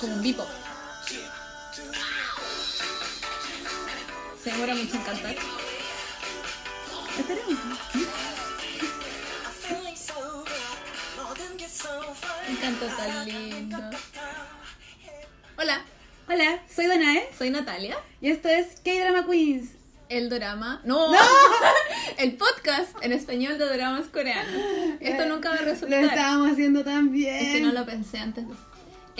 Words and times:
como 0.00 0.14
un 0.14 0.22
bipop. 0.22 0.48
Se 4.42 4.50
demora 4.50 4.74
mucho 4.74 4.94
en 4.96 5.02
cantar. 5.02 5.36
Esperemos. 7.18 7.58
Un 12.48 12.56
canto 12.56 12.86
tan 12.86 13.26
lindo. 13.26 13.76
Hola, 15.58 15.82
Hola, 16.28 16.58
soy 16.74 16.86
Danae 16.86 17.28
soy 17.36 17.50
Natalia. 17.50 17.96
y 18.20 18.30
esto 18.30 18.48
es 18.48 18.80
K-Drama 18.84 19.26
Queens. 19.26 19.70
El 20.08 20.28
drama. 20.28 20.80
No, 20.84 21.12
el 22.18 22.36
podcast 22.36 22.90
en 23.02 23.12
español 23.12 23.58
de 23.58 23.66
dramas 23.76 24.06
coreanos. 24.08 24.60
Esto 25.00 25.26
nunca 25.26 25.50
va 25.50 25.56
a 25.56 25.60
Lo 25.60 25.64
resultar. 25.66 26.02
estábamos 26.04 26.52
haciendo 26.52 26.82
tan 26.84 27.12
bien. 27.12 27.34
Es 27.36 27.52
que 27.52 27.60
no 27.60 27.72
lo 27.72 27.84
pensé 27.86 28.18
antes. 28.18 28.48
de- 28.48 28.54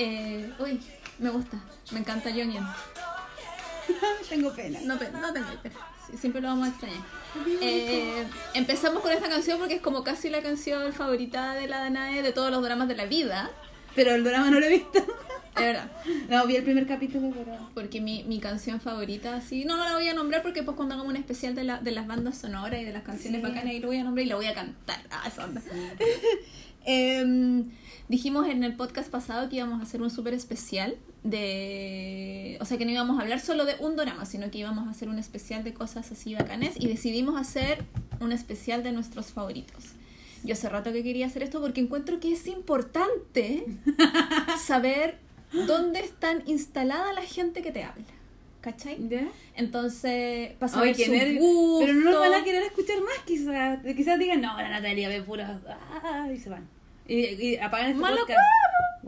Eh, 0.03 0.51
uy, 0.59 0.81
me 1.19 1.31
gusta. 1.31 1.59
Me 1.91 1.99
encanta 2.01 2.31
Jonghyun. 2.31 2.67
Tengo 4.29 4.53
pena. 4.55 4.79
No, 4.85 4.95
no 4.95 5.33
tengo 5.33 5.49
pena. 5.63 5.75
Siempre 6.19 6.41
lo 6.41 6.49
vamos 6.49 6.69
a 6.69 6.71
extrañar. 6.71 7.01
Eh, 7.61 8.25
empezamos 8.55 9.03
con 9.03 9.13
esta 9.13 9.29
canción 9.29 9.59
porque 9.59 9.75
es 9.75 9.81
como 9.81 10.03
casi 10.05 10.29
la 10.31 10.43
canción 10.43 10.93
favorita 10.93 11.55
de 11.55 11.67
la 11.69 11.79
Danae 11.81 12.23
de 12.23 12.33
todos 12.33 12.51
los 12.51 12.63
dramas 12.63 12.89
de 12.89 12.97
la 12.97 13.07
vida. 13.07 13.51
Pero 13.95 14.15
el 14.15 14.25
drama 14.25 14.51
no 14.51 14.61
lo 14.61 14.67
he 14.67 14.71
visto. 14.71 15.01
De 15.57 15.63
verdad. 15.67 15.91
No, 16.29 16.47
vi 16.47 16.55
el 16.57 16.63
primer 16.63 16.87
capítulo, 16.87 17.33
pero... 17.37 17.59
Porque 17.75 18.01
mi, 18.01 18.23
mi 18.23 18.39
canción 18.39 18.81
favorita, 18.81 19.35
así, 19.35 19.65
no, 19.65 19.77
no 19.77 19.85
la 19.85 19.95
voy 19.95 20.09
a 20.09 20.15
nombrar 20.15 20.43
porque 20.43 20.63
pues 20.63 20.77
cuando 20.77 20.95
hagamos 20.95 21.11
un 21.11 21.17
especial 21.17 21.55
de, 21.57 21.65
la, 21.65 21.79
de 21.81 21.91
las 21.91 22.07
bandas 22.07 22.39
sonoras 22.39 22.81
y 22.81 22.85
de 22.85 22.93
las 22.93 23.03
canciones 23.03 23.41
Sí. 23.41 23.47
bacanas, 23.47 23.67
ahí 23.67 23.81
lo 23.81 23.89
voy 23.89 23.99
a 23.99 24.05
nombrar 24.05 24.25
y 24.25 24.29
la 24.29 24.37
voy 24.37 24.47
a 24.47 24.55
cantar. 24.55 25.01
Ah, 25.11 25.25
esa 25.27 25.45
onda. 25.45 25.61
Em, 26.87 27.69
dijimos 28.11 28.49
en 28.49 28.65
el 28.65 28.75
podcast 28.75 29.09
pasado 29.09 29.49
que 29.49 29.57
íbamos 29.57 29.79
a 29.79 29.85
hacer 29.85 30.03
un 30.03 30.11
súper 30.11 30.35
especial 30.35 30.97
de... 31.23 32.59
O 32.61 32.65
sea, 32.65 32.77
que 32.77 32.85
no 32.85 32.91
íbamos 32.91 33.17
a 33.17 33.23
hablar 33.23 33.39
solo 33.39 33.65
de 33.65 33.77
un 33.79 33.95
drama, 33.95 34.27
sino 34.27 34.51
que 34.51 34.59
íbamos 34.59 34.89
a 34.89 34.91
hacer 34.91 35.09
un 35.09 35.21
especial 35.21 35.63
de 35.63 35.73
cosas 35.73 36.11
así 36.11 36.35
bacanes 36.35 36.75
y 36.77 36.89
decidimos 36.89 37.41
hacer 37.41 37.85
un 38.19 38.33
especial 38.33 38.83
de 38.83 38.91
nuestros 38.91 39.27
favoritos. 39.27 39.93
Yo 40.43 40.55
hace 40.55 40.69
rato 40.69 40.93
que 40.93 41.05
quería 41.05 41.27
hacer 41.27 41.45
esto 41.45 41.61
porque 41.61 41.81
encuentro 41.81 42.19
que 42.19 42.33
es 42.33 42.49
importante 42.49 43.65
saber 44.67 45.19
dónde 45.69 46.01
están 46.01 46.43
instalada 46.47 47.13
la 47.13 47.23
gente 47.23 47.63
que 47.63 47.71
te 47.71 47.85
habla. 47.85 48.07
¿Cachai? 48.61 49.09
¿Ya? 49.09 49.29
Entonces, 49.55 50.57
Ay, 50.61 50.95
su 50.95 51.13
nervio. 51.13 51.41
gusto. 51.41 51.87
Pero 51.87 51.95
no 51.95 52.11
nos 52.11 52.21
van 52.21 52.41
a 52.41 52.45
querer 52.45 52.65
escuchar 52.65 53.01
más, 53.03 53.25
quizás. 53.25 53.79
Quizás 53.97 54.19
digan, 54.19 54.41
no, 54.41 54.57
la 54.57 54.69
Natalia 54.69 55.09
ve 55.09 55.23
puras... 55.23 55.63
Ah, 56.03 56.29
y 56.35 56.37
se 56.37 56.51
van. 56.51 56.80
Y, 57.11 57.35
y 57.45 57.57
apagan 57.59 57.91
este 57.91 58.01
Malo 58.01 58.19
podcast. 58.19 58.39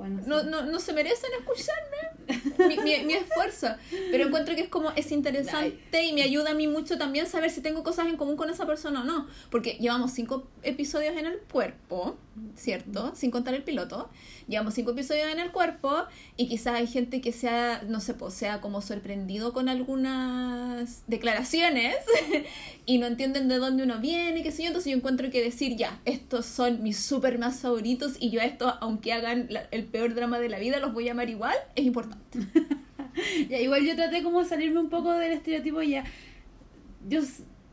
Bueno, 0.02 0.20
sí. 0.22 0.28
No, 0.28 0.42
no, 0.42 0.62
no 0.62 0.78
se 0.80 0.92
merecen 0.92 1.30
escucharme 1.38 2.68
mi, 2.68 2.76
mi, 2.82 3.04
mi 3.04 3.12
esfuerzo. 3.14 3.68
Pero 4.10 4.26
encuentro 4.26 4.54
que 4.56 4.62
es 4.62 4.68
como, 4.68 4.90
es 4.92 5.12
interesante 5.12 6.02
y 6.04 6.12
me 6.12 6.22
ayuda 6.22 6.50
a 6.50 6.54
mí 6.54 6.66
mucho 6.66 6.98
también 6.98 7.26
saber 7.26 7.50
si 7.50 7.60
tengo 7.60 7.82
cosas 7.84 8.06
en 8.06 8.16
común 8.16 8.36
con 8.36 8.50
esa 8.50 8.66
persona 8.66 9.02
o 9.02 9.04
no. 9.04 9.28
Porque 9.50 9.78
llevamos 9.80 10.10
cinco 10.12 10.48
episodios 10.64 11.16
en 11.16 11.26
el 11.26 11.38
cuerpo, 11.50 12.16
¿cierto? 12.56 13.12
Sin 13.14 13.30
contar 13.30 13.54
el 13.54 13.62
piloto. 13.62 14.10
Llevamos 14.48 14.74
cinco 14.74 14.90
episodios 14.90 15.30
en 15.30 15.38
el 15.38 15.52
cuerpo 15.52 16.04
y 16.36 16.48
quizás 16.48 16.74
hay 16.74 16.86
gente 16.88 17.20
que 17.20 17.32
sea, 17.32 17.82
no 17.86 18.00
sé, 18.00 18.14
pues 18.14 18.34
sea 18.34 18.60
como 18.60 18.82
sorprendido 18.82 19.52
con 19.52 19.68
algunas 19.68 21.04
declaraciones 21.06 21.94
y 22.86 22.98
no 22.98 23.06
entienden 23.06 23.48
de 23.48 23.56
dónde 23.58 23.84
uno 23.84 23.98
viene, 24.00 24.42
qué 24.42 24.50
sé 24.50 24.62
yo. 24.62 24.68
Entonces 24.68 24.90
yo 24.90 24.96
encuentro 24.96 25.30
que 25.30 25.42
decir, 25.42 25.76
ya, 25.76 26.00
estos 26.04 26.46
son 26.46 26.82
mis 26.82 26.98
super 26.98 27.38
más 27.38 27.60
favoritos 27.60 28.14
y 28.18 28.30
yo 28.30 28.40
a 28.40 28.44
estos, 28.44 28.74
aunque 28.80 29.12
hagan 29.12 29.46
la- 29.50 29.68
el 29.70 29.84
peor 29.92 30.14
drama 30.14 30.38
de 30.40 30.48
la 30.48 30.58
vida, 30.58 30.80
los 30.80 30.92
voy 30.92 31.08
a 31.08 31.12
amar 31.12 31.28
igual, 31.30 31.56
es 31.76 31.84
importante. 31.84 32.38
Ya, 33.50 33.60
igual 33.60 33.84
yo 33.84 33.94
traté 33.94 34.22
como 34.22 34.42
de 34.42 34.48
salirme 34.48 34.80
un 34.80 34.88
poco 34.88 35.12
del 35.12 35.32
estereotipo 35.32 35.82
ya. 35.82 36.02
Yo, 37.06 37.20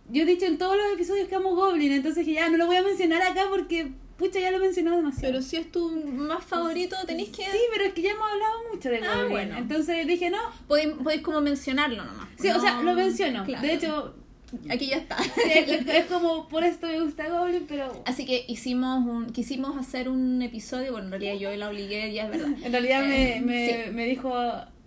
yo 0.10 0.24
he 0.24 0.26
dicho 0.26 0.46
en 0.46 0.58
todos 0.58 0.76
los 0.76 0.86
episodios 0.94 1.30
que 1.30 1.36
amo 1.36 1.56
Goblin, 1.56 1.94
entonces 1.94 2.26
que 2.26 2.34
ya 2.34 2.50
no 2.50 2.58
lo 2.58 2.66
voy 2.68 2.76
a 2.76 2.84
mencionar 2.84 3.22
acá 3.22 3.44
porque, 3.50 3.94
pucha, 4.18 4.40
ya 4.42 4.52
lo 4.52 4.58
he 4.58 4.60
mencionado 4.60 4.98
demasiado. 4.98 5.32
Pero 5.36 5.42
si 5.42 5.56
es 5.56 5.72
tu 5.72 5.90
más 5.92 6.44
favorito, 6.44 6.98
tenéis 7.08 7.30
que... 7.30 7.44
Sí, 7.46 7.58
pero 7.72 7.86
es 7.86 7.94
que 7.94 8.02
ya 8.02 8.12
hemos 8.12 8.30
hablado 8.30 8.54
mucho 8.74 8.90
de 8.90 8.98
Ah, 8.98 9.14
Goblin. 9.16 9.30
bueno. 9.32 9.58
Entonces 9.60 10.06
dije, 10.08 10.30
no. 10.30 10.40
Podéis, 10.68 10.90
podéis 11.02 11.22
como 11.22 11.40
mencionarlo 11.40 12.04
nomás. 12.04 12.28
Sí, 12.38 12.50
o 12.50 12.60
sea, 12.60 12.76
No- 12.76 12.84
lo 12.84 12.94
menciono. 12.96 13.46
Claro. 13.46 13.66
De 13.66 13.74
hecho, 13.74 14.16
Aquí 14.70 14.88
ya 14.88 14.98
está. 14.98 15.18
es, 15.48 16.06
como 16.06 16.48
por 16.48 16.64
esto 16.64 16.88
me 16.88 17.00
gusta 17.02 17.28
Goblin, 17.30 17.66
pero 17.68 18.04
Así 18.06 18.26
que 18.26 18.46
hicimos 18.48 19.06
un, 19.06 19.28
quisimos 19.32 19.78
hacer 19.78 20.10
un 20.10 20.42
episodio, 20.42 20.92
bueno, 20.92 21.06
en 21.08 21.12
realidad 21.12 21.34
yo 21.36 21.56
la 21.58 21.70
obligué, 21.70 22.12
ya 22.14 22.24
es 22.26 22.30
verdad. 22.32 22.50
en 22.64 22.72
realidad 22.72 23.04
Eh, 23.12 23.42
me, 23.44 23.46
me, 23.46 23.68
sí. 23.86 23.92
me 23.92 24.06
dijo, 24.06 24.34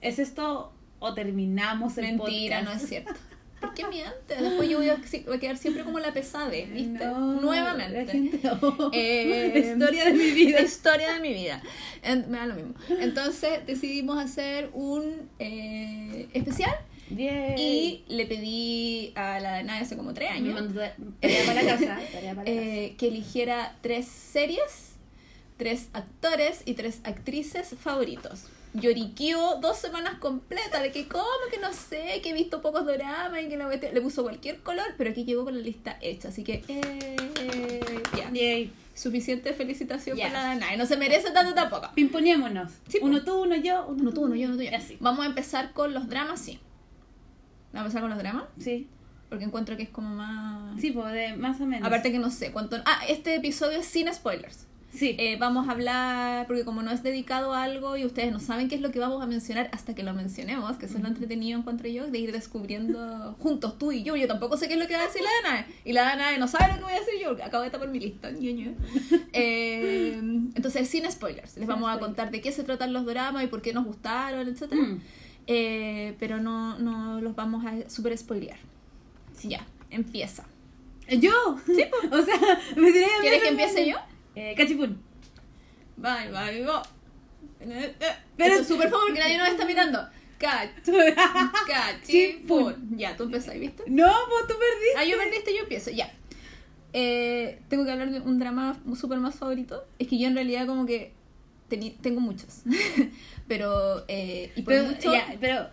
¿es 0.00 0.19
esto 0.19 0.73
o 0.99 1.15
terminamos 1.15 1.99
el 1.99 2.17
Mentira, 2.17 2.62
no 2.62 2.73
es 2.73 2.83
cierto. 2.89 3.12
¿Por 3.61 3.75
qué 3.75 3.87
mientes? 3.87 4.41
Después 4.41 4.69
yo 4.69 4.78
voy 4.78 4.89
a, 4.89 4.97
voy 5.27 5.37
a 5.37 5.39
quedar 5.39 5.56
siempre 5.56 5.84
como 5.84 6.00
la 6.00 6.12
pesade, 6.12 6.67
¿viste? 6.67 7.05
No, 7.06 7.41
Nuevamente. 7.41 8.05
la 8.05 8.11
gente- 8.11 8.41
oh, 8.61 8.91
Eh, 8.93 9.53
historia 9.73 10.05
de 10.06 10.15
mi 10.15 10.31
vida. 10.33 10.61
Historia 10.61 11.12
de 11.12 11.21
mi 11.21 11.33
vida. 11.33 11.62
En- 12.03 12.29
me 12.29 12.39
da 12.39 12.47
lo 12.47 12.55
mismo. 12.56 12.75
Entonces 12.99 13.65
decidimos 13.65 14.19
hacer 14.19 14.71
un 14.75 15.31
eh, 15.39 16.29
especial 16.34 16.75
Y 17.19 18.05
le 18.09 18.27
pedí 18.27 19.12
a 19.15 19.39
la 19.41 19.53
Dana 19.53 19.78
hace 19.78 19.97
como 19.97 20.15
tres 20.15 20.31
años 20.31 20.55
mandó 20.55 20.81
tarea 21.21 21.43
para 21.47 21.62
la 21.62 21.71
casa. 21.78 21.99
tarea 22.12 22.34
para 22.34 22.45
la 22.50 22.50
eh, 22.56 22.95
que 22.99 23.09
eligiera 23.09 23.77
tres 23.83 24.06
series, 24.06 24.93
tres 25.56 25.89
actores 25.93 26.62
y 26.65 26.75
tres 26.75 27.00
actrices 27.05 27.75
favoritos. 27.81 28.45
Lloriqueó 28.75 29.56
dos 29.61 29.77
semanas 29.77 30.15
completas 30.19 30.81
de 30.83 30.91
que 30.93 31.06
como 31.06 31.27
que 31.50 31.59
no 31.59 31.75
sé, 31.75 32.21
que 32.23 32.31
he 32.31 32.33
visto 32.33 32.62
pocos 32.62 32.87
doramas 32.87 33.43
y 33.43 33.49
que 33.49 33.59
cuestión- 33.59 33.93
le 33.93 34.00
puso 34.00 34.23
cualquier 34.23 34.61
color, 34.61 34.87
pero 34.97 35.11
aquí 35.11 35.25
llegó 35.25 35.44
con 35.44 35.55
la 35.55 35.61
lista 35.62 35.99
hecha, 36.00 36.29
así 36.29 36.43
que 36.43 36.65
eh, 36.69 37.81
ya. 38.17 38.31
Yay. 38.33 38.73
Suficiente 38.94 39.53
felicitación 39.55 40.17
Ya. 40.19 40.29
para 40.29 40.43
la 40.43 40.49
Danae. 40.50 40.77
No 40.77 40.84
se 40.87 40.97
merece 40.99 41.31
tanto 41.31 41.55
tampoco. 41.55 41.89
Pimponémonos. 41.94 42.73
Sí, 42.89 42.99
uno 43.00 43.23
tú, 43.25 43.43
uno 43.43 43.56
yo, 43.56 43.87
uno, 43.89 44.03
Uno 44.03 44.12
tú, 44.12 44.23
uno 44.23 44.34
yo, 44.37 44.49
uno 44.49 44.56
tú 44.56 44.62
yo. 44.62 44.71
Ya, 44.71 44.81
sí. 44.81 44.97
Vamos 45.00 45.25
a 45.25 45.29
empezar 45.29 45.73
con 45.73 45.94
los 45.94 46.09
dramas, 46.09 46.41
sí. 46.41 46.59
Vamos 47.72 47.94
a 47.94 47.99
empezar 47.99 48.00
con 48.03 48.10
los 48.10 48.19
dramas, 48.19 48.44
Sí, 48.59 48.87
porque 49.28 49.44
encuentro 49.47 49.77
que 49.78 49.84
es 49.84 49.88
como 49.88 50.15
más... 50.15 50.78
sí, 50.81 50.91
pues 50.91 51.12
de 51.15 51.34
más 51.37 51.59
o 51.60 51.66
menos. 51.66 51.87
Aparte 51.87 52.12
que 52.12 52.19
no 52.19 52.31
sé 52.31 52.53
cuánto... 52.53 52.77
Ah, 52.84 53.00
este 53.09 53.34
episodio 53.34 53.78
es 53.78 53.87
sin 53.87 54.12
spoilers. 54.12 54.66
sí. 54.94 55.16
Eh, 55.19 55.38
vamos 55.41 55.69
a 55.69 55.72
hablar, 55.72 56.47
porque 56.47 56.66
como 56.66 56.82
no 56.82 56.91
es 56.91 57.03
dedicado 57.03 57.55
a 57.55 57.62
algo 57.62 57.97
y 57.97 58.05
ustedes 58.05 58.31
no 58.31 58.41
saben 58.41 58.69
qué 58.69 58.75
es 58.75 58.82
lo 58.82 58.91
que 58.91 58.99
vamos 58.99 59.22
a 59.22 59.27
mencionar 59.27 59.71
hasta 59.72 59.94
que 59.94 60.03
lo 60.03 60.12
mencionemos, 60.12 60.77
que 60.77 60.84
eso 60.84 60.99
es 60.99 61.03
lo 61.03 61.09
entretenido 61.09 61.59
encuentro 61.59 61.88
yo, 61.88 62.11
de 62.11 62.19
ir 62.19 62.31
descubriendo 62.31 63.34
juntos 63.38 63.78
tú 63.78 63.91
y 63.91 64.03
yo. 64.03 64.16
Yo 64.16 64.28
tampoco 64.28 64.59
sé 64.59 64.69
qué 64.69 64.75
es 64.75 64.81
lo 64.81 64.87
que 64.87 64.97
va 64.97 65.00
a 65.00 65.06
decir 65.06 65.22
la 65.22 65.49
Danae. 65.49 65.66
Y 65.87 65.94
la 65.94 66.03
Danae 66.03 66.38
no 66.38 66.47
sabe 66.47 66.69
lo 66.72 66.75
que 66.77 66.84
voy 66.84 66.93
a 66.93 67.00
decir 67.00 67.15
yo, 67.22 67.28
porque 67.28 67.44
acabo 67.44 67.65
de 67.65 67.71
tapar 67.71 67.88
mi 67.88 68.00
lista. 68.00 68.31
Eh, 69.34 70.21
entonces, 70.55 70.87
sin 70.88 71.11
spoilers. 71.11 71.56
Les 71.56 71.65
Sin 71.65 71.66
vamos 71.66 71.88
a 71.91 71.99
contar 71.99 72.31
de 72.31 72.43
qué 72.43 72.53
se 72.53 72.65
tratan 72.65 72.93
los 72.93 73.06
dramas 73.06 73.43
y 73.44 73.47
por 73.47 73.62
qué 73.62 73.72
nos 73.72 73.87
gustaron, 73.87 74.47
etc. 74.47 74.75
Mm. 74.75 75.00
Pero 75.47 76.41
no, 76.41 76.79
no 76.79 77.21
los 77.21 77.35
vamos 77.35 77.65
a 77.67 77.89
super 77.89 78.17
spoilear. 78.17 78.59
Ya, 79.43 79.67
empieza. 79.91 80.45
¿Yo? 81.09 81.33
Sí, 81.67 81.85
O 82.11 82.23
sea, 82.23 82.61
me 82.77 82.93
tiré 82.93 83.07
¿Quieres 83.21 83.43
que 83.43 83.49
empiece 83.49 83.89
yo? 83.89 83.97
Eh, 84.35 84.55
cachipún. 84.57 85.03
Bye, 85.97 86.31
bye, 86.31 86.65
go. 86.65 86.83
Pero 88.37 88.55
es 88.55 88.67
súper 88.67 88.91
favor 88.91 89.13
que 89.13 89.21
nadie 89.21 89.39
nos 89.39 89.49
está 89.49 89.65
mirando. 89.65 90.01
Cach, 90.39 90.71
cachipún. 91.67 92.97
Ya, 92.97 93.17
tú 93.17 93.25
empezáis, 93.25 93.61
¿viste? 93.61 93.85
No, 93.87 94.11
pues 94.29 94.47
tú 94.49 94.55
perdiste. 94.55 94.99
Ah, 94.99 95.05
yo 95.05 95.17
perdiste, 95.17 95.55
yo 95.55 95.62
empiezo, 95.62 95.91
ya. 95.91 96.12
Eh, 96.93 97.61
tengo 97.69 97.85
que 97.85 97.93
hablar 97.93 98.11
de 98.11 98.21
un 98.21 98.38
drama 98.38 98.77
súper 98.99 99.19
más 99.19 99.37
favorito. 99.37 99.85
Es 99.99 100.09
que 100.09 100.19
yo 100.19 100.27
en 100.27 100.35
realidad 100.35 100.67
como 100.67 100.87
que 100.87 101.12
teni- 101.73 101.97
tengo 102.01 102.21
muchos. 102.21 102.63
pero, 103.49 104.05
eh, 104.09 104.51
y 104.57 104.63
por 104.63 104.75
Pero, 104.75 104.85
mucho... 104.89 105.13
ya, 105.13 105.37
pero 105.41 105.69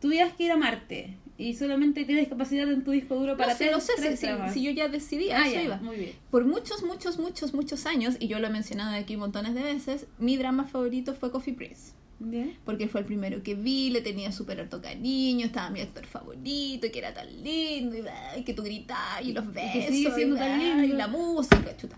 tuvieras 0.00 0.32
que 0.34 0.44
ir 0.44 0.52
a 0.52 0.56
Marte 0.56 1.16
y 1.38 1.54
solamente 1.54 2.04
tienes 2.04 2.28
capacidad 2.28 2.70
en 2.70 2.84
tu 2.84 2.90
disco 2.90 3.14
duro 3.16 3.36
para 3.36 3.52
no 3.52 3.58
sé, 3.58 3.64
tres- 3.64 3.72
no 3.74 3.80
sé 3.80 3.92
tres 3.96 4.20
si, 4.20 4.26
si, 4.54 4.62
yo 4.62 4.70
ya 4.70 4.88
decidí, 4.88 5.30
Ah, 5.30 5.46
eso 5.46 5.54
ya, 5.54 5.62
iba. 5.62 5.76
muy 5.78 5.96
bien. 5.96 6.12
Por 6.30 6.44
muchos, 6.44 6.82
muchos, 6.84 7.18
muchos, 7.18 7.54
muchos 7.54 7.86
años, 7.86 8.16
y 8.20 8.28
yo 8.28 8.38
lo 8.38 8.46
he 8.46 8.50
mencionado 8.50 8.94
aquí 8.96 9.16
montones 9.16 9.54
de 9.54 9.62
veces, 9.62 10.06
mi 10.18 10.36
drama 10.36 10.64
favorito 10.64 11.14
fue 11.14 11.30
Coffee 11.30 11.54
Prince. 11.54 11.92
¿Ya? 12.20 12.46
Porque 12.64 12.86
fue 12.86 13.00
el 13.00 13.06
primero 13.06 13.42
que 13.42 13.56
vi, 13.56 13.90
le 13.90 14.00
tenía 14.00 14.30
súper 14.30 14.60
harto 14.60 14.80
cariño, 14.80 15.44
estaba 15.44 15.70
mi 15.70 15.80
actor 15.80 16.06
favorito, 16.06 16.86
y 16.86 16.90
que 16.90 16.98
era 17.00 17.12
tan 17.12 17.26
lindo, 17.42 17.96
y, 17.96 18.04
y 18.38 18.44
que 18.44 18.54
tú 18.54 18.62
gritabas, 18.62 19.24
y 19.24 19.32
los 19.32 19.52
besos, 19.52 19.72
que 19.72 19.88
sigue 19.88 20.10
siendo 20.12 20.36
y, 20.36 20.38
tan 20.38 20.58
lindo. 20.60 20.84
y 20.84 20.88
la 20.96 21.08
música, 21.08 21.76
chuta. 21.76 21.96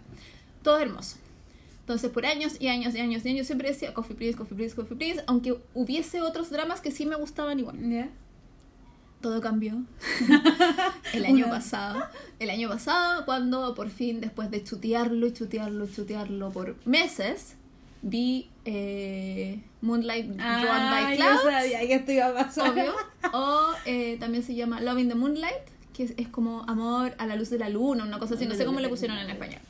Todo 0.63 0.79
hermoso. 0.79 1.19
Entonces, 1.85 2.11
por 2.11 2.25
años 2.25 2.55
y 2.61 2.69
años 2.69 2.95
y 2.95 3.01
años 3.01 3.25
y 3.27 3.29
años 3.29 3.47
siempre 3.47 3.69
decía 3.69 3.93
Coffee 3.93 4.17
Prince, 4.17 4.39
Coffee 4.39 4.57
Prince, 4.57 4.75
Coffee 4.75 4.97
Prince, 4.97 5.23
aunque 5.27 5.59
hubiese 5.75 6.23
otros 6.23 6.49
dramas 6.49 6.81
que 6.81 6.91
sí 6.91 7.05
me 7.05 7.15
gustaban 7.15 7.59
igual. 7.59 7.77
¿Ya? 7.91 8.09
Todo 9.21 9.41
cambió 9.41 9.83
el 11.13 11.25
año 11.27 11.49
pasado. 11.49 12.03
El 12.39 12.51
año 12.51 12.69
pasado, 12.69 13.25
cuando 13.25 13.75
por 13.75 13.91
fin, 13.91 14.21
después 14.21 14.51
de 14.51 14.63
chutearlo 14.65 15.27
y 15.27 15.33
chutearlo 15.33 15.85
y 15.87 15.93
chutearlo 15.93 16.51
por 16.51 16.77
meses, 16.87 17.57
vi 18.03 18.51
eh, 18.65 19.63
Moonlight 19.81 20.27
Drawn 20.27 20.41
Ah, 20.41 20.91
by 21.07 21.17
yo 21.19 21.25
Clouds, 21.25 21.43
sabía 21.43 21.81
que 21.81 21.95
esto 21.95 22.13
iba 22.13 22.27
a 22.29 22.35
pasar. 22.35 22.71
obvio. 22.71 22.93
O 23.33 23.73
eh, 23.87 24.17
también 24.21 24.43
se 24.45 24.55
llama 24.55 24.81
Love 24.81 25.01
in 25.01 25.09
the 25.09 25.15
Moonlight, 25.15 25.65
que 25.93 26.05
es, 26.05 26.15
es 26.17 26.29
como 26.29 26.63
amor 26.69 27.15
a 27.19 27.27
la 27.27 27.37
luz 27.37 27.51
de 27.51 27.59
la 27.59 27.69
luna, 27.69 28.05
una 28.05 28.19
cosa 28.19 28.35
así, 28.35 28.47
no 28.47 28.55
sé 28.55 28.65
cómo 28.65 28.81
le 28.81 28.89
pusieron 28.89 29.19
en 29.19 29.29
español. 29.31 29.61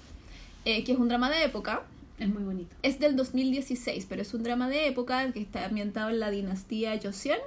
Eh, 0.64 0.82
que 0.84 0.92
es 0.92 0.98
un 0.98 1.08
drama 1.08 1.30
de 1.30 1.44
época. 1.44 1.82
Es 2.18 2.28
muy 2.28 2.42
bonito. 2.42 2.74
Es 2.82 3.00
del 3.00 3.16
2016, 3.16 4.06
pero 4.08 4.22
es 4.22 4.32
un 4.34 4.42
drama 4.42 4.68
de 4.68 4.86
época 4.86 5.32
que 5.32 5.40
está 5.40 5.64
ambientado 5.64 6.10
en 6.10 6.20
la 6.20 6.30
dinastía 6.30 6.98
Joseon. 7.02 7.38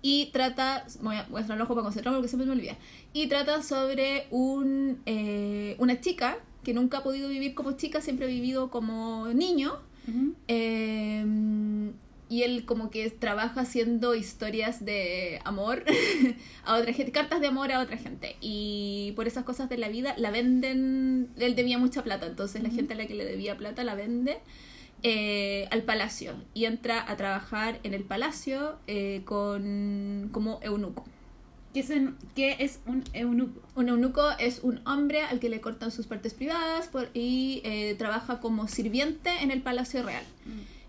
Y 0.00 0.26
trata, 0.26 0.86
voy 1.02 1.16
a 1.16 1.26
voy 1.28 1.42
a 1.42 1.54
el 1.54 1.60
ojo 1.60 1.74
para 1.74 1.82
concentrarme 1.82 2.18
porque 2.18 2.28
siempre 2.28 2.46
me 2.46 2.52
olvida. 2.52 2.76
Y 3.12 3.26
trata 3.26 3.62
sobre 3.62 4.26
un, 4.30 5.00
eh, 5.06 5.74
una 5.78 6.00
chica 6.00 6.38
que 6.62 6.72
nunca 6.72 6.98
ha 6.98 7.02
podido 7.02 7.28
vivir 7.28 7.54
como 7.54 7.72
chica, 7.72 8.00
siempre 8.00 8.26
ha 8.26 8.28
vivido 8.28 8.70
como 8.70 9.26
niño. 9.28 9.80
Eh, 10.46 11.24
y 12.30 12.42
él 12.42 12.64
como 12.66 12.90
que 12.90 13.08
trabaja 13.10 13.62
haciendo 13.62 14.14
historias 14.14 14.84
de 14.84 15.40
amor 15.44 15.84
a 16.64 16.74
otra 16.76 16.92
gente, 16.92 17.10
cartas 17.12 17.40
de 17.40 17.46
amor 17.46 17.72
a 17.72 17.80
otra 17.80 17.96
gente. 17.96 18.36
Y 18.40 19.12
por 19.16 19.26
esas 19.26 19.44
cosas 19.44 19.68
de 19.68 19.78
la 19.78 19.88
vida 19.88 20.14
la 20.18 20.30
venden, 20.30 21.30
él 21.38 21.54
debía 21.56 21.78
mucha 21.78 22.02
plata, 22.04 22.26
entonces 22.26 22.62
la 22.62 22.70
gente 22.70 22.94
a 22.94 22.96
la 22.96 23.06
que 23.06 23.14
le 23.14 23.24
debía 23.24 23.56
plata 23.56 23.82
la 23.84 23.94
vende 23.94 24.38
eh, 25.02 25.68
al 25.70 25.82
palacio 25.84 26.34
y 26.54 26.64
entra 26.64 27.08
a 27.10 27.16
trabajar 27.16 27.78
en 27.84 27.94
el 27.94 28.02
palacio 28.04 28.76
eh, 28.86 29.22
con 29.24 30.28
como 30.32 30.58
eunuco. 30.62 31.04
¿Qué 31.72 31.80
es, 31.80 31.90
en- 31.90 32.16
qué 32.34 32.56
es 32.60 32.80
un 32.86 33.04
eunuco? 33.12 33.60
Un 33.76 33.90
eunuco 33.90 34.22
es 34.38 34.60
un 34.62 34.80
hombre 34.88 35.22
al 35.22 35.38
que 35.38 35.48
le 35.50 35.60
cortan 35.60 35.90
sus 35.92 36.06
partes 36.06 36.34
privadas 36.34 36.88
por- 36.88 37.10
y 37.14 37.60
eh, 37.64 37.94
trabaja 37.98 38.40
como 38.40 38.66
sirviente 38.68 39.30
en 39.42 39.50
el 39.50 39.60
palacio 39.62 40.02
real. 40.02 40.24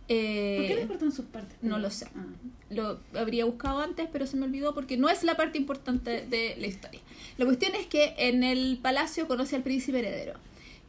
Eh, 0.10 0.56
¿Por 0.58 0.68
qué 0.68 0.76
le 0.82 0.88
cortan 0.88 1.12
sus 1.12 1.26
partes? 1.26 1.56
no 1.62 1.78
lo 1.78 1.92
sé. 1.92 2.08
Ah. 2.16 2.26
lo 2.72 3.00
habría 3.14 3.46
buscado 3.46 3.80
antes, 3.80 4.10
pero 4.12 4.26
se 4.26 4.38
me 4.38 4.46
olvidó 4.46 4.74
porque 4.74 4.98
no 4.98 5.08
es 5.10 5.24
la 5.24 5.38
parte 5.38 5.60
importante 5.60 6.26
de 6.26 6.56
la 6.58 6.68
historia. 6.68 7.00
La 7.38 7.46
cuestión 7.46 7.76
es 7.76 7.86
que 7.86 8.16
en 8.18 8.44
el 8.44 8.80
palacio 8.82 9.28
conoce 9.28 9.56
al 9.56 9.64
príncipe 9.64 10.00
heredero. 10.00 10.34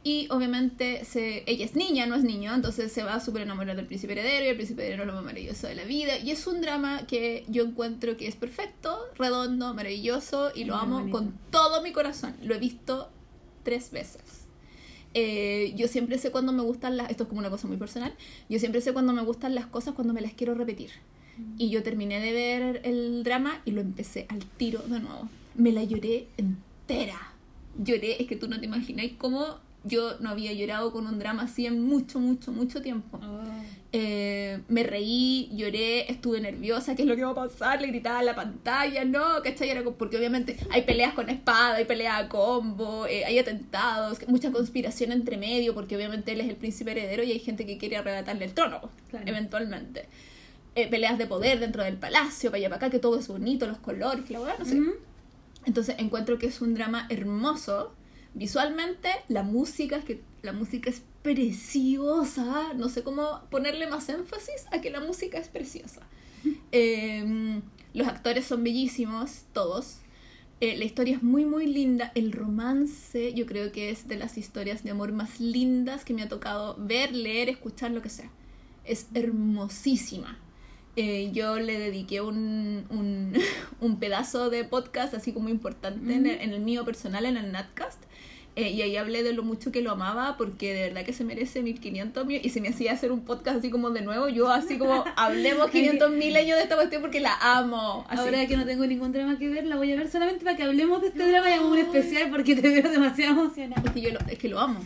Y 0.03 0.27
obviamente 0.31 1.05
se, 1.05 1.43
ella 1.45 1.63
es 1.63 1.75
niña, 1.75 2.07
no 2.07 2.15
es 2.15 2.23
niño, 2.23 2.55
entonces 2.55 2.91
se 2.91 3.03
va 3.03 3.19
súper 3.19 3.43
enamorada 3.43 3.75
del 3.75 3.85
príncipe 3.85 4.13
heredero 4.13 4.45
y 4.45 4.49
el 4.49 4.55
príncipe 4.55 4.81
heredero 4.81 5.03
es 5.03 5.07
lo 5.07 5.13
más 5.13 5.23
maravilloso 5.23 5.67
de 5.67 5.75
la 5.75 5.83
vida. 5.83 6.17
Y 6.17 6.31
es 6.31 6.47
un 6.47 6.59
drama 6.59 7.05
que 7.05 7.45
yo 7.47 7.63
encuentro 7.63 8.17
que 8.17 8.27
es 8.27 8.35
perfecto, 8.35 8.99
redondo, 9.15 9.75
maravilloso 9.75 10.51
y 10.55 10.63
lo 10.63 10.75
amo 10.75 10.99
bonito. 11.01 11.17
con 11.17 11.37
todo 11.51 11.83
mi 11.83 11.91
corazón. 11.91 12.35
Lo 12.41 12.55
he 12.55 12.59
visto 12.59 13.11
tres 13.63 13.91
veces. 13.91 14.40
Eh, 15.13 15.73
yo 15.75 15.87
siempre 15.87 16.17
sé 16.17 16.31
cuando 16.31 16.51
me 16.51 16.61
gustan 16.61 16.97
las... 16.97 17.09
Esto 17.09 17.23
es 17.23 17.29
como 17.29 17.39
una 17.39 17.49
cosa 17.49 17.67
muy 17.67 17.77
personal. 17.77 18.13
Yo 18.49 18.59
siempre 18.59 18.81
sé 18.81 18.93
cuando 18.93 19.13
me 19.13 19.23
gustan 19.23 19.55
las 19.55 19.65
cosas 19.65 19.93
cuando 19.93 20.13
me 20.13 20.21
las 20.21 20.33
quiero 20.33 20.55
repetir. 20.55 20.91
Y 21.57 21.69
yo 21.69 21.81
terminé 21.81 22.19
de 22.19 22.33
ver 22.33 22.81
el 22.83 23.23
drama 23.23 23.61
y 23.65 23.71
lo 23.71 23.81
empecé 23.81 24.25
al 24.29 24.45
tiro 24.45 24.79
de 24.83 24.99
nuevo. 24.99 25.29
Me 25.55 25.71
la 25.71 25.83
lloré 25.83 26.27
entera. 26.37 27.33
Lloré, 27.77 28.21
es 28.21 28.27
que 28.27 28.35
tú 28.35 28.47
no 28.47 28.59
te 28.59 28.65
imaginas 28.65 29.07
cómo 29.17 29.59
yo 29.83 30.19
no 30.19 30.29
había 30.29 30.53
llorado 30.53 30.91
con 30.91 31.07
un 31.07 31.17
drama 31.17 31.43
así 31.43 31.65
en 31.65 31.81
mucho, 31.83 32.19
mucho, 32.19 32.51
mucho 32.51 32.81
tiempo. 32.81 33.19
Oh. 33.21 33.41
Eh, 33.93 34.61
me 34.69 34.83
reí, 34.83 35.49
lloré, 35.53 36.09
estuve 36.09 36.39
nerviosa, 36.39 36.95
¿qué 36.95 37.01
es 37.01 37.07
lo 37.07 37.15
que 37.15 37.23
va 37.23 37.31
a 37.31 37.35
pasar? 37.35 37.81
Le 37.81 37.87
gritaba 37.87 38.19
a 38.19 38.23
la 38.23 38.35
pantalla, 38.35 39.03
no, 39.03 39.41
¿cachai? 39.43 39.69
Era 39.69 39.83
porque 39.83 40.17
obviamente 40.17 40.55
hay 40.69 40.83
peleas 40.83 41.13
con 41.13 41.29
espada, 41.29 41.75
hay 41.75 41.85
peleas 41.85 42.21
a 42.21 42.29
combo, 42.29 43.05
eh, 43.07 43.25
hay 43.25 43.37
atentados, 43.39 44.19
mucha 44.27 44.51
conspiración 44.51 45.11
entre 45.11 45.35
medio, 45.37 45.73
porque 45.73 45.95
obviamente 45.95 46.31
él 46.31 46.41
es 46.41 46.47
el 46.49 46.55
príncipe 46.55 46.91
heredero 46.91 47.23
y 47.23 47.31
hay 47.31 47.39
gente 47.39 47.65
que 47.65 47.77
quiere 47.77 47.97
arrebatarle 47.97 48.45
el 48.45 48.53
trono, 48.53 48.81
Claro. 49.09 49.25
eventualmente. 49.27 50.07
Eh, 50.75 50.87
peleas 50.87 51.17
de 51.17 51.27
poder 51.27 51.59
dentro 51.59 51.83
del 51.83 51.97
palacio, 51.97 52.49
para 52.49 52.59
allá 52.59 52.69
para 52.69 52.77
acá, 52.77 52.89
que 52.91 52.99
todo 52.99 53.19
es 53.19 53.27
bonito, 53.27 53.67
los 53.67 53.79
colores, 53.79 54.29
la 54.29 54.39
verdad, 54.39 54.59
no 54.59 54.65
sé. 54.65 54.79
Entonces 55.65 55.95
encuentro 55.97 56.37
que 56.37 56.47
es 56.47 56.61
un 56.61 56.73
drama 56.75 57.07
hermoso. 57.09 57.91
Visualmente, 58.33 59.09
la 59.27 59.43
música 59.43 59.97
es 59.97 60.05
que 60.05 60.21
la 60.41 60.53
música 60.53 60.89
es 60.89 61.01
preciosa. 61.21 62.73
No 62.73 62.89
sé 62.89 63.03
cómo 63.03 63.41
ponerle 63.49 63.87
más 63.87 64.09
énfasis 64.09 64.65
a 64.71 64.81
que 64.81 64.89
la 64.89 64.99
música 64.99 65.37
es 65.37 65.47
preciosa. 65.47 66.01
Eh, 66.73 67.61
los 67.93 68.07
actores 68.07 68.45
son 68.45 68.63
bellísimos, 68.63 69.43
todos. 69.51 69.97
Eh, 70.61 70.77
la 70.77 70.85
historia 70.85 71.17
es 71.17 71.23
muy, 71.23 71.43
muy 71.43 71.65
linda. 71.65 72.11
El 72.15 72.31
romance, 72.31 73.33
yo 73.33 73.45
creo 73.45 73.71
que 73.71 73.89
es 73.89 74.07
de 74.07 74.15
las 74.15 74.37
historias 74.37 74.83
de 74.83 74.91
amor 74.91 75.11
más 75.11 75.39
lindas 75.39 76.05
que 76.05 76.13
me 76.13 76.21
ha 76.21 76.29
tocado 76.29 76.77
ver, 76.79 77.13
leer, 77.13 77.49
escuchar, 77.49 77.91
lo 77.91 78.01
que 78.01 78.09
sea. 78.09 78.29
Es 78.85 79.07
hermosísima. 79.13 80.37
Eh, 80.95 81.31
yo 81.33 81.57
le 81.57 81.79
dediqué 81.79 82.21
un, 82.21 82.85
un, 82.89 83.33
un 83.81 83.99
pedazo 83.99 84.49
de 84.49 84.63
podcast 84.63 85.13
así 85.13 85.33
como 85.33 85.49
importante 85.49 86.13
en, 86.13 86.27
el, 86.27 86.39
en 86.41 86.51
el 86.51 86.61
mío 86.61 86.85
personal, 86.85 87.25
en 87.25 87.37
el 87.37 87.51
Natcast. 87.51 88.03
Eh, 88.57 88.71
y 88.71 88.81
ahí 88.81 88.97
hablé 88.97 89.23
de 89.23 89.31
lo 89.31 89.43
mucho 89.43 89.71
que 89.71 89.81
lo 89.81 89.91
amaba 89.91 90.35
porque 90.35 90.73
de 90.73 90.81
verdad 90.89 91.05
que 91.05 91.13
se 91.13 91.23
merece 91.23 91.61
1500 91.61 92.25
mil 92.25 92.41
y 92.43 92.49
se 92.49 92.59
me 92.59 92.67
hacía 92.67 92.91
hacer 92.91 93.13
un 93.13 93.21
podcast 93.21 93.59
así 93.59 93.69
como 93.69 93.91
de 93.91 94.01
nuevo 94.01 94.27
yo 94.27 94.51
así 94.51 94.77
como 94.77 95.05
hablemos 95.15 95.69
500 95.69 96.11
mil 96.11 96.35
años 96.35 96.57
de 96.57 96.63
esta 96.63 96.75
cuestión 96.75 97.01
porque 97.01 97.21
la 97.21 97.37
amo 97.39 98.05
así. 98.09 98.19
Ahora 98.19 98.45
que 98.47 98.57
no 98.57 98.65
tengo 98.65 98.85
ningún 98.85 99.13
drama 99.13 99.39
que 99.39 99.47
ver, 99.47 99.65
la 99.65 99.77
voy 99.77 99.93
a 99.93 99.95
ver 99.95 100.09
solamente 100.09 100.43
para 100.43 100.57
que 100.57 100.63
hablemos 100.63 101.01
de 101.01 101.07
este 101.07 101.29
drama 101.29 101.49
y 101.49 101.53
hagamos 101.53 101.71
un 101.71 101.77
especial 101.77 102.29
porque 102.29 102.55
te 102.55 102.81
veo 102.81 102.91
demasiado 102.91 103.39
emocionada. 103.39 103.83
Es 103.85 103.91
que 103.93 104.01
yo 104.01 104.11
lo, 104.11 104.19
es 104.19 104.37
que 104.37 104.49
lo 104.49 104.59
amo. 104.59 104.81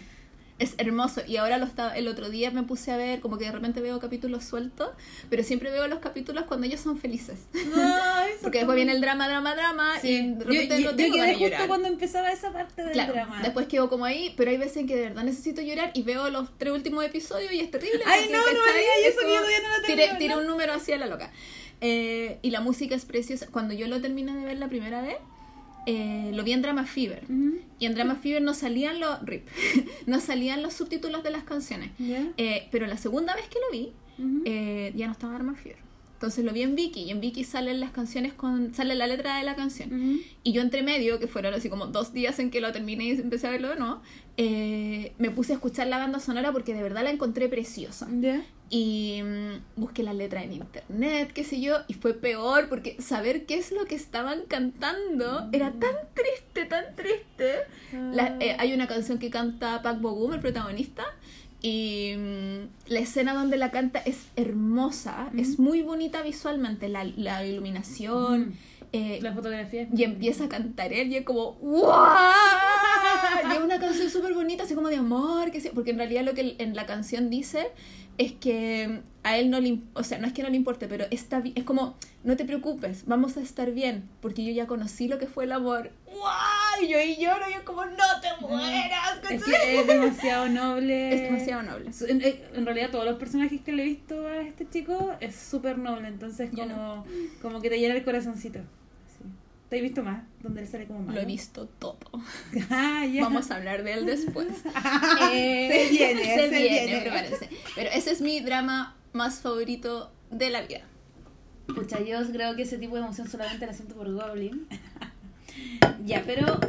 Es 0.57 0.73
hermoso. 0.77 1.21
Y 1.27 1.35
ahora 1.35 1.57
lo 1.57 1.65
estaba, 1.65 1.97
el 1.97 2.07
otro 2.07 2.29
día 2.29 2.49
me 2.49 2.63
puse 2.63 2.89
a 2.89 2.95
ver, 2.95 3.19
como 3.19 3.37
que 3.37 3.43
de 3.43 3.51
repente 3.51 3.81
veo 3.81 3.99
capítulos 3.99 4.45
sueltos, 4.45 4.89
pero 5.29 5.43
siempre 5.43 5.69
veo 5.69 5.85
los 5.89 5.99
capítulos 5.99 6.45
cuando 6.45 6.65
ellos 6.65 6.79
son 6.79 6.97
felices. 6.97 7.39
Ay, 7.75 8.31
Porque 8.41 8.59
después 8.59 8.77
viene 8.77 8.93
el 8.93 9.01
drama, 9.01 9.27
drama, 9.27 9.53
drama, 9.53 9.99
Sí. 9.99 10.07
y 10.15 10.21
de 10.21 10.45
Yo, 10.45 10.45
repente 10.45 10.67
yo- 10.81 10.85
no 10.85 10.91
yo 10.91 10.95
tengo 10.95 11.11
quedé 11.15 11.17
ganas 11.17 11.27
de 11.27 11.33
justo 11.33 11.49
llorar. 11.51 11.67
cuando 11.67 11.87
empezaba 11.89 12.31
esa 12.31 12.53
parte 12.53 12.83
del 12.83 12.93
Claro, 12.93 13.13
drama. 13.13 13.41
después 13.41 13.67
quedo 13.67 13.89
como 13.89 14.05
ahí, 14.05 14.33
pero 14.37 14.49
hay 14.49 14.55
veces 14.57 14.77
en 14.77 14.87
que 14.87 14.95
de 14.95 15.01
verdad 15.09 15.23
necesito 15.25 15.61
llorar 15.61 15.91
y 15.93 16.03
veo 16.03 16.29
los 16.29 16.57
tres 16.57 16.71
últimos 16.71 17.03
episodios 17.03 17.51
y 17.51 17.59
es 17.59 17.69
terrible. 17.69 18.01
Ay, 18.05 18.29
no, 18.31 18.37
no 18.37 18.43
haría 18.45 19.07
Es 19.09 19.13
eso, 19.13 19.19
que 19.19 19.27
yo 19.27 19.35
todavía 19.35 19.59
no 19.59 19.85
tiré, 19.85 19.95
termino, 20.03 20.17
tiré 20.19 20.35
¿no? 20.35 20.39
un 20.41 20.47
número 20.47 20.71
así 20.71 20.93
a 20.93 20.97
la 20.97 21.07
loca. 21.07 21.33
Eh, 21.81 22.39
y 22.41 22.51
la 22.51 22.61
música 22.61 22.95
es 22.95 23.03
preciosa. 23.03 23.47
Cuando 23.51 23.73
yo 23.73 23.87
lo 23.89 23.99
terminé 23.99 24.33
de 24.33 24.45
ver 24.45 24.57
la 24.57 24.69
primera 24.69 25.01
vez, 25.01 25.17
eh, 25.85 26.31
lo 26.33 26.43
vi 26.43 26.53
en 26.53 26.61
Drama 26.61 26.85
Fever. 26.85 27.23
Y 27.79 27.85
en 27.85 27.93
Drama 27.93 28.15
Fever 28.15 28.41
no 28.41 28.53
salían 28.53 28.99
los 28.99 29.21
rip, 29.23 29.47
no 30.05 30.19
salían 30.19 30.61
los 30.61 30.73
subtítulos 30.73 31.23
de 31.23 31.31
las 31.31 31.43
canciones. 31.43 31.91
Eh, 31.99 32.67
pero 32.71 32.87
la 32.87 32.97
segunda 32.97 33.35
vez 33.35 33.47
que 33.47 33.59
lo 33.59 33.71
vi, 33.71 33.93
eh, 34.45 34.93
ya 34.95 35.07
no 35.07 35.11
estaba 35.11 35.33
Drama 35.33 35.55
Fever. 35.55 35.84
Entonces 36.25 36.43
lo 36.43 36.53
vi 36.53 36.63
en 36.63 36.75
Viki 36.75 37.03
y 37.03 37.11
en 37.11 37.21
Viki 37.21 37.43
salen 37.43 37.79
las 37.79 37.91
canciones 37.91 38.33
con 38.33 38.73
sale 38.73 38.95
la 38.95 39.05
letra 39.05 39.37
de 39.37 39.43
la 39.43 39.55
canción. 39.55 39.93
Ujú. 39.93 40.19
Y 40.43 40.53
yo 40.53 40.61
entre 40.63 40.81
medio, 40.81 41.19
que 41.19 41.27
fueron 41.27 41.53
así 41.53 41.69
como 41.69 41.85
dos 41.85 42.13
días 42.13 42.39
en 42.39 42.49
que 42.49 42.61
lo 42.61 42.71
terminé 42.71 43.03
y 43.05 43.11
empecé 43.11 43.45
a 43.45 43.51
verlo 43.51 43.69
de 43.69 43.75
nuevo, 43.75 44.01
eh, 44.37 45.13
me 45.19 45.29
puse 45.29 45.53
a 45.53 45.55
escuchar 45.55 45.85
la 45.85 45.99
banda 45.99 46.19
sonora 46.19 46.51
porque 46.51 46.73
de 46.73 46.81
verdad 46.81 47.03
la 47.03 47.11
encontré 47.11 47.47
preciosa. 47.47 48.07
¿Ya? 48.19 48.43
Y 48.71 49.21
mm, 49.23 49.79
busqué 49.79 50.01
la 50.01 50.13
letra 50.13 50.43
en 50.43 50.53
internet, 50.53 51.31
qué 51.33 51.43
sé 51.43 51.61
yo, 51.61 51.75
y 51.87 51.93
fue 51.93 52.15
peor 52.15 52.67
porque 52.69 52.99
saber 52.99 53.45
qué 53.45 53.59
es 53.59 53.71
lo 53.71 53.85
que 53.85 53.93
estaban 53.93 54.41
cantando 54.47 55.47
era 55.51 55.71
tan 55.73 55.93
triste, 56.15 56.65
tan 56.65 56.95
triste. 56.95 57.51
La- 57.93 58.35
eh, 58.39 58.55
hay 58.57 58.73
una 58.73 58.87
canción 58.87 59.19
que 59.19 59.29
canta 59.29 59.83
Park 59.83 60.01
Bo-gum, 60.01 60.33
el 60.33 60.39
protagonista, 60.39 61.03
y 61.65 62.13
mm, 62.15 62.91
la 62.91 62.99
escena 62.99 63.33
donde 63.33 63.57
la 63.57 63.71
canta 63.71 63.99
es 63.99 64.27
hermosa, 64.35 65.29
es 65.35 65.57
muy 65.57 65.81
bonita 65.81 66.21
visualmente, 66.21 66.89
la, 66.89 67.03
la 67.03 67.43
iluminación. 67.45 68.41
Ujú. 68.41 68.51
eh, 68.93 69.19
La 69.21 69.33
fotografía. 69.33 69.87
y 69.91 70.03
empieza 70.03 70.43
a 70.45 70.49
cantar 70.49 70.93
él 70.93 71.11
y 71.11 71.15
es 71.17 71.25
como 71.25 71.53
¡Wow! 71.53 71.91
Y 73.49 73.53
es 73.57 73.59
una 73.63 73.79
canción 73.79 74.09
súper 74.09 74.33
bonita, 74.35 74.63
así 74.63 74.75
como 74.75 74.89
de 74.89 74.97
amor, 74.97 75.51
que 75.51 75.59
sí, 75.59 75.69
porque 75.73 75.91
en 75.91 75.97
realidad 75.97 76.23
lo 76.23 76.33
que 76.35 76.55
en 76.59 76.75
la 76.75 76.85
canción 76.85 77.29
dice 77.29 77.67
es 78.17 78.31
que 78.31 79.01
a 79.23 79.37
él 79.37 79.49
no 79.49 79.59
le, 79.59 79.79
o 79.93 80.03
sea, 80.03 80.19
no 80.19 80.27
es 80.27 80.33
que 80.33 80.41
no 80.43 80.49
le 80.49 80.55
importe, 80.55 80.87
pero 80.87 81.05
está 81.11 81.43
es 81.55 81.63
como, 81.63 81.95
no 82.23 82.37
te 82.37 82.45
preocupes, 82.45 83.03
vamos 83.07 83.35
a 83.37 83.41
estar 83.41 83.71
bien, 83.71 84.07
porque 84.21 84.45
yo 84.45 84.51
ya 84.53 84.67
conocí 84.67 85.07
lo 85.07 85.17
que 85.19 85.27
fue 85.27 85.43
el 85.45 85.51
amor. 85.51 85.91
¡Wow! 86.05 86.21
Y 86.81 86.87
yo 86.87 86.97
ahí 86.97 87.15
lloro 87.19 87.49
y 87.49 87.53
es 87.53 87.61
como, 87.61 87.85
no 87.85 88.03
te 88.21 88.27
mueras, 88.41 89.19
Es 89.29 89.43
que 89.43 89.79
es 89.79 89.87
demasiado 89.87 90.49
noble. 90.49 91.13
Es 91.13 91.21
demasiado 91.21 91.63
noble. 91.63 91.91
En, 92.07 92.21
en 92.57 92.65
realidad 92.65 92.89
todos 92.91 93.05
los 93.05 93.17
personajes 93.17 93.61
que 93.61 93.71
le 93.71 93.83
he 93.83 93.85
visto 93.85 94.27
a 94.27 94.37
este 94.41 94.67
chico 94.69 95.13
es 95.19 95.35
súper 95.35 95.77
noble, 95.77 96.07
entonces 96.07 96.49
Yo 96.51 96.63
como, 96.67 97.05
como 97.41 97.61
que 97.61 97.69
te 97.69 97.79
llena 97.79 97.95
el 97.95 98.03
corazoncito. 98.03 98.59
Sí. 98.59 99.23
¿Te 99.69 99.77
he 99.77 99.81
visto 99.81 100.03
más? 100.03 100.23
Donde 100.41 100.61
él 100.61 100.67
sale 100.67 100.85
como 100.85 100.99
malo. 100.99 101.13
Lo 101.13 101.21
he 101.21 101.25
visto 101.25 101.67
todo. 101.79 101.97
Ah, 102.69 103.05
ya. 103.05 103.23
Vamos 103.23 103.49
a 103.51 103.55
hablar 103.55 103.83
de 103.83 103.93
él 103.93 104.05
después. 104.05 104.47
Eh, 105.31 105.69
Se 105.71 105.89
viene, 105.91 106.23
se, 106.23 106.49
se 106.49 106.49
viene, 106.49 106.85
viene. 106.85 107.01
prepárense. 107.01 107.49
Pero 107.75 107.89
ese 107.91 108.11
es 108.11 108.21
mi 108.21 108.39
drama 108.41 108.95
más 109.13 109.39
favorito 109.39 110.11
de 110.31 110.49
la 110.49 110.61
vida. 110.61 110.81
Pucha, 111.67 111.99
yo 112.01 112.19
creo 112.31 112.55
que 112.55 112.61
ese 112.61 112.77
tipo 112.77 112.95
de 112.95 113.01
emoción 113.01 113.27
solamente 113.27 113.65
la 113.65 113.73
siento 113.73 113.95
por 113.95 114.11
Goblin. 114.13 114.67
Ya, 116.05 116.23
pero 116.25 116.59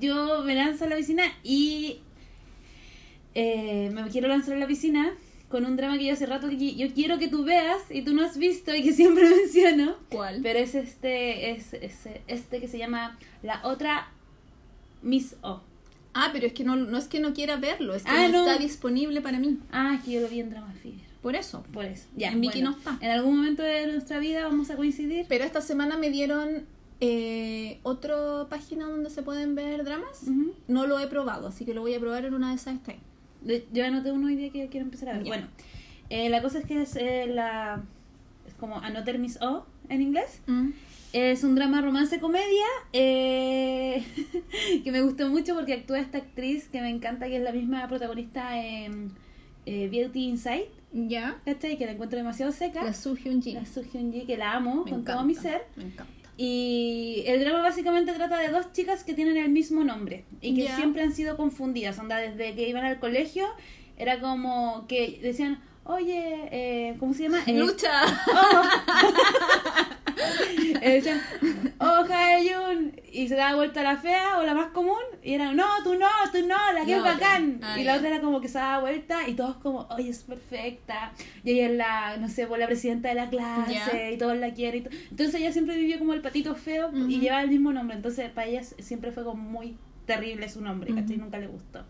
yo 0.00 0.42
me 0.44 0.54
lanzo 0.54 0.84
a 0.84 0.88
la 0.88 0.96
piscina 0.96 1.24
y 1.42 2.00
eh, 3.34 3.90
me 3.92 4.02
quiero 4.10 4.28
lanzar 4.28 4.54
a 4.54 4.58
la 4.58 4.66
piscina 4.66 5.12
con 5.48 5.66
un 5.66 5.76
drama 5.76 5.98
que 5.98 6.06
yo 6.06 6.14
hace 6.14 6.24
rato 6.26 6.48
que 6.48 6.74
yo 6.74 6.92
quiero 6.94 7.18
que 7.18 7.28
tú 7.28 7.44
veas 7.44 7.78
y 7.90 8.02
tú 8.02 8.14
no 8.14 8.24
has 8.24 8.38
visto 8.38 8.74
y 8.74 8.82
que 8.82 8.92
siempre 8.94 9.28
menciono. 9.28 9.96
¿Cuál? 10.10 10.40
Pero 10.42 10.58
es 10.58 10.74
este, 10.74 11.50
es, 11.50 11.74
es 11.74 11.94
este 12.26 12.60
que 12.60 12.68
se 12.68 12.78
llama 12.78 13.18
La 13.42 13.60
otra 13.64 14.08
Miss 15.02 15.36
O. 15.42 15.60
Ah, 16.14 16.28
pero 16.32 16.46
es 16.46 16.52
que 16.52 16.64
no, 16.64 16.76
no 16.76 16.98
es 16.98 17.06
que 17.08 17.20
no 17.20 17.32
quiera 17.32 17.56
verlo, 17.56 17.94
es 17.94 18.02
que 18.02 18.10
Ah, 18.10 18.28
no, 18.28 18.44
no. 18.44 18.46
está 18.46 18.62
disponible 18.62 19.20
para 19.22 19.38
mí. 19.38 19.58
Ah, 19.70 19.94
es 19.98 20.04
que 20.04 20.12
yo 20.12 20.20
lo 20.20 20.28
vi 20.28 20.40
en 20.40 20.50
Drama 20.50 20.72
Fever. 20.82 21.00
Por 21.22 21.36
eso. 21.36 21.62
Por 21.72 21.84
eso. 21.86 22.06
Ya, 22.16 22.32
En 22.32 22.40
Viki 22.40 22.60
bueno, 22.60 22.72
no 22.72 22.76
está. 22.78 22.98
En 23.00 23.10
algún 23.12 23.36
momento 23.36 23.62
de 23.62 23.86
nuestra 23.86 24.18
vida 24.18 24.42
vamos 24.44 24.70
a 24.70 24.76
coincidir. 24.76 25.24
Pero 25.28 25.44
esta 25.44 25.60
semana 25.60 25.96
me 25.96 26.10
dieron 26.10 26.66
eh, 27.04 27.80
otra 27.82 28.46
página 28.48 28.86
donde 28.88 29.10
se 29.10 29.22
pueden 29.24 29.56
ver 29.56 29.82
dramas. 29.84 30.22
Ujú. 30.22 30.52
No 30.68 30.86
lo 30.86 31.00
he 31.00 31.08
probado, 31.08 31.48
así 31.48 31.64
que 31.64 31.74
lo 31.74 31.80
voy 31.80 31.94
a 31.94 31.98
probar 32.00 32.24
en 32.24 32.32
una 32.34 32.50
de 32.50 32.54
esas. 32.54 32.78
De- 33.40 33.66
Yo 33.72 33.84
anoté 33.84 34.12
uno 34.12 34.28
hoy 34.28 34.36
día 34.36 34.50
que 34.52 34.68
quiero 34.68 34.84
empezar 34.86 35.08
a 35.08 35.12
ver. 35.14 35.24
Ya. 35.24 35.28
Bueno, 35.28 35.48
eh, 36.10 36.28
la 36.30 36.40
cosa 36.42 36.60
es 36.60 36.64
que 36.66 36.80
es 36.80 36.94
eh, 36.94 37.26
la. 37.26 37.82
Es 38.46 38.54
como 38.54 38.76
Another 38.78 39.18
Miss 39.18 39.38
O 39.42 39.66
en 39.88 40.00
inglés. 40.00 40.40
Es 41.12 41.42
un 41.44 41.54
drama 41.56 41.80
romance 41.82 42.20
comedia 42.20 42.64
eh, 42.92 44.02
que 44.84 44.92
me 44.92 45.02
gustó 45.02 45.28
mucho 45.28 45.54
porque 45.54 45.74
actúa 45.74 45.98
esta 45.98 46.18
actriz 46.18 46.68
que 46.68 46.80
me 46.80 46.88
encanta, 46.88 47.26
que 47.26 47.36
es 47.36 47.42
la 47.42 47.52
misma 47.52 47.86
protagonista 47.88 48.58
en 48.64 49.10
eh, 49.66 49.88
Beauty 49.90 50.24
Inside, 50.28 50.68
Ya. 50.92 51.40
¿cachai? 51.44 51.76
Que 51.76 51.84
la 51.86 51.92
encuentro 51.92 52.16
demasiado 52.16 52.52
seca. 52.52 52.84
La 52.84 52.94
Soo 52.94 53.16
Hyun 53.16 53.42
Jin. 53.42 53.54
La 53.56 53.66
Soo 53.66 53.82
Hyun 53.82 54.12
Ji, 54.12 54.24
que 54.24 54.36
la 54.38 54.52
amo 54.54 54.76
Me 54.84 54.90
con 54.92 55.00
encanta, 55.00 55.14
todo 55.14 55.24
mi 55.24 55.34
ser. 55.34 55.62
Me 55.76 55.84
encanta. 55.84 56.21
Y 56.44 57.22
el 57.28 57.38
drama 57.38 57.62
básicamente 57.62 58.12
trata 58.14 58.36
de 58.36 58.48
dos 58.48 58.72
chicas 58.72 59.04
que 59.04 59.14
tienen 59.14 59.36
el 59.36 59.48
mismo 59.48 59.84
nombre 59.84 60.24
y 60.40 60.56
que 60.56 60.66
siempre 60.74 61.02
han 61.02 61.12
sido 61.12 61.36
confundidas. 61.36 62.00
Onda, 62.00 62.16
desde 62.16 62.56
que 62.56 62.68
iban 62.68 62.84
al 62.84 62.98
colegio, 62.98 63.46
era 63.96 64.18
como 64.18 64.88
que 64.88 65.20
decían, 65.22 65.62
oye, 65.84 66.48
eh, 66.50 66.96
¿cómo 66.98 67.14
se 67.14 67.22
llama? 67.22 67.44
Eh, 67.46 67.52
Lucha. 67.52 68.06
eh, 68.06 68.08
decían, 70.90 71.20
oh, 71.78 72.04
Haeyun, 72.10 72.92
y 73.12 73.28
se 73.28 73.34
daba 73.36 73.56
vuelta 73.56 73.82
la 73.82 73.96
fea 73.96 74.38
o 74.38 74.42
la 74.44 74.54
más 74.54 74.68
común, 74.72 74.98
y 75.22 75.34
eran, 75.34 75.54
no, 75.56 75.64
tú 75.84 75.94
no, 75.94 76.06
tú 76.32 76.38
no, 76.46 76.56
la 76.72 76.84
que 76.84 76.92
es 76.96 77.02
bacán. 77.20 77.60
Ah, 77.62 77.78
y 77.80 77.84
la 77.84 77.96
otra 77.96 78.08
era 78.08 78.20
como 78.20 78.40
que 78.40 78.48
se 78.48 78.58
daba 78.58 78.80
vuelta 78.80 79.28
y 79.28 79.34
todos 79.34 79.56
como, 79.56 79.86
oye, 79.90 80.10
es 80.10 80.22
perfecta. 80.24 81.12
Y 81.44 81.52
ella 81.52 81.66
es 81.68 81.76
la, 81.76 82.16
no 82.16 82.28
sé, 82.28 82.46
pues, 82.46 82.58
la 82.60 82.66
presidenta 82.66 83.08
de 83.10 83.14
la 83.14 83.28
clase 83.30 84.12
y 84.12 84.18
todos 84.18 84.36
la 84.36 84.52
quieren. 84.54 84.80
y 84.80 84.84
to- 84.84 84.90
Entonces 85.10 85.34
ella 85.36 85.52
siempre 85.52 85.76
vivió 85.76 85.98
como 85.98 86.14
el 86.14 86.20
patito 86.20 86.54
feo 86.54 86.90
y 87.10 87.20
llevaba 87.20 87.42
el 87.42 87.50
mismo 87.50 87.72
nombre. 87.72 87.96
Entonces 87.96 88.30
para 88.30 88.46
ella 88.48 88.62
siempre 88.62 89.12
fue 89.12 89.24
como 89.24 89.42
muy 89.42 89.76
terrible 90.06 90.48
su 90.48 90.60
nombre, 90.60 90.92
¿cachai? 90.94 91.16
Ujú. 91.16 91.24
Nunca 91.24 91.38
le 91.38 91.46
gustó. 91.46 91.84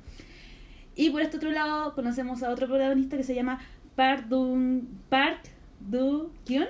Y 0.95 1.09
por 1.11 1.23
este 1.23 1.39
otro 1.39 1.51
lado 1.51 1.95
conocemos 1.95 2.43
a 2.43 2.51
otro 2.51 2.67
protagonista 2.67 3.17
que 3.17 3.23
se 3.23 3.35
llama 3.35 3.61
Park 3.97 4.27
Dun 4.29 4.87
Park 5.09 5.41
Du 5.81 6.31
Kyun, 6.45 6.67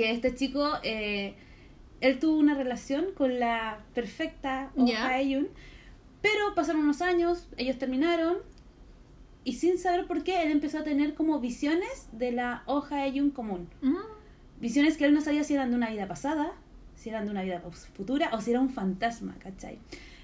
que 0.00 0.12
este 0.12 0.34
chico, 0.34 0.66
eh, 0.82 1.34
él 2.00 2.18
tuvo 2.18 2.38
una 2.38 2.54
relación 2.54 3.12
con 3.14 3.38
la 3.38 3.80
perfecta 3.94 4.72
Oh 4.74 4.86
Ya. 4.86 5.06
Hae-yoon, 5.06 5.48
pero 6.22 6.54
pasaron 6.54 6.82
unos 6.82 7.02
años, 7.02 7.48
ellos 7.58 7.76
terminaron 7.76 8.38
y 9.44 9.54
sin 9.54 9.78
saber 9.78 10.06
por 10.06 10.22
qué 10.22 10.42
él 10.42 10.52
empezó 10.52 10.78
a 10.78 10.84
tener 10.84 11.12
como 11.12 11.38
visiones 11.38 12.08
de 12.12 12.32
la 12.32 12.62
Oh 12.64 12.82
Hae-yoon 12.82 13.30
común. 13.30 13.68
Mm. 13.82 13.96
Visiones 14.58 14.96
que 14.96 15.04
él 15.04 15.12
no 15.12 15.20
sabía 15.20 15.44
si 15.44 15.52
eran 15.52 15.70
de 15.70 15.76
una 15.76 15.90
vida 15.90 16.08
pasada, 16.08 16.52
si 16.94 17.10
eran 17.10 17.26
de 17.26 17.30
una 17.32 17.42
vida 17.42 17.60
futura 17.94 18.30
o 18.32 18.40
si 18.40 18.52
era 18.52 18.60
un 18.60 18.70
fantasma, 18.70 19.34
¿cachai? 19.38 19.78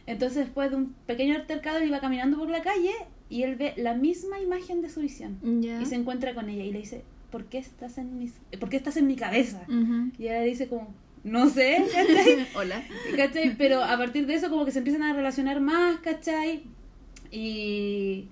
Entonces 0.07 0.47
después 0.47 0.71
de 0.71 0.77
un 0.77 0.95
pequeño 1.07 1.35
altercado 1.35 1.79
él 1.79 1.89
iba 1.89 2.01
caminando 2.01 2.39
por 2.39 2.49
la 2.49 2.63
calle 2.63 2.93
y 3.29 3.43
él 3.43 3.57
ve 3.57 3.75
la 3.77 3.93
misma 3.93 4.41
imagen 4.41 4.81
de 4.81 4.89
su 4.89 5.01
visión 5.01 5.39
y 5.63 5.85
se 5.85 5.97
encuentra 5.97 6.35
con 6.35 6.49
ella 6.49 6.65
y 6.65 6.73
le 6.73 6.79
dice, 6.79 7.05
¿por 7.31 7.47
qué 7.47 7.59
estás 7.59 7.99
en, 7.99 8.19
mis, 8.19 8.33
¿por 8.59 8.69
qué 8.69 8.77
estás 8.77 8.97
en 8.97 9.07
mi 9.07 9.17
cabeza? 9.17 9.63
Y 10.19 10.25
ella 10.25 10.43
dice 10.43 10.69
como, 10.69 10.95
no 11.25 11.49
sé, 11.51 11.85
¿cachai? 11.93 12.47
Hola. 12.55 12.83
¿cachai? 13.17 13.57
Pero 13.57 13.83
a 13.83 13.97
partir 13.99 14.27
de 14.27 14.35
eso 14.35 14.49
como 14.49 14.65
que 14.65 14.71
se 14.71 14.79
empiezan 14.79 15.03
a 15.03 15.13
relacionar 15.13 15.61
más, 15.61 15.99
¿cachai? 15.99 16.63
Y 17.31 18.29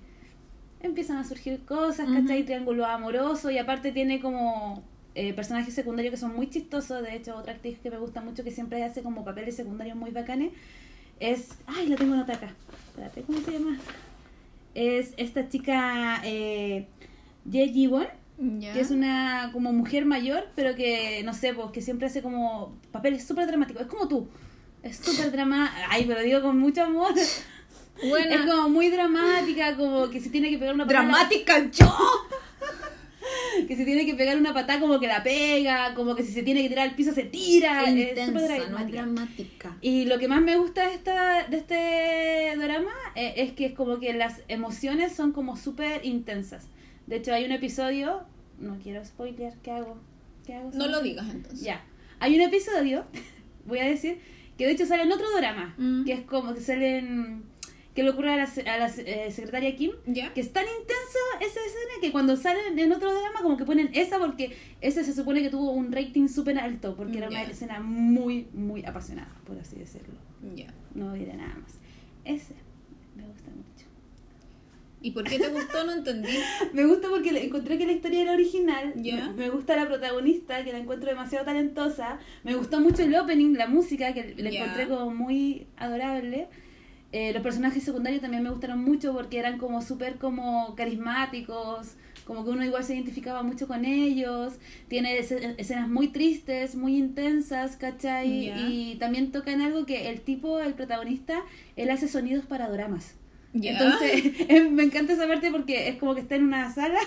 empiezan 0.81 1.17
a 1.17 1.23
surgir 1.23 1.63
cosas, 1.65 2.07
¿cachai? 2.07 2.37
Ujú. 2.37 2.45
Triángulo 2.45 2.85
amoroso 2.85 3.51
y 3.51 3.57
aparte 3.57 3.91
tiene 3.91 4.19
como 4.21 4.83
eh, 5.13 5.33
personajes 5.33 5.73
secundarios 5.73 6.11
que 6.11 6.17
son 6.17 6.35
muy 6.35 6.49
chistosos. 6.49 7.03
De 7.03 7.15
hecho, 7.15 7.35
otra 7.35 7.53
actriz 7.53 7.79
que 7.79 7.91
me 7.91 7.97
gusta 7.97 8.21
mucho 8.21 8.43
que 8.43 8.51
siempre 8.51 8.83
hace 8.83 9.03
como 9.03 9.25
papeles 9.25 9.55
secundarios 9.55 9.97
muy 9.97 10.11
bacanes 10.11 10.51
es... 11.19 11.49
Ay, 11.67 11.87
la 11.87 11.95
tengo 11.95 12.15
nota 12.15 12.33
acá. 12.33 12.53
Espérate, 12.89 13.21
¿cómo 13.23 13.39
se 13.39 13.51
llama? 13.51 13.77
Es 14.73 15.13
esta 15.17 15.47
chica 15.49 16.21
eh, 16.23 16.87
Ye 17.49 17.89
Que 18.37 18.79
es 18.81 18.91
una 18.91 19.49
como 19.53 19.71
mujer 19.71 20.05
mayor, 20.05 20.49
pero 20.55 20.75
que, 20.75 21.21
no 21.23 21.33
sé, 21.33 21.53
pues 21.53 21.71
que 21.71 21.81
siempre 21.81 22.07
hace 22.07 22.21
como 22.21 22.77
papeles 22.91 23.25
súper 23.25 23.47
dramáticos. 23.47 23.83
Es 23.83 23.87
como 23.87 24.07
tú. 24.07 24.27
Es 24.83 24.97
súper 24.97 25.31
dramática. 25.31 25.87
Ay, 25.89 26.05
pero 26.05 26.21
digo 26.21 26.41
con 26.41 26.59
mucho 26.59 26.83
amor. 26.83 27.13
Buena. 28.09 28.35
Es 28.35 28.41
como 28.41 28.69
muy 28.69 28.89
dramática, 28.89 29.77
como 29.77 30.09
que 30.09 30.19
se 30.19 30.29
tiene 30.29 30.49
que 30.49 30.57
pegar 30.57 30.75
una 30.75 30.85
patada. 30.85 31.03
Dramática 31.03 31.71
yo. 31.71 31.95
Que 33.67 33.75
se 33.75 33.85
tiene 33.85 34.05
que 34.05 34.13
pegar 34.13 34.37
una 34.37 34.53
patada 34.53 34.79
como 34.79 34.99
que 34.99 35.07
la 35.07 35.23
pega, 35.23 35.95
como 35.95 36.15
que 36.15 36.23
si 36.23 36.31
se 36.31 36.43
tiene 36.43 36.61
que 36.61 36.69
tirar 36.69 36.89
al 36.89 36.95
piso 36.95 37.11
se 37.13 37.23
tira. 37.23 37.83
es 37.83 37.89
Intensa, 37.89 38.25
súper 38.39 38.49
no 38.49 38.55
es 38.55 38.61
dramática. 38.67 39.01
dramática. 39.01 39.77
Y 39.81 40.05
lo 40.05 40.19
que 40.19 40.27
más 40.27 40.41
me 40.41 40.57
gusta 40.57 40.87
de, 40.87 40.93
esta, 40.93 41.47
de 41.47 41.57
este 41.57 42.57
drama 42.57 42.91
eh, 43.15 43.33
es 43.37 43.53
que 43.53 43.67
es 43.67 43.73
como 43.73 43.99
que 43.99 44.13
las 44.13 44.41
emociones 44.47 45.15
son 45.15 45.31
como 45.31 45.57
súper 45.57 46.05
intensas. 46.05 46.67
De 47.07 47.17
hecho, 47.17 47.33
hay 47.33 47.45
un 47.45 47.51
episodio, 47.51 48.23
no 48.59 48.77
quiero 48.79 49.03
spoiler, 49.05 49.53
¿qué 49.63 49.71
hago? 49.71 49.97
¿Qué 50.45 50.53
hago? 50.55 50.71
No 50.73 50.87
lo 50.87 51.01
digas 51.01 51.27
entonces. 51.29 51.61
Ya. 51.61 51.83
Hay 52.19 52.35
un 52.35 52.41
episodio, 52.41 53.05
voy 53.65 53.79
a 53.79 53.85
decir, 53.85 54.19
que 54.57 54.65
de 54.65 54.71
hecho 54.73 54.85
sale 54.85 55.03
en 55.03 55.11
otro 55.11 55.27
drama, 55.37 55.75
Mm. 55.77 56.05
que 56.05 56.13
es 56.13 56.21
como 56.21 56.53
que 56.53 56.61
salen 56.61 57.43
que 57.93 58.03
le 58.03 58.09
ocurre 58.09 58.33
a 58.33 58.35
la, 58.37 58.43
a 58.43 58.77
la 58.77 58.87
eh, 58.87 59.31
secretaria 59.31 59.73
Kim, 59.77 59.91
Ya. 60.05 60.33
que 60.33 60.41
es 60.41 60.51
tan 60.51 60.65
intenso 60.65 61.19
esa 61.39 61.59
escena 61.61 61.93
que 62.01 62.11
cuando 62.11 62.35
salen 62.35 62.77
en 62.77 62.91
otro 62.91 63.09
drama 63.13 63.41
como 63.41 63.55
que 63.55 63.63
ponen 63.63 63.89
esa 63.93 64.19
porque 64.19 64.53
ese 64.81 65.03
se 65.05 65.13
supone 65.13 65.41
que 65.41 65.49
tuvo 65.49 65.71
un 65.71 65.91
rating 65.93 66.27
súper 66.27 66.57
alto, 66.59 66.95
porque 66.97 67.19
era 67.19 67.29
una 67.29 67.43
escena 67.43 67.79
muy, 67.79 68.47
muy 68.53 68.83
apasionada, 68.85 69.33
por 69.45 69.57
así 69.59 69.77
decirlo. 69.77 70.15
Ya. 70.55 70.73
No 70.93 71.13
diré 71.13 71.35
nada 71.35 71.55
más. 71.55 71.79
Ese 72.25 72.53
me 73.15 73.25
gusta 73.27 73.49
mucho. 73.51 73.74
¿Y 75.05 75.11
por 75.11 75.23
qué 75.23 75.37
te 75.37 75.49
gustó? 75.49 75.83
No 75.85 75.93
entendí. 75.93 76.29
Me 76.73 76.83
gusta 76.85 77.09
porque 77.09 77.29
encontré 77.45 77.77
que 77.77 77.85
la 77.85 77.91
historia 77.91 78.23
era 78.23 78.33
original. 78.33 78.91
Ya. 78.95 79.27
Me, 79.27 79.33
me 79.43 79.49
gusta 79.51 79.75
la 79.75 79.85
protagonista, 79.87 80.63
que 80.63 80.71
la 80.71 80.79
encuentro 80.79 81.07
demasiado 81.09 81.45
talentosa. 81.45 82.17
Me 82.43 82.55
gustó 82.55 82.79
mucho 82.79 83.03
el 83.03 83.15
opening, 83.15 83.53
la 83.53 83.67
música, 83.67 84.13
que 84.15 84.33
la 84.35 84.49
Ya. 84.49 84.63
encontré 84.63 84.87
como 84.87 85.11
muy 85.11 85.67
adorable. 85.77 86.47
Eh, 87.11 87.33
los 87.33 87.43
personajes 87.43 87.83
secundarios 87.83 88.19
también 88.21 88.41
me 88.41 88.49
gustaron 88.49 88.83
mucho 88.83 89.13
porque 89.13 89.37
eran 89.37 89.59
como 89.59 89.83
súper 89.83 90.15
como 90.17 90.73
carismáticos, 90.75 91.93
como 92.25 92.43
que 92.43 92.49
uno 92.49 92.65
igual 92.65 92.83
se 92.83 92.95
identificaba 92.95 93.43
mucho 93.43 93.67
con 93.67 93.85
ellos. 93.85 94.53
Tiene 94.87 95.19
escenas 95.19 95.87
muy 95.87 96.07
tristes, 96.07 96.75
muy 96.75 96.97
intensas, 96.97 97.77
¿cachai? 97.77 98.49
Y 98.71 98.95
también 98.95 99.31
tocan 99.31 99.61
algo 99.61 99.85
que 99.85 100.09
el 100.09 100.21
tipo, 100.21 100.59
el 100.59 100.73
protagonista, 100.73 101.43
él 101.75 101.91
hace 101.91 102.07
sonidos 102.07 102.45
para 102.45 102.67
doramas. 102.67 103.13
Entonces, 103.61 104.33
eh, 104.49 104.69
me 104.69 104.83
encanta 104.83 105.13
esa 105.13 105.27
parte 105.27 105.51
porque 105.51 105.89
es 105.89 105.97
como 105.97 106.13
que 106.15 106.21
está 106.21 106.35
en 106.35 106.43
una 106.43 106.73
sala 106.73 106.99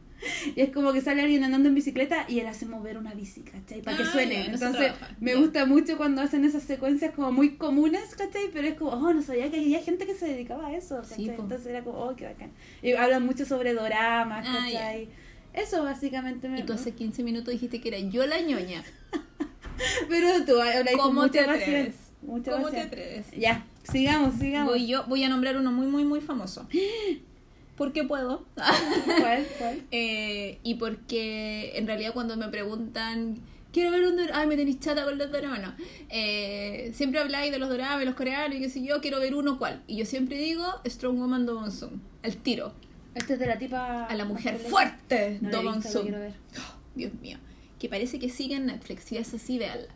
y 0.56 0.60
es 0.60 0.70
como 0.70 0.92
que 0.92 1.00
sale 1.00 1.22
alguien 1.22 1.44
andando 1.44 1.68
en 1.68 1.74
bicicleta 1.74 2.26
y 2.28 2.40
él 2.40 2.46
hace 2.46 2.66
mover 2.66 2.98
una 2.98 3.14
bici, 3.14 3.40
¿cachai? 3.42 3.82
Para 3.82 3.96
que 3.96 4.02
Ah, 4.02 4.12
suene. 4.12 4.46
Entonces, 4.46 4.92
me 5.20 5.34
gusta 5.34 5.66
mucho 5.66 5.96
cuando 5.96 6.22
hacen 6.22 6.44
esas 6.44 6.62
secuencias 6.62 7.14
como 7.14 7.32
muy 7.32 7.56
comunes, 7.56 8.14
¿cachai? 8.16 8.50
Pero 8.52 8.68
es 8.68 8.74
como, 8.74 8.90
oh, 8.92 9.12
no 9.12 9.22
sabía 9.22 9.50
que 9.50 9.58
había 9.58 9.80
gente 9.82 10.06
que 10.06 10.14
se 10.14 10.26
dedicaba 10.26 10.68
a 10.68 10.74
eso, 10.76 11.00
¿cachai? 11.02 11.16
Sí. 11.16 11.28
Entonces 11.30 11.66
era 11.66 11.82
como, 11.82 11.98
oh, 11.98 12.16
qué 12.16 12.26
bacán. 12.26 12.50
Y 12.82 12.92
hablan 12.92 13.24
mucho 13.24 13.44
sobre 13.44 13.74
doramas, 13.74 14.46
Ah, 14.48 14.64
¿cachai? 14.64 15.08
Eso 15.52 15.82
básicamente 15.82 16.48
me... 16.48 16.60
Y 16.60 16.62
tú 16.62 16.74
hace 16.74 16.92
15 16.92 17.22
minutos 17.24 17.52
dijiste 17.52 17.80
que 17.80 17.88
era 17.88 17.98
yo 17.98 18.24
la 18.26 18.40
ñoña. 18.40 18.84
Pero 20.08 20.44
tú 20.44 20.60
hablas 20.60 20.94
con 20.94 20.98
¿Cómo 21.08 21.22
mucha 21.22 21.44
te? 21.58 21.92
Mucha 22.22 22.52
¿Cómo 22.52 22.68
te 22.70 22.80
atreves? 22.80 23.26
Ya, 23.36 23.64
sigamos, 23.82 24.34
sigamos. 24.36 24.72
Voy 24.72 24.86
yo, 24.86 25.04
voy 25.06 25.24
a 25.24 25.28
nombrar 25.28 25.56
uno 25.56 25.72
muy, 25.72 25.86
muy, 25.86 26.04
muy 26.04 26.20
famoso. 26.20 26.66
Porque 27.76 28.04
puedo. 28.04 28.44
¿Cuál? 28.54 29.46
¿Cuál? 29.58 29.82
Eh, 29.90 30.58
y 30.62 30.74
porque 30.74 31.72
en 31.76 31.86
realidad 31.86 32.12
cuando 32.12 32.36
me 32.36 32.48
preguntan, 32.48 33.38
quiero 33.72 33.90
ver 33.90 34.04
un 34.04 34.16
drama, 34.16 34.32
ay, 34.34 34.46
me 34.46 34.56
tenéis 34.56 34.80
chata 34.80 35.04
con 35.04 35.16
los 35.16 35.32
dramas, 35.32 35.62
no. 35.62 35.72
Eh, 36.10 36.92
siempre 36.94 37.20
habláis 37.20 37.50
de 37.50 37.58
los 37.58 37.70
dramas, 37.70 38.04
los 38.04 38.14
coreanos 38.14 38.58
y 38.58 38.60
qué 38.60 38.68
sé 38.68 38.84
yo, 38.84 39.00
quiero 39.00 39.18
ver 39.18 39.34
uno 39.34 39.58
cuál. 39.58 39.82
Y 39.86 39.96
yo 39.96 40.04
siempre 40.04 40.36
digo 40.36 40.64
Strong 40.86 41.18
Woman 41.18 41.46
Do 41.46 41.58
Monsoon, 41.58 42.02
al 42.22 42.36
tiro, 42.36 42.74
Este 43.14 43.34
es 43.34 43.38
de 43.38 43.46
la 43.46 43.58
tipa... 43.58 44.04
a 44.04 44.14
la 44.14 44.26
mujer 44.26 44.58
fuerte 44.58 45.38
No 45.40 45.50
Do 45.50 45.62
Monsoon. 45.62 46.14
Oh, 46.14 46.74
Dios 46.94 47.14
mío, 47.14 47.38
que 47.78 47.88
parece 47.88 48.18
que 48.18 48.28
sigue 48.28 48.56
en 48.56 48.66
Netflix, 48.66 49.10
y 49.12 49.16
es 49.16 49.32
así, 49.32 49.58
véanla. 49.58 49.88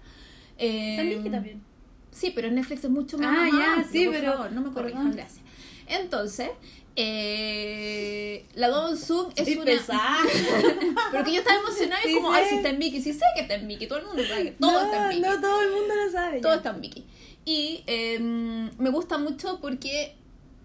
Eh, 0.56 0.94
También 0.96 1.22
que 1.22 1.30
también. 1.30 1.73
Sí, 2.14 2.30
pero 2.34 2.48
Netflix 2.50 2.84
es 2.84 2.90
mucho 2.90 3.18
más. 3.18 3.36
Ah, 3.36 3.48
ya, 3.52 3.72
amplio, 3.74 3.90
sí, 3.90 4.06
por 4.06 4.14
pero- 4.14 4.32
favor, 4.32 4.52
no 4.52 4.60
me 4.60 4.70
corrijas, 4.72 5.00
perdón. 5.00 5.16
gracias. 5.16 5.40
Entonces, 5.88 6.48
eh, 6.96 8.46
la 8.54 8.68
Don 8.68 8.96
Sung 8.96 9.32
es 9.36 9.44
Sí, 9.46 9.56
una. 9.56 9.64
pesada. 9.64 10.18
Porque 11.12 11.32
yo 11.32 11.40
estaba 11.40 11.58
emocionada 11.58 12.00
y 12.04 12.08
Sí 12.08 12.14
como, 12.14 12.32
sé. 12.32 12.38
ay, 12.38 12.46
si 12.48 12.54
está 12.54 12.68
en 12.70 12.78
Mickey. 12.78 13.02
Sí 13.02 13.12
sé 13.12 13.24
que 13.34 13.42
está 13.42 13.54
en 13.54 13.66
Mickey, 13.66 13.88
todo 13.88 13.98
el 13.98 14.06
mundo 14.06 14.22
sabe 14.24 14.44
que 14.44 14.50
todo 14.52 14.70
no, 14.70 14.84
está 14.84 15.02
en 15.02 15.08
Mickey. 15.18 15.22
no 15.34 15.40
todo 15.40 15.62
el 15.62 15.70
mundo 15.72 15.94
lo 16.04 16.10
sabe. 16.12 16.40
Todo 16.40 16.52
ya. 16.52 16.56
está 16.58 16.70
en 16.70 16.80
Mickey. 16.80 17.04
Y 17.44 17.82
eh, 17.86 18.18
me 18.20 18.90
gusta 18.90 19.18
mucho 19.18 19.58
porque 19.60 20.14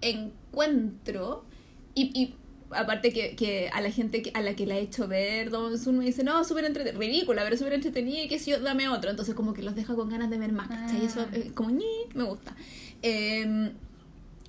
encuentro. 0.01 1.45
Y, 1.95 2.11
y 2.19 2.35
aparte 2.71 3.11
que, 3.13 3.35
que 3.35 3.69
a 3.73 3.81
la 3.81 3.91
gente 3.91 4.21
que- 4.21 4.31
a 4.33 4.41
la 4.41 4.55
que 4.55 4.65
la 4.65 4.77
he 4.77 4.81
hecho 4.81 5.07
ver 5.07 5.49
Don 5.49 5.77
Sun 5.77 5.97
me 5.99 6.05
dice, 6.05 6.23
no, 6.23 6.43
súper 6.43 6.65
entretenida, 6.65 6.99
ridícula, 6.99 7.43
pero 7.43 7.57
súper 7.57 7.73
entretenida 7.73 8.23
y 8.23 8.27
que 8.27 8.39
si 8.39 8.51
yo, 8.51 8.59
dame 8.59 8.87
otro. 8.89 9.09
Entonces 9.09 9.35
como 9.35 9.53
que 9.53 9.61
los 9.63 9.75
deja 9.75 9.95
con 9.95 10.09
ganas 10.09 10.29
de 10.29 10.37
ver 10.37 10.51
más, 10.51 10.67
¿cachai? 10.67 11.01
Ah. 11.01 11.05
Eso 11.05 11.25
eh, 11.33 11.51
como 11.53 11.71
ñi, 11.71 11.85
me 12.13 12.23
gusta. 12.23 12.55
Eh, 13.01 13.71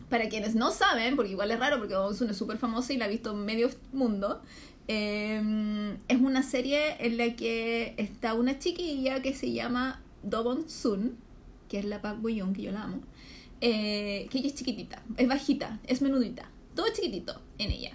para 0.09 0.29
quienes 0.29 0.55
no 0.57 0.73
saben, 0.73 1.15
porque 1.15 1.31
igual 1.33 1.51
es 1.53 1.59
raro 1.61 1.79
porque 1.79 1.95
Don 1.95 2.15
Sun 2.17 2.31
es 2.31 2.37
súper 2.37 2.59
famosa 2.59 2.93
y 2.93 2.97
la 2.97 3.05
ha 3.05 3.09
visto 3.09 3.33
medio 3.35 3.71
mundo, 3.93 4.43
eh, 4.89 5.97
es 6.09 6.21
una 6.21 6.43
serie 6.43 6.97
en 6.99 7.17
la 7.17 7.37
que 7.37 7.95
está 7.97 8.35
una 8.35 8.59
chiquilla 8.59 9.23
que 9.23 9.35
se 9.35 9.53
llama 9.53 10.03
Dobon 10.25 10.69
Sun, 10.69 11.17
que 11.69 11.79
es 11.79 11.85
la 11.85 12.03
Park 12.03 12.21
Bo 12.21 12.29
Young, 12.29 12.55
que 12.57 12.63
yo 12.63 12.73
la 12.73 12.83
amo, 12.83 13.01
eh, 13.61 14.27
que 14.31 14.39
ella 14.39 14.49
es 14.49 14.55
chiquitita, 14.57 15.01
es 15.17 15.29
bajita, 15.29 15.79
es 15.87 16.03
menudita, 16.03 16.51
todo 16.75 16.87
chiquitito 16.93 17.41
en 17.59 17.71
ella, 17.71 17.93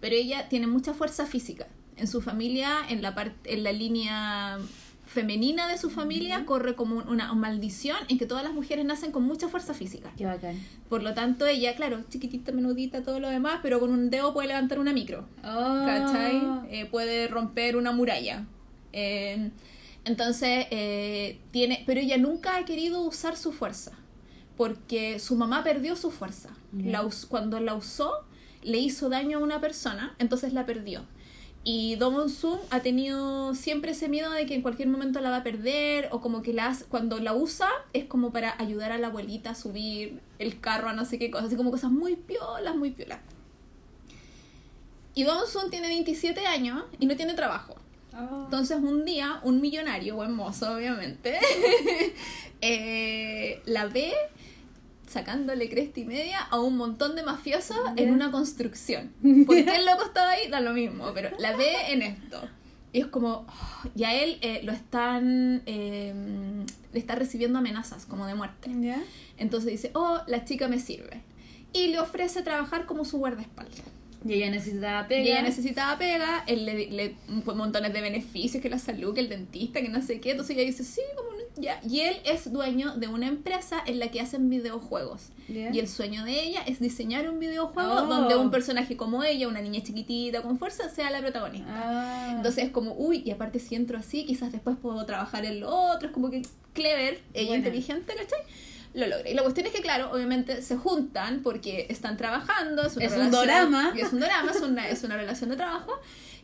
pero 0.00 0.14
ella 0.14 0.48
tiene 0.48 0.66
mucha 0.66 0.94
fuerza 0.94 1.26
física. 1.26 1.66
En 1.96 2.06
su 2.08 2.20
familia, 2.22 2.78
en 2.88 3.02
la, 3.02 3.14
parte 3.14 3.52
en 3.54 3.62
la 3.62 3.72
línea 3.72 4.58
femenina 5.06 5.66
de 5.68 5.76
su 5.76 5.90
familia, 5.90 6.44
corre 6.46 6.74
como 6.76 6.96
una 6.96 7.32
maldición 7.34 7.96
en 8.08 8.16
que 8.16 8.26
todas 8.26 8.44
las 8.44 8.52
mujeres 8.54 8.84
nacen 8.84 9.10
con 9.12 9.24
mucha 9.24 9.48
fuerza 9.48 9.74
física. 9.74 10.12
Qué 10.16 10.24
bacán. 10.24 10.56
Por 10.88 11.02
lo 11.02 11.14
tanto, 11.14 11.46
ella, 11.46 11.74
claro, 11.74 12.04
chiquitita, 12.08 12.52
menudita, 12.52 13.02
todo 13.02 13.18
lo 13.18 13.28
demás, 13.28 13.58
pero 13.62 13.80
con 13.80 13.92
un 13.92 14.08
dedo 14.08 14.32
puede 14.32 14.48
levantar 14.48 14.78
una 14.78 14.92
micro. 14.92 15.26
Oh. 15.44 15.82
¿Cachai? 15.84 16.40
Eh, 16.70 16.86
puede 16.86 17.26
romper 17.28 17.76
una 17.76 17.90
muralla. 17.92 18.46
Eh, 18.92 19.50
entonces, 20.04 20.66
eh, 20.70 21.40
tiene. 21.50 21.82
Pero 21.86 22.00
ella 22.00 22.16
nunca 22.16 22.56
ha 22.56 22.64
querido 22.64 23.02
usar 23.02 23.36
su 23.36 23.52
fuerza. 23.52 23.92
Porque 24.56 25.18
su 25.18 25.36
mamá 25.36 25.64
perdió 25.64 25.96
su 25.96 26.10
fuerza. 26.10 26.50
Ya. 26.72 26.90
La 26.92 27.02
us- 27.04 27.26
cuando 27.26 27.58
la 27.60 27.74
usó, 27.74 28.12
le 28.62 28.78
hizo 28.78 29.08
daño 29.08 29.38
a 29.38 29.40
una 29.40 29.60
persona, 29.60 30.14
entonces 30.18 30.52
la 30.52 30.66
perdió. 30.66 31.04
Y 31.62 31.96
Domon 31.96 32.30
Sun 32.30 32.58
ha 32.70 32.80
tenido 32.80 33.54
siempre 33.54 33.90
ese 33.90 34.08
miedo 34.08 34.30
de 34.30 34.46
que 34.46 34.54
en 34.54 34.62
cualquier 34.62 34.88
momento 34.88 35.20
la 35.20 35.28
va 35.30 35.36
a 35.38 35.42
perder, 35.42 36.08
o 36.10 36.20
como 36.22 36.40
que 36.40 36.54
la 36.54 36.68
hace- 36.68 36.86
cuando 36.86 37.18
la 37.20 37.34
usa 37.34 37.68
es 37.92 38.06
como 38.06 38.32
para 38.32 38.54
ayudar 38.58 38.92
a 38.92 38.98
la 38.98 39.08
abuelita 39.08 39.50
a 39.50 39.54
subir 39.54 40.20
el 40.38 40.58
carro 40.60 40.88
a 40.88 40.94
no 40.94 41.04
sé 41.04 41.18
qué 41.18 41.30
cosas, 41.30 41.48
así 41.48 41.56
como 41.56 41.70
cosas 41.70 41.90
muy 41.90 42.16
piolas, 42.16 42.74
muy 42.76 42.90
piolas. 42.92 43.18
Y 45.14 45.24
Don 45.24 45.46
Sun 45.46 45.70
tiene 45.70 45.88
27 45.88 46.46
años 46.46 46.84
y 46.98 47.04
no 47.06 47.14
tiene 47.16 47.34
trabajo. 47.34 47.74
Oh. 48.14 48.44
Entonces 48.44 48.78
un 48.78 49.04
día, 49.04 49.40
un 49.44 49.60
millonario, 49.60 50.16
buen 50.16 50.32
mozo 50.32 50.74
obviamente, 50.76 51.38
eh, 52.60 53.60
la 53.66 53.86
ve 53.86 54.12
sacándole 55.10 55.68
cresta 55.68 56.00
y 56.00 56.04
media 56.04 56.40
a 56.40 56.60
un 56.60 56.76
montón 56.76 57.16
de 57.16 57.22
mafiosos 57.22 57.76
en 57.96 58.06
Ya. 58.06 58.12
una 58.12 58.30
construcción. 58.30 59.12
¿Por 59.46 59.56
qué 59.56 59.76
el 59.76 59.84
loco 59.86 60.04
estaba 60.04 60.30
ahí? 60.30 60.48
Da 60.48 60.60
lo 60.60 60.72
mismo, 60.72 61.10
pero 61.12 61.30
la 61.38 61.56
ve 61.56 61.72
en 61.88 62.02
esto. 62.02 62.40
Y 62.92 63.00
es 63.00 63.06
como, 63.06 63.46
oh, 63.48 63.88
y 63.94 64.04
a 64.04 64.14
él 64.22 64.38
eh, 64.40 64.60
lo 64.64 64.72
están, 64.72 65.62
eh, 65.66 66.12
le 66.92 66.98
está 66.98 67.14
recibiendo 67.14 67.58
amenazas 67.58 68.06
como 68.06 68.26
de 68.26 68.34
muerte. 68.34 68.70
¿Ya? 68.80 69.02
Entonces 69.36 69.70
dice, 69.72 69.90
oh, 69.94 70.20
la 70.26 70.44
chica 70.44 70.68
me 70.68 70.78
sirve. 70.78 71.22
Y 71.72 71.88
le 71.88 72.00
ofrece 72.00 72.42
trabajar 72.42 72.86
como 72.86 73.04
su 73.04 73.18
guardaespaldas. 73.18 73.82
Y 74.26 74.34
ella 74.34 74.50
necesitaba 74.50 75.06
pega. 75.08 75.22
Y 75.22 75.28
ella 75.30 75.42
necesitaba 75.42 75.96
pega, 75.98 76.44
él 76.46 76.66
le, 76.66 76.90
le 76.90 77.16
montones 77.54 77.92
de 77.92 78.00
beneficios, 78.00 78.60
que 78.62 78.68
la 78.68 78.78
salud, 78.78 79.14
que 79.14 79.20
el 79.20 79.28
dentista, 79.28 79.80
que 79.80 79.88
no 79.88 80.02
sé 80.02 80.20
qué. 80.20 80.32
Entonces 80.32 80.56
ella 80.56 80.66
dice, 80.66 80.84
sí, 80.84 81.00
como 81.16 81.30
ya. 81.56 81.80
Y 81.88 82.00
él 82.00 82.16
es 82.24 82.52
dueño 82.52 82.94
de 82.96 83.08
una 83.08 83.26
empresa 83.26 83.82
en 83.86 83.98
la 83.98 84.08
que 84.10 84.20
hacen 84.20 84.48
videojuegos. 84.50 85.28
Ya. 85.48 85.70
Y 85.72 85.78
el 85.78 85.88
sueño 85.88 86.24
de 86.24 86.40
ella 86.42 86.62
es 86.66 86.80
diseñar 86.80 87.28
un 87.28 87.38
videojuego 87.38 87.92
Oh. 87.94 88.06
donde 88.06 88.36
un 88.36 88.50
personaje 88.50 88.96
como 88.96 89.22
ella, 89.24 89.48
una 89.48 89.60
niña 89.60 89.82
chiquitita 89.82 90.42
con 90.42 90.58
fuerza, 90.58 90.88
sea 90.88 91.10
la 91.10 91.20
protagonista. 91.20 91.68
Ah. 91.70 92.32
Entonces 92.36 92.64
es 92.64 92.70
como, 92.70 92.94
uy, 92.94 93.22
y 93.24 93.30
aparte 93.30 93.58
si 93.58 93.74
entro 93.74 93.98
así, 93.98 94.24
quizás 94.24 94.52
después 94.52 94.76
puedo 94.80 95.04
trabajar 95.06 95.44
en 95.44 95.60
lo 95.60 95.68
otro, 95.74 96.08
es 96.08 96.14
como 96.14 96.30
que 96.30 96.42
clever, 96.72 97.20
ella 97.34 97.48
Buena. 97.48 97.56
inteligente, 97.66 98.14
¿cachai? 98.14 98.40
Lo 98.94 99.06
logra. 99.06 99.28
Y 99.30 99.34
la 99.34 99.42
cuestión 99.42 99.66
es 99.66 99.72
que, 99.72 99.82
claro, 99.82 100.10
obviamente 100.12 100.62
se 100.62 100.76
juntan 100.76 101.42
porque 101.44 101.86
están 101.90 102.16
trabajando. 102.16 102.82
Es, 102.86 102.96
una 102.96 103.04
Es 103.06 103.12
un 103.12 103.30
dorama. 103.30 103.92
Es 103.96 104.12
un 104.12 104.18
drama, 104.20 104.50
es 104.50 104.60
una, 104.62 104.88
es 104.88 105.02
una 105.04 105.16
relación 105.16 105.50
de 105.50 105.56
trabajo. 105.56 105.92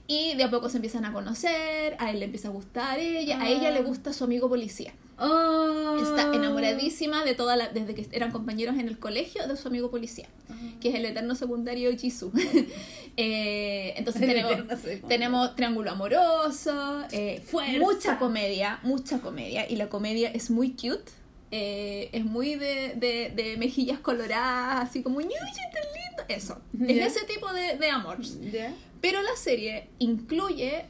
Y 0.09 0.35
de 0.37 0.45
a 0.45 0.51
poco 0.51 0.69
se 0.69 0.77
empiezan 0.77 1.05
a 1.05 1.12
conocer, 1.12 1.97
a 1.99 2.11
él 2.11 2.21
le 2.21 2.27
empieza 2.27 2.49
a 2.49 2.53
gustar 2.53 2.99
ella, 3.01 3.38
a 3.38 3.42
Ah. 3.42 3.49
ella 3.49 3.71
le 3.73 3.83
gusta 3.83 4.12
su 4.12 4.23
amigo 4.25 4.49
policía. 4.49 4.92
Oh. 5.19 5.97
Está 6.01 6.33
enamoradísima 6.35 7.25
de 7.25 7.35
toda 7.35 7.57
la, 7.57 7.69
desde 7.71 7.95
que 7.95 8.07
eran 8.12 8.31
compañeros 8.31 8.77
en 8.79 8.87
el 8.87 8.99
colegio 8.99 9.49
de 9.49 9.57
su 9.57 9.66
amigo 9.69 9.90
policía, 9.90 10.29
Ah. 10.49 10.55
que 10.81 10.90
es 10.90 10.95
el 10.95 11.07
eterno 11.07 11.35
secundario 11.35 11.90
Jisoo. 11.97 12.31
Eh, 13.19 13.95
entonces 13.97 14.21
El 14.23 14.29
tenemos, 14.29 15.07
tenemos 15.09 15.57
triángulo 15.57 15.90
amoroso, 15.90 17.03
eh, 17.12 17.42
mucha 17.81 18.19
comedia, 18.19 18.79
mucha 18.83 19.21
comedia, 19.21 19.69
y 19.71 19.77
la 19.77 19.88
comedia 19.88 20.31
es 20.31 20.51
muy 20.51 20.73
cute. 20.73 21.11
eh, 21.51 22.11
es 22.12 22.25
muy 22.27 22.57
de, 22.57 22.92
de, 22.97 23.33
de 23.35 23.57
mejillas 23.57 24.01
coloradas, 24.01 24.87
así 24.90 25.03
como, 25.03 25.21
¡Ñuy, 25.21 25.31
tan 25.33 25.83
lindo! 25.95 26.25
Eso. 26.29 26.61
Es 26.90 26.97
Ya. 26.97 27.07
ese 27.07 27.25
tipo 27.25 27.51
de, 27.53 27.77
de 27.79 27.88
amor. 27.88 28.19
¿Ya? 28.53 28.75
Pero 29.00 29.22
la 29.22 29.37
serie 29.37 29.88
incluye 29.98 30.87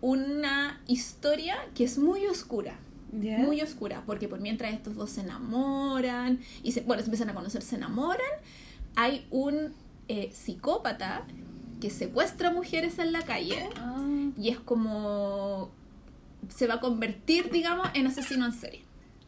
una 0.00 0.80
historia 0.86 1.56
que 1.74 1.84
es 1.84 1.98
muy 1.98 2.26
oscura. 2.26 2.78
Muy 3.12 3.60
oscura, 3.60 4.04
porque 4.06 4.28
por 4.28 4.40
mientras 4.40 4.72
estos 4.72 4.94
dos 4.94 5.10
se 5.10 5.22
enamoran 5.22 6.38
y 6.62 6.70
se, 6.72 6.82
bueno, 6.82 7.02
se 7.02 7.06
empiezan 7.06 7.28
a 7.30 7.34
conocer, 7.34 7.60
se 7.60 7.74
enamoran, 7.74 8.20
hay 8.94 9.26
un 9.32 9.74
eh, 10.06 10.30
psicópata 10.32 11.24
que 11.80 11.90
secuestra 11.90 12.52
mujeres 12.52 12.98
en 13.00 13.12
la 13.12 13.22
calle 13.22 13.68
Ah. 13.76 13.96
y 14.38 14.50
es 14.50 14.60
como 14.60 15.70
se 16.48 16.66
va 16.66 16.74
a 16.74 16.80
convertir, 16.80 17.50
digamos, 17.50 17.88
en 17.94 18.06
asesino 18.06 18.46
en 18.46 18.52
serie. 18.52 18.82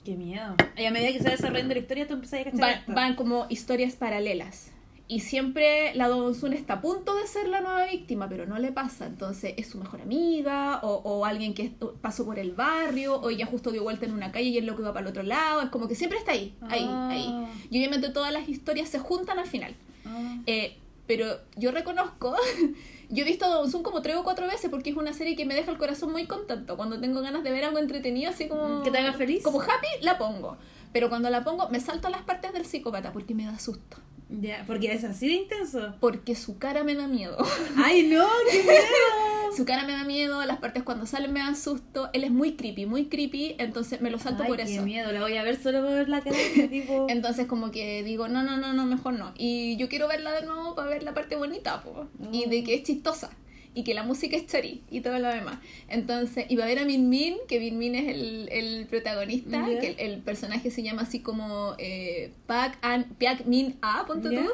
Qué 0.04 0.16
miedo. 0.16 0.54
Y 0.76 0.84
a 0.84 0.90
medida 0.90 1.12
que 1.12 1.18
se 1.18 1.24
va 1.24 1.30
desarrollando 1.30 1.74
la 1.74 1.80
historia, 1.80 2.06
tú 2.08 2.14
empiezas 2.14 2.40
a 2.40 2.44
cachar. 2.50 2.82
Van, 2.86 2.94
van 2.94 3.14
como 3.16 3.46
historias 3.48 3.94
paralelas. 3.94 4.71
Y 5.12 5.20
siempre 5.20 5.94
la 5.94 6.08
Don 6.08 6.34
Sun 6.34 6.54
está 6.54 6.72
a 6.74 6.80
punto 6.80 7.14
de 7.14 7.26
ser 7.26 7.46
la 7.46 7.60
nueva 7.60 7.84
víctima, 7.84 8.30
pero 8.30 8.46
no 8.46 8.58
le 8.58 8.72
pasa. 8.72 9.04
Entonces 9.04 9.52
es 9.58 9.66
su 9.68 9.76
mejor 9.76 10.00
amiga, 10.00 10.80
o, 10.82 11.02
o 11.04 11.26
alguien 11.26 11.52
que 11.52 11.70
pasó 12.00 12.24
por 12.24 12.38
el 12.38 12.52
barrio, 12.52 13.16
o 13.20 13.28
ella 13.28 13.44
justo 13.44 13.70
dio 13.72 13.82
vuelta 13.82 14.06
en 14.06 14.14
una 14.14 14.32
calle 14.32 14.46
y 14.48 14.56
él 14.56 14.64
lo 14.64 14.74
que 14.74 14.80
iba 14.80 14.94
para 14.94 15.04
el 15.04 15.10
otro 15.10 15.22
lado. 15.22 15.60
Es 15.60 15.68
como 15.68 15.86
que 15.86 15.96
siempre 15.96 16.18
está 16.18 16.32
ahí, 16.32 16.54
ahí, 16.62 16.86
Ah. 16.88 17.08
ahí. 17.10 17.46
Y 17.68 17.76
obviamente 17.76 18.08
todas 18.08 18.32
las 18.32 18.48
historias 18.48 18.88
se 18.88 19.00
juntan 19.00 19.38
al 19.38 19.46
final. 19.46 19.74
Ah. 20.06 20.38
Eh, 20.46 20.78
pero 21.06 21.26
yo 21.56 21.72
reconozco, 21.72 22.34
yo 23.10 23.22
he 23.22 23.26
visto 23.26 23.46
Don 23.50 23.82
como 23.82 24.00
tres 24.00 24.16
o 24.16 24.24
cuatro 24.24 24.46
veces 24.46 24.70
porque 24.70 24.88
es 24.88 24.96
una 24.96 25.12
serie 25.12 25.36
que 25.36 25.44
me 25.44 25.54
deja 25.54 25.70
el 25.72 25.76
corazón 25.76 26.10
muy 26.10 26.24
contento. 26.24 26.78
Cuando 26.78 26.98
tengo 26.98 27.20
ganas 27.20 27.44
de 27.44 27.50
ver 27.50 27.64
algo 27.64 27.80
entretenido, 27.80 28.30
así 28.30 28.48
como. 28.48 28.82
¿Que 28.82 28.90
te 28.90 28.96
haga 28.96 29.12
feliz? 29.12 29.42
Como 29.44 29.60
happy, 29.60 29.88
la 30.00 30.16
pongo. 30.16 30.56
Pero 30.90 31.10
cuando 31.10 31.28
la 31.28 31.44
pongo, 31.44 31.68
me 31.68 31.80
salto 31.80 32.08
a 32.08 32.10
las 32.10 32.22
partes 32.22 32.54
del 32.54 32.64
psicópata 32.64 33.12
porque 33.12 33.34
me 33.34 33.44
da 33.44 33.58
susto. 33.58 33.98
Ya, 34.28 34.64
porque 34.66 34.92
es 34.92 35.04
así 35.04 35.28
de 35.28 35.34
intenso. 35.34 35.94
Porque 36.00 36.34
su 36.34 36.58
cara 36.58 36.84
me 36.84 36.94
da 36.94 37.06
miedo. 37.06 37.36
¡Ay, 37.76 38.04
no! 38.04 38.26
¡Qué 38.50 38.62
miedo! 38.62 39.52
su 39.56 39.66
cara 39.66 39.84
me 39.84 39.92
da 39.92 40.04
miedo, 40.04 40.44
las 40.46 40.58
partes 40.58 40.82
cuando 40.82 41.04
salen 41.06 41.32
me 41.32 41.40
dan 41.40 41.56
susto. 41.56 42.08
Él 42.12 42.24
es 42.24 42.30
muy 42.30 42.54
creepy, 42.54 42.86
muy 42.86 43.06
creepy, 43.06 43.56
entonces 43.58 44.00
me 44.00 44.10
lo 44.10 44.18
salto 44.18 44.44
Ay, 44.44 44.48
por 44.48 44.56
qué 44.56 44.62
eso. 44.62 44.82
miedo. 44.82 45.12
La 45.12 45.20
voy 45.20 45.36
a 45.36 45.42
ver 45.42 45.60
solo 45.62 45.82
por 45.82 45.90
ver 45.90 46.08
la 46.08 46.22
cara 46.22 46.36
de 46.36 46.46
ese 46.46 46.68
tipo. 46.68 47.06
Entonces 47.10 47.46
como 47.46 47.70
que 47.70 48.02
digo, 48.02 48.28
no, 48.28 48.42
no, 48.42 48.56
no, 48.56 48.72
no, 48.72 48.86
mejor 48.86 49.14
no. 49.14 49.32
Y 49.36 49.76
yo 49.76 49.88
quiero 49.88 50.08
verla 50.08 50.32
de 50.32 50.46
nuevo 50.46 50.74
para 50.74 50.88
ver 50.88 51.02
la 51.02 51.12
parte 51.12 51.36
bonita, 51.36 51.82
po. 51.82 52.08
Y 52.32 52.48
de 52.48 52.64
que 52.64 52.74
es 52.74 52.82
chistosa. 52.82 53.30
Y 53.74 53.84
que 53.84 53.94
la 53.94 54.02
música 54.02 54.36
es 54.36 54.46
chori 54.46 54.82
y 54.90 55.00
todo 55.00 55.18
lo 55.18 55.28
demás. 55.28 55.58
Entonces, 55.88 56.44
iba 56.50 56.64
a 56.64 56.66
ver 56.66 56.78
a 56.78 56.84
Min 56.84 57.08
Min, 57.08 57.36
que 57.48 57.58
Min 57.58 57.78
Min 57.78 57.94
es 57.94 58.08
el, 58.14 58.48
el 58.52 58.86
protagonista, 58.86 59.64
que 59.80 59.88
el, 59.88 59.94
el 59.98 60.18
personaje 60.20 60.70
se 60.70 60.82
llama 60.82 61.02
así 61.02 61.20
como 61.20 61.74
eh, 61.78 62.32
Pak, 62.46 62.76
An, 62.82 63.16
Pak 63.18 63.46
Min 63.46 63.76
A, 63.80 64.04
ponte 64.06 64.30
Ya. 64.30 64.42
tú. 64.42 64.50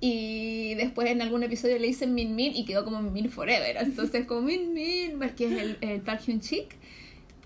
Y 0.00 0.74
después 0.74 1.10
en 1.10 1.22
algún 1.22 1.42
episodio 1.42 1.78
le 1.78 1.86
dicen 1.86 2.14
Min 2.14 2.36
Min 2.36 2.54
y 2.54 2.64
quedó 2.66 2.84
como 2.84 3.00
Min 3.00 3.12
Min 3.14 3.30
Forever. 3.30 3.76
Entonces, 3.80 4.26
como 4.26 4.42
Min 4.42 4.74
Min, 4.74 5.18
que 5.34 5.46
es 5.46 5.52
el, 5.62 5.78
el 5.80 6.00
Park 6.02 6.22
Hyun 6.26 6.40
Chik, 6.40 6.76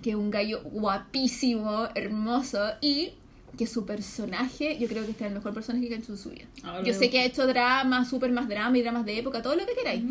que 0.02 0.10
es 0.10 0.16
un 0.16 0.30
gallo 0.32 0.60
guapísimo, 0.64 1.88
hermoso 1.94 2.58
y 2.80 3.12
que 3.56 3.66
su 3.66 3.84
personaje, 3.86 4.78
yo 4.78 4.88
creo 4.88 5.04
que 5.04 5.10
este 5.12 5.24
es 5.24 5.28
el 5.28 5.34
mejor 5.36 5.54
personaje 5.54 5.86
que 5.88 5.94
ha 5.94 5.98
hecho 5.98 6.12
en 6.12 6.18
su 6.18 6.30
vida. 6.30 6.46
Ah, 6.64 6.82
yo 6.84 6.94
sé 6.94 7.10
que 7.10 7.20
ha 7.20 7.24
hecho 7.24 7.46
drama, 7.46 8.04
súper 8.04 8.32
más 8.32 8.48
drama 8.48 8.76
y 8.78 8.82
dramas 8.82 9.04
de 9.04 9.18
época, 9.18 9.42
todo 9.42 9.54
lo 9.54 9.64
que 9.66 9.74
queráis. 9.74 10.02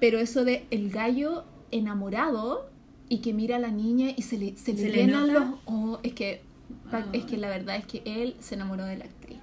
Pero 0.00 0.18
eso 0.18 0.44
de 0.44 0.66
el 0.70 0.90
gallo 0.90 1.44
enamorado 1.70 2.68
y 3.08 3.18
que 3.18 3.32
mira 3.32 3.56
a 3.56 3.58
la 3.58 3.70
niña 3.70 4.10
y 4.16 4.22
se 4.22 4.36
le, 4.38 4.56
se 4.56 4.72
le 4.72 4.78
¿Se 4.78 4.88
le 4.88 4.96
llenan 4.96 5.32
los 5.32 5.44
ojos, 5.64 6.00
es 6.02 6.12
que 6.12 6.42
Ah. 6.92 7.04
Es 7.12 7.24
que 7.24 7.36
la 7.36 7.48
verdad 7.48 7.76
es 7.76 7.86
que 7.86 8.02
él 8.04 8.36
se 8.40 8.54
enamoró 8.54 8.84
de 8.84 8.96
la 8.96 9.04
actriz. 9.04 9.38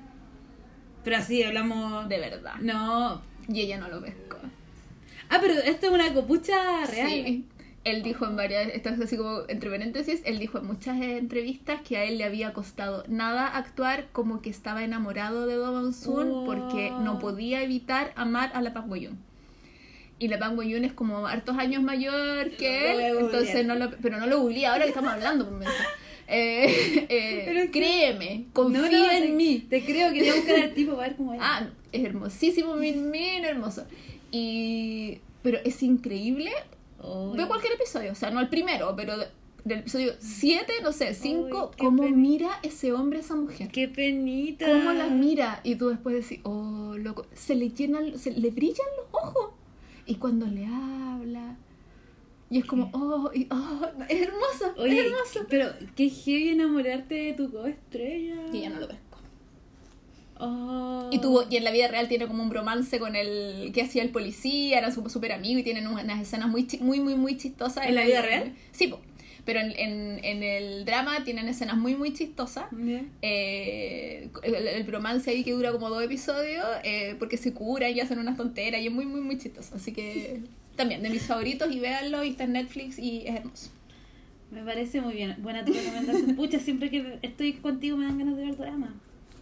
Pero 1.04 1.18
así 1.18 1.44
hablamos. 1.44 2.08
De 2.10 2.20
verdad. 2.20 2.56
No. 2.62 3.22
Y 3.48 3.62
ella 3.62 3.78
no 3.78 3.89
lo 3.89 4.02
pescó. 4.02 4.38
Ah, 5.30 5.39
pero 5.42 5.54
esto 5.56 5.88
es 5.88 5.92
una 5.92 6.13
copucha 6.13 6.86
real. 6.86 7.10
Sí. 7.10 7.46
Él 7.84 8.02
dijo 8.02 8.26
en 8.26 8.38
varias, 8.38 8.70
esto 8.74 8.89
es 8.89 9.02
así 9.02 9.18
como 9.18 9.42
entre 9.50 9.70
paréntesis, 9.70 10.22
él 10.24 10.39
dijo 10.39 10.58
en 10.58 10.68
muchas 10.68 11.02
entrevistas 11.02 11.82
que 11.82 11.98
a 11.98 12.06
él 12.06 12.18
le 12.18 12.24
había 12.24 12.54
costado 12.54 13.04
nada 13.10 13.58
actuar 13.58 14.08
como 14.13 14.42
que 14.42 14.50
estaba 14.50 14.86
enamorado 14.86 15.46
de 15.46 15.56
Do 15.56 15.92
Oh. 16.08 16.46
porque 16.46 16.92
no 16.92 17.20
podía 17.20 17.62
evitar 17.62 18.13
amar 18.16 18.52
a 18.54 18.62
la 18.62 18.74
Park 18.74 18.88
Bo-yoon. 18.88 19.18
Y 20.19 20.28
la 20.28 20.39
Park 20.39 20.56
Bo-yoon 20.56 20.86
es 20.86 20.93
como 20.93 21.28
hartos 21.28 21.58
años 21.58 21.84
mayor 21.84 22.52
que 22.52 22.91
él, 22.91 23.17
entonces 23.19 23.65
no 23.65 23.76
lo, 23.76 23.91
pero 24.02 24.17
no 24.19 24.28
lo 24.28 24.39
googleé 24.41 24.67
ahora 24.67 24.84
que 24.84 24.89
estamos 24.89 25.12
hablando. 25.12 25.45
por 25.45 25.56
mensaje. 25.58 25.84
Eh, 26.28 27.06
eh, 27.10 27.69
créeme, 27.71 28.45
No, 28.47 28.54
confía 28.54 28.82
no, 28.89 29.12
en 29.12 29.23
te, 29.23 29.30
mí. 29.34 29.60
Te 29.69 29.84
creo, 29.84 30.13
quería 30.13 30.34
buscar 30.36 30.56
al 30.62 30.73
tipo 30.73 30.93
para 30.95 31.08
ver 31.10 31.17
cómo 31.17 31.34
era. 31.34 31.43
Ah, 31.45 31.62
no, 31.62 31.71
es 31.91 32.04
hermosísimo, 32.06 32.76
min, 32.76 33.12
min 33.12 33.43
hermoso. 33.43 33.86
Y 34.32 35.19
pero 35.41 35.60
es 35.65 35.84
increíble 35.84 36.52
Uy. 37.04 37.36
Veo 37.36 37.47
cualquier 37.49 37.73
episodio, 37.73 38.13
o 38.13 38.15
sea, 38.15 38.32
no 38.32 38.39
el 38.39 38.47
primero, 38.47 38.93
pero 38.95 39.17
de- 39.17 39.28
del 39.65 39.80
episodio 39.80 40.13
7, 40.19 40.71
no 40.82 40.93
sé, 40.93 41.13
5, 41.13 41.71
qué 41.71 41.84
cómo 41.84 42.04
pena. 42.04 42.15
mira 42.15 42.60
ese 42.63 42.93
hombre 42.93 43.19
a 43.19 43.21
esa 43.21 43.36
mujer. 43.36 43.67
Qué 43.69 43.89
penita. 43.89 44.65
Cómo 44.65 44.93
la 44.93 45.08
mira 45.08 45.60
y 45.63 45.76
tú 45.76 45.89
después 45.89 46.15
decís, 46.15 46.39
oh, 46.43 46.95
loco, 46.97 47.26
se 47.34 47.56
le 47.56 47.69
llenan, 47.71 48.17
se 48.17 48.32
le 48.32 48.49
brillan 48.52 48.88
los 48.97 49.21
ojos. 49.23 49.52
Y 50.06 50.16
cuando 50.16 50.46
le 50.46 50.66
habla, 50.66 51.58
y 52.50 52.60
es 52.60 52.66
como, 52.66 52.92
oh, 52.94 53.32
y, 53.34 53.48
oh, 53.50 53.89
no, 53.98 54.06
es 54.08 54.22
hermosa, 54.22 54.74
Oye, 54.78 55.00
es 55.00 55.06
hermosa. 55.08 55.39
pero 55.50 55.70
qué 55.96 56.10
heavy 56.10 56.50
enamorarte 56.50 57.16
de 57.16 57.34
tu 57.34 57.52
coestrella. 57.52 58.36
Y 58.54 58.58
ella 58.58 58.70
no 58.70 58.80
lo 58.82 58.88
pescó. 58.89 59.18
Oh. 60.38 61.10
Y 61.12 61.20
tuvo, 61.20 61.46
y 61.50 61.58
en 61.58 61.63
la 61.63 61.72
vida 61.72 61.88
real 61.88 62.08
tiene 62.08 62.28
como 62.28 62.44
un 62.44 62.52
romance 62.52 63.00
con 63.00 63.16
el 63.16 63.72
que 63.74 63.82
hacía 63.82 64.04
el 64.04 64.10
policía, 64.10 64.78
eran 64.78 64.94
súper 64.94 65.12
super 65.12 65.32
amigos 65.32 65.62
y 65.62 65.63
tienen 65.63 65.88
unas 65.88 66.22
escenas 66.22 66.48
muy, 66.48 66.68
muy, 66.80 67.00
muy, 67.00 67.16
muy 67.16 67.38
chistosas. 67.38 67.88
¿En 67.88 67.96
la 67.96 68.04
vida 68.04 68.22
real? 68.22 68.54
Sí, 68.72 68.88
po. 68.88 69.00
Pero 69.45 69.60
en, 69.60 69.71
en, 69.77 70.23
en 70.23 70.43
el 70.43 70.86
drama 70.86 71.23
tienen 71.23 71.47
escenas 71.47 71.75
muy, 71.75 71.95
muy 71.95 72.13
chistosas. 72.13 72.65
Eh, 73.21 74.29
el, 74.43 74.67
el 74.67 74.88
romance 74.88 75.29
ahí 75.29 75.43
que 75.43 75.51
dura 75.51 75.71
como 75.71 75.89
dos 75.89 76.03
episodios, 76.03 76.65
eh, 76.84 77.15
porque 77.19 77.38
se 77.38 77.53
curan 77.53 77.91
y 77.91 77.99
hacen 77.99 78.19
unas 78.19 78.38
tonteras 78.38 78.82
y 78.82 78.88
es 78.88 78.93
muy, 78.93 79.06
muy, 79.06 79.21
muy 79.21 79.38
chistoso. 79.38 79.75
Así 79.75 79.91
que 79.91 80.41
también 80.75 81.03
de 81.03 81.10
mis 81.10 81.23
favoritos 81.23 81.71
y 81.71 81.79
véanlo 81.79 82.23
y 82.23 82.29
está 82.29 82.45
en 82.45 82.53
Netflix 82.53 82.97
y 82.99 83.27
es 83.27 83.36
hermoso. 83.36 83.69
Me 84.51 84.63
parece 84.63 85.01
muy 85.01 85.13
bien. 85.13 85.36
Buena 85.39 85.65
tu 85.65 85.73
recomendación. 85.73 86.36
Pucha, 86.38 86.60
siempre 86.60 86.89
que 86.89 87.19
estoy 87.21 87.53
contigo 87.53 87.97
me 87.97 88.06
dan 88.06 88.19
ganas 88.19 88.38
de 88.38 88.45
ver 88.45 88.58
drama. 88.58 88.93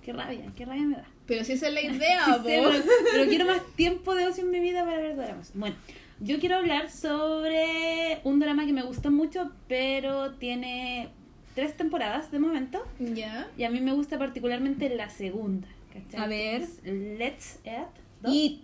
Qué 0.04 0.14
rabia, 0.14 0.52
qué 0.56 0.66
rabia 0.66 0.84
me 0.84 0.96
da. 0.96 1.08
Pero 1.28 1.44
si 1.44 1.54
esa 1.54 1.68
es 1.68 1.74
la 1.74 1.82
idea, 1.96 2.26
Sí 2.26 2.42
pero 2.44 3.30
quiero 3.30 3.46
más 3.46 3.62
tiempo 3.76 4.16
de 4.16 4.26
ocio 4.26 4.44
en 4.44 4.52
mi 4.52 4.60
vida 4.60 4.84
para 4.84 4.98
ver 4.98 5.16
dramas. 5.16 5.52
Bueno, 5.54 5.76
yo 6.22 6.40
quiero 6.40 6.58
hablar 6.58 6.90
sobre 6.92 8.22
un 8.24 8.40
drama 8.40 8.66
que 8.66 8.74
me 8.74 8.84
gusta 8.84 9.10
mucho, 9.10 9.52
pero 9.68 10.34
tiene 10.34 11.10
tres 11.56 11.76
temporadas 11.76 12.32
de 12.32 12.40
momento. 12.40 12.84
Ya. 13.00 13.50
Y 13.58 13.64
a 13.64 13.72
mí 13.72 13.82
me 13.82 13.92
gusta 13.94 14.20
particularmente 14.20 14.88
la 14.96 15.10
segunda. 15.10 15.68
¿cachai? 15.92 16.22
A 16.22 16.28
ver. 16.28 16.68
Let's 16.84 17.60
Eat 17.64 17.88
2. 18.22 18.34
Y, 18.34 18.62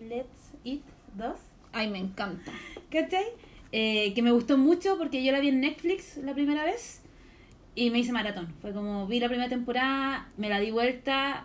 Let's 0.00 0.52
Eat 0.64 0.80
2. 1.16 1.36
ay, 1.72 1.90
me 1.90 1.98
encanta. 1.98 2.50
¿Cachai? 2.90 3.26
Eh, 3.72 4.14
que 4.14 4.22
me 4.22 4.32
gustó 4.32 4.56
mucho 4.56 4.96
porque 4.96 5.22
yo 5.22 5.32
la 5.32 5.40
vi 5.40 5.48
en 5.48 5.60
Netflix 5.60 6.16
la 6.16 6.32
primera 6.32 6.64
vez 6.64 7.02
y 7.74 7.90
me 7.90 7.98
hice 7.98 8.12
maratón. 8.12 8.54
Fue 8.62 8.72
como, 8.72 9.06
vi 9.06 9.20
la 9.20 9.28
primera 9.28 9.50
temporada, 9.50 10.28
me 10.38 10.48
la 10.48 10.60
di 10.60 10.70
vuelta, 10.70 11.44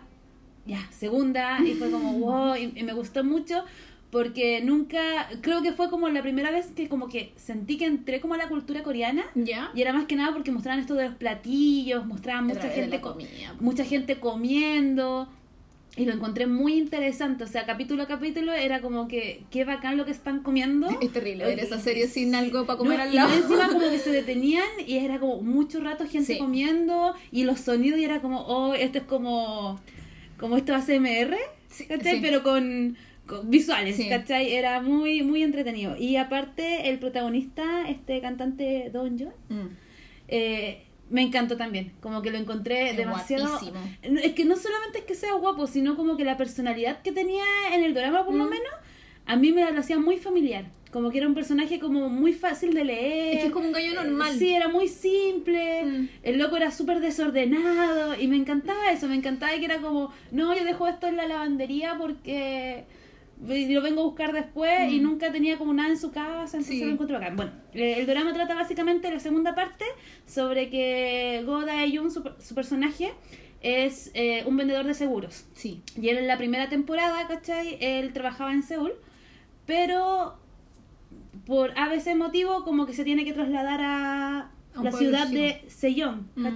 ya, 0.64 0.88
segunda, 0.92 1.58
y 1.62 1.74
fue 1.74 1.90
como, 1.90 2.12
wow, 2.18 2.56
y, 2.56 2.72
y 2.74 2.82
me 2.84 2.94
gustó 2.94 3.22
mucho 3.22 3.64
porque 4.12 4.60
nunca, 4.62 5.00
creo 5.40 5.62
que 5.62 5.72
fue 5.72 5.88
como 5.88 6.06
la 6.10 6.20
primera 6.20 6.50
vez 6.50 6.66
que 6.76 6.86
como 6.86 7.08
que 7.08 7.32
sentí 7.36 7.78
que 7.78 7.86
entré 7.86 8.20
como 8.20 8.34
a 8.34 8.36
la 8.36 8.46
cultura 8.46 8.82
coreana. 8.82 9.24
Ya. 9.34 9.70
Y 9.74 9.80
era 9.80 9.94
más 9.94 10.04
que 10.04 10.16
nada 10.16 10.34
porque 10.34 10.52
mostraban 10.52 10.80
esto 10.80 10.94
de 10.94 11.06
los 11.06 11.14
platillos, 11.14 12.04
mostraban 12.04 12.46
mucha 12.46 12.68
gente, 12.68 13.00
comida. 13.00 13.28
mucha 13.58 13.84
gente 13.86 14.20
comiendo. 14.20 15.28
Y 15.96 16.04
lo 16.04 16.12
encontré 16.12 16.46
muy 16.46 16.74
interesante. 16.74 17.44
O 17.44 17.46
sea, 17.46 17.64
capítulo 17.64 18.02
a 18.02 18.06
capítulo 18.06 18.52
era 18.52 18.82
como 18.82 19.08
que 19.08 19.44
qué 19.50 19.64
bacán 19.64 19.96
lo 19.96 20.04
que 20.04 20.10
están 20.10 20.42
comiendo. 20.42 20.88
Es 21.00 21.10
terrible 21.12 21.46
ver 21.46 21.58
esa 21.60 21.78
serie 21.80 22.06
sin 22.06 22.34
algo 22.34 22.66
para 22.66 22.76
comer 22.78 22.98
No, 22.98 23.04
al 23.04 23.12
y 23.12 23.16
lado. 23.16 23.28
más 23.30 23.38
encima 23.38 23.68
como 23.68 23.80
que 23.90 23.98
se 23.98 24.10
detenían 24.20 24.68
y 24.86 24.98
era 24.98 25.18
como 25.20 25.40
mucho 25.40 25.80
rato 25.80 26.06
gente 26.06 26.34
Sí. 26.34 26.38
comiendo 26.38 27.14
y 27.30 27.44
los 27.44 27.60
sonidos 27.60 27.98
y 27.98 28.04
era 28.04 28.20
como, 28.20 28.40
oh, 28.42 28.74
esto 28.74 28.98
es 28.98 29.04
como, 29.04 29.80
como 30.38 30.58
esto 30.58 30.74
ASMR, 30.74 31.34
¿cachai? 31.88 32.16
sí. 32.16 32.18
Pero 32.22 32.42
con 32.42 32.96
visuales, 33.44 33.96
Sí. 33.96 34.08
¿cachai? 34.08 34.52
Era 34.52 34.80
muy, 34.80 35.22
muy 35.22 35.42
entretenido. 35.42 35.96
Y 35.96 36.16
aparte 36.16 36.88
el 36.90 36.98
protagonista, 36.98 37.88
este 37.88 38.20
cantante 38.20 38.90
Don 38.92 39.18
John, 39.18 39.32
Mm. 39.48 39.68
eh, 40.28 40.82
me 41.10 41.22
encantó 41.22 41.56
también, 41.56 41.92
como 42.00 42.22
que 42.22 42.30
lo 42.30 42.38
encontré 42.38 42.90
Es 42.90 42.96
demasiado... 42.96 43.48
guapísimo. 43.48 43.78
Es 44.22 44.32
que 44.32 44.44
no 44.46 44.56
solamente 44.56 44.98
es 45.00 45.04
que 45.04 45.14
sea 45.14 45.34
guapo, 45.34 45.66
sino 45.66 45.94
como 45.96 46.16
que 46.16 46.24
la 46.24 46.36
personalidad 46.38 47.02
que 47.02 47.12
tenía 47.12 47.44
en 47.74 47.84
el 47.84 47.92
drama, 47.92 48.24
por 48.24 48.34
lo 48.34 48.44
Mm. 48.44 48.50
menos, 48.50 48.72
a 49.26 49.36
mí 49.36 49.52
me 49.52 49.70
lo 49.70 49.78
hacía 49.80 49.98
muy 49.98 50.16
familiar. 50.16 50.64
Como 50.90 51.10
que 51.10 51.18
era 51.18 51.26
un 51.26 51.34
personaje 51.34 51.78
como 51.78 52.08
muy 52.10 52.32
fácil 52.34 52.74
de 52.74 52.84
leer. 52.84 53.34
Es 53.34 53.40
que 53.40 53.46
es 53.46 53.52
como 53.52 53.66
un 53.66 53.72
gallo 53.72 53.94
normal. 53.94 54.36
Sí, 54.38 54.52
era 54.52 54.68
muy 54.68 54.88
simple. 54.88 55.84
Mm. 55.84 56.08
El 56.22 56.38
loco 56.38 56.56
era 56.56 56.70
súper 56.70 57.00
desordenado. 57.00 58.14
Y 58.20 58.26
me 58.26 58.36
encantaba 58.36 58.90
eso. 58.92 59.08
Me 59.08 59.14
encantaba 59.16 59.52
que 59.58 59.64
era 59.64 59.78
como, 59.78 60.12
no, 60.32 60.54
yo 60.54 60.64
dejo 60.64 60.86
esto 60.88 61.06
en 61.06 61.16
la 61.16 61.26
lavandería 61.26 61.96
porque 61.98 62.84
lo 63.46 63.82
vengo 63.82 64.00
a 64.02 64.04
buscar 64.04 64.32
después 64.32 64.92
y 64.92 65.00
Mm. 65.00 65.02
nunca 65.02 65.32
tenía 65.32 65.58
como 65.58 65.72
nada 65.74 65.88
en 65.90 65.98
su 65.98 66.12
casa. 66.12 66.56
Entonces 66.58 66.78
Sí. 66.78 66.84
lo 66.84 66.92
encuentro 66.92 67.18
bacán. 67.18 67.36
Bueno, 67.36 67.52
eh, 67.74 67.96
el 67.98 68.06
drama 68.06 68.32
trata 68.32 68.54
básicamente 68.54 69.10
la 69.10 69.18
segunda 69.20 69.54
parte 69.54 69.84
sobre 70.26 70.70
que 70.70 71.42
Go 71.44 71.62
Dae-jun, 71.64 72.10
su, 72.10 72.22
su 72.38 72.54
personaje, 72.54 73.12
es 73.60 74.10
eh, 74.14 74.42
un 74.46 74.56
vendedor 74.56 74.84
de 74.86 74.94
seguros. 74.94 75.46
Sí. 75.54 75.82
Y 76.00 76.08
él 76.08 76.18
en 76.18 76.26
la 76.26 76.36
primera 76.36 76.68
temporada, 76.68 77.26
¿cachai? 77.28 77.78
Él 77.80 78.12
trabajaba 78.12 78.52
en 78.52 78.62
Seúl, 78.62 78.92
pero 79.66 80.36
por 81.46 81.72
ABC 81.78 82.14
motivo 82.16 82.64
como 82.64 82.86
que 82.86 82.92
se 82.92 83.04
tiene 83.04 83.24
que 83.24 83.32
trasladar 83.32 83.80
a, 83.82 84.50
la 84.82 84.92
ciudad 84.92 85.26
de 85.28 85.62
Sejong, 85.68 86.28
Mm. 86.34 86.46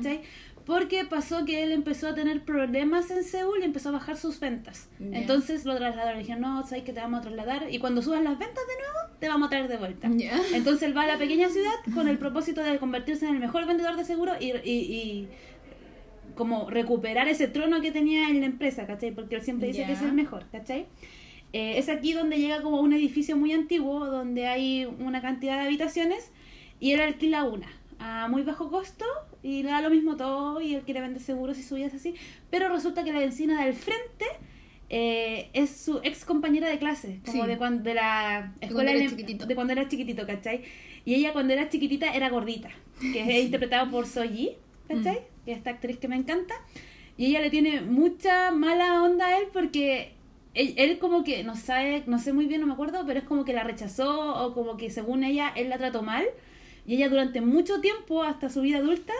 Porque 0.66 1.05
pasó 1.05 1.44
que 1.44 1.62
él 1.62 1.70
empezó 1.70 2.09
a 2.09 2.14
tener 2.14 2.44
problemas 2.44 3.09
en 3.12 3.22
Seúl 3.22 3.61
y 3.61 3.64
empezó 3.64 3.90
a 3.90 3.92
bajar 3.92 4.16
sus 4.16 4.40
ventas. 4.40 4.88
Entonces 4.98 5.64
lo 5.64 5.76
trasladaron, 5.76 6.14
le 6.14 6.24
dijeron, 6.24 6.42
no, 6.42 6.66
sabes 6.66 6.83
que 6.83 6.92
te 6.92 6.98
vamos 6.98 7.20
a 7.20 7.22
trasladar 7.22 7.72
y 7.72 7.79
cuando 7.79 8.02
subas 8.02 8.20
las 8.22 8.37
ventas 8.37 8.64
de 8.66 8.74
nuevo, 8.74 9.16
te 9.20 9.29
vamos 9.29 9.46
a 9.46 9.50
traer 9.50 9.68
de 9.68 9.76
vuelta. 9.76 10.11
Entonces 10.55 10.83
él 10.83 10.96
va 10.96 11.02
a 11.02 11.07
la 11.07 11.18
pequeña 11.18 11.48
ciudad 11.50 11.74
con 11.94 12.09
el 12.09 12.18
propósito 12.18 12.64
de 12.64 12.79
convertirse 12.79 13.26
en 13.26 13.35
el 13.35 13.40
mejor 13.40 13.64
vendedor 13.64 13.96
de 13.96 14.05
seguros 14.05 14.37
y, 14.40 14.50
y, 14.64 14.72
y 14.72 15.29
como 16.35 16.68
recuperar 16.68 17.29
ese 17.29 17.46
trono 17.46 17.81
que 17.81 17.92
tenía 17.92 18.29
en 18.29 18.40
la 18.40 18.46
empresa, 18.46 18.88
¿cachai? 18.88 19.12
Porque 19.12 19.37
él 19.37 19.42
siempre 19.42 19.68
dice 19.68 19.87
que 19.87 19.92
es 19.92 20.02
el 20.02 20.14
mejor, 20.14 20.46
¿cachai? 20.50 20.87
Eh, 21.52 21.79
es 21.79 21.88
aquí 21.88 22.12
donde 22.12 22.38
llega 22.38 22.61
como 22.61 22.81
un 22.81 22.92
edificio 22.92 23.37
muy 23.37 23.52
antiguo, 23.52 24.05
donde 24.05 24.48
hay 24.48 24.85
una 24.85 25.22
cantidad 25.22 25.61
de 25.61 25.66
habitaciones 25.66 26.33
y 26.81 26.90
él 26.90 27.00
alquila 27.00 27.44
una 27.44 27.68
a 27.98 28.28
muy 28.28 28.42
bajo 28.42 28.70
costo 28.70 29.04
y 29.42 29.62
le 29.62 29.70
da 29.70 29.80
lo 29.80 29.90
mismo 29.90 30.16
todo 30.16 30.61
y 30.61 30.74
él 30.74 30.82
quiere 30.82 31.00
vender 31.00 31.22
seguros 31.22 31.59
y 31.59 31.62
subidas 31.62 31.94
así, 31.94 32.14
pero 32.50 32.68
resulta 32.68 33.04
que 33.04 33.12
la 33.12 33.20
vecina 33.20 33.64
del 33.64 33.74
frente 33.74 34.24
eh, 34.88 35.50
es 35.52 35.70
su 35.70 35.98
ex 36.04 36.24
compañera 36.24 36.68
de 36.68 36.78
clase, 36.78 37.20
como 37.24 37.42
Sí. 37.44 37.48
de, 37.48 37.59
cuando, 37.59 37.82
de 37.82 37.94
la 37.94 38.52
De 38.61 38.66
escuela 38.66 38.92
cuando 38.92 39.22
era 39.22 39.46
de 39.46 39.54
cuando 39.54 39.72
era 39.72 39.88
chiquitito, 39.88 40.26
¿cachai? 40.26 40.62
Y 41.04 41.14
ella 41.14 41.32
cuando 41.32 41.52
era 41.52 41.68
chiquitita 41.68 42.14
era 42.14 42.28
gordita, 42.30 42.70
que 43.00 43.20
es 43.22 43.44
interpretado 43.46 43.90
por 43.90 44.06
Soji, 44.06 44.56
¿cachai? 44.88 45.14
Mm. 45.16 45.44
Que 45.44 45.52
es 45.52 45.59
esta 45.59 45.70
actriz 45.70 45.98
que 45.98 46.09
me 46.09 46.16
encanta. 46.16 46.54
Y 47.18 47.26
ella 47.26 47.40
le 47.40 47.50
tiene 47.50 47.80
mucha 47.80 48.50
mala 48.52 49.02
onda 49.02 49.26
a 49.26 49.38
él 49.38 49.46
porque 49.52 50.12
él, 50.54 50.74
él 50.76 50.98
como 50.98 51.24
que 51.24 51.42
no 51.44 51.56
sabe, 51.56 52.04
no 52.06 52.18
sé 52.18 52.32
muy 52.32 52.46
bien, 52.46 52.61
no 52.61 52.66
me 52.66 52.74
acuerdo, 52.74 53.04
pero 53.06 53.18
es 53.18 53.24
como 53.24 53.44
que 53.44 53.52
la 53.54 53.64
rechazó 53.64 54.44
o 54.44 54.54
como 54.54 54.76
que 54.76 54.90
según 54.90 55.24
ella 55.24 55.52
él 55.56 55.68
la 55.68 55.78
trató 55.78 56.02
mal. 56.02 56.24
Y 56.87 56.94
ella 56.96 57.09
durante 57.09 57.40
mucho 57.40 57.81
tiempo, 57.81 58.22
hasta 58.22 58.49
su 58.49 58.61
vida 58.62 58.79
adulta, 58.79 59.12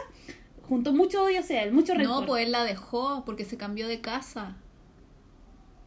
juntó 0.67 0.93
mucho 0.93 1.23
odio 1.23 1.39
hacia 1.39 1.63
él, 1.63 1.71
mucho 1.73 1.93
rencor. 1.93 2.21
No, 2.21 2.25
pues 2.25 2.45
él 2.45 2.51
la 2.51 2.63
dejó 2.63 3.23
porque 3.25 3.45
se 3.45 3.57
cambió 3.57 3.87
de 3.87 4.01
casa. 4.01 4.55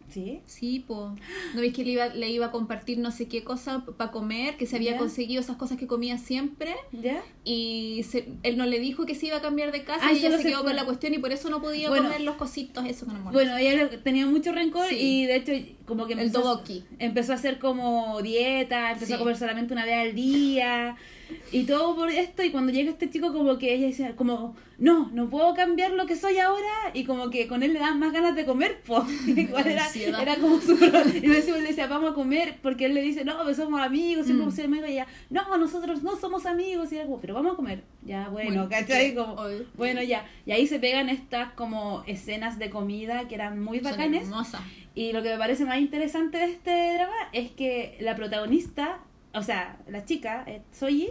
¿Sí? 0.08 0.40
Sí, 0.44 0.80
po. 0.80 1.14
¿No 1.54 1.60
ves 1.60 1.72
que 1.72 1.84
le 1.84 1.92
iba, 1.92 2.08
le 2.08 2.28
iba 2.30 2.46
a 2.46 2.50
compartir 2.50 2.98
no 2.98 3.12
sé 3.12 3.28
qué 3.28 3.44
cosa 3.44 3.84
para 3.96 4.10
comer? 4.10 4.56
Que 4.56 4.66
se 4.66 4.74
había 4.74 4.96
conseguido 4.96 5.40
esas 5.40 5.54
cosas 5.56 5.78
que 5.78 5.86
comía 5.86 6.18
siempre. 6.18 6.74
¿Ya? 6.90 7.22
Y 7.44 8.02
se- 8.08 8.26
él 8.42 8.56
no 8.58 8.66
le 8.66 8.80
dijo 8.80 9.06
que 9.06 9.14
se 9.14 9.26
iba 9.26 9.36
a 9.36 9.40
cambiar 9.40 9.70
de 9.70 9.84
casa 9.84 10.04
Ay, 10.08 10.16
y 10.16 10.18
ella 10.26 10.32
se 10.36 10.38
se 10.42 10.48
quedó 10.48 10.58
fue. 10.62 10.66
con 10.70 10.76
la 10.76 10.84
cuestión 10.84 11.14
y 11.14 11.18
por 11.18 11.30
eso 11.30 11.48
no 11.48 11.62
podía 11.62 11.90
Bueno. 11.90 12.06
comer 12.06 12.22
los 12.22 12.34
cositos 12.34 12.84
esos 12.86 13.06
no 13.06 13.14
molan. 13.14 13.32
Bueno, 13.32 13.56
ella 13.56 13.88
tenía 14.02 14.26
mucho 14.26 14.50
rencor 14.50 14.88
Sí. 14.88 14.96
y 14.98 15.26
de 15.26 15.36
hecho 15.36 15.52
como 15.86 16.08
que 16.08 16.14
El 16.14 16.18
empezó, 16.20 16.42
toboki. 16.42 16.82
empezó 16.98 17.30
a 17.30 17.36
hacer 17.36 17.60
como 17.60 18.20
dieta, 18.20 18.90
empezó 18.90 19.06
Sí. 19.06 19.12
a 19.12 19.18
comer 19.18 19.36
solamente 19.36 19.72
una 19.74 19.84
vez 19.84 20.08
al 20.08 20.14
día 20.16 20.96
y 21.52 21.64
todo 21.64 21.94
por 21.96 22.10
esto 22.10 22.42
y 22.42 22.50
cuando 22.50 22.72
llega 22.72 22.90
este 22.90 23.10
chico 23.10 23.32
como 23.32 23.58
que 23.58 23.74
ella 23.74 23.86
decía 23.86 24.16
como 24.16 24.56
no, 24.78 25.10
no 25.12 25.28
puedo 25.28 25.54
cambiar 25.54 25.92
lo 25.92 26.06
que 26.06 26.16
soy 26.16 26.38
ahora 26.38 26.66
y 26.94 27.04
como 27.04 27.28
que 27.28 27.46
con 27.46 27.62
él 27.62 27.74
le 27.74 27.80
dan 27.80 27.98
más 27.98 28.12
ganas 28.12 28.34
de 28.34 28.46
comer, 28.46 28.80
pues 28.86 29.02
igual 29.28 29.66
era, 29.66 29.86
era 30.20 30.36
como 30.36 30.60
su 30.60 30.72
y 31.14 31.20
le 31.26 31.42
decía 31.62 31.86
vamos 31.86 32.12
a 32.12 32.14
comer 32.14 32.56
porque 32.62 32.86
él 32.86 32.94
le 32.94 33.02
dice 33.02 33.24
no, 33.24 33.42
pues 33.42 33.56
somos 33.56 33.80
amigos, 33.80 34.26
siempre 34.26 34.46
Mm. 34.46 34.50
sido 34.52 34.66
amigos 34.66 34.88
y 34.88 34.92
ella 34.92 35.06
no, 35.28 35.56
nosotros 35.58 36.02
no 36.02 36.16
somos 36.16 36.46
amigos 36.46 36.92
y 36.92 36.96
era 36.96 37.04
como 37.04 37.20
pero 37.20 37.34
vamos 37.34 37.52
a 37.52 37.56
comer, 37.56 37.82
ya 38.04 38.28
bueno, 38.28 38.50
Bueno, 38.50 38.68
¿cachai? 38.68 39.14
Como, 39.14 39.34
obvio. 39.34 39.64
bueno 39.74 40.02
ya, 40.02 40.26
y 40.46 40.52
ahí 40.52 40.66
se 40.66 40.78
pegan 40.78 41.08
estas 41.08 41.52
como 41.52 42.02
escenas 42.06 42.58
de 42.58 42.70
comida 42.70 43.28
que 43.28 43.34
eran 43.34 43.62
muy 43.62 43.80
bacanes. 43.80 44.28
y 44.94 45.12
lo 45.12 45.22
que 45.22 45.28
me 45.30 45.38
parece 45.38 45.64
más 45.64 45.78
interesante 45.78 46.38
de 46.38 46.44
este 46.46 46.94
drama 46.94 47.14
es 47.32 47.50
que 47.50 47.96
la 48.00 48.16
protagonista, 48.16 48.98
o 49.34 49.42
sea, 49.42 49.78
la 49.88 50.04
chica, 50.04 50.44
eh, 50.46 50.62
Soyi, 50.72 51.08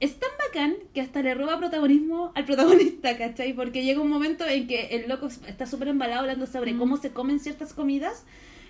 es 0.00 0.18
tan 0.20 0.30
bacán 0.46 0.74
que 0.94 1.00
hasta 1.00 1.22
le 1.22 1.34
roba 1.34 1.58
protagonismo 1.58 2.30
al 2.36 2.44
protagonista, 2.44 3.16
¿cachai? 3.18 3.52
Porque 3.52 3.82
llega 3.82 4.00
un 4.00 4.08
momento 4.10 4.46
en 4.46 4.66
que 4.68 4.86
el 4.96 5.08
loco 5.08 5.26
está 5.26 5.66
súper 5.66 5.88
embalado 5.88 6.20
hablando 6.20 6.46
sobre 6.46 6.72
Mm. 6.72 6.78
cómo 6.78 6.96
se 6.96 7.10
comen 7.10 7.40
ciertas 7.40 7.72
comidas 7.72 8.24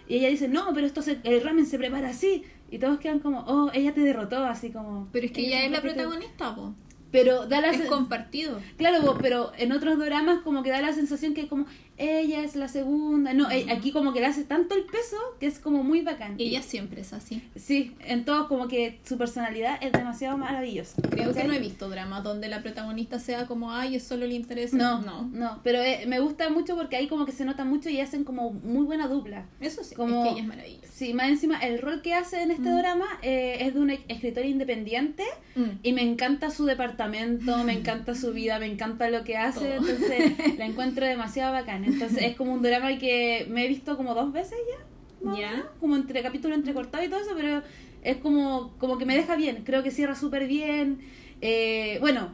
y 0.09 0.17
ella 0.17 0.29
dice, 0.29 0.49
no, 0.49 0.73
pero 0.73 0.87
esto 0.87 1.03
se- 1.03 1.19
el 1.25 1.43
ramen 1.43 1.67
se 1.67 1.77
prepara 1.79 2.09
así. 2.11 2.45
Y 2.71 2.79
todos 2.79 2.99
quedan 2.99 3.19
como, 3.19 3.41
oh, 3.47 3.71
ella 3.75 3.93
te 3.93 4.01
derrotó, 4.01 4.45
así 4.45 4.71
como... 4.71 5.09
Pero 5.13 5.27
es 5.27 5.33
que 5.33 5.47
ella 5.47 5.65
es 5.65 5.71
la 5.71 5.83
protagonista, 5.83 6.55
po. 6.55 6.75
Pero 7.11 7.47
da 7.47 7.61
la 7.63 7.71
Es 7.71 7.81
compartido. 7.87 8.61
Claro, 8.77 9.01
vos, 9.03 9.17
pero 9.21 9.53
en 9.57 9.73
otros 9.73 9.99
dramas 9.99 10.41
como 10.41 10.63
que 10.63 10.69
da 10.71 10.81
la 10.83 10.93
sensación 10.93 11.33
que 11.35 11.49
como 11.49 11.65
ella 11.99 12.43
es 12.45 12.57
la 12.57 12.69
segunda. 12.69 13.35
No, 13.35 13.51
eh, 13.51 13.67
aquí 13.71 13.93
como 13.93 14.13
que 14.13 14.21
le 14.21 14.27
hace 14.27 14.45
tanto 14.45 14.75
el 14.75 14.85
peso 14.85 15.17
que 15.41 15.47
es 15.47 15.59
como 15.59 15.83
muy 15.83 16.03
bacán. 16.03 16.37
Ella 16.39 16.63
siempre 16.63 17.01
es 17.01 17.13
así. 17.13 17.43
Sí, 17.57 17.95
en 18.05 18.25
todos 18.25 18.47
como 18.47 18.69
que 18.69 19.01
su 19.05 19.19
personalidad 19.19 19.79
es 19.83 19.93
demasiado 19.93 20.39
maravillosa. 20.39 21.03
Creo 21.11 21.35
que 21.35 21.45
no 21.45 21.53
he 21.53 21.59
visto 21.59 21.89
dramas 21.91 22.23
donde 22.25 22.49
la 22.49 22.63
protagonista 22.63 23.19
sea 23.19 23.47
como, 23.47 23.73
ay, 23.73 23.97
es 23.97 24.05
solo 24.05 24.27
le 24.27 24.35
interesa. 24.35 24.77
No, 24.77 25.01
no. 25.03 25.29
no, 25.33 25.61
pero 25.65 25.81
eh, 25.83 26.05
me 26.07 26.21
gusta 26.21 26.49
mucho 26.51 26.77
porque 26.77 26.97
ahí 26.97 27.09
como 27.09 27.27
que 27.27 27.33
se 27.33 27.45
nota 27.45 27.65
mucho 27.65 27.89
y 27.91 28.01
hacen 28.01 28.25
como 28.25 28.53
muy 28.53 28.85
buena 28.85 29.09
dupla. 29.09 29.47
Eso 29.61 29.83
sí, 29.85 29.95
Como- 29.95 30.23
es 30.25 30.29
que 30.29 30.33
ella 30.35 30.43
es 30.43 30.49
maravillosa. 30.49 30.89
Sí, 30.93 31.15
más 31.15 31.29
encima 31.29 31.59
el 31.59 31.81
rol 31.81 32.03
que 32.03 32.15
hace 32.15 32.43
en 32.43 32.51
este 32.51 32.69
Mm. 32.71 32.79
drama 32.79 33.07
eh, 33.23 33.59
es 33.61 33.75
de 33.75 33.81
un 33.81 33.91
escritor 33.91 34.45
independiente 34.45 35.25
Mm. 35.57 35.65
y 35.83 35.93
me 35.93 36.03
encanta 36.03 36.51
su 36.51 36.65
departamento, 36.65 37.65
me 37.65 37.73
encanta 37.73 38.15
su 38.15 38.33
vida, 38.33 38.59
me 38.59 38.67
encanta 38.67 39.09
lo 39.11 39.25
que 39.25 39.37
hace, 39.37 39.61
Todo. 39.77 39.89
entonces 39.89 40.33
la 40.59 40.67
encuentro 40.67 41.05
demasiado 41.07 41.53
bacán. 41.53 41.85
Entonces 41.93 42.23
es 42.23 42.37
como 42.37 42.53
un 42.53 42.63
drama 42.63 42.97
que 42.99 43.47
me 43.51 43.65
he 43.65 43.69
visto 43.69 43.97
como 43.97 44.15
dos 44.15 44.33
veces 44.33 44.59
ya, 44.71 45.37
Ya. 45.37 45.71
como 45.81 45.97
entre 45.97 46.23
capítulo 46.23 46.55
entrecortado 46.55 47.05
y 47.05 47.09
todo 47.09 47.21
eso, 47.21 47.33
pero 47.37 47.63
es 48.03 48.17
como, 48.19 48.75
como 48.79 48.99
que 48.99 49.05
me 49.07 49.17
deja 49.17 49.35
bien, 49.37 49.63
creo 49.65 49.83
que 49.83 49.91
cierra 49.91 50.15
súper 50.15 50.47
bien. 50.47 51.01
Eh, 51.41 51.99
bueno, 52.01 52.31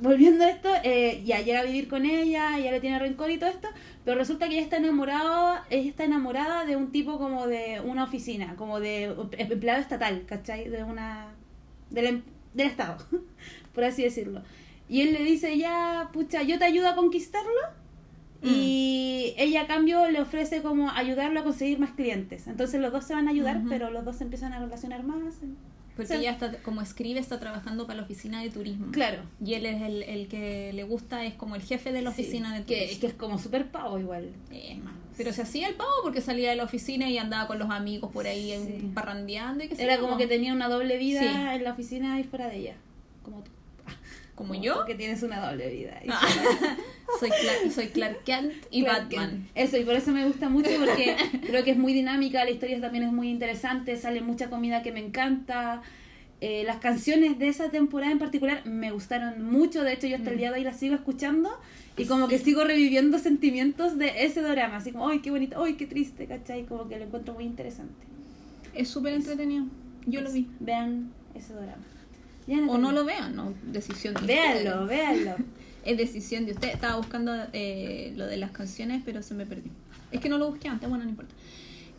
volviendo 0.00 0.44
a 0.44 0.50
esto, 0.50 0.68
eh, 0.82 1.22
ya 1.24 1.40
llega 1.40 1.60
a 1.60 1.64
vivir 1.64 1.88
con 1.88 2.04
ella, 2.04 2.58
ya 2.58 2.70
le 2.72 2.80
tiene 2.80 2.98
rencor 2.98 3.30
y 3.30 3.38
todo 3.38 3.50
esto, 3.50 3.68
pero 4.04 4.16
resulta 4.18 4.48
que 4.48 4.54
ella 4.54 4.62
está 4.62 4.76
enamorada, 4.76 5.64
ella 5.70 5.88
está 5.88 6.04
enamorada 6.04 6.64
de 6.64 6.76
un 6.76 6.90
tipo 6.92 7.18
como 7.18 7.46
de 7.46 7.80
una 7.84 8.04
oficina, 8.04 8.54
como 8.56 8.80
de 8.80 9.14
empleado 9.38 9.80
estatal, 9.80 10.24
¿cachai? 10.26 10.68
De 10.68 10.82
una 10.84 11.28
del, 11.90 12.06
em- 12.06 12.22
del 12.54 12.66
Estado, 12.68 12.98
por 13.74 13.84
así 13.84 14.02
decirlo. 14.02 14.42
Y 14.88 15.00
él 15.02 15.12
le 15.12 15.22
dice, 15.24 15.56
ya, 15.58 16.10
pucha, 16.12 16.42
yo 16.42 16.58
te 16.58 16.64
ayudo 16.64 16.88
a 16.88 16.94
conquistarlo. 16.96 17.50
Y 18.50 19.34
ella 19.36 19.62
a 19.62 19.66
cambio 19.66 20.08
le 20.10 20.20
ofrece 20.20 20.62
como 20.62 20.90
ayudarlo 20.90 21.40
a 21.40 21.44
conseguir 21.44 21.78
más 21.78 21.90
clientes. 21.92 22.46
Entonces 22.46 22.80
los 22.80 22.92
dos 22.92 23.04
se 23.04 23.14
van 23.14 23.28
a 23.28 23.30
ayudar, 23.30 23.62
pero 23.68 23.90
los 23.90 24.04
dos 24.04 24.16
se 24.16 24.24
empiezan 24.24 24.52
a 24.52 24.58
relacionar 24.60 25.02
más. 25.02 25.34
Porque 25.96 26.14
ella 26.16 26.32
está, 26.32 26.56
como 26.62 26.80
escribe, 26.80 27.20
está 27.20 27.38
trabajando 27.38 27.86
para 27.86 27.98
la 27.98 28.02
oficina 28.02 28.42
de 28.42 28.50
turismo. 28.50 28.88
Claro. 28.90 29.22
Y 29.44 29.54
él 29.54 29.64
es 29.64 29.80
el, 29.80 30.02
el 30.02 30.26
que 30.26 30.72
le 30.72 30.82
gusta, 30.82 31.24
es 31.24 31.34
como 31.34 31.54
el 31.54 31.62
jefe 31.62 31.92
de 31.92 32.02
la 32.02 32.10
Sí, 32.12 32.22
oficina 32.22 32.52
de 32.52 32.64
que, 32.64 32.74
turismo. 32.80 33.00
que 33.00 33.06
es 33.06 33.14
como 33.14 33.38
súper 33.38 33.66
pavo 33.68 34.00
igual. 34.00 34.30
Eh. 34.50 34.80
Pero 35.16 35.32
se 35.32 35.42
hacía 35.42 35.68
el 35.68 35.76
pavo 35.76 35.90
porque 36.02 36.20
salía 36.20 36.50
de 36.50 36.56
la 36.56 36.64
oficina 36.64 37.08
y 37.08 37.16
andaba 37.18 37.46
con 37.46 37.60
los 37.60 37.70
amigos 37.70 38.10
por 38.10 38.26
ahí 38.26 38.52
Sí. 38.66 38.90
parrandeando 38.92 39.62
y 39.62 39.68
sé 39.68 39.84
Era 39.84 39.98
como 39.98 40.14
po. 40.14 40.18
que 40.18 40.26
tenía 40.26 40.52
una 40.52 40.68
doble 40.68 40.98
vida 40.98 41.20
Sí. 41.20 41.28
en 41.28 41.62
la 41.62 41.70
oficina 41.72 42.18
y 42.18 42.24
fuera 42.24 42.48
de 42.48 42.56
ella. 42.56 42.74
Como 43.22 43.38
tú. 43.44 43.52
¿Como 44.34 44.54
yo? 44.54 44.84
Que 44.84 44.94
tienes 44.94 45.22
una 45.22 45.48
doble 45.50 45.70
vida. 45.70 46.00
Ah, 46.08 47.18
soy, 47.20 47.28
Clark, 47.30 47.72
soy 47.72 47.86
Clark 47.88 48.24
Kent 48.24 48.52
y 48.70 48.82
Clark 48.82 49.04
Batman. 49.04 49.30
Kent. 49.30 49.48
Eso, 49.54 49.76
y 49.76 49.84
por 49.84 49.94
eso 49.94 50.10
me 50.10 50.26
gusta 50.26 50.48
mucho 50.48 50.70
porque 50.80 51.14
creo 51.46 51.62
que 51.62 51.70
es 51.72 51.76
muy 51.76 51.92
dinámica, 51.92 52.44
la 52.44 52.50
historia 52.50 52.80
también 52.80 53.04
es 53.04 53.12
muy 53.12 53.28
interesante, 53.30 53.96
sale 53.96 54.20
mucha 54.20 54.50
comida 54.50 54.82
que 54.82 54.90
me 54.90 55.00
encanta. 55.00 55.82
Eh, 56.40 56.64
las 56.66 56.78
canciones 56.78 57.38
de 57.38 57.48
esa 57.48 57.70
temporada 57.70 58.10
en 58.10 58.18
particular 58.18 58.66
me 58.66 58.90
gustaron 58.90 59.44
mucho, 59.44 59.82
de 59.84 59.92
hecho 59.92 60.06
yo 60.08 60.16
hasta 60.16 60.30
el 60.30 60.36
Mm. 60.36 60.38
día 60.38 60.50
de 60.52 60.58
hoy 60.58 60.64
las 60.64 60.78
sigo 60.78 60.94
escuchando 60.96 61.50
y 61.96 62.06
como 62.06 62.26
que 62.26 62.38
sigo 62.38 62.64
reviviendo 62.64 63.18
sentimientos 63.20 63.96
de 63.96 64.24
ese 64.24 64.40
drama, 64.42 64.76
así 64.78 64.90
como, 64.90 65.08
¡ay, 65.08 65.20
qué 65.20 65.30
bonito! 65.30 65.62
¡ay, 65.62 65.74
qué 65.74 65.86
triste! 65.86 66.26
¿Cachai? 66.26 66.64
Como 66.64 66.88
que 66.88 66.98
lo 66.98 67.04
encuentro 67.04 67.34
muy 67.34 67.44
interesante. 67.44 67.94
Es 68.74 68.88
súper 68.88 69.12
entretenido. 69.14 69.66
Yo 70.06 70.20
lo 70.20 70.32
vi. 70.32 70.48
Vean 70.58 71.12
ese 71.34 71.52
drama. 71.54 71.84
Ya, 72.46 72.56
O 72.56 72.60
Natalia. 72.60 72.78
no 72.80 72.92
lo 72.92 73.04
vean, 73.04 73.36
no. 73.36 73.54
Decisión 73.64 74.14
de 74.14 74.20
Véanlo, 74.26 74.82
ustedes. 74.84 74.88
véanlo. 75.24 75.36
Es 75.84 75.98
decisión 75.98 76.46
de 76.46 76.52
usted. 76.52 76.68
Estaba 76.68 76.96
buscando 76.96 77.30
eh, 77.52 78.14
lo 78.16 78.26
de 78.26 78.38
las 78.38 78.52
canciones, 78.52 79.02
pero 79.04 79.22
se 79.22 79.34
me 79.34 79.44
perdió. 79.44 79.70
Es 80.12 80.20
que 80.20 80.30
no 80.30 80.38
lo 80.38 80.48
busqué 80.50 80.68
antes, 80.68 80.88
bueno, 80.88 81.04
no 81.04 81.10
importa. 81.10 81.34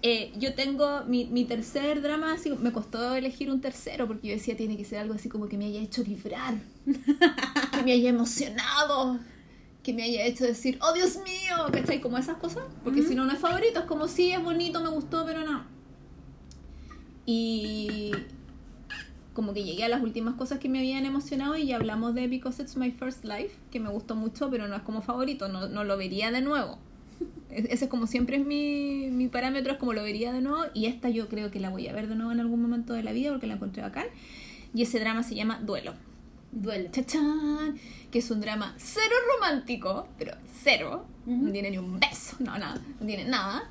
Eh, 0.01 0.31
yo 0.37 0.55
tengo 0.55 1.03
mi, 1.05 1.25
mi 1.25 1.45
tercer 1.45 2.01
drama, 2.01 2.33
así, 2.33 2.49
me 2.49 2.71
costó 2.71 3.13
elegir 3.15 3.49
un 3.51 3.61
tercero 3.61 4.07
porque 4.07 4.27
yo 4.29 4.33
decía 4.33 4.55
tiene 4.57 4.75
que 4.77 4.85
ser 4.85 4.99
algo 4.99 5.13
así 5.15 5.29
como 5.29 5.47
que 5.47 5.57
me 5.57 5.65
haya 5.65 5.81
hecho 5.81 6.03
vibrar, 6.03 6.55
que 6.85 7.83
me 7.83 7.91
haya 7.91 8.09
emocionado, 8.09 9.19
que 9.83 9.93
me 9.93 10.03
haya 10.03 10.25
hecho 10.25 10.45
decir, 10.45 10.77
oh 10.81 10.93
Dios 10.93 11.17
mío, 11.17 11.55
¿cachai? 11.71 12.01
Como 12.01 12.17
esas 12.17 12.37
cosas, 12.37 12.63
porque 12.83 13.01
si 13.03 13.15
no, 13.15 13.25
no 13.25 13.33
es 13.33 13.39
favorito, 13.39 13.79
es 13.79 13.85
como 13.85 14.07
sí, 14.07 14.31
es 14.31 14.43
bonito, 14.43 14.81
me 14.81 14.89
gustó, 14.89 15.25
pero 15.25 15.43
no. 15.43 15.63
Y 17.25 18.11
como 19.35 19.53
que 19.53 19.63
llegué 19.63 19.83
a 19.83 19.89
las 19.89 20.01
últimas 20.01 20.33
cosas 20.33 20.57
que 20.57 20.69
me 20.69 20.79
habían 20.79 21.05
emocionado 21.05 21.55
y 21.55 21.67
ya 21.67 21.75
hablamos 21.75 22.15
de 22.15 22.27
Because 22.27 22.63
It's 22.63 22.75
My 22.77 22.89
First 22.89 23.23
Life, 23.25 23.51
que 23.69 23.79
me 23.79 23.89
gustó 23.89 24.15
mucho, 24.15 24.49
pero 24.49 24.67
no 24.67 24.75
es 24.75 24.81
como 24.81 25.03
favorito, 25.03 25.47
no, 25.49 25.67
no 25.69 25.83
lo 25.83 25.97
vería 25.97 26.31
de 26.31 26.41
nuevo. 26.41 26.79
E- 27.51 27.67
Ese 27.69 27.85
es 27.85 27.91
como 27.91 28.07
siempre 28.07 28.37
es 28.37 28.45
mi, 28.45 29.09
mi 29.11 29.27
parámetro, 29.27 29.73
es 29.73 29.77
como 29.77 29.93
lo 29.93 30.01
vería 30.01 30.33
de 30.33 30.41
nuevo 30.41 30.63
y 30.73 30.87
esta 30.87 31.09
yo 31.09 31.29
creo 31.29 31.51
que 31.51 31.59
la 31.59 31.69
voy 31.69 31.87
a 31.87 31.93
ver 31.93 32.07
de 32.09 32.15
nuevo 32.15 32.31
en 32.31 32.39
algún 32.39 32.61
momento 32.61 32.93
de 32.93 33.03
la 33.03 33.11
vida 33.13 33.29
porque 33.31 33.45
la 33.47 33.53
encontré 33.53 33.81
bacán. 33.83 34.07
Y 34.73 34.81
ese 34.81 34.99
drama 34.99 35.21
se 35.23 35.35
llama 35.35 35.59
Duelo. 35.61 35.93
Duelo. 36.51 36.89
¡Chachán! 36.91 37.77
Que 38.11 38.19
es 38.19 38.31
un 38.31 38.39
drama 38.41 38.73
cero 38.77 39.15
romántico, 39.35 40.07
pero 40.17 40.33
cero. 40.63 41.05
No 41.25 41.51
tiene 41.51 41.71
ni 41.71 41.77
un 41.77 41.99
beso, 41.99 42.35
no, 42.39 42.57
nada, 42.57 42.81
no 42.99 43.05
tiene 43.05 43.25
nada. 43.25 43.69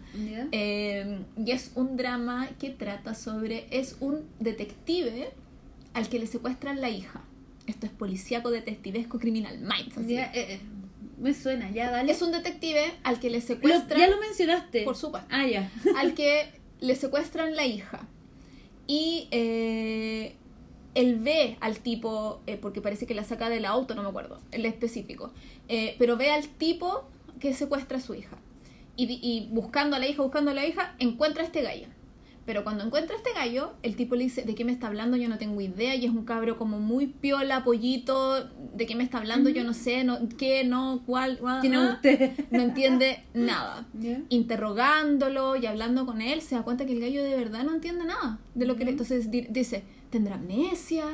Eh, 0.52 1.20
y 1.36 1.50
es 1.50 1.72
un 1.76 1.96
drama 1.96 2.48
que 2.58 2.70
trata 2.70 3.14
sobre. 3.14 3.66
Es 3.70 3.96
un 4.00 4.22
detective 4.40 5.32
al 5.94 6.08
que 6.08 6.18
le 6.18 6.26
secuestran 6.26 6.80
la 6.80 6.90
hija. 6.90 7.22
Esto 7.66 7.86
es 7.86 7.92
policíaco, 7.92 8.50
detectivesco, 8.50 9.18
criminal 9.18 9.58
minds. 9.58 9.96
así. 9.96 10.14
Ya, 10.14 10.26
eh, 10.34 10.54
eh, 10.54 10.60
me 11.18 11.32
suena, 11.32 11.70
ya 11.70 11.90
dale. 11.90 12.12
Es 12.12 12.20
un 12.20 12.30
detective 12.32 12.92
al 13.04 13.18
que 13.20 13.30
le 13.30 13.38
Lo- 13.40 13.46
secuestran. 13.46 13.98
ya 14.00 14.08
lo 14.08 14.18
mencionaste. 14.20 14.82
Por 14.82 14.96
supuesto. 14.96 15.28
Ah, 15.30 15.46
ya. 15.46 15.70
al 15.96 16.14
que 16.14 16.48
le 16.80 16.94
secuestran 16.94 17.56
la 17.56 17.64
hija. 17.64 18.06
Y 18.86 19.28
eh, 19.30 20.34
él 20.94 21.18
ve 21.20 21.56
al 21.60 21.78
tipo, 21.78 22.42
eh, 22.46 22.58
porque 22.58 22.80
parece 22.82 23.06
que 23.06 23.14
la 23.14 23.24
saca 23.24 23.48
del 23.48 23.64
auto, 23.64 23.94
no 23.94 24.02
me 24.02 24.08
acuerdo, 24.10 24.40
el 24.52 24.66
específico, 24.66 25.32
pero 25.98 26.16
ve 26.18 26.30
al 26.30 26.46
tipo 26.48 27.08
que 27.40 27.54
secuestra 27.54 27.96
a 27.98 28.00
su 28.00 28.14
hija. 28.14 28.36
Y, 28.96 29.06
y 29.22 29.48
buscando 29.50 29.96
a 29.96 29.98
la 29.98 30.06
hija, 30.06 30.22
buscando 30.22 30.50
a 30.50 30.54
la 30.54 30.66
hija, 30.66 30.94
encuentra 30.98 31.42
a 31.42 31.46
este 31.46 31.62
gallo. 31.62 31.86
Pero 32.46 32.62
cuando 32.62 32.84
encuentra 32.84 33.14
a 33.14 33.18
este 33.18 33.32
gallo, 33.32 33.72
el 33.82 33.96
tipo 33.96 34.16
le 34.16 34.24
dice, 34.24 34.42
¿de 34.42 34.54
qué 34.54 34.66
me 34.66 34.72
está 34.72 34.88
hablando? 34.88 35.16
Yo 35.16 35.28
no 35.30 35.38
tengo 35.38 35.60
idea. 35.62 35.94
Y 35.94 36.04
es 36.04 36.10
un 36.10 36.24
cabro 36.26 36.58
como 36.58 36.78
muy 36.78 37.06
piola, 37.06 37.64
pollito. 37.64 38.44
¿De 38.74 38.84
qué 38.86 38.94
me 38.94 39.02
está 39.04 39.16
hablando? 39.18 39.48
Yo 39.48 39.64
no 39.64 39.72
sé, 39.72 40.04
no, 40.04 40.18
qué, 40.36 40.62
no, 40.64 41.02
cuál, 41.06 41.38
guau, 41.38 41.60
¿Quién 41.62 41.74
ah. 41.74 41.94
usted? 41.94 42.32
No 42.50 42.60
entiende 42.62 43.24
nada 43.34 43.86
interrogándolo 44.28 45.56
y 45.56 45.66
hablando 45.66 46.04
con 46.06 46.20
él, 46.20 46.42
se 46.42 46.54
da 46.54 46.62
cuenta 46.62 46.84
que 46.86 46.92
el 46.92 47.00
gallo 47.00 47.22
de 47.22 47.36
verdad 47.36 47.64
no 47.64 47.74
entiende 47.74 48.04
nada 48.04 48.38
de 48.54 48.66
lo 48.66 48.76
que 48.76 48.84
le... 48.84 48.90
Ujú. 48.90 49.02
Entonces 49.02 49.30
di- 49.30 49.46
dice, 49.48 49.84
¿tendrá 50.10 50.34
amnesia? 50.36 51.06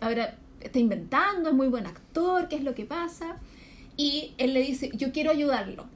Ahora 0.00 0.38
está 0.60 0.78
inventando, 0.78 1.48
es 1.50 1.54
muy 1.54 1.68
buen 1.68 1.86
actor, 1.86 2.48
¿qué 2.48 2.56
es 2.56 2.62
lo 2.64 2.74
que 2.74 2.84
pasa? 2.84 3.38
Y 3.96 4.32
él 4.38 4.54
le 4.54 4.60
dice, 4.62 4.90
yo 4.94 5.12
quiero 5.12 5.30
ayudarlo. 5.30 5.86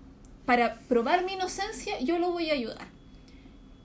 para 0.44 0.78
probar 0.88 1.24
mi 1.24 1.32
inocencia, 1.34 1.98
yo 2.00 2.18
lo 2.18 2.30
voy 2.32 2.50
a 2.50 2.54
ayudar. 2.54 2.88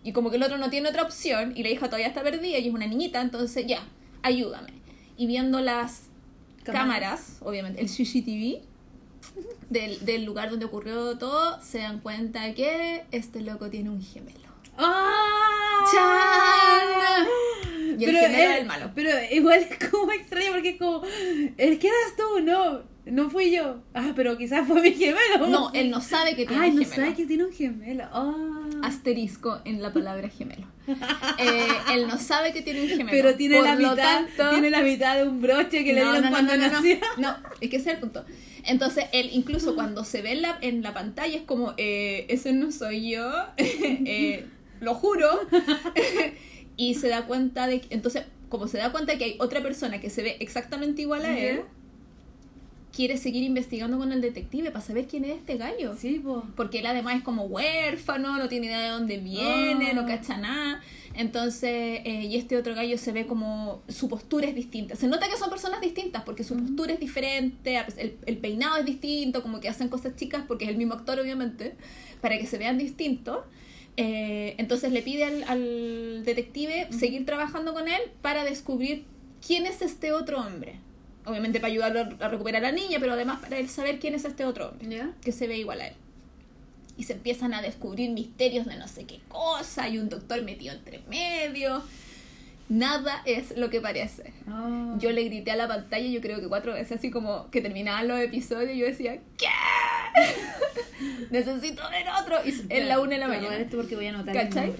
Y 0.04 0.14
como 0.14 0.30
que 0.32 0.38
el 0.38 0.44
otro 0.44 0.58
no 0.58 0.70
tiene 0.70 0.90
otra 0.90 1.04
opción 1.04 1.54
y 1.56 1.64
la 1.64 1.70
hija 1.70 1.86
todavía 1.88 2.08
está 2.08 2.24
perdida 2.24 2.58
y 2.58 2.68
es 2.68 2.74
una 2.74 2.88
niñita, 2.88 3.22
entonces 3.22 3.66
ya, 3.68 3.84
ayúdame. 4.24 4.74
Y 5.18 5.28
viendo 5.28 5.62
las 5.62 6.04
cámaras, 6.64 7.38
obviamente, 7.42 7.82
el 7.82 7.88
CCTV 7.88 8.62
del, 9.70 10.04
del 10.06 10.24
lugar 10.26 10.50
donde 10.50 10.66
ocurrió 10.66 11.18
todo, 11.18 11.62
se 11.62 11.80
dan 11.80 12.00
cuenta 12.00 12.54
que 12.56 13.04
este 13.12 13.42
loco 13.42 13.70
tiene 13.70 13.90
un 13.92 14.02
gemelo. 14.02 14.40
¡Ah! 14.78 15.86
¡Chan! 15.92 17.28
Y 18.00 18.04
el 18.06 18.12
gemelo 18.16 18.36
era 18.38 18.56
él- 18.56 18.62
el 18.62 18.68
malo. 18.68 18.92
Pero 18.96 19.10
igual 19.32 19.60
es 19.70 19.90
como 19.90 20.12
extraño 20.12 20.52
porque 20.54 20.70
es 20.70 20.80
como, 20.80 21.02
¿el 21.58 21.80
que 21.80 21.88
eras 21.88 22.16
tú? 22.18 22.40
No, 22.42 22.82
no 23.06 23.30
fui 23.30 23.52
yo. 23.52 23.82
Ah, 23.94 24.14
pero 24.16 24.38
quizás 24.38 24.68
fue 24.68 24.82
mi 24.84 24.92
gemelo. 24.92 25.48
No, 25.48 25.72
él 25.74 25.90
no 25.90 26.02
sabe 26.02 26.36
que 26.36 26.46
tiene 26.46 26.64
Ay, 26.64 26.70
un 26.72 26.76
no 26.78 26.82
gemelo. 26.84 27.02
sabe 27.04 27.16
que 27.16 27.26
tiene 27.26 27.46
un 27.46 27.54
gemelo. 27.54 28.04
Ah. 28.12 28.70
Asterisco 28.84 29.62
en 29.66 29.82
la 29.82 29.92
palabra 29.94 30.30
gemelo. 30.30 30.68
Eh, 31.38 31.68
él 31.94 32.08
no 32.08 32.18
sabe 32.18 32.52
que 32.54 32.62
tiene 32.62 32.82
un 32.82 32.88
gemelo. 32.90 33.10
Pero 33.12 33.36
tiene 33.36 33.56
Por 33.58 33.66
la 33.66 33.76
mitad, 33.76 33.96
tanto- 33.96 34.50
tiene 34.52 34.70
la 34.70 34.82
mitad 34.82 35.18
de 35.18 35.28
un 35.28 35.42
broche 35.42 35.84
que 35.84 35.94
le 35.94 36.04
No, 36.04 36.12
dieron 36.12 36.22
no, 36.22 36.22
no, 36.22 36.30
cuando 36.30 36.58
no, 36.58 36.68
no, 36.68 36.74
nació. 36.74 36.98
No, 37.18 37.36
es 37.60 37.70
que 37.70 37.76
ese 37.78 37.90
es 37.90 37.96
el 37.96 38.00
punto. 38.02 38.26
Entonces, 38.64 39.06
él 39.12 39.30
incluso 39.34 39.74
cuando 39.76 40.04
se 40.06 40.22
ve 40.22 40.34
en 40.34 40.42
la, 40.44 40.58
en 40.62 40.84
la 40.84 40.94
pantalla 40.94 41.36
es 41.36 41.44
como, 41.44 41.74
eh, 41.78 42.26
ese 42.30 42.54
no 42.54 42.72
soy 42.72 43.10
yo, 43.12 43.32
eh, 43.58 44.46
lo 44.80 44.94
juro. 44.94 45.28
y 46.78 46.96
se 46.96 47.08
da 47.10 47.26
cuenta 47.26 47.68
de 47.68 47.82
que, 47.82 47.94
entonces, 47.94 48.26
como 48.50 48.68
se 48.68 48.78
da 48.78 48.92
cuenta 48.92 49.18
que 49.18 49.24
hay 49.26 49.36
otra 49.40 49.62
persona 49.62 50.00
que 50.02 50.10
se 50.10 50.24
ve 50.24 50.38
exactamente 50.40 51.02
igual 51.02 51.26
a 51.26 51.38
él. 51.38 51.62
Quiere 52.96 53.18
seguir 53.18 53.44
investigando 53.44 53.98
con 53.98 54.12
el 54.12 54.22
detective 54.22 54.72
para 54.72 54.84
saber 54.84 55.08
quién 55.08 55.24
es 55.26 55.38
este 55.38 55.58
gallo. 55.58 55.96
Sí, 55.98 56.20
po. 56.20 56.44
Porque 56.56 56.80
él 56.80 56.86
además 56.86 57.16
es 57.18 57.24
como 57.24 57.44
huérfano, 57.46 58.38
no 58.38 58.50
tiene 58.50 58.68
idea 58.68 58.82
de 58.82 58.90
dónde 58.90 59.18
viene, 59.18 59.92
Ah. 59.92 59.94
no 59.94 60.06
cacha 60.06 60.38
nada. 60.38 60.82
Entonces, 61.14 62.02
eh, 62.06 62.26
y 62.30 62.36
este 62.38 62.58
otro 62.58 62.74
gallo 62.74 62.98
se 62.98 63.12
ve 63.12 63.28
como 63.28 63.82
su 63.90 64.08
postura 64.08 64.48
es 64.48 64.56
distinta. 64.56 64.96
Se 64.96 65.08
nota 65.08 65.28
que 65.30 65.38
son 65.38 65.50
personas 65.50 65.82
distintas 65.82 66.24
porque 66.24 66.44
su 66.44 66.56
postura 66.58 66.94
es 66.94 67.00
diferente, 67.00 67.78
el, 67.98 68.18
el 68.26 68.38
peinado 68.38 68.78
es 68.78 68.86
distinto, 68.86 69.42
como 69.42 69.60
que 69.60 69.68
hacen 69.70 69.90
cosas 69.90 70.16
chicas 70.16 70.44
porque 70.48 70.66
es 70.66 70.72
el 70.72 70.78
mismo 70.78 70.94
actor, 70.94 71.20
obviamente, 71.20 71.76
para 72.22 72.38
que 72.38 72.46
se 72.46 72.58
vean 72.58 72.78
distintos. 72.78 73.40
Eh, 73.98 74.56
entonces 74.58 74.92
le 74.94 75.02
pide 75.02 75.26
al, 75.26 75.44
al 75.44 76.24
detective 76.24 76.88
seguir 76.92 77.26
trabajando 77.26 77.74
con 77.74 77.90
él 77.90 78.02
para 78.22 78.46
descubrir 78.46 79.04
quién 79.46 79.66
es 79.66 79.82
este 79.82 80.14
otro 80.14 80.40
hombre. 80.40 80.76
Obviamente 81.26 81.60
para 81.60 81.72
ayudarlo 81.72 82.02
a 82.20 82.28
recuperar 82.30 82.66
a 82.66 82.72
la 82.72 82.76
niña, 82.76 82.98
pero 83.00 83.14
además 83.14 83.40
para 83.42 83.58
él 83.60 83.70
saber 83.70 84.00
quién 84.00 84.16
es 84.16 84.26
este 84.26 84.46
otro 84.46 84.74
que 85.24 85.32
se 85.32 85.48
ve 85.48 85.58
igual 85.58 85.82
a 85.82 85.88
él. 85.88 85.94
Y 86.98 87.04
se 87.04 87.14
empiezan 87.14 87.54
a 87.54 87.62
descubrir 87.62 88.12
misterios 88.12 88.66
de 88.66 88.76
no 88.76 88.88
sé 88.88 89.06
qué 89.06 89.20
cosa, 89.28 89.88
y 89.88 89.98
un 89.98 90.10
doctor 90.10 90.42
metido 90.44 90.74
entre 90.74 91.00
medio. 91.10 91.84
Nada 92.70 93.22
es 93.26 93.58
lo 93.58 93.70
que 93.70 93.82
parece. 93.82 94.34
Ah. 94.48 94.96
Yo 94.98 95.12
le 95.12 95.26
grité 95.26 95.52
a 95.52 95.58
la 95.58 95.68
pantalla, 95.68 96.08
yo 96.08 96.22
creo 96.22 96.40
que 96.40 96.48
cuatro 96.48 96.74
veces, 96.74 97.00
así 97.00 97.12
como 97.12 97.50
que 97.52 97.60
terminaban 97.60 98.08
los 98.08 98.20
episodios, 98.20 98.74
y 98.74 98.78
yo 98.78 98.86
decía, 98.86 99.20
¿qué? 99.38 99.48
Necesito 101.32 101.82
ver 101.90 102.06
otro. 102.22 102.38
Y 102.46 102.50
es 102.70 102.86
la 102.88 103.00
una 103.00 103.12
de 103.12 103.18
la 103.18 103.28
mañana. 103.28 103.58
esto 103.58 103.78
porque 103.78 103.96
voy 103.96 104.08
a 104.08 104.10
anotar 104.12 104.34
¿Cachai? 104.34 104.74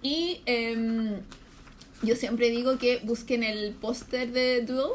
Y 0.00 0.42
em, 0.46 1.20
yo 2.02 2.14
siempre 2.14 2.50
digo 2.50 2.78
que 2.78 3.00
busquen 3.04 3.42
el 3.42 3.72
póster 3.72 4.30
de 4.30 4.60
Duel, 4.60 4.90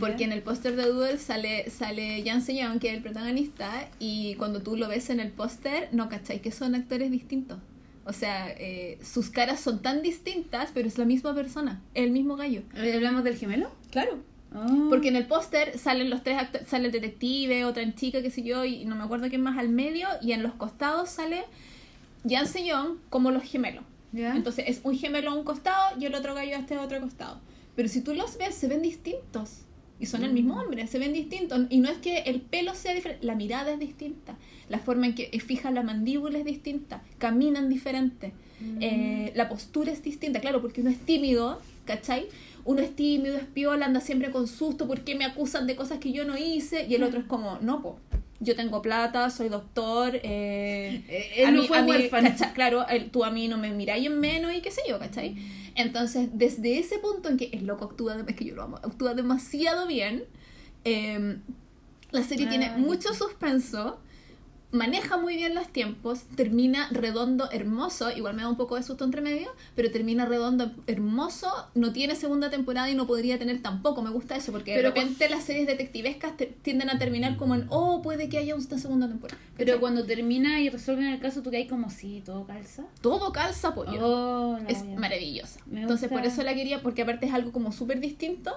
porque 0.00 0.24
en 0.24 0.32
el 0.32 0.42
póster 0.42 0.76
de 0.76 0.84
Duel 0.88 1.18
sale, 1.18 1.70
sale 1.70 2.22
Jan 2.24 2.44
Young, 2.44 2.78
que 2.78 2.90
es 2.90 2.96
el 2.96 3.02
protagonista, 3.02 3.88
y 3.98 4.34
cuando 4.36 4.62
tú 4.62 4.76
lo 4.76 4.88
ves 4.88 5.10
en 5.10 5.20
el 5.20 5.30
póster, 5.30 5.88
no 5.92 6.08
cachai 6.08 6.40
que 6.40 6.52
son 6.52 6.74
actores 6.74 7.10
distintos. 7.10 7.58
O 8.04 8.12
sea, 8.12 8.48
eh, 8.50 8.98
sus 9.02 9.30
caras 9.30 9.60
son 9.60 9.82
tan 9.82 10.02
distintas, 10.02 10.70
pero 10.72 10.86
es 10.86 10.96
la 10.96 11.04
misma 11.04 11.34
persona, 11.34 11.82
el 11.94 12.12
mismo 12.12 12.36
gallo. 12.36 12.62
¿Hablamos 12.74 13.24
del 13.24 13.36
gemelo? 13.36 13.70
Claro. 13.90 14.18
Ah. 14.52 14.86
Porque 14.88 15.08
en 15.08 15.16
el 15.16 15.26
póster 15.26 15.76
salen 15.76 16.08
los 16.08 16.22
tres 16.22 16.38
actores, 16.38 16.68
sale 16.68 16.86
el 16.86 16.92
detective, 16.92 17.64
otra 17.64 17.94
chica, 17.94 18.22
qué 18.22 18.30
sé 18.30 18.42
yo, 18.42 18.64
y 18.64 18.84
no 18.84 18.94
me 18.94 19.02
acuerdo 19.02 19.28
quién 19.28 19.42
más 19.42 19.58
al 19.58 19.70
medio, 19.70 20.08
y 20.22 20.32
en 20.32 20.42
los 20.42 20.54
costados 20.54 21.10
sale 21.10 21.44
Jan 22.28 22.46
Young 22.46 22.98
como 23.10 23.30
los 23.30 23.42
gemelos. 23.42 23.84
¿Ya? 24.12 24.34
Entonces 24.34 24.66
es 24.68 24.80
un 24.84 24.96
gemelo 24.96 25.32
a 25.32 25.34
un 25.34 25.44
costado 25.44 25.98
y 26.00 26.06
el 26.06 26.14
otro 26.14 26.34
gallo 26.34 26.56
a 26.56 26.60
este 26.60 26.78
otro 26.78 27.00
costado. 27.00 27.40
Pero 27.74 27.88
si 27.88 28.00
tú 28.00 28.14
los 28.14 28.38
ves, 28.38 28.54
se 28.54 28.68
ven 28.68 28.82
distintos. 28.82 29.65
Y 29.98 30.06
son 30.06 30.24
el 30.24 30.32
mismo 30.32 30.60
hombre, 30.60 30.86
se 30.86 30.98
ven 30.98 31.12
distintos. 31.12 31.66
Y 31.70 31.78
no 31.78 31.88
es 31.88 31.98
que 31.98 32.18
el 32.18 32.40
pelo 32.40 32.74
sea 32.74 32.94
diferente, 32.94 33.24
la 33.24 33.34
mirada 33.34 33.72
es 33.72 33.78
distinta. 33.78 34.36
La 34.68 34.78
forma 34.78 35.06
en 35.06 35.14
que 35.14 35.28
fija 35.40 35.70
la 35.70 35.82
mandíbula 35.82 36.38
es 36.38 36.44
distinta. 36.44 37.02
Caminan 37.18 37.68
diferente. 37.68 38.32
Eh, 38.80 39.32
la 39.34 39.48
postura 39.48 39.92
es 39.92 40.02
distinta, 40.02 40.40
claro, 40.40 40.62
porque 40.62 40.80
uno 40.80 40.90
es 40.90 40.98
tímido, 40.98 41.60
¿cachai? 41.84 42.26
Uno 42.64 42.80
es 42.80 42.96
tímido, 42.96 43.36
es 43.36 43.44
piola, 43.44 43.86
anda 43.86 44.00
siempre 44.00 44.30
con 44.30 44.48
susto, 44.48 44.86
¿por 44.86 45.02
qué 45.02 45.14
me 45.14 45.24
acusan 45.24 45.66
de 45.66 45.76
cosas 45.76 45.98
que 45.98 46.12
yo 46.12 46.24
no 46.24 46.38
hice? 46.38 46.86
Y 46.88 46.94
el 46.94 47.02
otro 47.02 47.20
es 47.20 47.26
como, 47.26 47.58
no, 47.60 47.82
po. 47.82 47.98
Yo 48.40 48.54
tengo 48.54 48.82
plata, 48.82 49.30
soy 49.30 49.48
doctor. 49.48 50.18
Eh, 50.22 51.02
Eh, 51.08 51.32
él 51.38 51.46
a 51.46 51.50
no 51.52 51.62
mí- 51.62 51.68
fue 51.68 51.78
a 51.78 51.82
mí. 51.82 51.90
Claro, 52.54 52.86
el- 52.88 53.10
tú 53.10 53.24
a 53.24 53.30
mí 53.30 53.48
no 53.48 53.56
me 53.58 53.70
miráis 53.72 54.06
en 54.06 54.18
menos 54.20 54.52
y 54.54 54.60
qué 54.60 54.70
sé 54.70 54.82
yo, 54.88 54.98
¿cachai? 54.98 55.36
Entonces, 55.74 56.28
desde 56.32 56.78
ese 56.78 56.98
punto 56.98 57.28
en 57.28 57.36
que 57.36 57.50
el 57.52 57.66
loco 57.66 57.84
actúa, 57.86 58.16
es 58.26 58.36
que 58.36 58.44
yo 58.44 58.54
lo 58.54 58.62
amo, 58.62 58.76
actúa 58.76 59.14
demasiado 59.14 59.86
bien, 59.86 60.24
eh, 60.84 61.38
la 62.12 62.22
serie 62.22 62.46
Ah, 62.46 62.50
tiene 62.50 62.70
mucho 62.78 63.12
suspenso, 63.14 64.00
maneja 64.72 65.16
muy 65.16 65.36
bien 65.36 65.54
los 65.54 65.68
tiempos, 65.68 66.24
termina 66.34 66.88
redondo, 66.90 67.48
hermoso, 67.50 68.10
igual 68.10 68.34
me 68.34 68.42
da 68.42 68.48
un 68.48 68.56
poco 68.56 68.76
de 68.76 68.82
susto 68.82 69.04
entre 69.04 69.20
medio, 69.20 69.48
pero 69.74 69.90
termina 69.90 70.26
redondo, 70.26 70.72
hermoso, 70.86 71.48
no 71.74 71.92
tiene 71.92 72.14
segunda 72.16 72.50
temporada 72.50 72.90
y 72.90 72.94
no 72.94 73.06
podría 73.06 73.38
tener 73.38 73.62
tampoco, 73.62 74.02
me 74.02 74.10
gusta 74.10 74.36
eso, 74.36 74.52
porque 74.52 74.74
Pero 74.74 74.90
de 74.90 74.94
repente 74.94 75.28
las 75.28 75.44
series 75.44 75.66
detectivescas 75.66 76.36
te- 76.36 76.46
tienden 76.62 76.90
a 76.90 76.98
terminar 76.98 77.36
como 77.36 77.54
en, 77.54 77.66
oh, 77.70 78.02
puede 78.02 78.28
que 78.28 78.38
haya 78.38 78.54
una 78.54 78.78
segunda 78.78 79.08
temporada. 79.08 79.40
Pero 79.56 79.80
cuando 79.80 80.04
termina 80.04 80.60
y 80.60 80.68
resuelven 80.68 81.06
el 81.06 81.20
caso, 81.20 81.42
tú 81.42 81.50
que 81.50 81.58
hay 81.58 81.66
como 81.68 81.88
si 81.88 82.20
todo 82.20 82.44
calza. 82.46 82.84
todo 83.00 83.32
calza 83.32 83.74
pollo. 83.74 83.98
Oh, 84.02 84.58
es 84.68 84.84
maravillosa. 84.84 85.60
Entonces 85.72 86.08
por 86.10 86.24
eso 86.24 86.42
la 86.42 86.54
quería, 86.54 86.82
porque 86.82 87.02
aparte 87.02 87.26
es 87.26 87.32
algo 87.32 87.52
como 87.52 87.72
súper 87.72 88.00
distinto 88.00 88.52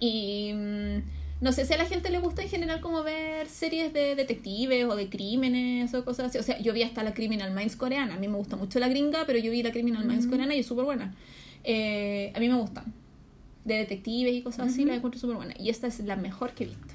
y 0.00 0.52
mm, 0.54 0.98
no 1.40 1.52
sé 1.52 1.64
si 1.64 1.72
a 1.72 1.78
la 1.78 1.84
gente 1.84 2.10
le 2.10 2.18
gusta 2.18 2.42
en 2.42 2.48
general 2.48 2.80
como 2.80 3.02
ver 3.02 3.46
series 3.48 3.92
de 3.92 4.16
detectives 4.16 4.84
o 4.86 4.96
de 4.96 5.08
crímenes 5.08 5.94
o 5.94 6.04
cosas 6.04 6.26
así. 6.26 6.38
O 6.38 6.42
sea, 6.42 6.58
yo 6.60 6.72
vi 6.72 6.82
hasta 6.82 7.02
la 7.02 7.14
Criminal 7.14 7.52
Minds 7.54 7.76
coreana. 7.76 8.14
A 8.14 8.18
mí 8.18 8.26
me 8.26 8.36
gusta 8.36 8.56
mucho 8.56 8.80
la 8.80 8.88
gringa, 8.88 9.24
pero 9.26 9.38
yo 9.38 9.50
vi 9.52 9.62
la 9.62 9.70
Criminal 9.70 10.04
Minds 10.04 10.24
Ujú. 10.24 10.32
coreana 10.32 10.54
y 10.56 10.60
es 10.60 10.66
súper 10.66 10.84
buena. 10.84 11.14
Eh, 11.64 12.32
a 12.34 12.40
mí 12.40 12.48
me 12.48 12.56
gustan. 12.56 12.92
De 13.64 13.74
detectives 13.74 14.34
y 14.34 14.42
cosas 14.42 14.72
así, 14.72 14.84
la 14.84 14.94
encuentro 14.94 15.20
súper 15.20 15.36
buena. 15.36 15.54
Y 15.58 15.68
esta 15.68 15.86
es 15.86 16.00
la 16.00 16.16
mejor 16.16 16.52
que 16.52 16.64
he 16.64 16.66
visto. 16.68 16.94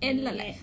En 0.00 0.24
la 0.24 0.32
live. 0.32 0.58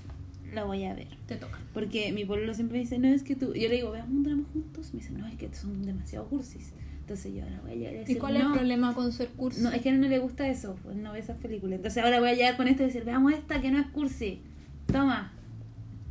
La 0.54 0.64
voy 0.64 0.86
a 0.86 0.96
ver. 0.96 1.08
Te 1.28 1.36
toca. 1.36 1.60
Porque 1.74 2.12
mi 2.12 2.26
pueblo 2.26 2.54
siempre 2.54 2.80
dice, 2.80 2.98
no, 2.98 3.08
es 3.10 3.22
que 3.24 3.36
tú... 3.36 3.54
Yo 3.54 3.70
le 3.70 3.76
digo, 3.76 3.92
veamos 3.92 4.12
un 4.12 4.24
drama 4.24 4.44
juntos. 4.52 4.94
Me 4.94 5.02
dice, 5.02 5.14
no, 5.14 5.28
es 5.28 5.36
que 5.36 5.54
son 5.54 5.86
demasiado 5.86 6.26
cursis. 6.28 6.72
Entonces 7.10 7.34
yo 7.34 7.44
ahora 7.44 7.60
voy 7.64 7.72
a 7.72 7.76
llegar 7.76 7.96
a 7.96 7.98
decir, 7.98 8.18
¿Y 8.18 8.20
cuál 8.20 8.36
es 8.36 8.44
no, 8.44 8.50
el 8.50 8.60
problema 8.60 8.94
con 8.94 9.12
ser 9.12 9.30
cursi? 9.30 9.62
No, 9.62 9.72
es 9.72 9.82
que 9.82 9.90
a 9.90 9.94
él 9.94 10.00
no 10.00 10.08
le 10.08 10.20
gusta 10.20 10.48
eso, 10.48 10.78
pues 10.84 10.96
no 10.96 11.14
ve 11.14 11.18
esas 11.18 11.38
películas. 11.38 11.78
Entonces 11.78 12.04
ahora 12.04 12.20
voy 12.20 12.30
a 12.30 12.34
llegar 12.36 12.56
con 12.56 12.68
esto 12.68 12.84
y 12.84 12.86
decir, 12.86 13.04
veamos 13.04 13.34
esta 13.34 13.60
que 13.60 13.72
no 13.72 13.80
es 13.80 13.88
cursi. 13.88 14.44
Toma. 14.86 15.34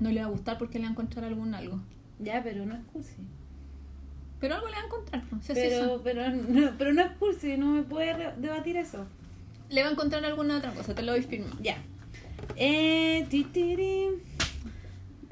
No 0.00 0.10
le 0.10 0.20
va 0.20 0.26
a 0.26 0.30
gustar 0.30 0.58
porque 0.58 0.80
le 0.80 0.86
va 0.86 0.88
a 0.88 0.90
encontrar 0.90 1.24
algún 1.24 1.54
algo. 1.54 1.80
Ya, 2.18 2.42
pero 2.42 2.66
no 2.66 2.74
es 2.74 2.80
cursi. 2.92 3.14
Pero 4.40 4.56
algo 4.56 4.66
le 4.66 4.72
va 4.72 4.80
a 4.80 4.84
encontrar. 4.86 5.22
¿no? 5.30 5.40
Si 5.40 5.46
son. 5.46 5.54
Pero, 5.54 6.00
pero, 6.02 6.30
no, 6.32 6.72
pero 6.76 6.92
no 6.92 7.02
es 7.02 7.12
cursi, 7.12 7.56
no 7.56 7.66
me 7.74 7.82
puede 7.84 8.32
debatir 8.38 8.76
eso. 8.76 9.06
Le 9.70 9.82
va 9.82 9.90
a 9.90 9.92
encontrar 9.92 10.24
alguna 10.24 10.58
otra 10.58 10.72
cosa, 10.72 10.96
te 10.96 11.02
lo 11.02 11.12
doy 11.12 11.22
firme. 11.22 11.46
Ya. 11.62 11.76
Eh. 12.56 13.24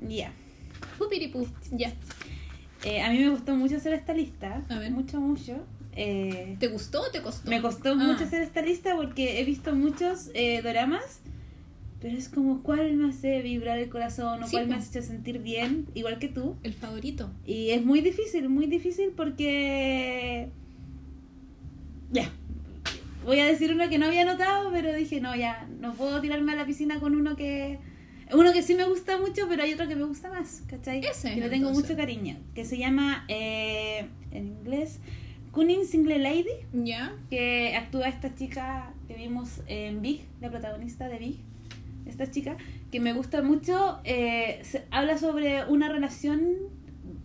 Ya. 0.08 0.30
Pupiripú, 0.96 1.48
ya. 1.72 1.92
Eh, 2.84 3.00
a 3.02 3.10
mí 3.10 3.18
me 3.18 3.28
gustó 3.30 3.54
mucho 3.56 3.76
hacer 3.76 3.92
esta 3.94 4.12
lista. 4.14 4.62
A 4.68 4.78
ver. 4.78 4.90
Mucho, 4.92 5.20
mucho. 5.20 5.56
Eh, 5.98 6.56
¿Te 6.60 6.68
gustó 6.68 7.02
o 7.02 7.10
te 7.10 7.22
costó? 7.22 7.48
me 7.48 7.60
costó 7.62 7.92
Ah. 7.92 7.94
mucho 7.94 8.24
hacer 8.24 8.42
esta 8.42 8.60
lista 8.62 8.94
porque 8.96 9.40
he 9.40 9.44
visto 9.44 9.74
muchos 9.74 10.30
eh, 10.34 10.60
doramas. 10.62 11.20
Pero 12.02 12.16
es 12.18 12.28
como, 12.28 12.62
¿cuál 12.62 12.92
me 12.94 13.08
hace 13.08 13.40
vibrar 13.40 13.78
el 13.78 13.88
corazón 13.88 14.42
o 14.42 14.46
Sí, 14.46 14.52
cuál 14.52 14.66
me 14.68 14.74
po. 14.74 14.80
hace 14.80 15.00
sentir 15.00 15.38
bien? 15.38 15.86
Igual 15.94 16.18
que 16.18 16.28
tú. 16.28 16.54
El 16.62 16.74
favorito. 16.74 17.30
Y 17.46 17.70
es 17.70 17.84
muy 17.84 18.02
difícil, 18.02 18.48
muy 18.50 18.66
difícil 18.66 19.12
porque... 19.16 20.50
Ya. 22.12 22.30
Voy 23.24 23.40
a 23.40 23.46
decir 23.46 23.72
uno 23.72 23.88
que 23.88 23.98
no 23.98 24.06
había 24.06 24.24
notado, 24.24 24.70
pero 24.70 24.92
dije, 24.92 25.20
no, 25.20 25.34
ya, 25.34 25.66
no 25.80 25.94
puedo 25.94 26.20
tirarme 26.20 26.52
a 26.52 26.56
la 26.56 26.66
piscina 26.66 27.00
con 27.00 27.16
uno 27.16 27.34
que... 27.34 27.78
Uno 28.32 28.52
que 28.52 28.62
sí 28.62 28.74
me 28.74 28.84
gusta 28.84 29.18
mucho, 29.18 29.46
pero 29.48 29.62
hay 29.62 29.72
otro 29.74 29.86
que 29.86 29.94
me 29.96 30.04
gusta 30.04 30.28
más, 30.30 30.62
¿cachai? 30.68 30.98
Ese, 31.04 31.30
Que 31.34 31.40
le 31.40 31.48
tengo 31.48 31.68
entonces. 31.68 31.90
mucho 31.90 31.96
cariño. 31.96 32.36
Que 32.54 32.64
se 32.64 32.76
llama, 32.78 33.24
eh, 33.28 34.06
en 34.32 34.46
inglés, 34.48 34.98
Cunning 35.52 35.86
Single 35.86 36.18
Lady, 36.18 36.50
Ya. 36.72 37.14
que 37.30 37.74
actúa 37.76 38.08
esta 38.08 38.34
chica 38.34 38.92
que 39.08 39.14
vimos 39.14 39.60
en 39.68 40.02
Big, 40.02 40.22
la 40.40 40.50
protagonista 40.50 41.08
de 41.08 41.18
Big. 41.18 41.36
Esta 42.06 42.30
chica, 42.30 42.56
que 42.90 43.00
me 43.00 43.12
gusta 43.12 43.42
mucho, 43.42 44.00
eh, 44.04 44.60
se- 44.64 44.84
habla 44.90 45.18
sobre 45.18 45.64
una 45.66 45.88
relación 45.88 46.40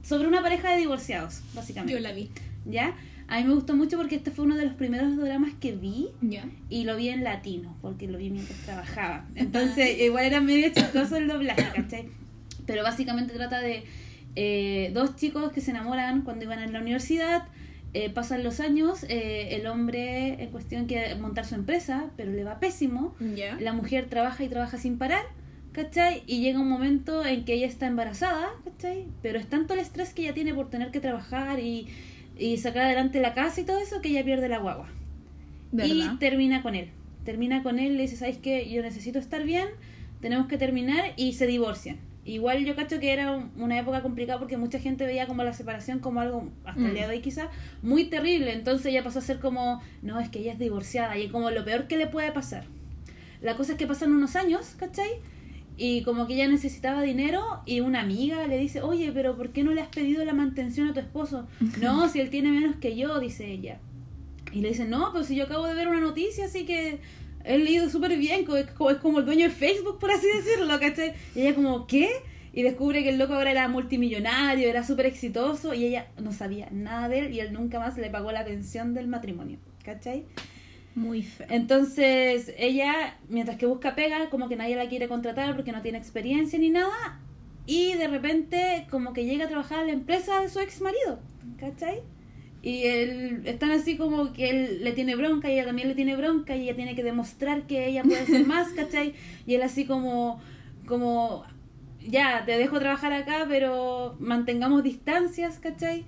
sobre 0.03 0.27
una 0.27 0.41
pareja 0.41 0.71
de 0.71 0.77
divorciados, 0.77 1.41
básicamente. 1.53 1.93
Yo 1.93 1.99
la 1.99 2.11
vi. 2.11 2.29
¿Ya? 2.65 2.95
A 3.31 3.37
mí 3.39 3.45
me 3.47 3.53
gustó 3.53 3.75
mucho 3.75 3.95
porque 3.97 4.15
este 4.15 4.29
fue 4.29 4.43
uno 4.45 4.57
de 4.57 4.65
los 4.65 4.73
primeros 4.75 5.15
dramas 5.17 5.51
que 5.59 5.71
vi 5.71 6.09
Ya. 6.21 6.43
y 6.69 6.83
lo 6.83 6.97
vi 6.97 7.09
en 7.09 7.23
latino, 7.23 7.77
porque 7.81 8.07
lo 8.07 8.17
vi 8.17 8.29
mientras 8.29 8.59
trabajaba. 8.59 9.25
Entonces, 9.35 9.99
igual 10.01 10.25
era 10.25 10.41
medio 10.41 10.67
chistoso 10.73 11.15
el 11.15 11.27
doblaje, 11.29 11.63
¿cachai? 11.73 12.09
Pero 12.65 12.83
básicamente 12.83 13.33
trata 13.33 13.61
de 13.61 13.83
eh, 14.35 14.91
dos 14.93 15.15
chicos 15.15 15.51
que 15.53 15.61
se 15.61 15.71
enamoran 15.71 16.21
cuando 16.21 16.43
iban 16.45 16.59
a 16.59 16.67
la 16.67 16.79
universidad. 16.81 17.47
eh, 17.93 18.09
pasan 18.09 18.41
los 18.43 18.59
años, 18.61 19.03
eh, 19.09 19.49
el 19.55 19.67
hombre 19.67 20.41
en 20.41 20.49
cuestión 20.51 20.85
quiere 20.85 21.13
montar 21.15 21.45
su 21.45 21.55
empresa, 21.55 22.05
pero 22.15 22.31
le 22.31 22.43
va 22.45 22.59
pésimo. 22.59 23.15
La 23.59 23.73
mujer 23.73 24.05
trabaja 24.09 24.43
y 24.45 24.47
trabaja 24.49 24.77
sin 24.77 24.97
parar, 24.97 25.23
¿cachai? 25.73 26.23
Y 26.25 26.39
llega 26.41 26.59
un 26.59 26.69
momento 26.69 27.25
en 27.25 27.43
que 27.43 27.53
ella 27.53 27.67
está 27.67 27.87
embarazada, 27.87 28.47
¿cachai? 28.63 29.07
Pero 29.21 29.39
es 29.39 29.47
tanto 29.47 29.73
el 29.73 29.79
estrés 29.81 30.13
que 30.13 30.21
ella 30.23 30.33
tiene 30.33 30.53
por 30.53 30.69
tener 30.69 30.91
que 30.91 30.99
trabajar 31.01 31.59
y, 31.59 31.87
y 32.37 32.57
sacar 32.57 32.83
adelante 32.83 33.19
la 33.19 33.33
casa 33.33 33.61
y 33.61 33.63
todo 33.65 33.79
eso 33.79 34.01
que 34.01 34.09
ella 34.09 34.23
pierde 34.23 34.47
la 34.49 34.59
guagua. 34.59 34.87
Y 35.73 36.17
termina 36.17 36.61
con 36.61 36.75
él. 36.75 36.89
Termina 37.23 37.63
con 37.63 37.79
él, 37.79 37.95
le 37.97 38.03
dice, 38.03 38.15
¿sabes 38.17 38.37
qué? 38.37 38.69
Yo 38.69 38.81
necesito 38.81 39.19
estar 39.19 39.43
bien, 39.43 39.67
tenemos 40.21 40.47
que 40.47 40.57
terminar 40.57 41.13
y 41.17 41.33
se 41.33 41.45
divorcian. 41.47 41.97
Igual 42.25 42.65
yo 42.65 42.75
cacho 42.75 42.99
que 42.99 43.11
era 43.13 43.31
un- 43.35 43.51
una 43.57 43.79
época 43.79 44.01
complicada 44.01 44.37
porque 44.39 44.57
mucha 44.57 44.79
gente 44.79 45.05
veía 45.05 45.25
como 45.27 45.43
la 45.43 45.53
separación 45.53 45.99
como 45.99 46.19
algo, 46.19 46.49
hasta 46.65 46.81
el 46.81 46.91
Mm. 46.91 46.93
día 46.93 47.07
de 47.07 47.15
hoy 47.15 47.21
quizás, 47.21 47.47
muy 47.81 48.05
terrible. 48.05 48.53
Entonces 48.53 48.87
ella 48.87 49.03
pasó 49.03 49.19
a 49.19 49.21
ser 49.23 49.39
como, 49.39 49.81
no, 50.03 50.19
es 50.19 50.29
que 50.29 50.39
ella 50.39 50.53
es 50.53 50.59
divorciada 50.59 51.17
y 51.17 51.29
como 51.29 51.49
lo 51.49 51.63
peor 51.65 51.87
que 51.87 51.97
le 51.97 52.07
puede 52.07 52.31
pasar. 52.31 52.65
La 53.41 53.55
cosa 53.55 53.71
es 53.71 53.77
que 53.79 53.87
pasan 53.87 54.11
unos 54.11 54.35
años, 54.35 54.75
¿cachai? 54.77 55.09
Y 55.83 56.03
como 56.03 56.27
que 56.27 56.35
ella 56.35 56.47
necesitaba 56.47 57.01
dinero 57.01 57.41
y 57.65 57.79
una 57.79 58.01
amiga 58.01 58.45
le 58.45 58.59
dice, 58.59 58.81
oye, 58.83 59.11
pero 59.11 59.35
¿por 59.35 59.49
qué 59.49 59.63
no 59.63 59.71
le 59.73 59.81
has 59.81 59.87
pedido 59.87 60.23
la 60.23 60.33
mantención 60.33 60.87
a 60.89 60.93
tu 60.93 60.99
esposo? 60.99 61.47
no, 61.81 62.07
si 62.07 62.19
él 62.19 62.29
tiene 62.29 62.51
menos 62.51 62.75
que 62.75 62.95
yo, 62.95 63.19
dice 63.19 63.47
ella. 63.51 63.79
Y 64.51 64.61
le 64.61 64.69
dice, 64.69 64.85
no, 64.85 65.09
pero 65.11 65.23
si 65.23 65.35
yo 65.35 65.45
acabo 65.45 65.65
de 65.65 65.73
ver 65.73 65.87
una 65.87 65.99
noticia, 65.99 66.45
así 66.45 66.65
que 66.65 66.99
él 67.45 67.63
leído 67.63 67.89
súper 67.89 68.15
bien, 68.17 68.45
co- 68.45 68.57
es 68.57 68.67
como, 68.69 68.91
es 68.91 68.97
como 68.97 69.19
el 69.19 69.25
dueño 69.25 69.45
de 69.45 69.49
Facebook, 69.55 69.97
por 69.97 70.11
así 70.11 70.27
decirlo, 70.35 70.79
¿cachai? 70.79 71.13
Y 71.35 71.41
ella 71.41 71.55
como, 71.55 71.87
¿qué? 71.87 72.09
Y 72.53 72.61
descubre 72.61 73.01
que 73.01 73.09
el 73.09 73.17
loco 73.17 73.33
ahora 73.33 73.49
era 73.49 73.67
multimillonario, 73.67 74.69
era 74.69 74.83
súper 74.83 75.07
exitoso, 75.07 75.73
y 75.73 75.85
ella 75.85 76.05
no 76.21 76.31
sabía 76.31 76.67
nada 76.71 77.09
de 77.09 77.19
él, 77.19 77.33
y 77.33 77.39
él 77.39 77.53
nunca 77.53 77.79
más 77.79 77.97
le 77.97 78.09
pagó 78.11 78.31
la 78.31 78.45
pensión 78.45 78.93
del 78.93 79.07
matrimonio, 79.07 79.57
¿cachai? 79.83 80.25
Muy 80.95 81.23
feo. 81.23 81.47
Entonces 81.49 82.53
ella, 82.57 83.17
mientras 83.29 83.57
que 83.57 83.65
busca 83.65 83.95
pega, 83.95 84.29
como 84.29 84.49
que 84.49 84.55
nadie 84.55 84.75
la 84.75 84.89
quiere 84.89 85.07
contratar 85.07 85.55
porque 85.55 85.71
no 85.71 85.81
tiene 85.81 85.97
experiencia 85.97 86.59
ni 86.59 86.69
nada, 86.69 87.19
y 87.65 87.93
de 87.93 88.07
repente 88.07 88.87
como 88.89 89.13
que 89.13 89.25
llega 89.25 89.45
a 89.45 89.47
trabajar 89.47 89.81
en 89.81 89.87
la 89.87 89.93
empresa 89.93 90.41
de 90.41 90.49
su 90.49 90.59
ex 90.59 90.81
marido, 90.81 91.19
¿cachai? 91.57 92.01
Y 92.63 92.83
él, 92.83 93.41
están 93.45 93.71
así 93.71 93.97
como 93.97 94.33
que 94.33 94.49
él 94.49 94.83
le 94.83 94.91
tiene 94.91 95.15
bronca 95.15 95.49
y 95.49 95.53
ella 95.53 95.65
también 95.65 95.87
le 95.87 95.95
tiene 95.95 96.15
bronca 96.15 96.55
y 96.55 96.63
ella 96.63 96.75
tiene 96.75 96.95
que 96.95 97.03
demostrar 97.03 97.65
que 97.65 97.87
ella 97.87 98.03
puede 98.03 98.25
ser 98.25 98.45
más, 98.45 98.69
¿cachai? 98.75 99.13
Y 99.47 99.55
él 99.55 99.63
así 99.63 99.85
como, 99.85 100.39
como, 100.85 101.43
ya, 102.07 102.43
te 102.45 102.57
dejo 102.57 102.79
trabajar 102.79 103.13
acá, 103.13 103.45
pero 103.47 104.15
mantengamos 104.19 104.83
distancias, 104.83 105.59
¿cachai? 105.59 106.05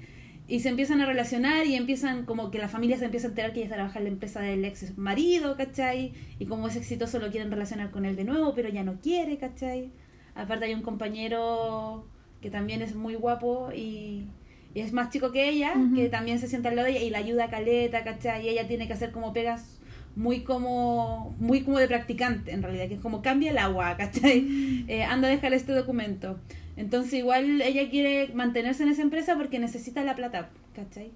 Y 0.47 0.59
se 0.59 0.69
empiezan 0.69 0.99
a 1.01 1.05
relacionar 1.05 1.65
y 1.65 1.75
empiezan 1.75 2.25
como 2.25 2.51
que 2.51 2.59
la 2.59 2.67
familia 2.67 2.97
se 2.97 3.05
empieza 3.05 3.27
a 3.27 3.29
enterar 3.29 3.53
que 3.53 3.61
ella 3.61 3.75
trabaja 3.75 3.99
en 3.99 4.05
la 4.05 4.11
empresa 4.11 4.41
del 4.41 4.65
ex 4.65 4.97
marido, 4.97 5.55
¿cachai? 5.55 6.13
Y 6.37 6.45
como 6.45 6.67
es 6.67 6.75
exitoso 6.75 7.19
lo 7.19 7.31
quieren 7.31 7.49
relacionar 7.49 7.91
con 7.91 8.05
él 8.05 8.15
de 8.15 8.25
nuevo, 8.25 8.53
pero 8.53 8.67
ya 8.69 8.83
no 8.83 8.99
quiere, 8.99 9.37
¿cachai? 9.37 9.91
Aparte 10.35 10.65
hay 10.65 10.73
un 10.73 10.81
compañero 10.81 12.05
que 12.41 12.49
también 12.49 12.81
es 12.81 12.93
muy 12.93 13.15
guapo 13.15 13.69
y, 13.73 14.25
y 14.73 14.81
es 14.81 14.91
más 14.91 15.11
chico 15.11 15.31
que 15.31 15.47
ella, 15.47 15.75
que 15.95 16.09
también 16.09 16.39
se 16.39 16.47
sienta 16.47 16.69
al 16.69 16.75
lado 16.75 16.87
de 16.87 16.97
ella 16.97 17.05
y 17.05 17.09
la 17.09 17.19
ayuda 17.19 17.45
a 17.45 17.49
caleta, 17.49 18.03
¿cachai? 18.03 18.45
Y 18.45 18.49
ella 18.49 18.67
tiene 18.67 18.87
que 18.87 18.93
hacer 18.93 19.11
como 19.11 19.31
pegas 19.31 19.79
muy 20.15 20.41
como 20.41 21.35
muy 21.39 21.61
como 21.61 21.79
de 21.79 21.87
practicante 21.87 22.51
en 22.51 22.61
realidad, 22.61 22.87
que 22.87 22.95
es 22.95 22.99
como 22.99 23.21
cambia 23.21 23.51
el 23.51 23.57
agua, 23.57 23.95
¿cachai? 23.97 24.85
Eh, 24.87 25.03
anda 25.03 25.27
a 25.27 25.31
dejar 25.31 25.53
este 25.53 25.71
documento. 25.71 26.39
Entonces 26.75 27.13
igual 27.13 27.61
ella 27.61 27.89
quiere 27.89 28.31
mantenerse 28.33 28.83
en 28.83 28.89
esa 28.89 29.01
empresa 29.01 29.35
porque 29.37 29.59
necesita 29.59 30.03
la 30.03 30.15
plata, 30.15 30.49
¿cachai? 30.75 31.11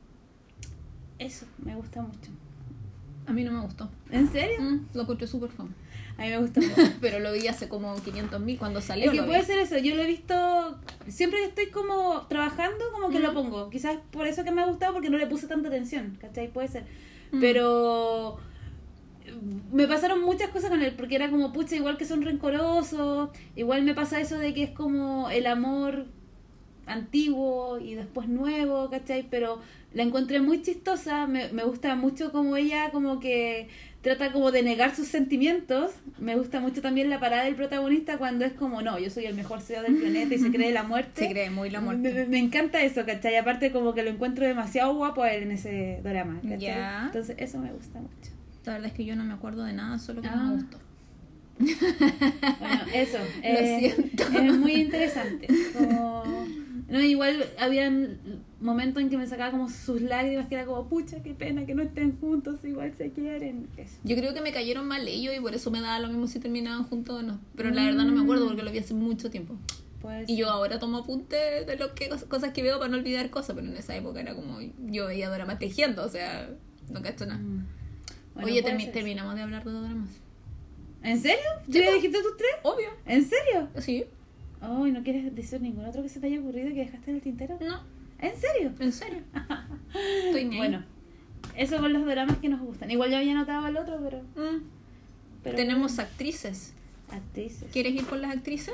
Eso, 1.19 1.45
me 1.63 1.75
gusta 1.75 2.01
mucho. 2.01 2.29
A 3.25 3.33
mí 3.33 3.43
no 3.43 3.51
me 3.51 3.61
gustó. 3.61 3.89
¿En 4.11 4.31
serio? 4.31 4.61
Mm, 4.61 4.85
lo 4.93 5.01
encontré 5.01 5.27
súper 5.27 5.49
fome. 5.49 5.71
A 6.17 6.21
mí 6.23 6.29
me 6.29 6.39
mucho. 6.39 6.61
Pero 7.01 7.19
lo 7.19 7.31
vi 7.33 7.47
hace 7.47 7.67
como 7.67 7.95
500 7.95 8.39
mil 8.39 8.57
cuando 8.57 8.81
salió. 8.81 9.05
Es 9.05 9.11
que 9.11 9.21
vi. 9.21 9.27
puede 9.27 9.43
ser 9.43 9.59
eso, 9.59 9.77
yo 9.77 9.95
lo 9.95 10.03
he 10.03 10.07
visto, 10.07 10.79
siempre 11.07 11.39
que 11.39 11.45
estoy 11.45 11.67
como 11.67 12.25
trabajando, 12.27 12.85
como 12.93 13.09
que 13.09 13.19
lo 13.19 13.31
Mm. 13.31 13.35
pongo. 13.35 13.69
Quizás 13.69 13.97
por 14.11 14.27
eso 14.27 14.43
que 14.43 14.51
me 14.51 14.61
ha 14.61 14.65
gustado, 14.65 14.93
porque 14.93 15.09
no 15.09 15.17
le 15.17 15.27
puse 15.27 15.47
tanta 15.47 15.67
atención, 15.67 16.17
¿cachai? 16.21 16.47
Puede 16.51 16.67
ser. 16.69 16.85
Mm. 17.31 17.39
Pero 17.41 18.37
me 19.71 19.87
pasaron 19.87 20.21
muchas 20.23 20.49
cosas 20.49 20.69
con 20.69 20.81
él, 20.81 20.93
porque 20.97 21.15
era 21.15 21.29
como, 21.29 21.51
pucha, 21.53 21.75
igual 21.75 21.97
que 21.97 22.05
son 22.05 22.21
rencorosos, 22.21 23.29
igual 23.55 23.83
me 23.83 23.93
pasa 23.93 24.19
eso 24.21 24.37
de 24.37 24.53
que 24.53 24.63
es 24.63 24.71
como 24.71 25.29
el 25.29 25.45
amor 25.47 26.05
antiguo 26.85 27.79
y 27.79 27.95
después 27.95 28.27
nuevo, 28.29 28.89
¿cachai? 28.89 29.27
Pero 29.29 29.59
la 29.93 30.03
encontré 30.03 30.39
muy 30.41 30.61
chistosa, 30.61 31.27
me, 31.27 31.49
me 31.51 31.63
gusta 31.63 31.95
mucho 31.95 32.31
como 32.31 32.55
ella 32.55 32.91
como 32.91 33.19
que 33.19 33.67
trata 34.01 34.31
como 34.31 34.51
de 34.51 34.63
negar 34.63 34.95
sus 34.95 35.07
sentimientos. 35.07 35.91
Me 36.17 36.35
gusta 36.37 36.61
mucho 36.61 36.81
también 36.81 37.09
la 37.09 37.19
parada 37.19 37.43
del 37.43 37.55
protagonista 37.55 38.17
cuando 38.17 38.45
es 38.45 38.53
como, 38.53 38.81
no, 38.81 38.97
yo 38.99 39.09
soy 39.09 39.25
el 39.25 39.35
mejor 39.35 39.59
CEO 39.61 39.81
del 39.83 39.95
planeta 39.97 40.33
y 40.33 40.37
se 40.37 40.49
cree 40.51 40.71
la 40.71 40.83
muerte. 40.83 41.21
Se 41.25 41.29
cree 41.29 41.49
muy 41.49 41.69
la 41.69 41.81
muerte. 41.81 42.13
me- 42.13 42.25
me 42.25 42.39
encanta 42.39 42.81
eso, 42.81 43.05
¿cachai? 43.05 43.35
Aparte 43.35 43.71
como 43.73 43.93
que 43.93 44.03
lo 44.03 44.09
encuentro 44.09 44.45
demasiado 44.47 44.95
guapo 44.95 45.25
él 45.25 45.43
en 45.43 45.51
ese 45.51 45.99
drama, 46.03 46.39
¿cachai? 46.41 46.59
Entonces 47.07 47.35
eso 47.39 47.59
me 47.59 47.73
gusta 47.73 47.99
mucho. 47.99 48.31
La 48.67 48.73
verdad 48.73 48.87
es 48.91 48.93
que 48.97 49.05
yo 49.05 49.15
no 49.15 49.23
me 49.23 49.33
acuerdo 49.33 49.63
de 49.63 49.73
nada, 49.73 49.97
solo 49.97 50.21
que 50.21 50.27
Ah. 50.27 50.35
me 50.35 50.53
gustó. 50.55 50.77
Bueno, 51.59 52.81
eso. 52.93 53.17
eh, 53.43 53.79
siento. 53.95 54.23
Es 54.23 54.57
muy 54.57 54.73
interesante. 54.73 55.47
Como- 55.73 56.45
No, 56.89 57.01
igual 57.01 57.43
habían 57.59 58.17
momentos 58.61 59.03
en 59.03 59.09
que 59.09 59.17
me 59.17 59.27
sacaba 59.27 59.51
como 59.51 59.69
sus 59.69 60.01
lágrimas, 60.01 60.47
que 60.47 60.55
era 60.55 60.65
como, 60.65 60.87
pucha, 60.87 61.21
qué 61.21 61.33
pena 61.33 61.65
que 61.65 61.75
no 61.75 61.81
estén 61.83 62.17
juntos, 62.17 62.63
igual 62.63 62.93
se 62.97 63.11
quieren. 63.11 63.67
Eso. 63.75 63.97
Yo 64.05 64.15
creo 64.15 64.33
que 64.33 64.39
me 64.41 64.53
cayeron 64.53 64.87
mal 64.87 65.05
ellos 65.05 65.35
y 65.35 65.39
por 65.41 65.53
eso 65.53 65.69
me 65.69 65.81
daba 65.81 65.99
lo 65.99 66.07
mismo 66.07 66.27
si 66.27 66.39
terminaban 66.39 66.83
juntos 66.85 67.19
o 67.19 67.23
no. 67.23 67.39
Pero 67.57 67.71
la 67.71 67.83
verdad 67.83 68.05
no 68.05 68.13
me 68.13 68.21
acuerdo 68.21 68.47
porque 68.47 68.63
lo 68.63 68.71
vi 68.71 68.77
hace 68.77 68.93
mucho 68.93 69.29
tiempo. 69.29 69.57
Pues, 70.01 70.29
Y 70.29 70.37
yo 70.37 70.49
ahora 70.49 70.79
tomo 70.79 70.99
apuntes 70.99 71.65
de 71.67 71.75
lo 71.77 71.93
que 71.93 72.07
cosas 72.29 72.53
que 72.53 72.61
veo 72.63 72.77
para 72.79 72.89
no 72.89 72.97
olvidar 72.97 73.29
cosas, 73.31 73.55
pero 73.55 73.67
en 73.67 73.75
esa 73.75 73.93
época 73.95 74.21
era 74.21 74.33
como 74.35 74.59
yo 74.89 75.07
veía 75.07 75.29
dramas 75.29 75.59
tejiendo, 75.59 76.05
o 76.05 76.09
sea, 76.09 76.49
no 76.89 77.01
cacho 77.01 77.25
nada. 77.25 77.39
Mm. 77.39 77.65
Bueno, 78.41 78.51
Oye, 78.51 78.63
termi- 78.63 78.91
terminamos 78.91 79.35
de 79.35 79.41
hablar 79.41 79.63
de 79.63 79.71
dramas. 79.71 80.09
eso. 80.09 80.19
¿En 81.03 81.19
serio? 81.21 81.45
¿Tú 81.65 81.71
ya 81.73 81.91
dijiste 81.93 82.21
tus 82.21 82.37
tres? 82.37 82.49
Obvio. 82.63 82.89
¿En 83.05 83.23
serio? 83.23 83.67
Sí. 83.79 84.05
Ay, 84.61 84.91
¿no 84.91 85.03
quieres 85.03 85.33
decir 85.35 85.61
ningún 85.61 85.85
otro 85.85 86.01
que 86.03 86.09
se 86.09 86.19
te 86.19 86.27
haya 86.27 86.39
ocurrido 86.39 86.69
que 86.69 86.85
dejaste 86.85 87.09
en 87.11 87.15
el 87.17 87.21
tintero? 87.21 87.57
No, 87.61 87.81
¿En 88.19 88.35
serio? 88.35 88.71
en 88.79 88.91
serio. 88.91 89.21
Estoy. 90.25 90.45
Bueno, 90.57 90.83
eso 91.55 91.77
con 91.77 91.93
los 91.93 92.05
dramas 92.05 92.37
que 92.37 92.49
nos 92.49 92.61
gustan. 92.61 92.89
Igual 92.91 93.11
yo 93.11 93.17
había 93.17 93.33
notado 93.35 93.67
el 93.67 93.77
otro, 93.77 93.99
pero... 94.03 94.21
Mm. 94.35 94.63
pero 95.43 95.55
Tenemos 95.55 95.99
actrices. 95.99 96.73
Actrices. 97.09 97.69
¿Quieres 97.71 97.93
ir 97.95 98.05
con 98.05 98.21
las 98.21 98.35
actrices? 98.35 98.73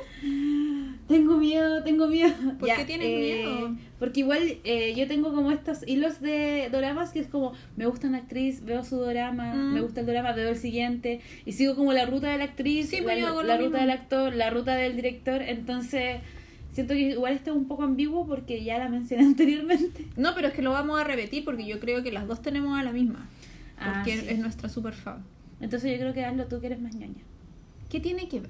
Tengo 1.08 1.38
miedo, 1.38 1.84
tengo 1.84 2.08
miedo. 2.08 2.34
¿Por 2.60 2.70
qué 2.76 2.86
tienes 2.86 3.08
miedo? 3.20 3.76
Porque 4.00 4.22
igual 4.22 4.58
eh, 4.64 4.94
yo 4.98 5.08
tengo 5.08 5.34
como 5.34 5.52
estos 5.52 5.88
hilos 5.88 6.20
de 6.22 6.70
doramas 6.72 7.12
que 7.12 7.20
es 7.20 7.28
como, 7.28 7.54
me 7.76 7.86
gusta 7.86 8.08
una 8.08 8.18
actriz, 8.20 8.64
veo 8.66 8.84
su 8.84 8.96
dorama, 8.98 9.54
Mm. 9.54 9.74
me 9.74 9.82
gusta 9.82 10.00
el 10.00 10.06
dorama, 10.08 10.32
veo 10.34 10.50
el 10.50 10.58
siguiente, 10.58 11.22
y 11.46 11.52
sigo 11.52 11.76
como 11.76 11.94
la 11.94 12.06
ruta 12.06 12.30
de 12.32 12.38
la 12.40 12.46
actriz, 12.46 12.90
Sí, 12.90 12.98
la, 12.98 13.04
pues 13.04 13.46
la 13.46 13.58
ruta 13.58 13.80
del 13.82 13.92
actor, 13.92 14.34
la 14.34 14.50
ruta 14.50 14.76
del 14.76 14.96
director, 14.96 15.42
entonces 15.42 16.22
siento 16.72 16.96
que 16.96 17.02
igual 17.12 17.34
está 17.34 17.54
un 17.54 17.68
poco 17.68 17.84
ambiguo 17.84 18.26
porque 18.26 18.64
ya 18.64 18.80
la 18.80 18.90
mencioné 18.90 19.24
anteriormente. 19.28 20.06
No, 20.18 20.34
pero 20.34 20.48
es 20.48 20.54
que 20.54 20.62
lo 20.64 20.72
vamos 20.72 21.00
a 21.00 21.04
repetir 21.04 21.46
porque 21.46 21.66
yo 21.68 21.80
creo 21.80 22.02
que 22.02 22.12
las 22.12 22.28
dos 22.28 22.42
tenemos 22.42 22.80
a 22.80 22.84
la 22.84 22.92
misma. 22.92 23.30
Ah, 23.78 23.96
Porque 24.04 24.18
sí. 24.20 24.26
es 24.30 24.40
nuestra 24.40 24.70
super 24.70 24.94
fan. 24.94 25.24
Entonces 25.62 25.92
yo 25.92 25.98
creo 26.00 26.14
que 26.14 26.24
hazlo 26.26 26.46
tú 26.46 26.60
que 26.60 26.68
eres 26.68 26.80
más 26.82 26.96
ñoña. 26.96 27.22
¿Qué 27.94 28.00
tiene 28.00 28.28
que 28.28 28.40
ver? 28.40 28.50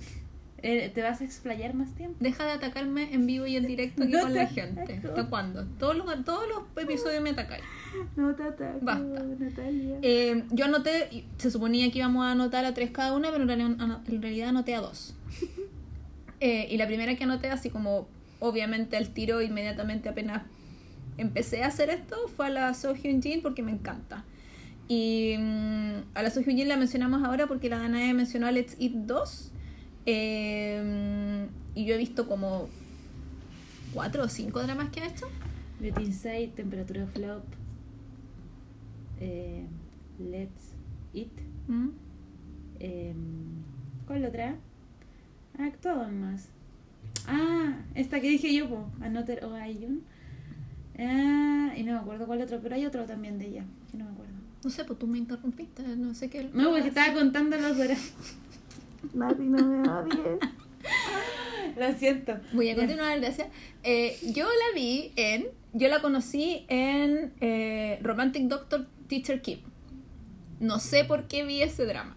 Eh, 0.59 0.89
¿Te 0.95 1.01
vas 1.01 1.19
a 1.19 1.25
explayar 1.25 1.73
más 1.73 1.93
tiempo? 1.95 2.15
Deja 2.21 2.45
de 2.45 2.51
atacarme 2.53 3.13
en 3.13 3.25
vivo 3.25 3.45
y 3.45 3.57
en 3.57 3.67
directo 3.67 4.03
aquí 4.03 4.13
No 4.13 4.21
con 4.21 4.33
la 4.33 4.47
gente. 4.47 5.01
¿Hasta 5.05 5.27
cuándo? 5.27 5.65
Todos 5.77 5.97
los, 5.97 6.05
todos 6.23 6.45
los 6.47 6.81
episodios 6.81 7.21
me 7.21 7.31
atacáis. 7.31 7.61
No 8.15 8.33
te 8.33 8.43
ataco, 8.43 8.79
Basta. 8.81 9.03
Natalia. 9.37 9.97
Eh, 10.01 10.45
yo 10.51 10.63
anoté, 10.63 11.25
se 11.37 11.51
suponía 11.51 11.91
que 11.91 11.97
íbamos 11.99 12.25
a 12.25 12.31
anotar 12.31 12.63
a 12.63 12.73
tres 12.73 12.91
cada 12.91 13.13
una, 13.13 13.31
pero 13.31 13.41
en 13.43 13.49
realidad, 13.49 13.75
ano- 13.81 14.01
en 14.07 14.21
realidad 14.21 14.47
anoté 14.49 14.75
a 14.75 14.79
dos. 14.79 15.13
Eh, 16.39 16.67
y 16.71 16.75
la 16.77 16.87
primera 16.87 17.15
que 17.15 17.23
anoté, 17.23 17.49
así 17.49 17.69
como 17.69 18.05
obviamente 18.39 18.97
al 18.97 19.13
tiro, 19.13 19.41
inmediatamente 19.41 20.09
apenas 20.09 20.43
empecé 21.17 21.63
a 21.63 21.67
hacer 21.67 21.89
esto, 21.89 22.17
fue 22.35 22.47
a 22.47 22.49
la 22.49 22.73
So 22.73 22.93
Hyun 22.95 23.21
Jin 23.21 23.41
porque 23.41 23.63
me 23.63 23.71
encanta. 23.71 24.25
Y 24.87 25.35
mm, 25.37 26.15
a 26.15 26.23
la 26.23 26.29
So 26.29 26.41
Hyun 26.41 26.67
la 26.67 26.77
mencionamos 26.77 27.23
ahora 27.23 27.47
porque 27.47 27.69
la 27.69 27.79
Danae 27.79 28.13
mencionó 28.13 28.47
a 28.47 28.51
Let's 28.51 28.75
Eat 28.79 28.93
2. 28.93 29.51
Eh, 30.05 31.47
y 31.75 31.85
yo 31.85 31.95
he 31.95 31.97
visto 31.97 32.27
como 32.27 32.67
cuatro 33.93 34.23
o 34.23 34.27
cinco 34.27 34.61
dramas 34.61 34.89
que 34.89 35.01
ha 35.01 35.07
hecho. 35.07 35.27
Beauty 35.79 36.03
Inside, 36.03 36.47
Temperatura 36.55 37.05
Flop, 37.07 37.43
eh, 39.19 39.65
Let's 40.19 40.75
Eat. 41.13 41.31
¿Mm? 41.67 41.89
Eh, 42.79 43.13
¿Cuál 44.07 44.25
otra? 44.25 44.55
Ha 45.57 45.65
actuado 45.65 46.07
en 46.07 46.21
más. 46.21 46.49
Ah, 47.27 47.77
esta 47.95 48.19
que 48.19 48.29
dije 48.29 48.53
yo, 48.53 48.69
po, 48.69 48.87
Another 49.01 49.43
O 49.45 49.53
Ayun. 49.53 50.03
Ah, 50.97 51.73
y 51.75 51.83
no 51.83 51.93
me 51.93 51.99
acuerdo 51.99 52.27
cuál 52.27 52.41
otro, 52.41 52.59
pero 52.61 52.75
hay 52.75 52.85
otro 52.85 53.05
también 53.05 53.39
de 53.39 53.47
ella, 53.47 53.65
que 53.91 53.97
no 53.97 54.05
me 54.05 54.11
acuerdo. 54.11 54.33
No 54.63 54.69
sé, 54.69 54.85
pues 54.85 54.97
tú 54.97 55.07
me 55.07 55.17
interrumpiste, 55.17 55.83
no 55.83 56.13
sé 56.13 56.29
qué. 56.29 56.49
No, 56.53 56.71
porque 56.71 56.87
estaba 56.87 57.13
contando 57.13 57.57
los 57.57 57.77
dramas. 57.77 58.13
Mati, 59.13 59.43
no 59.43 59.65
me 59.67 59.89
odies. 59.89 60.39
Lo 61.77 61.93
siento. 61.97 62.37
Voy 62.53 62.69
a 62.69 62.75
continuar, 62.75 63.19
gracias. 63.19 63.47
Eh, 63.83 64.17
yo 64.33 64.45
la 64.45 64.75
vi 64.75 65.11
en. 65.15 65.47
Yo 65.73 65.87
la 65.89 66.01
conocí 66.01 66.65
en 66.67 67.33
eh, 67.41 67.99
Romantic 68.03 68.43
Doctor 68.43 68.85
Teacher 69.07 69.41
Kim. 69.41 69.59
No 70.59 70.79
sé 70.79 71.03
por 71.03 71.27
qué 71.27 71.43
vi 71.43 71.61
ese 71.61 71.85
drama. 71.85 72.15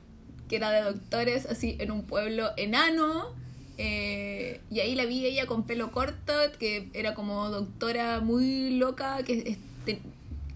Que 0.49 0.57
era 0.57 0.71
de 0.71 0.83
doctores 0.83 1.47
así 1.47 1.77
en 1.81 1.91
un 1.91 2.03
pueblo 2.05 2.51
enano. 2.57 3.35
eh, 3.79 4.61
y 4.71 4.81
ahí 4.81 4.95
la 4.95 5.05
vi 5.07 5.25
ella 5.27 5.47
con 5.47 5.65
pelo 5.67 5.91
corto, 5.91 6.33
que 6.59 6.89
era 6.95 7.15
como 7.15 7.49
doctora 7.51 8.21
muy 8.21 8.71
loca, 8.79 9.23
que 9.25 9.57
este, 9.87 10.01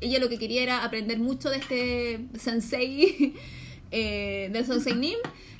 ella 0.00 0.18
lo 0.18 0.28
que 0.28 0.38
quería 0.38 0.62
era 0.62 0.84
aprender 0.84 1.18
mucho 1.18 1.50
de 1.50 1.56
este 1.58 2.20
sensei, 2.38 3.34
eh, 3.90 4.48
del 4.52 4.64
sensei 4.64 4.94
Nim. 4.96 5.18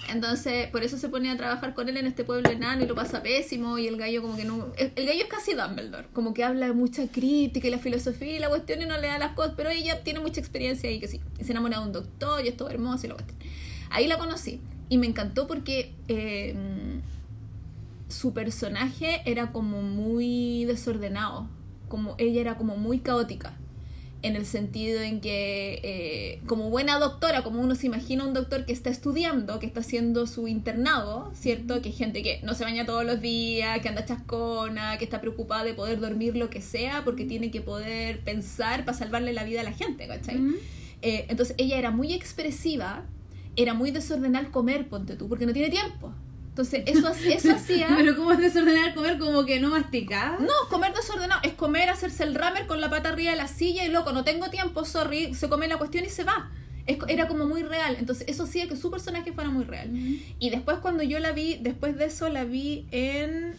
Entonces, 0.09 0.69
por 0.71 0.83
eso 0.83 0.97
se 0.99 1.09
pone 1.09 1.31
a 1.31 1.37
trabajar 1.37 1.73
con 1.73 1.89
él 1.89 1.97
en 1.97 2.07
este 2.07 2.25
pueblo 2.25 2.51
enano 2.51 2.83
y 2.83 2.87
lo 2.87 2.95
pasa 2.95 3.23
pésimo. 3.23 3.79
Y 3.79 3.87
el 3.87 3.97
gallo, 3.97 4.23
como 4.23 4.37
que 4.37 4.45
no. 4.45 4.73
El, 4.77 4.93
el 4.97 5.07
gallo 5.07 5.23
es 5.23 5.29
casi 5.29 5.55
Dumbledore, 5.55 6.09
como 6.13 6.35
que 6.35 6.43
habla 6.43 6.67
de 6.67 6.73
mucha 6.73 7.07
crítica 7.07 7.69
y 7.69 7.71
la 7.71 7.79
filosofía 7.79 8.37
y 8.37 8.39
la 8.41 8.49
cuestión 8.49 8.83
y 8.83 8.87
no 8.87 8.99
le 8.99 9.07
da 9.07 9.19
las 9.19 9.33
cosas. 9.33 9.55
Pero 9.57 9.71
ella 9.71 10.03
tiene 10.03 10.19
mucha 10.19 10.41
experiencia 10.41 10.91
y 10.91 10.99
que 10.99 11.07
sí. 11.07 11.21
Y 11.39 11.45
se 11.45 11.53
enamora 11.53 11.79
de 11.79 11.85
un 11.85 11.93
doctor 11.93 12.45
y 12.45 12.49
es 12.49 12.57
todo 12.57 12.71
hermoso 12.71 13.07
y 13.07 13.09
la 13.11 13.15
cuestión. 13.15 13.39
Ahí 13.91 14.09
la 14.09 14.19
conocí 14.19 14.61
y 14.89 14.99
me 14.99 15.07
encantó 15.07 15.47
porque 15.47 15.95
eh, 16.09 16.57
su 18.09 18.33
personaje 18.33 19.23
era 19.27 19.53
como 19.53 19.83
muy 19.83 20.65
desordenado. 20.65 21.49
Como 21.89 22.15
ella 22.19 22.41
era 22.41 22.57
como 22.57 22.77
muy 22.77 23.01
caótica 23.01 23.57
en 24.23 24.37
el 24.37 24.45
sentido 24.45 25.01
en 25.01 25.21
que 25.21 25.81
eh, 25.83 26.43
como 26.47 26.69
buena 26.69 26.99
doctora, 26.99 27.43
como 27.43 27.61
uno 27.61 27.75
se 27.75 27.87
imagina 27.87 28.25
un 28.25 28.35
doctor 28.35 28.67
que 28.67 28.73
está 28.73 28.91
estudiando, 28.91 29.59
que 29.59 29.67
está 29.67 29.81
haciendo 29.81 30.27
su 30.27 30.47
internado, 30.47 31.31
¿cierto? 31.35 31.81
Que 31.81 31.89
hay 31.89 31.95
gente 31.95 32.23
que 32.23 32.41
no 32.43 32.55
se 32.55 32.65
baña 32.65 32.85
todos 32.85 33.05
los 33.05 33.21
días, 33.21 33.81
que 33.81 33.89
anda 33.89 34.05
chascona, 34.05 34.99
que 34.99 35.05
está 35.05 35.21
preocupada 35.21 35.65
de 35.65 35.75
poder 35.75 36.01
dormir 36.01 36.37
lo 36.37 36.51
que 36.51 36.61
sea, 36.61 37.03
porque 37.05 37.25
tiene 37.25 37.51
que 37.51 37.61
poder 37.61 38.21
pensar 38.21 38.85
para 38.85 38.97
salvarle 38.97 39.33
la 39.33 39.45
vida 39.45 39.63
a 39.63 39.65
la 39.65 39.73
gente, 39.73 40.07
¿cachai? 40.07 40.39
Eh, 41.03 41.25
entonces 41.29 41.55
ella 41.59 41.79
era 41.79 41.91
muy 41.91 42.13
expresiva, 42.13 43.07
era 43.57 43.73
muy 43.73 43.91
desordenada 43.91 44.45
al 44.45 44.51
comer, 44.53 44.89
ponte 44.89 45.17
tú, 45.17 45.29
porque 45.29 45.47
no 45.47 45.53
tiene 45.53 45.71
tiempo. 45.71 46.13
Entonces 46.51 46.83
eso, 46.87 47.09
eso 47.09 47.53
hacía... 47.55 47.89
Pero 47.97 48.17
¿cómo 48.17 48.33
es 48.33 48.39
desordenar 48.39 48.95
comer 48.95 49.19
como 49.19 49.45
que 49.47 49.61
no 49.61 49.71
mastica? 49.71 50.37
No, 50.41 50.53
comer 50.69 50.93
desordenado 50.93 51.41
es 51.45 51.55
comer, 51.55 51.89
hacerse 51.89 52.25
el 52.25 52.35
ramer 52.35 52.67
con 52.67 52.81
la 52.81 52.91
pata 52.91 53.09
arriba 53.11 53.31
de 53.31 53.37
la 53.37 53.49
silla 53.49 53.85
y 53.85 53.89
loco, 53.89 54.13
no 54.13 54.25
tengo 54.25 54.51
tiempo, 54.51 54.85
sorry, 54.85 55.35
se 55.35 55.49
come 55.49 55.69
la 55.69 55.79
cuestión 55.79 56.05
y 56.05 56.09
se 56.11 56.25
va. 56.25 56.51
Es- 56.87 56.99
era 57.09 57.29
como 57.29 57.47
muy 57.47 57.63
real, 57.63 57.97
entonces 57.99 58.27
eso 58.29 58.43
hacía 58.45 58.67
que 58.69 58.77
su 58.77 58.91
personaje 58.91 59.33
fuera 59.33 59.49
muy 59.51 59.65
real. 59.65 59.91
Y 60.39 60.51
después 60.51 60.79
cuando 60.79 61.03
yo 61.03 61.19
la 61.21 61.33
vi, 61.33 61.57
después 61.61 61.97
de 61.97 62.07
eso 62.07 62.29
la 62.29 62.45
vi 62.45 62.87
en... 62.91 63.55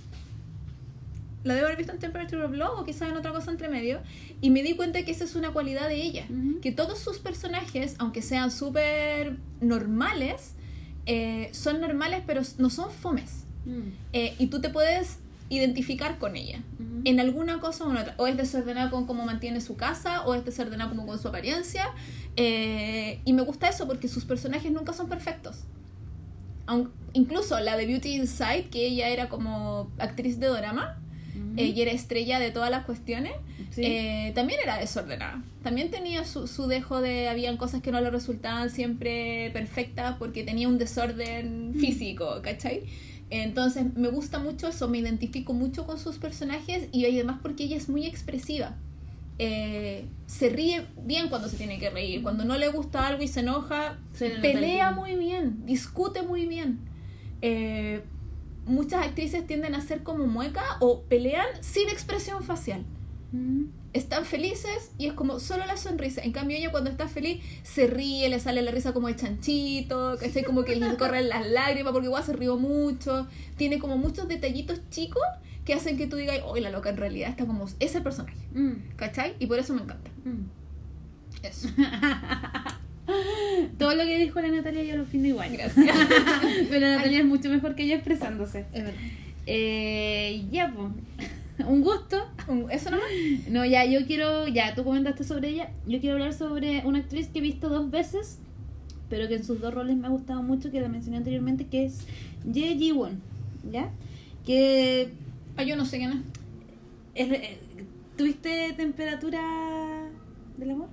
La 1.44 1.56
debo 1.56 1.66
haber 1.68 1.78
visto 1.78 1.94
en 1.94 1.98
Temperature 2.00 2.44
of 2.44 2.52
Love 2.52 2.80
o 2.82 2.84
quizás 2.86 3.10
en 3.10 3.18
otra 3.18 3.32
cosa 3.32 3.50
entre 3.50 3.68
medio. 3.68 4.00
Y 4.42 4.52
me 4.52 4.62
di 4.62 4.76
cuenta 4.76 5.04
que 5.04 5.10
esa 5.12 5.24
es 5.24 5.34
una 5.36 5.50
cualidad 5.52 5.88
de 5.88 5.96
ella. 5.96 6.28
Que 6.62 6.72
todos 6.72 7.00
sus 7.00 7.18
personajes, 7.18 7.96
aunque 7.98 8.22
sean 8.22 8.52
súper 8.52 9.38
normales, 9.60 10.54
eh, 11.06 11.50
son 11.54 11.82
normales 11.82 12.24
pero 12.26 12.42
no 12.58 12.70
son 12.70 12.92
fomes. 12.92 13.46
Mm. 13.66 13.90
Eh, 14.14 14.36
y 14.40 14.48
tú 14.48 14.60
te 14.62 14.70
puedes 14.70 15.18
identificar 15.50 16.18
con 16.18 16.36
ella 16.38 16.64
Ujú. 16.80 17.02
en 17.04 17.20
alguna 17.20 17.60
cosa 17.60 17.84
o 17.86 17.92
en 17.92 17.98
otra. 17.98 18.16
O 18.18 18.26
es 18.28 18.38
desordenada 18.38 18.90
con 18.90 19.06
cómo 19.06 19.26
mantiene 19.26 19.60
su 19.62 19.76
casa, 19.76 20.26
o 20.26 20.34
es 20.34 20.46
desordenada 20.46 20.90
como 20.90 21.06
con 21.06 21.20
su 21.20 21.28
apariencia. 21.28 21.90
Eh, 22.38 23.20
y 23.26 23.34
me 23.34 23.42
gusta 23.42 23.68
eso 23.68 23.86
porque 23.88 24.08
sus 24.08 24.24
personajes 24.26 24.72
nunca 24.72 24.94
son 24.94 25.10
perfectos. 25.10 25.66
Aun- 26.68 26.92
incluso 27.14 27.60
la 27.60 27.76
de 27.76 27.86
Beauty 27.86 28.16
Inside, 28.16 28.70
que 28.70 28.86
ella 28.88 29.10
era 29.10 29.28
como 29.28 29.92
actriz 30.00 30.40
de 30.40 30.48
drama, 30.48 31.01
Ujú. 31.54 31.62
ella 31.62 31.82
era 31.84 31.92
estrella 31.92 32.40
de 32.40 32.52
todas 32.52 32.70
las 32.72 32.86
cuestiones, 32.86 33.34
Sí. 33.72 33.82
eh, 33.86 34.32
también 34.36 34.60
era 34.64 34.78
desordenada. 34.78 35.42
También 35.64 35.92
tenía 35.92 36.26
su, 36.26 36.48
su 36.48 36.68
dejo 36.68 37.02
de, 37.02 37.30
habían 37.30 37.58
cosas 37.58 37.82
que 37.82 37.92
no 37.92 38.02
le 38.02 38.10
resultaban 38.10 38.70
siempre 38.70 39.50
perfectas 39.54 40.16
porque 40.18 40.44
tenía 40.44 40.68
un 40.68 40.78
desorden 40.78 41.74
físico, 41.80 42.42
¿cachai? 42.44 42.84
Entonces 43.30 43.86
me 43.96 44.10
gusta 44.10 44.40
mucho 44.40 44.68
eso, 44.68 44.90
me 44.90 44.98
identifico 44.98 45.54
mucho 45.54 45.86
con 45.86 45.98
sus 46.00 46.18
personajes 46.18 46.90
y 46.92 47.06
además 47.06 47.40
porque 47.42 47.64
ella 47.64 47.78
es 47.78 47.88
muy 47.88 48.06
expresiva. 48.06 48.76
Eh, 49.40 50.06
se 50.28 50.50
ríe 50.50 50.86
bien 51.04 51.30
cuando 51.30 51.48
se 51.48 51.58
tiene 51.58 51.80
que 51.80 51.90
reír, 51.90 52.22
cuando 52.22 52.44
no 52.46 52.58
le 52.58 52.68
gusta 52.68 53.08
algo 53.08 53.24
y 53.24 53.28
se 53.28 53.40
enoja, 53.40 53.98
Se 54.14 54.30
pelea 54.32 54.90
el- 54.90 54.96
muy 54.96 55.16
bien, 55.16 55.66
discute 55.66 56.22
muy 56.24 56.46
bien. 56.46 56.80
Eh, 57.42 58.04
muchas 58.66 59.06
actrices 59.06 59.46
tienden 59.48 59.76
a 59.76 59.82
ser 59.82 60.04
como 60.04 60.28
mueca 60.28 60.64
o 60.80 61.02
pelean 61.04 61.48
sin 61.62 61.90
expresión 61.90 62.44
facial 62.44 62.84
Mm. 63.34 63.68
están 63.94 64.26
felices 64.26 64.92
y 64.98 65.06
es 65.08 65.14
como 65.14 65.40
solo 65.40 65.66
la 65.66 65.78
sonrisa. 65.78 66.22
En 66.22 66.34
cambio, 66.34 66.58
ella 66.58 66.70
cuando 66.70 66.90
está 66.90 67.08
feliz 67.08 67.42
se 67.64 67.88
ríe, 67.88 68.28
le 68.28 68.42
sale 68.42 68.62
la 68.62 68.72
risa 68.72 68.92
como 68.92 69.08
el 69.08 69.16
chanchito, 69.16 70.18
¿cachai? 70.20 70.44
Como 70.44 70.66
que 70.66 70.76
le 70.76 70.98
corren 70.98 71.30
las 71.30 71.48
lágrimas 71.50 71.94
porque 71.94 72.08
igual 72.08 72.24
se 72.26 72.34
rió 72.34 72.58
mucho. 72.58 73.28
Tiene 73.56 73.80
como 73.80 73.98
muchos 73.98 74.28
detallitos 74.28 74.82
chicos 74.90 75.24
que 75.64 75.74
hacen 75.74 75.96
que 75.98 76.08
tú 76.08 76.18
digas, 76.18 76.40
hoy 76.46 76.60
la 76.60 76.72
loca 76.72 76.90
en 76.90 76.98
realidad 76.98 77.30
está 77.30 77.46
como 77.46 77.66
ese 77.80 78.02
personaje, 78.02 78.36
Mm. 78.54 78.96
¿cachai? 78.98 79.36
Y 79.40 79.46
por 79.46 79.60
eso 79.60 79.74
me 79.74 79.82
encanta. 79.84 80.12
Mm. 80.26 80.50
Eso. 81.44 81.70
Todo 83.78 83.96
lo 83.96 84.04
que 84.04 84.18
dijo 84.20 84.40
la 84.42 84.50
Natalia 84.50 84.84
yo 84.84 84.96
lo 84.98 85.04
opino 85.04 85.28
igual. 85.28 85.52
Gracias. 85.52 85.96
Pero 86.70 86.80
la 86.88 86.96
Natalia 86.98 87.20
es 87.20 87.26
mucho 87.26 87.50
mejor 87.50 87.76
que 87.76 87.84
ella 87.84 87.96
expresándose. 87.96 88.66
Es 88.74 88.84
verdad. 88.84 89.00
Eh, 89.48 90.46
ya, 90.52 90.72
pues. 90.74 90.90
Un 91.68 91.82
gusto. 91.82 92.18
Eso 92.72 92.90
nomás. 92.90 93.06
No, 93.50 93.66
ya, 93.66 93.86
yo 93.86 94.06
quiero. 94.08 94.48
Ya, 94.48 94.74
tú 94.76 94.84
comentaste 94.84 95.24
sobre 95.24 95.50
ella. 95.50 95.70
Yo 95.88 96.00
quiero 96.00 96.16
hablar 96.16 96.34
sobre 96.34 96.82
una 96.86 97.00
actriz 97.00 97.28
que 97.28 97.40
he 97.40 97.42
visto 97.42 97.70
dos 97.70 97.92
veces, 97.92 98.40
pero 99.10 99.28
que 99.28 99.36
en 99.36 99.44
sus 99.44 99.60
dos 99.62 99.74
roles 99.74 99.96
me 99.98 100.08
ha 100.08 100.10
gustado 100.10 100.42
mucho, 100.42 100.72
que 100.72 100.82
la 100.82 100.88
mencioné 100.88 101.18
anteriormente, 101.18 101.68
que 101.68 101.86
es 101.86 102.08
Ye 102.52 102.76
Ji-won. 102.78 103.22
¿Ya? 103.72 103.92
Que. 104.46 105.10
Ah, 105.58 105.64
yo 105.64 105.76
no 105.76 105.86
sé 105.86 105.98
quién 105.98 106.12
es. 107.14 107.28
es- 107.28 107.32
eh, 107.32 107.58
¿Tuviste 108.18 108.74
temperatura 108.74 109.42
del 110.58 110.72
amor? 110.72 110.88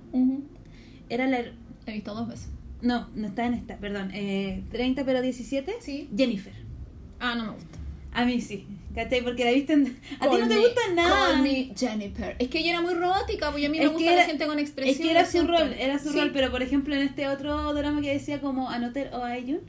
Era 1.09 1.27
la. 1.27 1.39
He 1.89 1.93
visto 1.93 2.13
dos 2.13 2.27
veces. 2.27 2.49
No, 2.81 3.09
no 3.15 3.27
está 3.27 3.45
en 3.45 3.55
esta, 3.55 3.77
perdón. 3.77 4.11
Eh, 4.13 4.63
30 4.71 5.03
pero 5.05 5.21
17. 5.21 5.75
Sí. 5.81 6.09
Jennifer. 6.15 6.53
Ah, 7.19 7.35
no 7.35 7.45
me 7.45 7.51
gusta. 7.51 7.77
A 8.13 8.25
mí 8.25 8.39
sí. 8.41 8.65
¿Cachai? 8.95 9.21
Porque 9.23 9.45
la 9.45 9.51
viste 9.51 9.73
en... 9.73 9.97
A 10.19 10.29
ti 10.29 10.37
no 10.39 10.47
te 10.47 10.57
gusta 10.57 10.81
nada. 10.95 11.27
Call 11.33 11.43
me 11.43 11.71
Jennifer. 11.77 12.35
Es 12.39 12.47
que 12.47 12.59
ella 12.59 12.71
era 12.71 12.81
muy 12.81 12.95
robótica, 12.95 13.53
y 13.57 13.65
a 13.65 13.69
mí 13.69 13.77
me 13.79 13.87
gusta 13.87 14.11
la 14.15 14.23
gente 14.23 14.47
con 14.47 14.57
expresión. 14.57 14.95
Es 14.95 15.01
que 15.01 15.11
era 15.11 15.25
su 15.25 15.45
rol, 15.45 15.75
era 15.77 15.99
su 15.99 16.11
Sí. 16.11 16.17
rol, 16.19 16.31
pero 16.33 16.49
por 16.49 16.63
ejemplo 16.63 16.95
en 16.95 17.01
este 17.03 17.27
otro 17.27 17.73
drama 17.73 18.01
que 18.01 18.11
decía 18.13 18.41
como 18.41 18.69
Anoter 18.69 19.11
o 19.13 19.23
Ayun, 19.23 19.59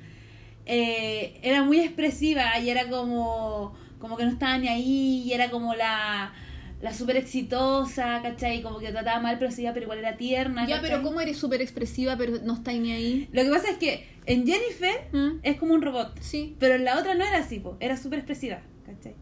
eh, 0.66 1.38
era 1.42 1.62
muy 1.62 1.80
expresiva 1.80 2.58
y 2.60 2.70
era 2.70 2.88
como, 2.88 3.74
como 3.98 4.16
que 4.16 4.24
no 4.24 4.30
estaba 4.30 4.56
ni 4.58 4.68
ahí 4.68 5.22
y 5.26 5.32
era 5.32 5.50
como 5.50 5.74
la, 5.74 6.32
la 6.80 6.94
súper 6.94 7.16
exitosa, 7.16 8.20
¿cachai? 8.22 8.62
Como 8.62 8.78
que 8.78 8.90
trataba 8.90 9.20
mal 9.20 9.38
pero 9.38 9.50
sí, 9.50 9.66
pero 9.72 9.82
igual 9.82 9.98
era 9.98 10.16
tierna. 10.16 10.66
Ya, 10.66 10.80
pero 10.80 11.02
¿cómo 11.02 11.20
eres 11.20 11.36
súper 11.36 11.60
expresiva 11.60 12.16
pero 12.16 12.38
no 12.42 12.54
está 12.54 12.72
ni 12.72 12.92
ahí? 12.92 13.28
Lo 13.32 13.42
que 13.42 13.50
pasa 13.50 13.70
es 13.70 13.76
que 13.78 14.06
en 14.26 14.46
Jennifer 14.46 15.08
¿Mm? 15.12 15.40
es 15.42 15.56
como 15.58 15.74
un 15.74 15.82
robot, 15.82 16.18
Sí, 16.20 16.56
pero 16.58 16.74
en 16.74 16.84
la 16.84 16.98
otra 16.98 17.14
no 17.14 17.24
era 17.24 17.38
así, 17.38 17.58
po, 17.60 17.76
era 17.80 17.96
súper 17.96 18.20
expresiva, 18.20 18.62
¿cachai? 18.86 19.14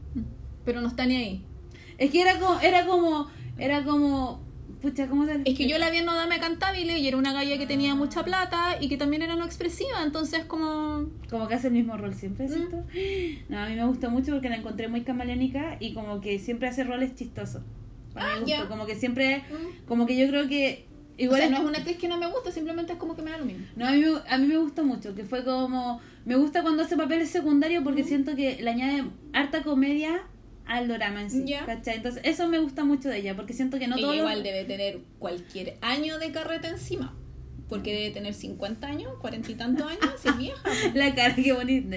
pero 0.65 0.81
no 0.83 0.89
está 0.89 1.07
ni 1.07 1.17
ahí. 1.17 1.45
Es 1.97 2.11
que 2.11 2.21
era 2.21 2.39
como, 2.39 2.61
era 2.61 2.87
como, 2.87 3.29
era 3.59 3.85
como, 3.85 4.41
pucha, 4.81 5.07
¿cómo 5.09 5.27
te 5.27 5.41
Es 5.45 5.57
que 5.57 5.67
yo 5.69 5.79
la 5.79 5.91
vi 5.91 5.99
en 5.99 6.07
Nodame 6.07 6.39
Cantabile 6.41 6.99
y 6.99 7.09
era 7.09 7.17
una 7.17 7.33
galla 7.33 7.59
que 7.59 7.67
tenía 7.67 7.95
mucha 7.95 8.25
plata 8.25 8.77
y 8.81 8.89
que 8.89 8.97
también 8.97 9.23
era 9.23 9.37
no 9.37 9.45
expresiva, 9.45 10.03
entonces 10.05 10.45
como... 10.45 11.09
Como 11.31 11.49
que 11.49 11.55
hace 11.55 11.69
el 11.69 11.75
mismo 11.75 11.97
rol 11.97 12.15
siempre, 12.15 12.47
Mm. 12.47 12.53
¿cierto? 12.53 12.85
No, 13.49 13.59
a 13.59 13.69
mí 13.69 13.75
me 13.75 13.85
gusta 13.87 14.09
mucho 14.09 14.33
porque 14.33 14.49
la 14.49 14.57
encontré 14.57 14.89
muy 14.89 15.03
camaleónica 15.03 15.77
y 15.81 15.95
como 15.95 16.21
que 16.21 16.39
siempre 16.39 16.69
hace 16.69 16.85
roles 16.85 17.15
chistosos. 17.15 17.63
A 18.15 18.21
mí 18.21 18.25
Ah, 18.25 18.33
me 18.35 18.41
gustó, 18.41 18.47
ya. 18.63 18.69
como 18.69 18.87
que 18.87 18.95
siempre, 18.97 19.43
como 19.87 20.07
que 20.07 20.17
yo 20.17 20.29
creo 20.29 20.49
que 20.49 20.87
igual 21.17 21.41
o 21.41 21.43
sea, 21.43 21.51
no 21.51 21.57
es 21.59 21.69
una 21.69 21.79
actriz 21.79 21.99
que 21.99 22.09
no 22.09 22.17
me 22.19 22.27
gusta, 22.29 22.51
simplemente 22.53 22.93
es 22.93 22.99
como 22.99 23.17
que 23.17 23.23
me 23.23 23.31
da 23.33 23.39
lo 23.39 23.45
mismo. 23.45 23.67
no, 23.77 23.87
a 23.87 23.91
mí, 23.93 23.99
me- 24.01 24.31
a 24.33 24.39
mí 24.39 24.47
me 24.47 24.57
gustó 24.57 24.85
mucho, 24.85 25.15
que 25.15 25.25
fue 25.25 25.45
como, 25.45 26.01
me 26.25 26.37
gusta 26.37 26.63
cuando 26.63 26.83
hace 26.85 26.97
papeles 26.97 27.29
secundarios 27.31 27.83
porque 27.85 28.05
siento 28.05 28.37
que 28.37 28.63
le 28.63 28.71
añade 28.71 29.05
harta 29.33 29.63
comedia 29.63 30.23
al 30.69 30.87
drama 30.89 31.23
en 31.23 31.31
sí. 31.31 31.55
¿cachai? 31.67 31.97
Entonces, 31.97 32.23
eso 32.25 32.47
me 32.49 32.59
gusta 32.59 32.85
mucho 32.85 33.09
de 33.09 33.19
ella, 33.19 33.35
porque 33.35 33.53
siento 33.55 33.79
que 33.79 33.89
no 33.89 33.97
Ella 33.97 34.03
todo 34.05 34.13
lo- 34.15 34.19
igual 34.21 34.43
debe 34.43 34.65
tener 34.65 35.01
cualquier 35.19 35.77
año 35.81 36.19
de 36.19 36.31
carreta 36.31 36.69
encima. 36.69 37.15
Porque 37.69 37.93
debe 37.93 38.11
tener 38.13 38.33
50 38.33 38.87
años, 38.87 39.13
40 39.21 39.51
y 39.51 39.55
tantos 39.55 39.87
años, 39.87 40.01
si 40.23 40.29
es 40.29 40.37
vieja. 40.39 40.63
La 40.95 41.15
cara, 41.15 41.35
qué 41.35 41.53
bonita. 41.53 41.97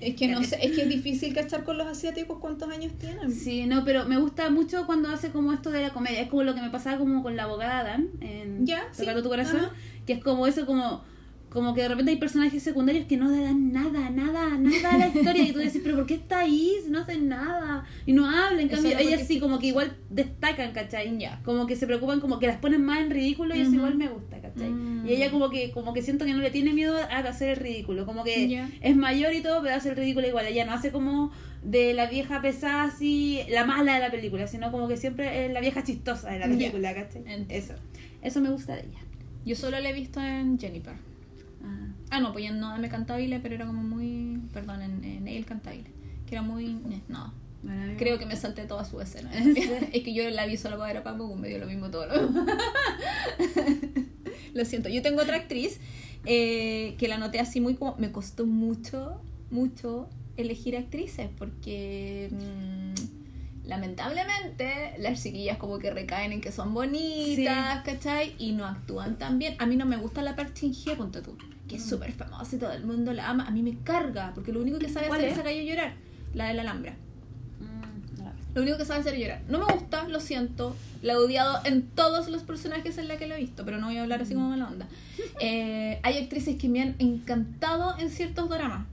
Es 0.00 0.16
que 0.16 0.26
no 0.26 0.42
sé, 0.42 0.58
es 0.60 0.72
que 0.72 0.82
es 0.82 0.88
difícil 0.88 1.32
cachar 1.32 1.62
con 1.62 1.78
los 1.78 1.86
asiáticos 1.86 2.38
cuántos 2.40 2.68
años 2.70 2.92
tienen. 2.98 3.30
Sí, 3.30 3.66
no, 3.66 3.84
pero 3.84 4.04
me 4.06 4.16
gusta 4.18 4.50
mucho 4.50 4.84
cuando 4.84 5.08
hace 5.10 5.30
como 5.30 5.52
esto 5.52 5.70
de 5.70 5.80
la 5.80 5.90
comedia. 5.90 6.22
Es 6.22 6.28
como 6.28 6.42
lo 6.42 6.56
que 6.56 6.60
me 6.60 6.70
pasaba 6.70 6.98
como 6.98 7.22
con 7.22 7.36
la 7.36 7.44
abogada 7.44 7.84
Dan 7.84 8.08
en 8.20 8.66
Ya, 8.66 8.82
sí. 8.90 9.02
Tocando 9.02 9.22
tu 9.22 9.28
corazón. 9.28 9.58
Ajá. 9.60 9.72
Que 10.04 10.14
es 10.14 10.18
como 10.24 10.48
eso, 10.48 10.66
como, 10.66 11.04
como 11.52 11.74
que 11.74 11.82
de 11.82 11.88
repente 11.88 12.12
hay 12.12 12.16
personajes 12.16 12.62
secundarios 12.62 13.06
que 13.06 13.18
no 13.18 13.28
le 13.28 13.42
dan 13.42 13.72
nada, 13.72 14.08
nada, 14.08 14.56
nada 14.56 14.94
a 14.94 14.98
la 14.98 15.08
historia. 15.08 15.42
y 15.42 15.52
tú 15.52 15.58
dices, 15.58 15.82
pero 15.84 15.96
¿por 15.96 16.06
qué 16.06 16.14
está 16.14 16.40
ahí? 16.40 16.72
Si 16.82 16.90
no 16.90 17.00
hacen 17.00 17.28
nada. 17.28 17.84
Y 18.06 18.14
no 18.14 18.26
hablan. 18.26 18.60
En 18.60 18.68
cambio, 18.68 18.92
porque 18.92 19.06
ellas 19.06 19.26
sí 19.26 19.38
como 19.38 19.58
que 19.58 19.66
igual 19.66 19.94
destacan, 20.08 20.72
¿cachai? 20.72 21.18
Como 21.44 21.66
que 21.66 21.76
se 21.76 21.86
preocupan, 21.86 22.20
como 22.20 22.38
que 22.38 22.46
las 22.46 22.56
ponen 22.56 22.82
más 22.82 23.00
en 23.00 23.10
ridículo 23.10 23.54
y 23.54 23.60
eso 23.60 23.74
igual 23.74 23.96
me 23.96 24.08
gusta, 24.08 24.40
¿cachai? 24.40 24.70
Mm. 24.70 25.06
Y 25.06 25.12
ella 25.12 25.30
como 25.30 25.50
que, 25.50 25.72
como 25.72 25.92
que 25.92 26.00
siento 26.00 26.24
que 26.24 26.32
no 26.32 26.38
le 26.38 26.50
tiene 26.50 26.72
miedo 26.72 26.96
a 26.96 27.18
hacer 27.18 27.50
el 27.50 27.56
ridículo. 27.56 28.06
Como 28.06 28.24
que 28.24 28.66
es 28.80 28.96
mayor 28.96 29.34
y 29.34 29.42
todo, 29.42 29.62
pero 29.62 29.74
hace 29.74 29.90
el 29.90 29.96
ridículo 29.96 30.26
igual. 30.26 30.46
Ella 30.46 30.64
no 30.64 30.72
hace 30.72 30.90
como 30.90 31.32
de 31.62 31.92
la 31.92 32.06
vieja 32.06 32.40
pesada 32.40 32.84
así, 32.84 33.40
la 33.50 33.66
mala 33.66 33.94
de 33.94 34.00
la 34.00 34.10
película, 34.10 34.46
sino 34.46 34.72
como 34.72 34.88
que 34.88 34.96
siempre 34.96 35.44
es 35.44 35.52
la 35.52 35.60
vieja 35.60 35.84
chistosa 35.84 36.30
de 36.30 36.38
la 36.38 36.46
película, 36.46 36.94
¿cachai? 36.94 37.22
Entiendo. 37.26 37.52
Eso. 37.52 37.74
Eso 38.22 38.40
me 38.40 38.48
gusta 38.48 38.74
de 38.74 38.80
ella. 38.80 39.00
Yo 39.44 39.54
solo 39.54 39.78
la 39.80 39.90
he 39.90 39.92
visto 39.92 40.20
en 40.20 40.58
Jennifer. 40.58 41.11
Ah. 42.12 42.20
No, 42.20 42.32
pues 42.32 42.44
ya 42.44 42.52
no 42.52 42.76
me 42.78 42.88
cantabile, 42.88 43.40
pero 43.40 43.54
era 43.54 43.66
como 43.66 43.82
muy. 43.82 44.38
Perdón, 44.52 44.82
en, 44.82 45.04
en 45.04 45.28
El 45.28 45.44
cantabile. 45.46 45.90
Que 46.26 46.34
era 46.36 46.42
muy. 46.42 46.66
eh, 46.90 47.00
No. 47.08 47.32
Creo 47.96 48.18
que 48.18 48.26
me 48.26 48.34
salté 48.36 48.64
toda 48.64 48.84
su 48.84 49.00
escena. 49.00 49.30
es 49.92 50.02
que 50.02 50.12
yo 50.14 50.28
la 50.30 50.46
vi 50.46 50.56
solo 50.56 50.76
para 50.78 50.88
ver 50.92 50.96
a 50.98 51.02
Paco, 51.04 51.34
me 51.36 51.48
dio 51.48 51.58
lo 51.58 51.66
mismo 51.66 51.90
todo 51.90 52.06
lo 52.06 52.14
Lo 54.54 54.64
siento. 54.64 54.88
Yo 54.88 55.02
tengo 55.02 55.22
otra 55.22 55.36
actriz 55.36 55.80
eh, 56.26 56.94
que 56.98 57.08
la 57.08 57.18
noté 57.18 57.40
así 57.40 57.60
muy 57.60 57.74
como. 57.74 57.96
Me 57.96 58.12
costó 58.12 58.46
mucho, 58.46 59.20
mucho 59.50 60.08
elegir 60.36 60.76
actrices 60.76 61.28
porque. 61.38 62.28
mm, 62.32 63.21
lamentablemente, 63.64 64.94
las 64.98 65.22
chiquillas 65.22 65.56
como 65.58 65.78
que 65.78 65.90
recaen 65.90 66.32
en 66.32 66.40
que 66.40 66.52
son 66.52 66.74
bonitas, 66.74 67.82
¿cachai? 67.84 68.34
Y 68.38 68.52
no 68.52 68.66
actúan 68.66 69.16
tan 69.16 69.38
bien. 69.38 69.54
A 69.58 69.66
mí 69.66 69.76
no 69.76 69.86
me 69.86 69.96
gusta 69.96 70.22
la 70.22 70.34
Park 70.36 70.54
Chin 70.54 70.72
Hye, 70.74 70.96
ponte 70.96 71.22
tú, 71.22 71.36
que 71.68 71.76
es 71.76 71.84
Mm. 71.86 71.88
súper 71.88 72.12
famosa 72.12 72.56
y 72.56 72.58
todo 72.58 72.72
el 72.72 72.84
mundo 72.84 73.12
la 73.12 73.28
ama. 73.28 73.46
A 73.46 73.50
mí 73.50 73.62
me 73.62 73.78
carga, 73.84 74.32
porque 74.34 74.52
lo 74.52 74.60
único 74.60 74.78
que 74.78 74.88
sabe 74.88 75.06
¿Cuál 75.08 75.20
hacer 75.20 75.30
es? 75.30 75.36
sacar 75.36 75.52
yo 75.54 75.62
llorar. 75.62 75.94
La 76.34 76.48
de 76.48 76.54
la 76.54 76.62
Alhambra. 76.62 76.92
Mm, 77.60 78.22
no. 78.22 78.32
Lo 78.54 78.62
único 78.62 78.78
que 78.78 78.84
sabe 78.84 79.00
hacer 79.00 79.14
es 79.14 79.20
llorar. 79.20 79.42
No 79.48 79.58
me 79.58 79.72
gusta, 79.72 80.08
lo 80.08 80.18
siento. 80.20 80.74
La 81.02 81.12
he 81.14 81.16
odiado 81.16 81.60
en 81.64 81.82
todos 81.82 82.28
los 82.28 82.42
personajes 82.42 82.96
en 82.98 83.08
la 83.08 83.16
que 83.16 83.26
lo 83.26 83.34
he 83.34 83.38
visto, 83.38 83.64
pero 83.64 83.78
no 83.78 83.86
voy 83.88 83.98
a 83.98 84.02
hablar 84.02 84.22
así 84.22 84.34
como 84.34 84.48
mala 84.50 84.66
onda. 84.68 84.86
Eh, 85.40 86.00
hay 86.02 86.18
actrices 86.18 86.56
que 86.56 86.68
me 86.68 86.80
han 86.82 86.94
encantado 86.98 87.98
en 87.98 88.10
ciertos 88.10 88.48
dramas. 88.48 88.86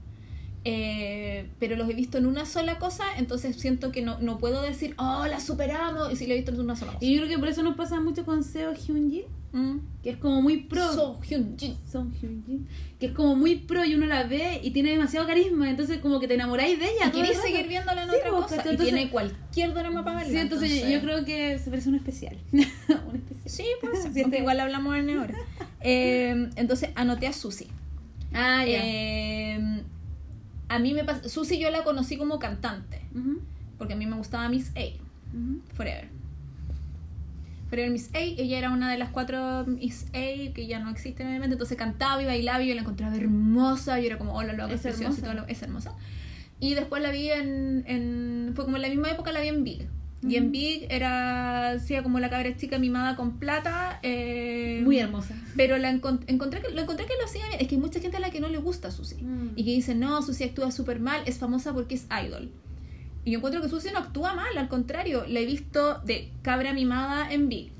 Eh, 0.64 1.48
pero 1.58 1.76
los 1.76 1.88
he 1.88 1.94
visto 1.94 2.18
en 2.18 2.26
una 2.26 2.44
sola 2.46 2.78
cosa, 2.78 3.04
entonces 3.18 3.56
siento 3.56 3.90
que 3.92 4.02
no, 4.02 4.18
no 4.20 4.38
puedo 4.38 4.60
decir, 4.62 4.94
oh, 4.98 5.26
la 5.26 5.40
superamos, 5.40 6.12
y 6.12 6.16
si 6.16 6.26
la 6.26 6.34
he 6.34 6.36
visto 6.36 6.52
en 6.52 6.60
una 6.60 6.76
sola 6.76 6.92
cosa. 6.94 7.04
Y 7.04 7.12
yo 7.14 7.22
creo 7.22 7.28
que 7.36 7.38
por 7.38 7.48
eso 7.48 7.62
nos 7.62 7.76
pasa 7.76 8.00
mucho 8.00 8.24
con 8.24 8.44
Seo 8.44 8.72
Hyun-jin, 8.74 9.24
Mm. 9.52 9.78
que 10.04 10.10
es 10.10 10.16
como 10.18 10.40
muy 10.42 10.58
pro. 10.58 10.92
So 10.94 11.20
Hyun-jin. 11.28 11.74
Song 11.90 12.12
Hyun-jin, 12.22 12.66
que 13.00 13.06
es 13.06 13.12
como 13.12 13.34
muy 13.34 13.56
pro 13.56 13.84
y 13.84 13.94
uno 13.96 14.06
la 14.06 14.22
ve 14.22 14.60
y 14.62 14.70
tiene 14.70 14.92
demasiado 14.92 15.26
carisma, 15.26 15.68
entonces 15.68 15.98
como 15.98 16.20
que 16.20 16.28
te 16.28 16.34
enamoráis 16.34 16.78
de 16.78 16.84
ella. 16.84 17.08
Y 17.08 17.10
queréis 17.10 17.38
seguir 17.38 17.66
viéndola 17.66 18.04
en 18.04 18.10
Sí, 18.10 18.16
otra 18.16 18.30
pues, 18.30 18.60
cosa. 18.60 18.72
y 18.72 18.76
tiene 18.76 19.10
cualquier 19.10 19.74
drama 19.74 20.04
para 20.04 20.18
verla. 20.18 20.32
Sí, 20.32 20.38
entonces, 20.38 20.82
yo- 20.82 20.88
yo 20.90 21.00
creo 21.00 21.24
que 21.24 21.58
se 21.58 21.68
parece 21.68 21.88
un 21.88 21.96
especial. 21.96 22.36
un 22.52 23.16
especial. 23.16 23.46
Sí, 23.46 23.64
pues, 23.80 24.06
Sí, 24.14 24.22
igual 24.38 24.60
hablamos 24.60 24.94
en 24.96 25.10
ahora. 25.18 25.34
Eh, 25.80 26.48
entonces, 26.54 26.90
anoté 26.94 27.26
a 27.26 27.32
Susi. 27.32 27.66
Ah, 28.32 28.64
ya. 28.64 28.78
Eh, 28.84 29.58
a 30.70 30.78
mí 30.78 30.94
me 30.94 31.04
pasa. 31.04 31.28
Susi 31.28 31.58
yo 31.58 31.70
la 31.70 31.84
conocí 31.84 32.16
como 32.16 32.38
cantante. 32.38 33.02
Porque 33.76 33.92
a 33.94 33.96
mí 33.96 34.06
me 34.06 34.16
gustaba 34.16 34.48
Miss 34.48 34.70
A. 34.76 34.82
Forever. 35.74 36.08
Forever 37.68 37.90
Miss 37.90 38.10
A. 38.14 38.18
Ella 38.18 38.58
era 38.58 38.70
una 38.70 38.90
de 38.90 38.98
las 38.98 39.10
cuatro 39.10 39.64
Miss 39.66 40.06
A 40.08 40.52
que 40.54 40.66
ya 40.66 40.80
no 40.80 40.90
existen 40.90 41.26
obviamente. 41.28 41.54
Entonces 41.54 41.76
cantaba 41.76 42.22
y 42.22 42.26
bailaba 42.26 42.62
y 42.62 42.68
yo 42.68 42.74
la 42.74 42.80
encontraba 42.80 43.14
hermosa. 43.16 44.00
Y 44.00 44.06
era 44.06 44.18
como, 44.18 44.34
hola, 44.34 44.52
loca, 44.54 44.72
Es 44.72 44.84
y 44.84 44.88
hermosa. 44.88 45.22
todo 45.22 45.34
lo- 45.34 45.46
es 45.46 45.62
hermosa. 45.62 45.94
Y 46.58 46.74
después 46.74 47.02
la 47.02 47.10
vi 47.10 47.30
en, 47.30 47.84
en. 47.86 48.52
Fue 48.54 48.64
como 48.64 48.76
en 48.76 48.82
la 48.82 48.88
misma 48.88 49.10
época 49.10 49.32
la 49.32 49.40
vi 49.40 49.48
en 49.48 49.64
Big. 49.64 49.88
Y 50.26 50.36
en. 50.36 50.52
Big 50.52 50.86
era. 50.90 51.70
Hacía 51.72 52.02
como 52.02 52.18
la 52.20 52.28
cabra 52.30 52.56
chica 52.56 52.78
mimada 52.78 53.16
con 53.16 53.38
plata. 53.38 53.98
eh, 54.02 54.80
Muy 54.84 54.98
hermosa. 54.98 55.34
Pero 55.56 55.78
la 55.78 55.90
encont- 55.92 56.24
encontré 56.26 56.60
que, 56.60 56.70
lo 56.70 56.80
encontré 56.82 57.06
que 57.06 57.14
lo 57.18 57.24
hacía 57.24 57.46
bien. 57.48 57.60
Es 57.60 57.68
que 57.68 57.76
hay 57.76 57.80
mucha 57.80 58.00
gente 58.00 58.16
a 58.16 58.20
la 58.20 58.30
que 58.30 58.40
no 58.40 58.48
le 58.48 58.58
gusta 58.58 58.90
Susi. 58.90 59.16
Mm. 59.16 59.52
Y 59.56 59.64
que 59.64 59.70
dice, 59.70 59.94
no, 59.94 60.20
Susi 60.22 60.44
actúa 60.44 60.70
súper 60.72 61.00
mal, 61.00 61.22
es 61.26 61.38
famosa 61.38 61.72
porque 61.72 61.94
es 61.94 62.06
idol. 62.24 62.50
Y 63.24 63.32
yo 63.32 63.38
encuentro 63.38 63.60
que 63.62 63.68
Susi 63.68 63.88
no 63.92 63.98
actúa 63.98 64.34
mal, 64.34 64.56
al 64.56 64.68
contrario. 64.68 65.24
La 65.28 65.40
he 65.40 65.46
visto 65.46 66.00
de 66.04 66.30
cabra 66.42 66.72
mimada 66.72 67.30
en 67.32 67.48
Big. 67.48 67.70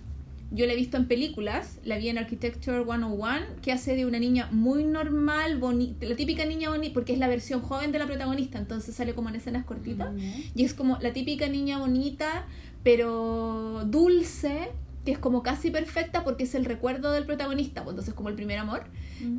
Yo 0.53 0.67
la 0.67 0.73
he 0.73 0.77
visto 0.77 0.97
en 0.97 1.07
películas, 1.07 1.79
la 1.85 1.97
vi 1.97 2.09
en 2.09 2.19
Architecture 2.19 2.83
101, 2.83 3.61
que 3.63 3.71
hace 3.71 3.95
de 3.95 4.05
una 4.05 4.19
niña 4.19 4.49
muy 4.51 4.85
normal, 4.85 5.59
bonita, 5.59 6.07
la 6.07 6.17
típica 6.17 6.45
niña 6.45 6.71
bonita, 6.71 6.93
porque 6.93 7.13
es 7.13 7.21
la 7.21 7.29
versión 7.29 7.61
joven 7.61 7.93
de 7.93 8.01
la 8.01 8.07
protagonista, 8.07 8.59
entonces 8.59 8.95
sale 8.95 9.15
como 9.15 9.29
en 9.29 9.37
escenas 9.37 9.65
cortitas. 9.65 10.13
Mm. 10.13 10.41
Y 10.57 10.65
es 10.65 10.75
como 10.75 10.99
la 11.01 11.13
típica 11.13 11.47
niña 11.49 11.79
bonita, 11.79 12.47
pero 12.83 13.85
dulce, 13.87 14.71
que 15.05 15.13
es 15.13 15.19
como 15.19 15.43
casi 15.43 15.71
perfecta 15.71 16.25
porque 16.25 16.45
es 16.45 16.55
el 16.55 16.65
recuerdo 16.65 17.13
del 17.13 17.27
protagonista, 17.27 17.85
pues 17.85 17.93
entonces 17.95 18.15
como 18.15 18.29
el 18.29 18.35
primer 18.35 18.59
amor. 18.59 18.85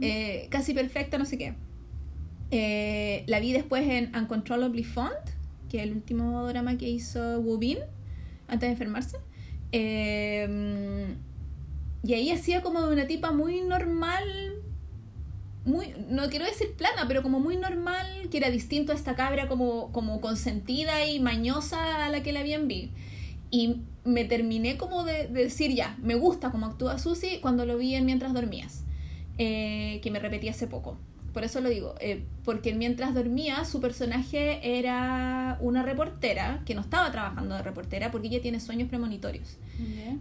Eh, 0.01 0.47
casi 0.49 0.73
perfecta, 0.73 1.17
no 1.17 1.25
sé 1.25 1.37
qué. 1.37 1.55
Eh, 2.51 3.23
la 3.27 3.39
vi 3.39 3.53
después 3.53 3.87
en 3.87 4.15
Uncontrollably 4.15 4.83
Fond, 4.83 5.11
que 5.69 5.77
es 5.77 5.83
el 5.83 5.93
último 5.93 6.47
drama 6.47 6.77
que 6.77 6.87
hizo 6.89 7.39
Woo 7.39 7.57
Bin 7.57 7.79
antes 8.47 8.67
de 8.67 8.73
enfermarse. 8.73 9.17
Eh, 9.71 11.15
y 12.03 12.13
ahí 12.13 12.31
hacía 12.31 12.61
como 12.61 12.81
de 12.81 12.93
una 12.93 13.07
tipa 13.07 13.31
muy 13.31 13.61
normal, 13.61 14.23
muy, 15.65 15.93
no 16.09 16.27
quiero 16.29 16.45
decir 16.45 16.73
plana, 16.75 17.05
pero 17.07 17.21
como 17.21 17.39
muy 17.39 17.57
normal, 17.57 18.27
que 18.31 18.37
era 18.37 18.49
distinto 18.49 18.91
a 18.91 18.95
esta 18.95 19.15
cabra 19.15 19.47
como, 19.47 19.91
como 19.91 20.19
consentida 20.19 21.05
y 21.05 21.19
mañosa 21.19 22.05
a 22.05 22.09
la 22.09 22.23
que 22.23 22.33
la 22.33 22.41
vi 22.41 22.53
en 22.53 22.67
Big. 22.67 22.89
Y 23.51 23.81
me 24.03 24.25
terminé 24.25 24.77
como 24.77 25.03
de, 25.03 25.27
de 25.27 25.43
decir, 25.43 25.73
ya, 25.73 25.95
me 26.01 26.15
gusta 26.15 26.49
cómo 26.49 26.65
actúa 26.65 26.97
Susie 26.97 27.39
cuando 27.41 27.65
lo 27.65 27.77
vi 27.77 27.93
en 27.93 28.05
Mientras 28.05 28.33
Dormías, 28.33 28.83
eh, 29.37 29.99
que 30.01 30.09
me 30.09 30.19
repetí 30.19 30.49
hace 30.49 30.65
poco. 30.65 30.97
Por 31.33 31.43
eso 31.45 31.61
lo 31.61 31.69
digo, 31.69 31.95
eh, 32.01 32.23
porque 32.43 32.71
en 32.71 32.77
mientras 32.77 33.13
dormía 33.13 33.63
su 33.63 33.79
personaje 33.79 34.77
era 34.77 35.57
una 35.61 35.81
reportera 35.81 36.61
que 36.65 36.75
no 36.75 36.81
estaba 36.81 37.09
trabajando 37.11 37.55
de 37.55 37.61
reportera 37.61 38.11
porque 38.11 38.27
ella 38.27 38.41
tiene 38.41 38.59
sueños 38.59 38.89
premonitorios. 38.89 39.57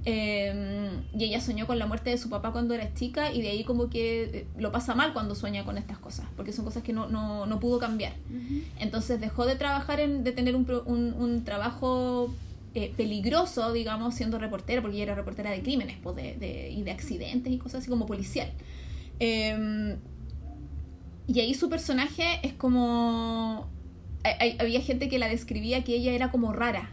Eh, 0.05 0.91
y 1.13 1.25
ella 1.25 1.41
soñó 1.41 1.67
con 1.67 1.79
la 1.79 1.87
muerte 1.87 2.11
de 2.11 2.19
su 2.19 2.31
papá 2.31 2.53
cuando 2.53 2.75
era 2.75 2.95
chica 2.95 3.33
y 3.33 3.43
de 3.43 3.49
ahí 3.51 3.65
como 3.65 3.91
que 3.91 4.23
eh, 4.23 4.47
lo 4.57 4.71
pasa 4.73 4.95
mal 4.95 5.13
cuando 5.13 5.35
sueña 5.35 5.65
con 5.65 5.79
estas 5.79 5.99
cosas, 5.99 6.27
porque 6.37 6.53
son 6.53 6.65
cosas 6.65 6.83
que 6.83 6.93
no, 6.93 7.09
no, 7.09 7.45
no 7.47 7.59
pudo 7.61 7.79
cambiar. 7.79 8.13
Entonces 8.79 9.21
dejó 9.21 9.45
de 9.47 9.57
trabajar, 9.57 9.99
en, 10.01 10.23
de 10.25 10.33
tener 10.33 10.55
un, 10.55 10.65
un, 10.87 11.13
un 11.15 11.45
trabajo 11.45 12.33
eh, 12.75 12.93
peligroso, 12.97 13.73
digamos, 13.73 14.15
siendo 14.15 14.39
reportera, 14.39 14.81
porque 14.81 14.97
ella 14.97 15.05
era 15.07 15.15
reportera 15.17 15.51
de 15.51 15.61
crímenes 15.63 15.97
pues, 16.03 16.15
de, 16.15 16.37
de- 16.37 16.71
y 16.71 16.83
de 16.83 16.93
accidentes 16.93 17.53
y 17.53 17.59
cosas 17.59 17.81
así 17.81 17.91
como 17.91 18.07
policial. 18.07 18.49
Eh, 19.19 19.97
y 21.33 21.41
ahí 21.41 21.55
su 21.55 21.69
personaje 21.69 22.41
es 22.43 22.53
como... 22.55 23.69
hay- 24.25 24.57
había 24.59 24.81
gente 24.81 25.09
que 25.09 25.19
la 25.19 25.29
describía 25.29 25.85
que 25.85 25.95
ella 25.95 26.13
era 26.13 26.31
como 26.31 26.53
rara. 26.53 26.91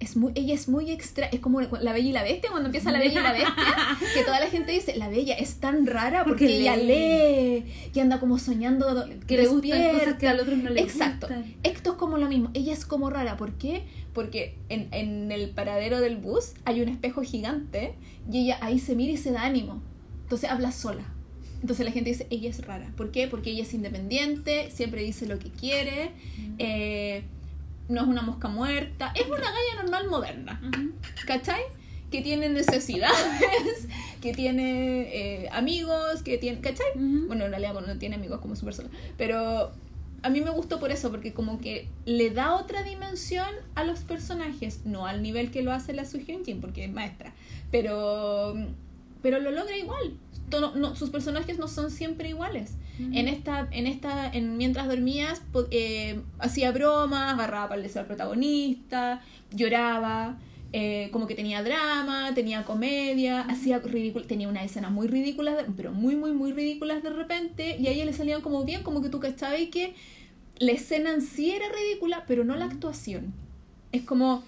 Es 0.00 0.16
muy, 0.16 0.32
ella 0.34 0.54
es 0.54 0.66
muy 0.66 0.90
extra, 0.90 1.26
es 1.26 1.40
como 1.40 1.60
la 1.60 1.92
bella 1.92 2.08
y 2.08 2.12
la 2.12 2.22
bestia, 2.22 2.48
cuando 2.50 2.68
empieza 2.68 2.90
la 2.90 2.98
bella 2.98 3.20
y 3.20 3.22
la 3.22 3.32
bestia, 3.32 3.76
que 4.14 4.22
toda 4.22 4.40
la 4.40 4.46
gente 4.46 4.72
dice, 4.72 4.96
la 4.96 5.08
bella 5.10 5.34
es 5.34 5.56
tan 5.60 5.86
rara 5.86 6.24
porque, 6.24 6.46
Porque 6.46 6.60
ella 6.60 6.74
lee. 6.76 7.66
que 7.92 8.00
anda 8.00 8.18
como 8.18 8.38
soñando 8.38 9.06
Que 9.26 9.36
le 9.36 9.46
gustan 9.46 9.92
cosas 9.98 10.14
que 10.14 10.26
al 10.26 10.40
otro 10.40 10.56
no 10.56 10.70
le 10.70 10.80
Exacto. 10.80 11.26
gustan. 11.28 11.54
Esto 11.62 11.90
es 11.92 11.96
como 11.98 12.16
lo 12.16 12.28
mismo. 12.28 12.48
Ella 12.54 12.72
es 12.72 12.86
como 12.86 13.10
rara. 13.10 13.36
¿Por 13.36 13.52
qué? 13.58 13.82
Porque 14.14 14.56
en, 14.70 14.88
en 14.92 15.30
el 15.32 15.50
paradero 15.50 16.00
del 16.00 16.16
bus 16.16 16.54
hay 16.64 16.80
un 16.80 16.88
espejo 16.88 17.20
gigante 17.20 17.94
y 18.32 18.44
ella 18.44 18.56
ahí 18.62 18.78
se 18.78 18.96
mira 18.96 19.12
y 19.12 19.18
se 19.18 19.32
da 19.32 19.42
ánimo. 19.42 19.82
Entonces 20.22 20.48
habla 20.48 20.72
sola. 20.72 21.04
Entonces 21.60 21.84
la 21.84 21.92
gente 21.92 22.10
dice, 22.10 22.26
ella 22.30 22.48
es 22.48 22.64
rara. 22.66 22.90
¿Por 22.96 23.10
qué? 23.10 23.28
Porque 23.28 23.50
ella 23.50 23.62
es 23.62 23.74
independiente, 23.74 24.70
siempre 24.70 25.02
dice 25.02 25.26
lo 25.26 25.38
que 25.38 25.50
quiere, 25.50 26.12
eh, 26.58 27.22
no 27.88 28.02
es 28.02 28.06
una 28.06 28.22
mosca 28.22 28.48
muerta, 28.48 29.12
es 29.14 29.26
una 29.26 29.36
galla 29.38 29.82
normal 29.82 30.08
moderna. 30.08 30.60
¿cachai? 31.26 31.62
Que 32.10 32.22
tiene 32.22 32.48
necesidades, 32.48 33.86
que 34.20 34.32
tiene 34.32 35.02
eh, 35.14 35.48
amigos, 35.52 36.22
que 36.24 36.38
tiene, 36.38 36.60
¿cachai? 36.60 36.86
Bueno, 36.96 37.44
en 37.44 37.50
realidad 37.50 37.74
no 37.74 37.98
tiene 37.98 38.16
amigos 38.16 38.40
como 38.40 38.56
súper 38.56 38.74
sola, 38.74 38.90
pero 39.16 39.70
a 40.22 40.28
mí 40.28 40.40
me 40.40 40.50
gustó 40.50 40.80
por 40.80 40.90
eso, 40.90 41.10
porque 41.10 41.32
como 41.32 41.60
que 41.60 41.88
le 42.04 42.30
da 42.30 42.54
otra 42.56 42.82
dimensión 42.82 43.48
a 43.76 43.84
los 43.84 44.00
personajes, 44.00 44.80
no 44.84 45.06
al 45.06 45.22
nivel 45.22 45.50
que 45.50 45.62
lo 45.62 45.72
hace 45.72 45.92
la 45.92 46.04
Su 46.04 46.18
Hyun 46.18 46.44
Jin, 46.44 46.60
porque 46.60 46.84
es 46.84 46.92
maestra, 46.92 47.32
pero, 47.70 48.54
pero 49.22 49.38
lo 49.38 49.52
logra 49.52 49.76
igual. 49.76 50.14
No, 50.58 50.96
sus 50.96 51.10
personajes 51.10 51.58
no 51.58 51.68
son 51.68 51.90
siempre 51.90 52.30
iguales. 52.30 52.72
En 52.98 53.28
esta, 53.28 53.68
en 53.70 53.86
esta, 53.86 54.28
en 54.30 54.56
mientras 54.56 54.88
dormías, 54.88 55.40
eh, 55.70 56.20
hacía 56.38 56.72
bromas, 56.72 57.34
agarraba 57.34 57.68
para 57.68 57.80
el 57.82 57.90
al 57.96 58.06
protagonista, 58.06 59.22
lloraba, 59.52 60.38
eh, 60.72 61.08
como 61.12 61.26
que 61.26 61.34
tenía 61.34 61.62
drama, 61.62 62.32
tenía 62.34 62.64
comedia, 62.64 63.40
hacía 63.42 63.78
ridículo, 63.78 64.26
tenía 64.26 64.48
unas 64.48 64.64
escenas 64.64 64.90
muy 64.90 65.06
ridículas, 65.08 65.56
de- 65.56 65.72
pero 65.76 65.92
muy, 65.92 66.14
muy, 66.16 66.32
muy 66.32 66.52
ridículas 66.52 67.02
de 67.02 67.10
repente, 67.10 67.76
y 67.78 67.86
a 67.86 67.90
ella 67.90 68.04
le 68.04 68.12
salían 68.12 68.40
como 68.40 68.64
bien, 68.64 68.82
como 68.82 69.00
que 69.02 69.08
tú 69.08 69.18
cachabas 69.20 69.60
y 69.60 69.66
que 69.68 69.94
la 70.58 70.72
escena 70.72 71.12
en 71.12 71.22
sí 71.22 71.50
era 71.52 71.66
ridícula, 71.72 72.24
pero 72.28 72.44
no 72.44 72.54
la 72.56 72.66
actuación. 72.66 73.32
Es 73.92 74.02
como, 74.02 74.44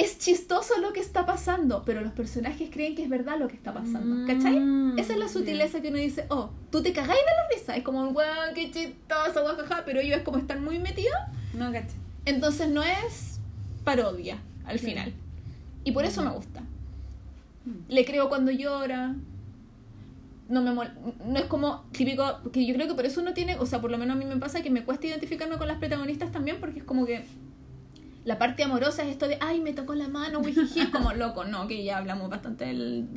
es 0.00 0.18
chistoso 0.18 0.78
lo 0.80 0.92
que 0.92 1.00
está 1.00 1.26
pasando, 1.26 1.82
pero 1.84 2.00
los 2.00 2.12
personajes 2.12 2.70
creen 2.72 2.94
que 2.94 3.02
es 3.02 3.08
verdad 3.08 3.38
lo 3.38 3.48
que 3.48 3.56
está 3.56 3.74
pasando, 3.74 4.26
¿cachai? 4.26 4.60
Mm, 4.60 4.98
Esa 4.98 5.12
es 5.14 5.18
la 5.18 5.28
sutileza 5.28 5.80
que 5.82 5.88
uno 5.88 5.98
dice, 5.98 6.24
oh, 6.30 6.50
tú 6.70 6.82
te 6.82 6.92
cagáis 6.92 7.18
de 7.20 7.32
la 7.36 7.48
risa, 7.58 7.76
es 7.76 7.82
como, 7.82 8.08
weón, 8.10 8.54
qué 8.54 8.70
chistoso, 8.70 9.42
guajaja, 9.42 9.82
pero 9.84 10.00
ellos 10.00 10.18
es 10.18 10.22
como 10.22 10.38
están 10.38 10.62
muy 10.64 10.78
metidos, 10.78 11.18
No, 11.52 11.72
caché. 11.72 11.94
entonces 12.24 12.68
no 12.68 12.82
es 12.82 13.40
parodia 13.84 14.38
al 14.64 14.78
Sí. 14.78 14.86
final. 14.86 15.12
Y 15.84 15.92
por 15.92 16.04
eso 16.04 16.22
me 16.22 16.30
gusta. 16.30 16.60
Mm. 17.64 17.70
Le 17.88 18.04
creo 18.04 18.28
cuando 18.28 18.50
llora. 18.52 19.14
No 20.48 20.62
me 20.62 20.70
mol- 20.72 20.92
no 21.26 21.38
es 21.38 21.44
como 21.44 21.84
típico, 21.92 22.24
que 22.52 22.64
yo 22.64 22.72
creo 22.74 22.88
que 22.88 22.94
por 22.94 23.04
eso 23.04 23.20
uno 23.20 23.34
tiene, 23.34 23.56
o 23.58 23.66
sea, 23.66 23.80
por 23.82 23.90
lo 23.90 23.98
menos 23.98 24.16
a 24.16 24.18
mí 24.18 24.24
me 24.24 24.36
pasa 24.38 24.62
que 24.62 24.70
me 24.70 24.82
cuesta 24.84 25.06
identificarme 25.06 25.58
con 25.58 25.68
las 25.68 25.76
protagonistas 25.78 26.32
también 26.32 26.58
porque 26.60 26.78
es 26.78 26.84
como 26.84 27.04
que 27.04 27.24
la 28.28 28.38
parte 28.38 28.62
amorosa 28.62 29.04
es 29.04 29.08
esto 29.08 29.26
de, 29.26 29.38
ay, 29.40 29.58
me 29.62 29.72
tocó 29.72 29.94
la 29.94 30.06
mano, 30.06 30.40
wijiji, 30.40 30.86
como 30.92 31.14
loco, 31.14 31.46
no, 31.46 31.66
que 31.66 31.82
ya 31.82 31.96
hablamos 31.96 32.28
bastante 32.28 32.68
en 32.68 33.08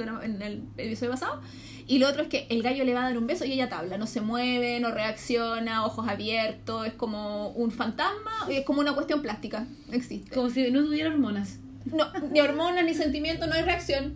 el 0.41 0.63
episodio 0.77 1.11
pasado. 1.11 1.41
Y 1.85 1.99
lo 1.99 2.07
otro 2.07 2.21
es 2.21 2.29
que 2.29 2.47
el 2.49 2.63
gallo 2.63 2.85
le 2.85 2.93
va 2.93 3.01
a 3.01 3.09
dar 3.09 3.17
un 3.17 3.27
beso 3.27 3.43
y 3.43 3.51
ella 3.51 3.67
tabla, 3.67 3.97
no 3.97 4.07
se 4.07 4.21
mueve, 4.21 4.79
no 4.79 4.89
reacciona, 4.89 5.85
ojos 5.85 6.07
abiertos, 6.07 6.87
es 6.87 6.93
como 6.93 7.49
un 7.49 7.71
fantasma, 7.71 8.31
es 8.49 8.63
como 8.63 8.79
una 8.79 8.93
cuestión 8.93 9.21
plástica, 9.21 9.67
existe. 9.91 10.33
Como 10.33 10.49
si 10.49 10.71
no 10.71 10.81
tuviera 10.81 11.09
hormonas. 11.09 11.59
No, 11.83 12.05
ni 12.31 12.39
hormonas, 12.39 12.85
ni 12.85 12.93
sentimiento, 12.93 13.47
no 13.47 13.53
hay 13.55 13.63
reacción. 13.63 14.15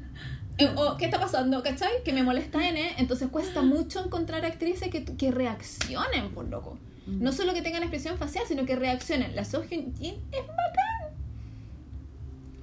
Eh, 0.58 0.72
o, 0.78 0.96
¿Qué 0.96 1.04
está 1.04 1.20
pasando? 1.20 1.62
¿Cachai? 1.62 2.04
Que 2.06 2.14
me 2.14 2.24
molesta 2.24 2.66
N. 2.66 2.93
Entonces 3.00 3.28
cuesta 3.28 3.62
mucho 3.62 4.02
encontrar 4.02 4.46
actrices 4.46 4.89
que, 4.89 5.04
que 5.04 5.32
reaccionen, 5.32 6.30
por 6.30 6.48
loco. 6.48 6.80
No 7.08 7.32
solo 7.32 7.53
que 7.53 7.62
tengan 7.62 7.84
expresión 7.84 8.18
facial, 8.18 8.45
sino 8.47 8.66
que 8.66 8.76
reaccionen. 8.76 9.36
La 9.36 9.43
Seo 9.45 9.64
Hyun 9.64 9.93
Jin 9.95 10.16
es 10.32 10.47
bacán. 10.47 11.16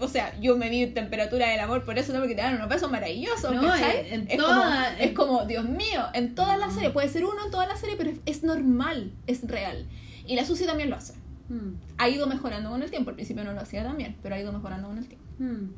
O 0.00 0.08
sea, 0.08 0.38
yo 0.40 0.56
me 0.56 0.68
di 0.68 0.86
temperatura 0.88 1.48
del 1.48 1.60
amor 1.60 1.84
por 1.84 1.96
eso, 1.96 2.12
no 2.12 2.18
porque 2.18 2.34
te 2.34 2.40
dan 2.42 2.56
unos 2.56 2.68
besos 2.68 2.90
maravillosos, 2.90 3.54
No, 3.54 3.62
¿cachai? 3.62 4.08
en- 4.08 4.22
en 4.22 4.30
es, 4.32 4.36
toda- 4.36 4.56
como, 4.90 4.98
es 4.98 5.12
como, 5.12 5.44
Dios 5.46 5.64
mío, 5.68 6.02
en 6.12 6.34
toda 6.34 6.56
la 6.56 6.70
serie, 6.70 6.90
puede 6.90 7.08
ser 7.08 7.24
uno 7.24 7.44
en 7.44 7.50
toda 7.52 7.66
la 7.68 7.76
serie, 7.76 7.94
pero 7.96 8.10
es, 8.10 8.18
es 8.26 8.42
normal, 8.42 9.12
es 9.28 9.46
real. 9.46 9.86
Y 10.26 10.34
la 10.34 10.44
Susi 10.44 10.66
también 10.66 10.90
lo 10.90 10.96
hace. 10.96 11.14
Mm. 11.48 11.74
Ha 11.98 12.08
ido 12.08 12.26
mejorando 12.26 12.70
con 12.70 12.82
el 12.82 12.90
tiempo, 12.90 13.10
al 13.10 13.14
principio 13.16 13.44
no 13.44 13.52
lo 13.52 13.60
hacía 13.60 13.84
también, 13.84 14.16
pero 14.22 14.34
ha 14.34 14.40
ido 14.40 14.52
mejorando 14.52 14.88
con 14.88 14.98
el 14.98 15.06
tiempo 15.06 15.24
Mm. 15.38 15.70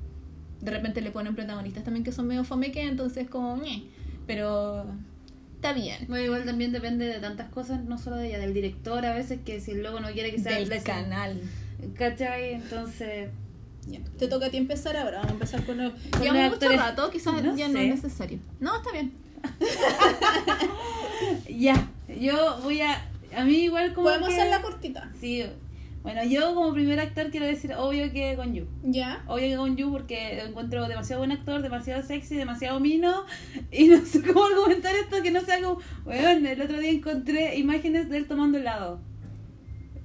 de 0.64 0.70
repente 0.70 1.02
le 1.02 1.10
ponen 1.10 1.34
protagonistas 1.34 1.84
también 1.84 2.02
que 2.04 2.12
son 2.12 2.26
medio 2.26 2.44
fomeque, 2.44 2.82
entonces 2.82 3.28
como. 3.28 3.60
Pero 4.26 4.86
está 5.68 5.72
bien. 5.72 6.04
Bueno, 6.08 6.24
igual 6.24 6.44
también 6.44 6.72
depende 6.72 7.06
de 7.06 7.18
tantas 7.20 7.48
cosas, 7.50 7.82
no 7.84 7.98
solo 7.98 8.16
de 8.16 8.28
ella, 8.28 8.38
del 8.38 8.52
director 8.54 9.04
a 9.06 9.14
veces, 9.14 9.40
que 9.44 9.60
si 9.60 9.72
el 9.72 9.82
logo 9.82 10.00
no 10.00 10.08
quiere 10.12 10.30
que 10.30 10.40
sea 10.40 10.56
Del 10.58 10.68
de 10.68 10.76
ese- 10.76 10.84
canal. 10.84 11.40
¿Cachai? 11.96 12.54
Entonces. 12.54 13.28
Te 14.18 14.28
toca 14.28 14.46
a 14.46 14.50
ti 14.50 14.56
empezar 14.56 14.96
ahora, 14.96 15.18
vamos 15.18 15.30
a 15.30 15.34
empezar 15.34 15.66
con 15.66 15.76
los... 15.76 15.92
Llevamos 16.20 16.52
mucho 16.58 16.72
rato, 16.72 17.10
quizás 17.10 17.34
No 17.42 17.54
ya 17.54 17.68
no 17.68 17.78
es 17.78 18.02
necesario. 18.02 18.38
No, 18.60 18.76
está 18.76 18.92
bien. 18.92 19.12
Ya, 21.48 21.88
yo 22.08 22.58
voy 22.62 22.80
a. 22.80 23.08
A 23.36 23.44
mí 23.44 23.64
igual 23.64 23.92
como. 23.94 24.08
Podemos 24.08 24.28
que- 24.28 24.34
hacerla 24.36 24.62
cortita. 24.62 25.10
Sí. 25.20 25.44
Bueno, 26.04 26.22
yo 26.22 26.54
como 26.54 26.74
primer 26.74 27.00
actor 27.00 27.30
quiero 27.30 27.46
decir, 27.46 27.72
obvio 27.78 28.12
que 28.12 28.36
con 28.36 28.54
Yu. 28.54 28.66
¿Ya? 28.82 29.24
Obvio 29.26 29.48
que 29.48 29.56
con 29.56 29.76
Yu 29.76 29.90
porque 29.90 30.36
lo 30.36 30.50
encuentro 30.50 30.86
demasiado 30.86 31.20
buen 31.20 31.32
actor, 31.32 31.62
demasiado 31.62 32.02
sexy, 32.02 32.36
demasiado 32.36 32.78
mino. 32.78 33.24
Y 33.72 33.88
no 33.88 34.04
sé 34.04 34.20
cómo 34.22 34.44
argumentar 34.44 34.94
esto 34.94 35.22
que 35.22 35.30
no 35.30 35.40
sea 35.40 35.62
como. 35.62 35.80
Bueno, 36.04 36.46
el 36.46 36.60
otro 36.60 36.78
día 36.78 36.90
encontré 36.90 37.56
imágenes 37.56 38.10
de 38.10 38.18
él 38.18 38.26
tomando 38.28 38.58
helado. 38.58 39.00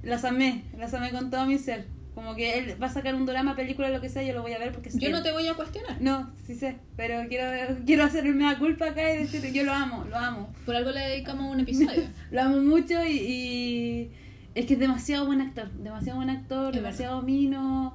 Las 0.02 0.24
amé, 0.24 0.64
las 0.78 0.94
amé 0.94 1.10
con 1.10 1.30
todo 1.30 1.44
mi 1.44 1.58
ser. 1.58 1.84
Como 2.14 2.34
que 2.34 2.58
él 2.58 2.82
va 2.82 2.86
a 2.86 2.90
sacar 2.92 3.14
un 3.14 3.26
drama, 3.26 3.54
película, 3.54 3.90
lo 3.90 4.00
que 4.00 4.08
sea, 4.08 4.22
yo 4.22 4.32
lo 4.32 4.40
voy 4.40 4.52
a 4.54 4.58
ver 4.58 4.72
porque 4.72 4.88
Yo 4.92 5.06
él. 5.08 5.12
no 5.12 5.22
te 5.22 5.32
voy 5.32 5.46
a 5.48 5.54
cuestionar. 5.54 6.00
No, 6.00 6.30
sí 6.46 6.54
sé, 6.54 6.76
pero 6.96 7.28
quiero, 7.28 7.76
quiero 7.84 8.04
hacerme 8.04 8.30
una 8.30 8.58
culpa 8.58 8.86
acá 8.86 9.14
y 9.14 9.18
decir, 9.18 9.52
yo 9.52 9.64
lo 9.64 9.72
amo, 9.72 10.06
lo 10.08 10.16
amo. 10.16 10.52
Por 10.64 10.74
algo 10.74 10.90
le 10.92 11.00
dedicamos 11.00 11.52
un 11.52 11.60
episodio. 11.60 12.04
Lo 12.30 12.40
amo 12.42 12.56
mucho 12.62 13.04
y, 13.04 13.12
y 13.12 14.10
es 14.54 14.66
que 14.66 14.74
es 14.74 14.80
demasiado 14.80 15.26
buen 15.26 15.40
actor, 15.40 15.70
demasiado 15.72 16.18
buen 16.18 16.30
actor, 16.30 16.70
Es 16.70 16.76
demasiado 16.76 17.22
mino. 17.22 17.94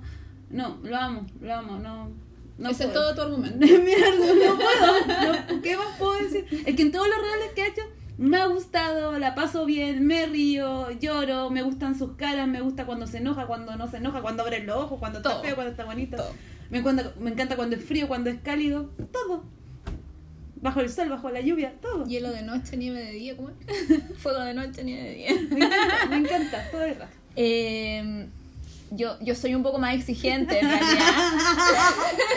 No, 0.50 0.78
lo 0.84 0.96
amo, 0.96 1.26
lo 1.42 1.54
amo, 1.54 1.80
no. 1.80 2.12
no 2.58 2.70
Ese 2.70 2.86
es 2.86 2.94
todo 2.94 3.14
tu 3.14 3.22
argumento. 3.22 3.58
Mira, 3.60 4.10
no 4.12 4.56
puedo, 4.56 5.56
no, 5.58 5.62
¿qué 5.62 5.76
más 5.76 5.98
puedo 5.98 6.22
decir? 6.22 6.46
Es 6.66 6.76
que 6.76 6.82
en 6.82 6.92
todos 6.92 7.08
los 7.08 7.18
reales 7.18 7.52
que 7.56 7.62
ha 7.64 7.68
hecho 7.68 7.82
me 8.18 8.38
ha 8.38 8.46
gustado, 8.46 9.20
la 9.20 9.36
paso 9.36 9.66
bien, 9.66 10.06
me 10.06 10.26
río, 10.26 10.90
lloro, 10.92 11.50
me 11.50 11.64
gustan 11.64 11.98
sus 11.98 12.14
caras, 12.14 12.48
me 12.48 12.62
gusta 12.62 12.86
cuando 12.86 13.08
se 13.08 13.18
enoja, 13.18 13.46
cuando 13.46 13.76
no 13.76 13.88
se 13.88 13.98
enoja, 13.98 14.22
cuando 14.22 14.44
abre 14.44 14.64
los 14.64 14.78
ojos, 14.78 15.00
cuando 15.00 15.20
está 15.20 15.42
feo, 15.42 15.56
cuando 15.56 15.72
está 15.72 15.84
bonito. 15.84 16.18
Todo. 16.18 16.32
Me 16.70 16.80
encanta, 16.80 17.14
me 17.20 17.32
encanta 17.32 17.56
cuando 17.56 17.76
es 17.76 17.84
frío, 17.84 18.08
cuando 18.08 18.30
es 18.30 18.40
cálido, 18.42 18.90
todo. 19.12 19.44
Bajo 20.66 20.80
el 20.80 20.90
sol, 20.90 21.10
bajo 21.10 21.30
la 21.30 21.42
lluvia, 21.42 21.74
todo. 21.80 22.08
Hielo 22.08 22.32
de 22.32 22.42
noche, 22.42 22.76
nieve 22.76 23.00
de 23.00 23.12
día, 23.12 23.36
¿cómo 23.36 23.50
es? 23.52 24.18
Fuego 24.18 24.40
de 24.40 24.56
noche, 24.56 24.84
nieve 24.84 25.04
de 25.04 25.14
día. 25.14 25.30
Me 25.52 25.64
encanta, 25.64 26.06
me 26.10 26.16
encanta, 26.16 26.72
todo 26.72 26.84
el 26.84 26.96
rato. 26.96 27.14
Eh, 27.36 28.26
yo, 28.90 29.16
yo 29.22 29.36
soy 29.36 29.54
un 29.54 29.62
poco 29.62 29.78
más 29.78 29.94
exigente 29.94 30.58
en 30.58 30.68
realidad. 30.68 31.14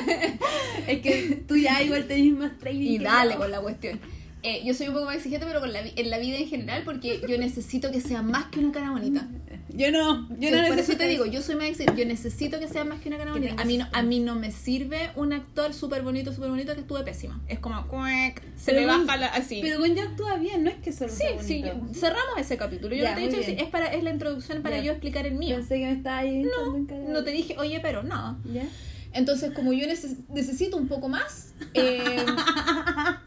Es 0.87 1.01
que 1.01 1.43
tú 1.49 1.57
ya 1.57 1.83
igual 1.83 2.07
tenés 2.07 2.35
más 2.35 2.59
training. 2.59 2.91
y 2.91 2.99
dale 2.99 3.37
con 3.37 3.51
la 3.51 3.63
cuestión. 3.63 3.99
Eh, 4.45 4.63
yo 4.65 4.73
soy 4.73 4.87
un 4.89 4.95
poco 4.95 5.07
más 5.07 5.17
exigente, 5.17 5.45
pero 5.47 5.59
con 5.61 5.73
la, 5.73 5.81
en 5.81 6.11
la 6.11 6.19
vida 6.19 6.37
en 6.39 6.47
general, 6.49 6.83
porque 6.85 7.21
yo 7.29 7.39
necesito 7.39 7.91
que 7.91 8.01
sea 8.01 8.23
más 8.23 8.47
que 8.47 8.61
una 8.61 8.73
cara 8.73 8.91
bonita. 8.93 9.27
Yo 9.75 9.91
no, 9.93 10.29
yo 10.39 10.51
no 10.51 10.57
Por 10.57 10.65
eso 10.65 10.75
necesito 10.77 10.99
te 10.99 11.09
digo, 11.09 11.27
yo 11.27 11.43
soy 11.43 11.57
más 11.57 11.67
exigente. 11.67 12.01
Yo 12.03 12.07
necesito 12.09 12.59
que 12.61 12.69
sea 12.69 12.85
más 12.85 13.01
que 13.01 13.09
una 13.09 13.19
cara 13.19 13.33
bonita. 13.33 13.61
A 13.61 13.65
mí, 13.65 13.79
no, 13.79 13.87
a 13.93 14.03
mí 14.03 14.21
no 14.21 14.35
me 14.37 14.51
sirve 14.51 15.11
un 15.17 15.33
actor 15.33 15.75
súper 15.75 16.03
bonito, 16.03 16.33
súper 16.33 16.51
bonito 16.51 16.73
que 16.75 16.81
estuve 16.81 17.03
pésima. 17.03 17.41
Es 17.49 17.59
como, 17.59 17.87
cuec, 17.89 18.43
se 18.57 18.73
Pero 18.73 18.81
me 18.81 18.87
baja 18.87 19.17
la, 19.17 19.27
así. 19.27 19.61
Pero 19.63 19.79
con 19.81 19.95
ya 19.95 20.05
actúa 20.05 20.37
bien, 20.37 20.65
no 20.65 20.71
es 20.71 20.77
que 20.77 20.93
solo 20.93 21.11
sí, 21.13 21.19
sea 21.19 21.43
sí, 21.43 21.65
cerramos 21.95 22.39
ese 22.39 22.57
capítulo. 22.57 22.95
Yo 22.95 23.03
Ya, 23.05 23.11
no 23.11 23.17
te 23.17 23.25
he 23.25 23.29
dicho, 23.29 23.41
bien. 23.41 23.59
es, 23.59 23.67
para, 23.71 23.87
es 23.93 24.03
la 24.03 24.11
introducción 24.11 24.63
para 24.63 24.77
Ya. 24.79 24.85
yo 24.85 24.93
explicar 24.93 25.27
el 25.27 25.35
mío. 25.35 25.57
Pensé 25.57 25.79
que 25.81 25.87
me 25.87 25.93
estaba 25.93 26.19
ahí 26.19 26.45
cara. 26.89 27.01
No 27.09 27.25
te 27.25 27.31
dije, 27.33 27.57
oye, 27.59 27.81
pero 27.81 28.03
no. 28.03 28.41
¿Ya? 28.53 28.65
Entonces, 29.13 29.53
como 29.53 29.73
yo 29.73 29.87
neces- 29.87 30.19
necesito 30.29 30.77
un 30.77 30.87
poco 30.87 31.09
más, 31.09 31.53
eh, 31.75 32.25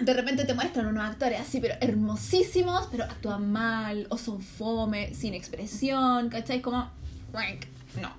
de 0.00 0.14
repente 0.14 0.44
te 0.44 0.54
muestran 0.54 0.86
unos 0.86 1.04
actores 1.04 1.40
así, 1.40 1.60
pero 1.60 1.74
hermosísimos, 1.80 2.88
pero 2.90 3.04
actúan 3.04 3.50
mal, 3.50 4.06
o 4.10 4.18
son 4.18 4.40
fome, 4.40 5.14
sin 5.14 5.34
expresión, 5.34 6.28
¿cachai? 6.28 6.60
Como, 6.60 6.90
no. 8.00 8.10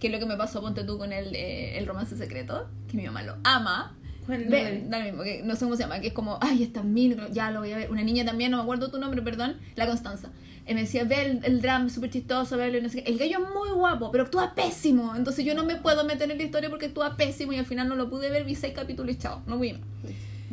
Que 0.00 0.08
es 0.08 0.12
lo 0.12 0.18
que 0.18 0.26
me 0.26 0.36
pasó, 0.36 0.60
ponte 0.60 0.84
tú, 0.84 0.98
con 0.98 1.12
el, 1.12 1.34
eh, 1.34 1.78
el 1.78 1.86
romance 1.86 2.16
secreto, 2.16 2.68
que 2.88 2.96
mi 2.96 3.04
mamá 3.04 3.22
lo 3.22 3.36
ama. 3.44 3.96
¿Cuál 4.26 4.46
Ve, 4.46 4.84
da 4.88 4.98
lo 5.00 5.04
mismo, 5.04 5.22
que 5.22 5.42
no 5.42 5.54
sé 5.54 5.64
cómo 5.64 5.76
se 5.76 5.82
llama, 5.82 6.00
que 6.00 6.08
es 6.08 6.12
como, 6.12 6.38
ay, 6.40 6.62
esta 6.62 6.80
es 6.80 6.86
mil, 6.86 7.18
ya 7.32 7.50
lo 7.50 7.60
voy 7.60 7.72
a 7.72 7.76
ver. 7.76 7.90
Una 7.90 8.02
niña 8.02 8.24
también, 8.24 8.50
no 8.50 8.56
me 8.56 8.62
acuerdo 8.62 8.90
tu 8.90 8.98
nombre, 8.98 9.20
perdón, 9.22 9.56
la 9.76 9.86
Constanza. 9.86 10.30
Eh, 10.66 10.74
me 10.74 10.80
decía, 10.80 11.04
ve 11.04 11.26
el, 11.26 11.40
el 11.44 11.60
drama, 11.60 11.90
súper 11.90 12.10
chistoso, 12.10 12.56
ve 12.56 12.80
no 12.80 12.88
sé 12.88 13.02
qué. 13.02 13.10
El 13.10 13.18
gallo 13.18 13.38
es 13.38 13.54
muy 13.54 13.70
guapo, 13.70 14.10
pero 14.10 14.24
actúa 14.24 14.54
pésimo. 14.54 15.14
Entonces 15.14 15.44
yo 15.44 15.54
no 15.54 15.64
me 15.64 15.76
puedo 15.76 16.04
meter 16.04 16.30
en 16.30 16.38
la 16.38 16.44
historia 16.44 16.70
porque 16.70 16.86
actúa 16.86 17.16
pésimo 17.16 17.52
y 17.52 17.58
al 17.58 17.66
final 17.66 17.88
no 17.88 17.96
lo 17.96 18.08
pude 18.08 18.30
ver, 18.30 18.44
vi 18.44 18.54
seis 18.54 18.72
capítulos 18.74 19.14
y 19.14 19.18
chao, 19.18 19.42
no. 19.46 19.60
Sí, 19.60 19.74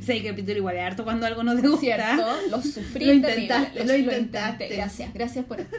el 0.07 0.23
capítulo 0.23 0.57
igual 0.57 0.75
es 0.77 0.81
harto 0.83 1.03
cuando 1.03 1.25
algo 1.27 1.43
no 1.43 1.55
te 1.55 1.67
gusta. 1.67 1.79
¿Cierto? 1.81 2.25
Lo 2.49 2.61
sufrí. 2.61 3.05
Lo 3.05 3.13
intentaste, 3.13 3.83
lo 3.85 3.95
intentaste. 3.95 4.63
intenté. 4.65 4.75
Gracias, 4.75 5.13
gracias 5.13 5.45
por 5.45 5.61
esto. 5.61 5.77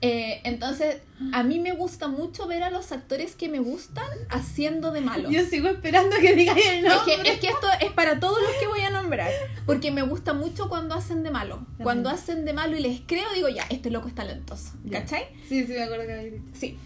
Eh, 0.00 0.40
entonces, 0.44 0.98
a 1.32 1.42
mí 1.44 1.60
me 1.60 1.72
gusta 1.72 2.08
mucho 2.08 2.46
ver 2.46 2.62
a 2.62 2.68
los 2.68 2.92
actores 2.92 3.34
que 3.36 3.48
me 3.48 3.58
gustan 3.58 4.06
haciendo 4.28 4.90
de 4.90 5.00
malos. 5.00 5.32
Yo 5.32 5.44
sigo 5.46 5.68
esperando 5.68 6.16
que 6.20 6.34
digas 6.34 6.56
el 6.58 6.84
Es 6.84 6.92
nombre. 6.94 7.22
que, 7.22 7.30
es 7.30 7.38
que 7.40 7.46
esto 7.46 7.66
es 7.80 7.90
para 7.92 8.20
todos 8.20 8.38
los 8.42 8.50
que 8.60 8.66
voy 8.66 8.80
a 8.80 8.90
nombrar. 8.90 9.30
Porque 9.64 9.90
me 9.90 10.02
gusta 10.02 10.34
mucho 10.34 10.68
cuando 10.68 10.94
hacen 10.94 11.22
de 11.22 11.30
malo. 11.30 11.66
Cuando 11.82 12.10
hacen 12.10 12.44
de 12.44 12.52
malo 12.52 12.76
y 12.76 12.80
les 12.80 13.00
creo, 13.06 13.24
digo, 13.34 13.48
ya, 13.48 13.62
este 13.70 13.90
loco 13.90 14.08
es 14.08 14.14
talentoso. 14.14 14.72
Ya. 14.84 15.00
¿Cachai? 15.00 15.24
Sí, 15.48 15.64
sí, 15.66 15.72
me 15.72 15.82
acuerdo 15.84 16.06
que 16.06 16.16
dicho. 16.30 16.42
Sí. 16.52 16.76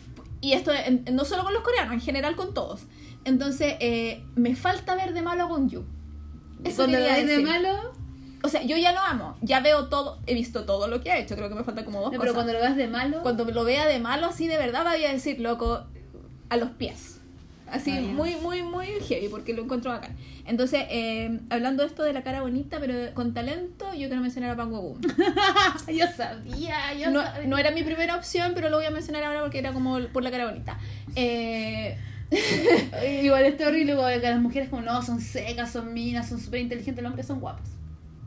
Y 0.40 0.52
esto 0.52 0.72
en- 0.72 1.04
no 1.12 1.24
solo 1.24 1.42
con 1.42 1.52
los 1.54 1.62
coreanos, 1.64 1.94
en 1.94 2.00
general 2.00 2.36
con 2.36 2.54
todos. 2.54 2.82
Entonces, 3.24 3.74
eh, 3.80 4.22
me 4.36 4.54
falta 4.54 4.94
ver 4.94 5.12
de 5.12 5.22
malo 5.22 5.42
a 5.42 5.46
Gon 5.46 5.68
Yu. 5.68 5.84
Eso 6.64 6.76
Cuando 6.76 6.98
ves 6.98 7.26
de 7.26 7.38
malo, 7.40 7.92
O 8.42 8.48
sea, 8.48 8.62
yo 8.62 8.76
ya 8.76 8.92
lo 8.92 9.00
amo. 9.00 9.36
Ya 9.42 9.60
veo 9.60 9.88
todo. 9.88 10.18
He 10.26 10.34
visto 10.34 10.64
todo 10.64 10.88
lo 10.88 11.00
que 11.00 11.10
ha 11.12 11.18
hecho. 11.18 11.34
Creo 11.36 11.48
que 11.48 11.54
me 11.54 11.64
falta 11.64 11.84
como 11.84 12.00
dos 12.00 12.12
No, 12.12 12.18
cosas. 12.18 12.20
pero 12.20 12.34
cuando 12.34 12.52
lo 12.52 12.60
veas 12.60 12.76
de 12.76 12.86
malo. 12.88 13.22
Cuando 13.22 13.44
lo 13.44 13.64
vea 13.64 13.86
de 13.86 13.98
malo, 13.98 14.26
así 14.26 14.46
de 14.48 14.58
verdad, 14.58 14.84
vaya 14.84 15.10
a 15.10 15.12
decir, 15.12 15.40
loco, 15.40 15.84
a 16.48 16.56
los 16.56 16.70
pies. 16.70 17.16
Así, 17.70 17.90
muy, 17.92 18.34
muy, 18.36 18.62
muy 18.62 18.86
heavy, 19.06 19.28
porque 19.28 19.52
lo 19.52 19.62
encuentro 19.64 19.90
bacán. 19.90 20.16
Entonces, 20.46 20.84
eh, 20.88 21.38
hablando 21.50 21.82
de 21.82 21.88
esto 21.90 22.02
de 22.02 22.14
la 22.14 22.22
cara 22.22 22.40
bonita, 22.40 22.78
pero 22.80 23.12
con 23.12 23.34
talento, 23.34 23.84
yo 23.92 24.06
quiero 24.08 24.22
mencionar 24.22 24.52
a 24.52 24.56
Pango 24.56 24.80
Boom. 24.80 25.00
yo 25.94 26.06
sabía, 26.16 26.94
yo 26.94 27.10
No, 27.10 27.22
sabía. 27.22 27.46
no 27.46 27.58
era 27.58 27.70
mi 27.72 27.82
primera 27.82 28.16
opción, 28.16 28.52
pero 28.54 28.70
lo 28.70 28.78
voy 28.78 28.86
a 28.86 28.90
mencionar 28.90 29.22
ahora 29.22 29.42
porque 29.42 29.58
era 29.58 29.74
como 29.74 29.98
por 30.14 30.22
la 30.22 30.30
cara 30.30 30.46
bonita. 30.46 30.78
Eh, 31.14 31.98
Igual 33.22 33.44
es 33.46 33.60
horrible 33.66 33.94
porque 33.96 34.18
las 34.20 34.40
mujeres 34.40 34.68
como 34.68 34.82
no, 34.82 35.02
son 35.02 35.20
secas, 35.20 35.72
son 35.72 35.92
minas, 35.94 36.28
son 36.28 36.40
súper 36.40 36.60
inteligentes, 36.60 37.02
los 37.02 37.10
hombres 37.10 37.26
son 37.26 37.40
guapos. 37.40 37.66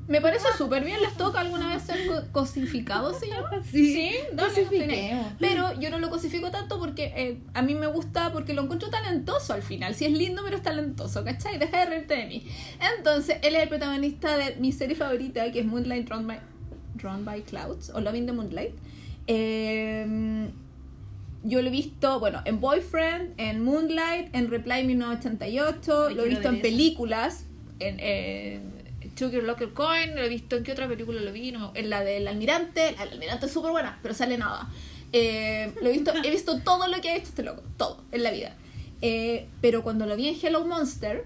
me 0.08 0.20
parece 0.22 0.46
súper 0.58 0.84
bien. 0.84 1.00
¿Les 1.02 1.14
toca 1.16 1.40
alguna 1.40 1.68
vez 1.74 1.84
ser 1.84 2.08
co- 2.08 2.24
cosificado, 2.32 3.14
se 3.14 3.28
llama? 3.28 3.50
Sí, 3.72 4.12
dale, 4.34 4.50
cosifiquemos. 4.50 4.88
tenés. 4.88 5.26
Pero 5.40 5.80
yo 5.80 5.90
no 5.92 6.00
lo 6.00 6.10
cosifico 6.10 6.50
tanto 6.52 6.80
porque 6.80 7.14
eh, 7.16 7.38
a 7.54 7.62
mí 7.62 7.76
me 7.76 7.88
gusta 7.88 8.32
porque 8.34 8.54
lo 8.54 8.64
encuentro 8.64 8.90
talentoso 8.90 9.54
al 9.54 9.62
final. 9.62 9.94
Si 9.96 10.06
es 10.06 10.12
lindo, 10.12 10.42
pero 10.44 10.58
es 10.58 10.64
talentoso, 10.64 11.24
¿cachai? 11.24 11.60
Deja 11.60 11.80
de 11.82 11.86
reírte 11.86 12.16
de 12.16 12.26
mí. 12.26 12.48
Entonces, 12.98 13.38
él 13.44 13.56
es 13.56 13.64
el 13.64 13.70
protagonista 13.70 14.36
de 14.38 14.56
mi 14.58 14.72
serie 14.72 14.96
favorita, 14.96 15.50
que 15.52 15.60
es 15.60 15.66
Moonlight 15.66 16.10
Run 16.10 16.28
by, 16.28 16.40
Run 16.98 17.24
by 17.24 17.42
Clouds, 17.44 17.92
o 17.92 18.02
Loving 18.02 18.26
the 18.26 18.32
Moonlight. 18.34 18.74
Eh, 19.28 20.50
yo 21.44 21.62
lo 21.62 21.68
he 21.68 21.72
visto, 21.72 22.20
bueno, 22.20 22.42
en 22.46 22.60
Boyfriend, 22.60 23.34
en 23.38 23.64
Moonlight, 23.64 24.34
en 24.36 24.50
Reply 24.50 24.84
1988, 24.84 26.08
Ay, 26.10 26.16
lo 26.16 26.24
he 26.24 26.30
visto 26.30 26.50
en 26.50 26.56
eso. 26.56 26.62
películas, 26.62 27.46
en, 27.80 28.62
Took 29.16 29.32
Your 29.32 29.44
Locker 29.44 29.74
Coin, 29.74 30.16
lo 30.16 30.22
he 30.22 30.30
visto 30.30 30.56
en 30.56 30.64
qué 30.64 30.72
otra 30.72 30.88
película 30.88 31.20
lo 31.22 31.32
vi, 31.32 31.52
No, 31.52 31.72
en 31.76 31.90
la 31.90 32.04
del 32.04 32.28
Almirante, 32.28 32.94
la 32.94 33.06
del 33.06 33.14
Almirante 33.14 33.48
es 33.48 33.52
súper 33.52 33.72
buena, 33.72 34.00
pero 34.02 34.14
sale 34.14 34.38
nada. 34.38 34.70
Eh, 35.14 35.74
lo 35.82 35.90
he 35.90 35.92
visto, 35.92 36.14
he 36.24 36.30
visto 36.30 36.60
todo 36.62 36.88
lo 36.88 37.02
que 37.02 37.10
ha 37.10 37.16
hecho 37.16 37.28
este 37.28 37.44
loco, 37.44 37.64
todo 37.78 38.04
en 38.12 38.24
la 38.24 38.32
vida. 38.32 38.56
Eh, 39.02 39.48
pero 39.62 39.84
cuando 39.84 40.06
lo 40.06 40.16
vi 40.16 40.30
en 40.30 40.36
Hello 40.42 40.66
Monster, 40.66 41.26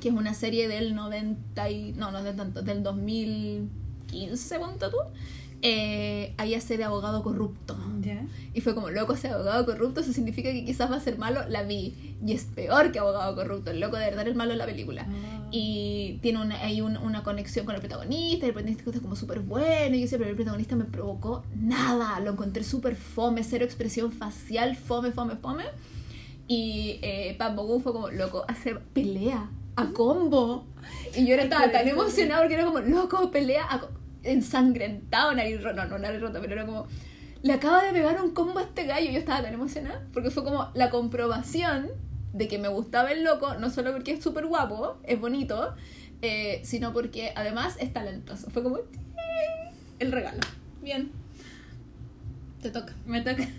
que 0.00 0.08
es 0.08 0.14
una 0.14 0.34
serie 0.34 0.68
del 0.68 0.94
90 0.94 1.70
y, 1.70 1.92
no, 1.92 2.10
no 2.10 2.22
de 2.22 2.32
tanto, 2.34 2.62
del 2.62 2.82
2015, 2.82 4.58
¿cuánto 4.58 4.90
tú? 4.90 4.98
Eh, 5.62 6.34
hace 6.38 6.76
de 6.76 6.84
abogado 6.84 7.22
corrupto. 7.22 7.76
¿Ya? 8.00 8.24
Y 8.54 8.60
fue 8.60 8.74
como, 8.74 8.90
loco, 8.90 9.14
ese 9.14 9.28
abogado 9.28 9.64
corrupto, 9.66 10.00
eso 10.00 10.12
significa 10.12 10.50
que 10.52 10.64
quizás 10.64 10.90
va 10.90 10.96
a 10.96 11.00
ser 11.00 11.18
malo. 11.18 11.40
La 11.48 11.62
vi. 11.62 12.14
Y 12.24 12.32
es 12.32 12.44
peor 12.44 12.92
que 12.92 12.98
abogado 12.98 13.34
corrupto. 13.34 13.70
El 13.70 13.80
loco 13.80 13.96
de 13.96 14.04
verdad 14.06 14.22
es 14.22 14.28
el 14.28 14.34
malo 14.36 14.52
en 14.52 14.58
la 14.58 14.66
película. 14.66 15.06
Ah. 15.08 15.48
Y 15.50 16.18
tiene 16.22 16.40
una, 16.40 16.60
hay 16.60 16.80
un- 16.80 16.96
una 16.96 17.22
conexión 17.22 17.66
con 17.66 17.74
el 17.74 17.80
protagonista. 17.80 18.46
El 18.46 18.52
protagonista 18.52 18.90
es 18.90 19.00
como 19.00 19.16
súper 19.16 19.40
bueno. 19.40 19.96
Y 19.96 20.06
yo 20.06 20.18
pero 20.18 20.30
el 20.30 20.36
protagonista 20.36 20.76
me 20.76 20.84
provocó 20.84 21.44
nada. 21.54 22.20
Lo 22.20 22.32
encontré 22.32 22.62
súper 22.64 22.94
fome, 22.96 23.42
cero 23.44 23.64
expresión 23.64 24.12
facial, 24.12 24.76
fome, 24.76 25.10
fome, 25.12 25.36
fome. 25.36 25.64
Y 26.48 26.98
eh, 27.02 27.34
Pam 27.38 27.56
Bogu 27.56 27.80
fue 27.80 27.92
como, 27.92 28.08
loco, 28.10 28.44
hace 28.46 28.76
pelea 28.92 29.50
a 29.74 29.86
combo. 29.88 30.64
Y 31.16 31.26
yo 31.26 31.34
era, 31.34 31.42
estaba 31.44 31.70
tan 31.72 31.88
emocionada 31.88 32.40
porque 32.42 32.54
era 32.54 32.64
como, 32.64 32.78
loco, 32.80 33.30
pelea 33.30 33.66
a 33.68 33.80
co- 33.80 33.90
ensangrentado, 34.26 35.34
nariz 35.34 35.62
rota, 35.62 35.84
no, 35.84 35.90
no 35.90 35.98
nariz 35.98 36.20
rota, 36.20 36.40
pero 36.40 36.52
era 36.54 36.66
como, 36.66 36.86
le 37.42 37.52
acaba 37.52 37.82
de 37.82 37.92
pegar 37.92 38.20
un 38.22 38.32
combo 38.32 38.58
a 38.58 38.62
este 38.62 38.84
gallo. 38.84 39.10
Yo 39.10 39.18
estaba 39.18 39.42
tan 39.42 39.54
emocionada 39.54 40.02
porque 40.12 40.30
fue 40.30 40.44
como 40.44 40.70
la 40.74 40.90
comprobación 40.90 41.90
de 42.32 42.48
que 42.48 42.58
me 42.58 42.68
gustaba 42.68 43.12
el 43.12 43.24
loco, 43.24 43.54
no 43.54 43.70
solo 43.70 43.92
porque 43.92 44.12
es 44.12 44.22
súper 44.22 44.46
guapo, 44.46 44.98
es 45.04 45.18
bonito, 45.20 45.74
eh, 46.22 46.60
sino 46.64 46.92
porque 46.92 47.32
además 47.34 47.76
es 47.80 47.92
talentoso. 47.92 48.50
Fue 48.50 48.62
como, 48.62 48.78
el 49.98 50.12
regalo. 50.12 50.40
Bien. 50.82 51.10
Te 52.62 52.70
toca. 52.70 52.94
Me 53.06 53.20
toca. 53.22 53.46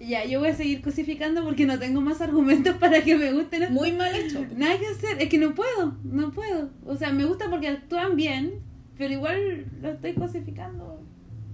Ya, 0.00 0.24
yo 0.24 0.40
voy 0.40 0.48
a 0.48 0.56
seguir 0.56 0.82
cosificando 0.82 1.44
porque 1.44 1.64
no 1.64 1.78
tengo 1.78 2.00
más 2.00 2.20
argumentos 2.20 2.76
para 2.80 3.02
que 3.02 3.16
me 3.16 3.32
gusten. 3.32 3.72
Muy 3.72 3.92
mal 3.92 4.12
hecho. 4.12 4.44
Nada 4.56 4.76
que 4.80 4.86
hacer, 4.88 5.22
es 5.22 5.28
que 5.28 5.38
no 5.38 5.54
puedo, 5.54 5.96
no 6.02 6.32
puedo. 6.32 6.70
O 6.84 6.96
sea, 6.96 7.12
me 7.12 7.24
gusta 7.24 7.48
porque 7.48 7.68
actúan 7.68 8.16
bien, 8.16 8.54
pero 8.98 9.12
igual 9.14 9.66
lo 9.80 9.90
estoy 9.90 10.14
cosificando 10.14 11.00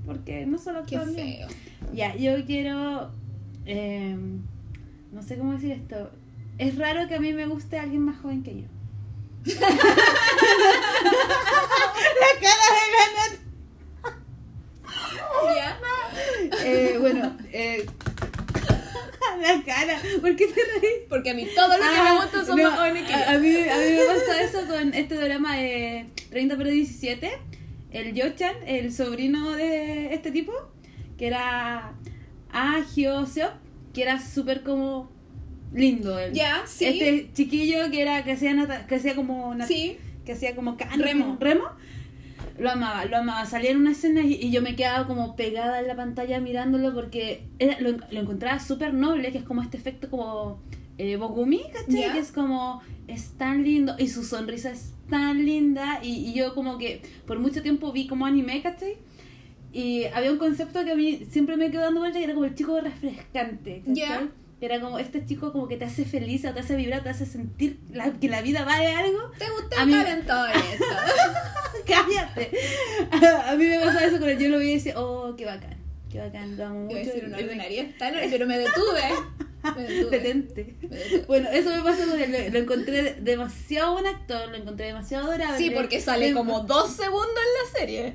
porque 0.06 0.44
no 0.46 0.58
solo 0.58 0.82
Qué 0.86 0.96
actúan 0.96 1.14
bien. 1.14 1.46
Ya, 1.92 2.14
yo 2.16 2.44
quiero. 2.46 3.10
eh, 3.66 4.16
no 5.12 5.22
sé 5.22 5.36
cómo 5.38 5.52
decir 5.52 5.72
esto. 5.72 6.10
Es 6.58 6.76
raro 6.78 7.06
que 7.08 7.14
a 7.16 7.20
mí 7.20 7.32
me 7.32 7.46
guste 7.46 7.78
alguien 7.78 8.02
más 8.02 8.18
joven 8.20 8.42
que 8.42 8.62
yo. 8.62 8.68
La 9.44 9.66
cara 12.40 12.66
de 12.74 12.84
Ya. 15.56 15.78
Gana. 15.78 16.60
Eh, 16.64 16.96
bueno, 17.00 17.36
eh, 17.52 17.84
la 19.40 19.62
cara. 19.64 19.98
¿Por 20.20 20.36
qué 20.36 20.46
te 20.46 20.54
reís? 20.80 21.02
Porque 21.08 21.30
a 21.30 21.34
mí 21.34 21.46
todo 21.54 21.68
lo 21.68 21.74
que 21.74 21.80
Ah, 21.84 22.14
me 22.14 22.20
gusta 22.24 22.44
son 22.44 22.56
no, 22.56 22.62
más 22.70 22.78
jóvenes 22.78 23.02
que 23.04 23.12
yo. 23.12 23.18
a, 23.18 23.30
a 23.32 23.38
mí, 23.38 23.48
a 23.68 23.76
mí 23.76 23.90
me 23.96 24.04
pasa 24.06 24.42
eso 24.42 24.66
con 24.66 24.94
este 24.94 25.14
drama 25.16 25.56
de 25.56 26.06
30 26.34 26.56
pero 26.56 26.68
17. 26.70 27.30
El 27.92 28.12
Yochan, 28.12 28.56
el 28.66 28.92
sobrino 28.92 29.52
de 29.52 30.12
este 30.12 30.32
tipo, 30.32 30.52
que 31.16 31.28
era 31.28 31.92
Ah 32.52 32.80
Hyo 32.94 33.24
que 33.92 34.02
era 34.02 34.20
súper 34.20 34.62
como 34.64 35.08
lindo 35.72 36.18
él. 36.18 36.32
Ya, 36.32 36.62
sí. 36.66 36.86
Este 36.86 37.30
chiquillo 37.32 37.88
que 37.92 38.02
era 38.02 38.24
que 38.24 38.32
hacía 38.32 38.84
que 38.88 38.96
hacía 38.96 39.14
como 39.14 39.54
Sí. 39.66 39.96
que 40.26 40.32
hacía 40.32 40.56
como 40.56 40.76
can- 40.76 41.00
Remo. 41.00 41.36
remo 41.40 41.64
lo 42.58 42.70
amaba, 42.70 43.04
lo 43.04 43.16
amaba. 43.18 43.46
Salía 43.46 43.70
en 43.70 43.76
una 43.78 43.92
escena 43.92 44.22
y, 44.22 44.34
y 44.34 44.50
yo 44.50 44.60
me 44.60 44.74
quedaba 44.74 45.06
como 45.06 45.36
pegada 45.36 45.78
en 45.80 45.86
la 45.86 45.94
pantalla 45.94 46.40
mirándolo 46.40 46.92
porque 46.94 47.44
era, 47.60 47.80
lo, 47.80 47.90
lo 47.92 48.20
encontraba 48.20 48.58
súper 48.58 48.92
noble, 48.92 49.30
que 49.30 49.38
es 49.38 49.44
como 49.44 49.62
este 49.62 49.76
efecto 49.76 50.10
como 50.10 50.60
eh, 50.98 51.16
Bogumi, 51.16 51.62
¿cachai? 51.72 52.00
Ya. 52.02 52.12
Que 52.12 52.18
es 52.20 52.32
como, 52.32 52.82
es 53.08 53.32
tan 53.38 53.62
lindo 53.64 53.94
y 53.98 54.08
su 54.08 54.24
sonrisa 54.24 54.70
es 54.70 54.92
tan 55.10 55.44
linda 55.44 56.00
y, 56.02 56.10
y 56.30 56.34
yo 56.34 56.54
como 56.54 56.78
que 56.78 57.02
por 57.26 57.38
mucho 57.38 57.62
tiempo 57.62 57.92
vi 57.92 58.06
como 58.06 58.26
anime, 58.26 58.62
¿cachai? 58.62 58.96
Y 59.72 60.04
había 60.14 60.30
un 60.30 60.38
concepto 60.38 60.84
que 60.84 60.92
a 60.92 60.94
mí 60.94 61.26
siempre 61.30 61.56
me 61.56 61.70
quedó 61.70 61.82
dando 61.82 62.00
vuelta 62.00 62.20
y 62.20 62.24
era 62.24 62.32
como 62.34 62.46
el 62.46 62.54
chico 62.54 62.80
refrescante, 62.80 63.80
¿cachai? 63.80 63.94
Ya. 63.94 64.28
Era 64.60 64.80
como 64.80 64.98
este 64.98 65.26
chico 65.26 65.52
como 65.52 65.68
que 65.68 65.76
te 65.76 65.84
hace 65.84 66.04
feliz, 66.06 66.44
o 66.46 66.54
te 66.54 66.60
hace 66.60 66.76
vibrar, 66.76 67.02
te 67.02 67.10
hace 67.10 67.26
sentir 67.26 67.80
la- 67.92 68.12
que 68.12 68.28
la 68.28 68.40
vida 68.40 68.64
vale 68.64 68.86
algo. 68.94 69.18
¿Te 69.38 69.44
gusta 69.50 69.82
A 69.82 69.84
mí- 69.84 69.92
todo 70.26 70.46
esto? 70.46 70.84
¡Cállate! 71.86 72.50
A, 73.10 73.50
a 73.50 73.56
mí 73.56 73.64
me 73.66 73.78
pasaba 73.80 74.04
eso 74.06 74.24
él. 74.26 74.38
Yo 74.38 74.48
lo 74.48 74.58
vi 74.58 74.70
y 74.70 74.74
decía, 74.74 74.94
oh, 74.98 75.34
qué 75.36 75.44
bacán. 75.44 75.76
Qué 76.10 76.18
bacán, 76.18 76.56
lo 76.56 76.64
amo 76.66 76.80
mucho. 76.84 76.92
Iba 76.96 77.00
a 77.00 77.04
decir 77.04 77.24
una 77.26 77.36
ordinaria, 77.38 77.94
pero 78.30 78.46
me 78.46 78.58
detuve. 78.58 79.02
Detente. 80.10 80.74
Bueno, 81.26 81.48
eso 81.50 81.70
me 81.70 81.82
pasó 81.82 82.08
con 82.08 82.20
él. 82.20 82.30
Lo, 82.32 82.50
lo 82.52 82.58
encontré 82.58 83.14
demasiado 83.20 83.92
buen 83.92 84.06
actor, 84.06 84.48
lo 84.48 84.56
encontré 84.56 84.86
demasiado 84.86 85.28
adorable. 85.28 85.58
Sí, 85.58 85.70
porque 85.70 86.00
sale 86.00 86.32
como 86.32 86.60
dos 86.60 86.90
segundos 86.94 87.28
en 87.28 87.72
la 87.72 87.78
serie. 87.78 88.14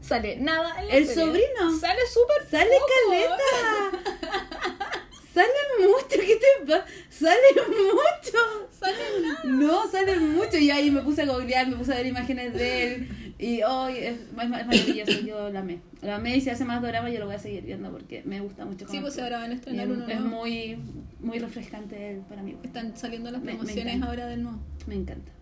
Sale 0.00 0.36
nada 0.36 0.80
en 0.80 0.88
la 0.88 0.94
¿El 0.94 1.06
serie. 1.06 1.24
sobrino? 1.24 1.78
Sale 1.80 2.00
súper 2.12 2.48
¡Sale 2.50 2.70
poco. 2.78 2.92
caleta! 3.10 4.26
¡Sale 5.34 5.48
mucho! 5.80 6.20
¿Qué 6.26 6.36
te 6.36 6.66
pasa? 6.66 6.86
¡Sale 7.10 7.66
mucho! 7.68 8.68
Sale 8.78 9.20
nada. 9.20 9.40
No, 9.44 9.90
sale 9.90 10.16
mucho. 10.16 10.56
Y 10.58 10.70
ahí 10.70 10.90
me 10.90 11.02
puse 11.02 11.22
a 11.22 11.26
googlear, 11.26 11.66
me 11.66 11.76
puse 11.76 11.92
a 11.92 11.96
ver 11.96 12.06
imágenes 12.06 12.54
de 12.54 12.84
él. 12.84 13.25
Y 13.38 13.62
hoy 13.62 13.94
es, 13.98 14.18
es 14.20 14.48
maravilloso. 14.48 15.20
Yo 15.20 15.50
lo 15.50 15.58
amé. 15.58 15.80
Lo 16.02 16.14
amé 16.14 16.36
y 16.36 16.40
si 16.40 16.50
hace 16.50 16.64
más 16.64 16.80
drama 16.80 17.10
yo 17.10 17.18
lo 17.18 17.26
voy 17.26 17.34
a 17.34 17.38
seguir 17.38 17.64
viendo 17.64 17.90
porque 17.90 18.22
me 18.24 18.40
gusta 18.40 18.64
mucho. 18.64 18.88
Sí, 18.88 18.98
pues 19.00 19.18
ahora 19.18 19.38
van 19.38 19.50
a 19.50 19.54
estrenar 19.54 19.86
es, 19.86 19.92
uno 19.92 20.08
es 20.08 20.20
muy, 20.20 20.78
muy 21.20 21.38
refrescante 21.38 22.12
él 22.12 22.20
para 22.28 22.42
mí. 22.42 22.56
Están 22.62 22.96
saliendo 22.96 23.30
las 23.30 23.42
promociones 23.42 24.02
ahora 24.02 24.26
del 24.26 24.42
nuevo. 24.42 24.58
Me 24.86 24.94
encanta. 24.94 25.32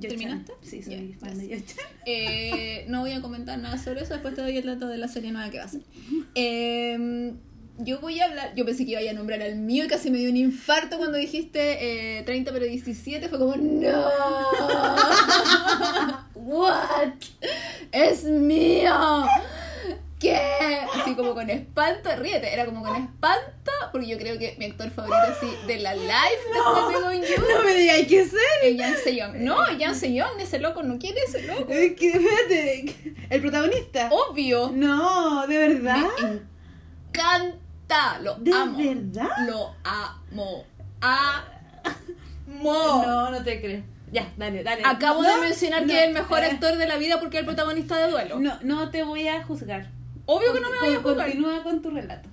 ¿Terminaste? 0.00 0.52
Sí, 0.62 0.82
soy. 0.82 1.16
Eh, 2.10 2.86
no 2.88 3.00
voy 3.00 3.12
a 3.12 3.20
comentar 3.20 3.58
nada 3.58 3.76
sobre 3.76 4.02
eso, 4.02 4.14
después 4.14 4.34
te 4.34 4.40
doy 4.40 4.56
el 4.56 4.64
dato 4.64 4.88
de 4.88 4.96
la 4.96 5.08
serie 5.08 5.30
nueva 5.30 5.50
que 5.50 5.58
va 5.58 5.64
a 5.64 5.68
ser. 5.68 5.82
Eh, 6.34 7.34
yo 7.78 8.00
voy 8.00 8.20
a 8.20 8.24
hablar, 8.24 8.54
yo 8.54 8.64
pensé 8.64 8.84
que 8.84 8.92
iba 8.92 9.10
a 9.10 9.14
nombrar 9.14 9.40
al 9.40 9.56
mío 9.56 9.84
y 9.84 9.88
casi 9.88 10.10
me 10.10 10.18
dio 10.18 10.30
un 10.30 10.36
infarto 10.36 10.98
cuando 10.98 11.16
dijiste 11.16 12.18
eh, 12.18 12.22
30 12.24 12.52
pero 12.52 12.64
17, 12.64 13.28
fue 13.28 13.38
como, 13.38 13.56
no, 13.56 14.08
what, 16.34 17.12
es 17.92 18.24
mío, 18.24 19.26
¿qué? 20.18 20.36
Así 20.94 21.14
como 21.14 21.34
con 21.34 21.48
espanto, 21.50 22.10
ríete, 22.16 22.52
era 22.52 22.66
como 22.66 22.82
con 22.82 22.96
espanto, 22.96 23.70
porque 23.92 24.08
yo 24.08 24.18
creo 24.18 24.38
que 24.38 24.56
mi 24.58 24.64
actor 24.64 24.90
favorito 24.90 25.16
así 25.16 25.46
de 25.68 25.78
la 25.78 25.94
life 25.94 26.42
después 26.52 26.88
de 26.88 27.00
Don 27.00 27.22
Yu 27.22 27.54
No 27.54 27.62
me 27.62 27.74
digas 27.74 28.00
qué 28.08 28.26
ser. 28.26 28.40
es 28.64 28.76
Yang 28.76 28.96
Se-young. 28.96 29.36
No, 29.36 29.78
Yang 29.78 29.94
Se-young, 29.94 30.40
ese 30.40 30.58
loco 30.58 30.82
no 30.82 30.98
quiere 30.98 31.20
ese 31.26 31.42
loco. 31.42 31.70
Es 31.72 31.94
que, 31.94 32.08
espérate, 32.08 33.14
el 33.30 33.40
protagonista. 33.40 34.10
Obvio. 34.10 34.72
No, 34.74 35.46
de 35.46 35.58
verdad. 35.58 36.06
Me 36.20 36.28
encanta. 36.28 37.67
Lo 38.22 38.34
¿De 38.36 38.52
amo. 38.52 38.76
verdad? 38.78 39.28
Lo 39.46 39.74
amo. 39.84 40.64
Amo. 41.00 41.44
No, 42.46 43.30
no 43.30 43.42
te 43.44 43.60
creo. 43.60 43.82
Ya, 44.12 44.32
dale, 44.36 44.62
dale. 44.62 44.82
Acabo 44.84 45.22
No, 45.22 45.34
de 45.34 45.40
mencionar 45.48 45.82
no, 45.82 45.88
que 45.88 45.98
es 46.02 46.08
el 46.08 46.14
mejor 46.14 46.40
eh, 46.40 46.46
actor 46.46 46.76
de 46.76 46.86
la 46.86 46.96
vida 46.96 47.20
porque 47.20 47.36
es 47.36 47.40
el 47.40 47.46
protagonista 47.46 47.96
de 47.98 48.10
duelo. 48.10 48.38
No, 48.40 48.58
no 48.62 48.90
te 48.90 49.02
voy 49.02 49.28
a 49.28 49.42
juzgar. 49.44 49.90
Obvio 50.26 50.52
que 50.52 50.60
no 50.60 50.70
me 50.70 50.78
voy 50.78 50.94
a 50.96 51.00
juzgar. 51.00 51.26
Continúa 51.26 51.62
con 51.62 51.82
tu 51.82 51.90
relato. 51.90 52.28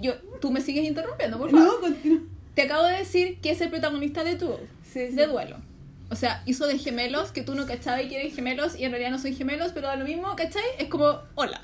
Yo, 0.00 0.14
tú 0.40 0.50
me 0.52 0.60
sigues 0.60 0.84
interrumpiendo, 0.84 1.38
por 1.38 1.50
favor. 1.50 1.66
No, 1.66 1.80
continúa. 1.80 2.20
Te 2.54 2.62
acabo 2.62 2.84
de 2.84 2.98
decir 2.98 3.40
que 3.40 3.50
es 3.50 3.60
el 3.60 3.70
protagonista 3.70 4.22
de 4.24 4.36
tu 4.36 4.48
Sí, 4.84 5.08
sí. 5.10 5.14
de 5.16 5.26
duelo. 5.26 5.56
O 6.10 6.14
sea, 6.14 6.42
hizo 6.46 6.66
de 6.66 6.78
gemelos 6.78 7.32
que 7.32 7.42
tú 7.42 7.54
no 7.54 7.66
cachabas 7.66 8.04
y 8.04 8.08
que 8.08 8.20
eran 8.20 8.30
gemelos 8.32 8.78
y 8.78 8.84
en 8.84 8.90
realidad 8.92 9.10
no 9.10 9.18
son 9.18 9.34
gemelos, 9.34 9.72
pero 9.72 9.88
da 9.88 9.96
lo 9.96 10.04
mismo, 10.04 10.34
¿cachai? 10.36 10.62
Es 10.78 10.88
como, 10.88 11.18
hola. 11.34 11.62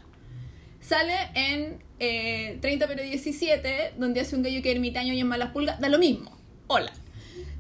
Sale 0.81 1.15
en 1.35 1.83
eh, 2.01 2.59
30 2.61 2.87
pero 2.87 3.03
17, 3.03 3.95
donde 3.99 4.21
hace 4.21 4.37
un 4.37 4.43
gallo 4.43 4.63
que 4.63 4.71
ermitaño 4.71 5.13
y 5.15 5.21
en 5.21 5.27
malas 5.27 5.51
pulgas, 5.53 5.81
da 5.81 5.89
lo 5.89 5.99
mismo. 5.99 6.37
Hola. 6.67 6.93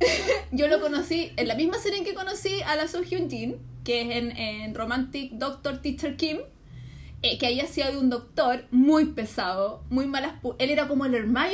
Yo 0.52 0.68
lo 0.68 0.80
conocí 0.80 1.32
en 1.36 1.48
la 1.48 1.54
misma 1.54 1.78
serie 1.78 1.98
en 1.98 2.04
que 2.04 2.14
conocí 2.14 2.60
a 2.66 2.76
la 2.76 2.86
So 2.88 3.02
Hyun 3.02 3.28
Jin, 3.30 3.56
que 3.84 4.02
es 4.02 4.16
en, 4.16 4.36
en 4.36 4.74
Romantic 4.74 5.32
Doctor 5.32 5.78
Teacher 5.82 6.16
Kim, 6.16 6.38
eh, 7.22 7.36
que 7.38 7.46
ahí 7.46 7.60
hacía 7.60 7.90
de 7.90 7.96
un 7.98 8.10
doctor 8.10 8.64
muy 8.70 9.06
pesado, 9.06 9.82
muy 9.90 10.06
malas 10.06 10.34
pu- 10.40 10.54
Él 10.60 10.70
era 10.70 10.86
como 10.86 11.04
el 11.04 11.14
Hermione 11.14 11.50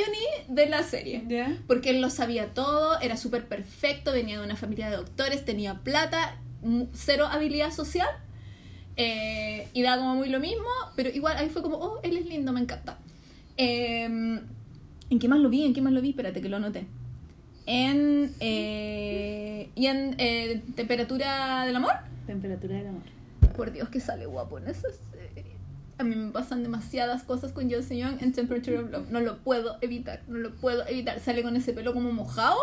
de 0.47 0.67
la 0.67 0.83
serie. 0.83 1.23
¿Ya? 1.27 1.57
Porque 1.65 1.89
él 1.89 2.01
lo 2.01 2.11
sabía 2.11 2.53
todo, 2.53 2.99
era 3.01 3.17
súper 3.17 3.47
perfecto, 3.47 4.11
venía 4.11 4.37
de 4.39 4.45
una 4.45 4.55
familia 4.55 4.91
de 4.91 4.97
doctores, 4.97 5.43
tenía 5.43 5.81
plata, 5.83 6.39
cero 6.93 7.27
habilidad 7.31 7.71
social. 7.71 8.07
Eh, 8.97 9.67
y 9.73 9.81
daba 9.81 9.97
como 10.01 10.15
muy 10.15 10.29
lo 10.29 10.39
mismo, 10.39 10.67
pero 10.95 11.09
igual 11.09 11.37
ahí 11.37 11.49
fue 11.49 11.61
como, 11.61 11.77
oh, 11.77 11.99
él 12.03 12.17
es 12.17 12.25
lindo, 12.25 12.51
me 12.53 12.61
encanta. 12.61 12.97
Eh, 13.57 14.39
¿En 15.09 15.19
qué 15.19 15.27
más 15.27 15.39
lo 15.39 15.49
vi? 15.49 15.65
¿En 15.65 15.73
qué 15.73 15.81
más 15.81 15.93
lo 15.93 16.01
vi? 16.01 16.09
Espérate 16.09 16.41
que 16.41 16.49
lo 16.49 16.57
anoté. 16.57 16.87
En. 17.65 18.33
eh, 18.39 19.69
y 19.75 19.87
en 19.87 20.15
eh, 20.17 20.63
Temperatura 20.75 21.65
del 21.65 21.75
Amor. 21.75 21.93
Temperatura 22.27 22.75
del 22.75 22.87
amor. 22.87 23.03
Por 23.55 23.71
Dios, 23.71 23.89
que 23.89 23.99
sale 23.99 24.25
guapo 24.25 24.57
en 24.57 24.67
esa 24.67 24.87
serie. 25.11 25.45
A 25.97 26.03
mí 26.03 26.15
me 26.15 26.31
pasan 26.31 26.63
demasiadas 26.63 27.23
cosas 27.23 27.53
con 27.53 27.69
Joe 27.69 27.81
Young 27.81 28.17
en 28.21 28.33
Temperature 28.33 28.79
of 28.79 28.91
Love. 28.91 29.09
No 29.11 29.21
lo 29.21 29.37
puedo 29.37 29.77
evitar, 29.81 30.21
no 30.27 30.39
lo 30.39 30.51
puedo 30.55 30.85
evitar. 30.87 31.19
Sale 31.19 31.43
con 31.43 31.55
ese 31.55 31.71
pelo 31.71 31.93
como 31.93 32.11
mojado, 32.11 32.57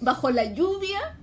bajo 0.00 0.30
la 0.30 0.52
lluvia, 0.52 1.16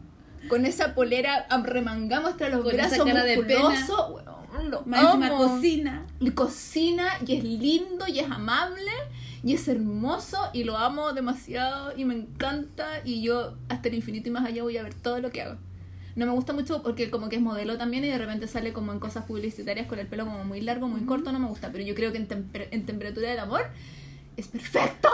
con 0.48 0.66
esa 0.66 0.94
polera 0.96 1.48
remangada 1.64 2.30
hasta 2.30 2.50
los 2.50 2.64
Con 2.64 2.74
brazos 2.74 3.06
cara 3.06 3.24
de 3.24 3.38
musculoso. 3.38 4.10
Weón, 4.54 4.72
lo 4.72 4.84
amo. 5.34 5.38
cocina. 5.56 6.06
Y 6.20 6.32
cocina 6.32 7.08
y 7.26 7.36
es 7.38 7.44
lindo 7.44 8.08
y 8.08 8.20
es 8.20 8.30
amable 8.32 8.92
y 9.44 9.54
es 9.54 9.68
hermoso 9.68 10.38
y 10.54 10.64
lo 10.64 10.78
amo 10.78 11.14
demasiado 11.14 11.94
y 11.98 12.06
me 12.06 12.14
encanta 12.16 12.86
y 13.06 13.22
yo 13.22 13.56
hasta 13.70 13.88
el 13.90 13.96
infinito 13.96 14.28
y 14.30 14.32
más 14.32 14.46
allá 14.46 14.64
voy 14.64 14.78
a 14.78 14.84
ver 14.84 14.94
todo 14.94 15.20
lo 15.20 15.30
que 15.32 15.42
hago. 15.44 15.58
No 16.16 16.26
me 16.26 16.32
gusta 16.34 16.52
mucho 16.52 16.82
porque 16.84 17.10
como 17.10 17.30
que 17.30 17.38
es 17.38 17.42
modelo 17.42 17.78
también 17.78 18.04
y 18.04 18.08
de 18.10 18.18
repente 18.18 18.48
sale 18.48 18.74
como 18.74 18.92
en 18.92 19.00
cosas 19.00 19.24
publicitarias 19.26 19.88
con 19.88 20.00
el 20.00 20.08
pelo 20.08 20.26
como 20.26 20.44
muy 20.44 20.60
largo, 20.60 20.88
muy 20.90 21.02
corto, 21.02 21.32
no 21.32 21.40
me 21.40 21.48
gusta, 21.48 21.72
pero 21.72 21.84
yo 21.84 21.96
creo 21.96 22.12
que 22.12 22.18
en, 22.18 22.28
temper- 22.28 22.68
en 22.72 22.86
temperatura 22.86 23.30
del 23.30 23.40
amor 23.40 23.62
es 24.36 24.48
perfecto. 24.48 25.10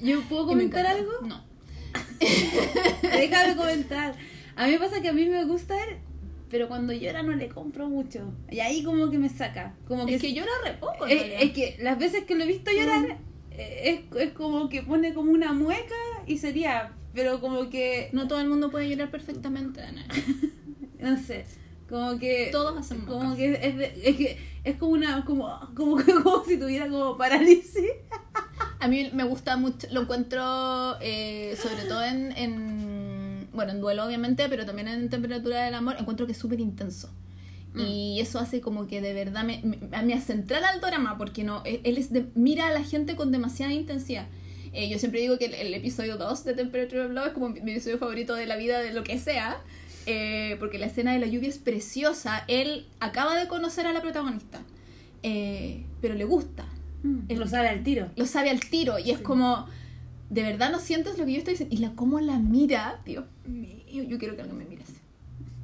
¿Yo 0.00 0.20
puedo 0.22 0.46
comentar 0.48 0.84
algo? 0.86 1.12
No. 1.22 1.42
Déjame 3.02 3.56
comentar. 3.56 4.14
A 4.56 4.66
mí 4.66 4.72
me 4.72 4.78
pasa 4.78 5.00
que 5.00 5.08
a 5.08 5.12
mí 5.12 5.24
me 5.26 5.44
gusta 5.44 5.74
él, 5.84 5.96
pero 6.50 6.68
cuando 6.68 6.92
llora 6.92 7.22
no 7.22 7.32
le 7.32 7.48
compro 7.48 7.88
mucho. 7.88 8.32
Y 8.50 8.60
ahí 8.60 8.82
como 8.82 9.10
que 9.10 9.18
me 9.18 9.28
saca. 9.28 9.74
Como 9.88 10.06
que 10.06 10.16
Es 10.16 10.20
que 10.20 10.34
llora 10.34 10.50
re 10.64 10.74
poco. 10.74 11.06
es, 11.06 11.22
es 11.40 11.50
que 11.52 11.76
las 11.80 11.98
veces 11.98 12.24
que 12.24 12.34
lo 12.34 12.44
he 12.44 12.46
visto 12.46 12.70
llorar 12.70 13.18
eh, 13.50 14.04
es, 14.12 14.20
es 14.20 14.32
como 14.32 14.68
que 14.68 14.82
pone 14.82 15.14
como 15.14 15.32
una 15.32 15.52
mueca 15.52 15.94
y 16.26 16.38
sería, 16.38 16.92
pero 17.14 17.40
como 17.40 17.68
que 17.70 18.08
No 18.12 18.28
todo 18.28 18.40
el 18.40 18.48
mundo 18.48 18.70
puede 18.70 18.88
llorar 18.88 19.10
perfectamente, 19.10 19.80
Ana. 19.82 20.06
no 21.00 21.16
sé, 21.18 21.44
como 21.88 22.18
que 22.18 22.48
Todos 22.52 22.78
hacemos 22.78 23.06
como 23.06 23.34
que 23.36 23.52
es, 23.52 23.76
de- 23.76 24.00
es 24.04 24.16
que 24.16 24.38
es 24.64 24.76
como 24.76 24.92
una 24.92 25.24
como 25.24 25.48
como 25.74 25.96
como 26.22 26.44
si 26.44 26.56
tuviera 26.58 26.88
como 26.88 27.16
parálisis. 27.16 27.90
A 28.82 28.88
mí 28.88 29.10
me 29.12 29.22
gusta 29.24 29.56
mucho, 29.56 29.86
lo 29.92 30.02
encuentro 30.02 30.96
eh, 31.00 31.56
sobre 31.56 31.84
todo 31.84 32.02
en, 32.02 32.32
en, 32.36 33.48
bueno, 33.52 33.70
en 33.72 33.80
duelo 33.80 34.04
obviamente, 34.04 34.48
pero 34.48 34.66
también 34.66 34.88
en 34.88 35.08
temperatura 35.08 35.62
del 35.64 35.74
amor, 35.74 35.96
encuentro 35.98 36.26
que 36.26 36.32
es 36.32 36.38
súper 36.38 36.58
intenso. 36.60 37.08
Y 37.74 38.18
eso 38.20 38.38
hace 38.38 38.60
como 38.60 38.86
que 38.86 39.00
de 39.00 39.14
verdad 39.14 39.44
me, 39.44 39.62
me, 39.62 39.78
me 40.02 40.12
hace 40.14 40.32
entrar 40.34 40.62
al 40.64 40.80
drama, 40.80 41.16
porque 41.16 41.42
no, 41.42 41.62
él 41.64 41.80
él 41.84 41.96
es 41.96 42.12
de- 42.12 42.26
mira 42.34 42.66
a 42.66 42.70
la 42.72 42.82
gente 42.84 43.16
con 43.16 43.32
demasiada 43.32 43.72
intensidad. 43.72 44.26
Eh, 44.74 44.88
yo 44.90 44.98
siempre 44.98 45.20
digo 45.20 45.38
que 45.38 45.46
el, 45.46 45.54
el 45.54 45.72
episodio 45.74 46.16
2 46.18 46.44
de 46.44 46.52
Temperature 46.54 47.02
of 47.06 47.12
Love 47.12 47.28
es 47.28 47.32
como 47.32 47.48
mi, 47.48 47.60
mi 47.62 47.70
episodio 47.72 47.96
favorito 47.98 48.34
de 48.34 48.46
la 48.46 48.56
vida, 48.56 48.80
de 48.80 48.92
lo 48.92 49.04
que 49.04 49.18
sea, 49.18 49.58
eh, 50.06 50.56
porque 50.58 50.78
la 50.78 50.86
escena 50.86 51.12
de 51.14 51.18
la 51.20 51.26
lluvia 51.28 51.48
es 51.48 51.58
preciosa. 51.58 52.44
Él 52.46 52.86
acaba 53.00 53.36
de 53.36 53.46
conocer 53.48 53.86
a 53.86 53.92
la 53.94 54.02
protagonista, 54.02 54.60
eh, 55.22 55.84
pero 56.02 56.14
le 56.14 56.24
gusta 56.24 56.66
Él 57.28 57.38
lo 57.38 57.46
sabe 57.48 57.68
al 57.68 57.82
tiro. 57.82 58.08
lo 58.16 58.26
sabe 58.26 58.50
al 58.50 58.60
tiro 58.60 58.98
y 58.98 59.10
es 59.10 59.18
como 59.20 59.66
de 60.30 60.42
verdad 60.42 60.70
no 60.72 60.78
sientes 60.78 61.18
lo 61.18 61.24
que 61.26 61.32
yo 61.32 61.38
estoy 61.38 61.54
diciendo 61.54 61.74
y 61.74 61.78
la 61.78 61.90
cómo 61.92 62.20
la 62.20 62.38
mira 62.38 63.00
Dios 63.04 63.24
mío 63.46 64.04
yo 64.04 64.18
quiero 64.18 64.34
que 64.36 64.42
alguien 64.42 64.58
me 64.58 64.64
mire 64.64 64.82
así. 64.82 64.94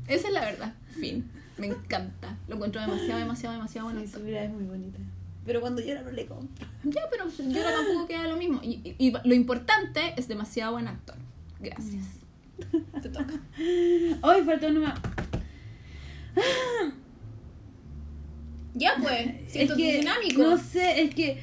Esa 0.08 0.28
es 0.28 0.34
la 0.34 0.40
verdad. 0.40 0.74
Fin. 1.00 1.24
Me 1.56 1.66
encanta. 1.68 2.36
Lo 2.48 2.54
encuentro 2.56 2.80
demasiado 2.80 3.18
demasiado 3.18 3.54
demasiado 3.54 3.88
bueno 3.88 4.00
Sí, 4.02 4.08
su 4.08 4.20
mirada 4.20 4.44
es 4.46 4.52
muy 4.52 4.64
bonita. 4.64 4.98
Pero 5.46 5.60
cuando 5.62 5.80
llora 5.80 6.02
no 6.02 6.10
le 6.10 6.26
compro. 6.26 6.66
ya 6.84 7.00
pero 7.10 7.24
yo 7.28 7.64
ahora 7.64 7.76
tampoco 7.76 8.06
queda 8.06 8.26
lo 8.28 8.36
mismo. 8.36 8.60
Y, 8.62 8.80
y- 8.84 8.96
y 9.08 9.12
lo 9.24 9.34
importante 9.34 10.12
es 10.16 10.28
demasiado 10.28 10.72
buen 10.72 10.88
actor. 10.88 11.16
Gracias. 11.60 12.04
Te 13.02 13.08
toca. 13.08 13.32
Hoy 14.22 14.42
falta 14.44 14.66
uno 14.68 14.80
más. 14.80 15.00
Ya 18.78 18.94
pues 19.02 19.26
siento 19.48 19.74
es 19.74 19.78
que 19.78 19.98
dinámico 19.98 20.42
No 20.42 20.56
sé, 20.58 21.02
es 21.02 21.14
que 21.14 21.38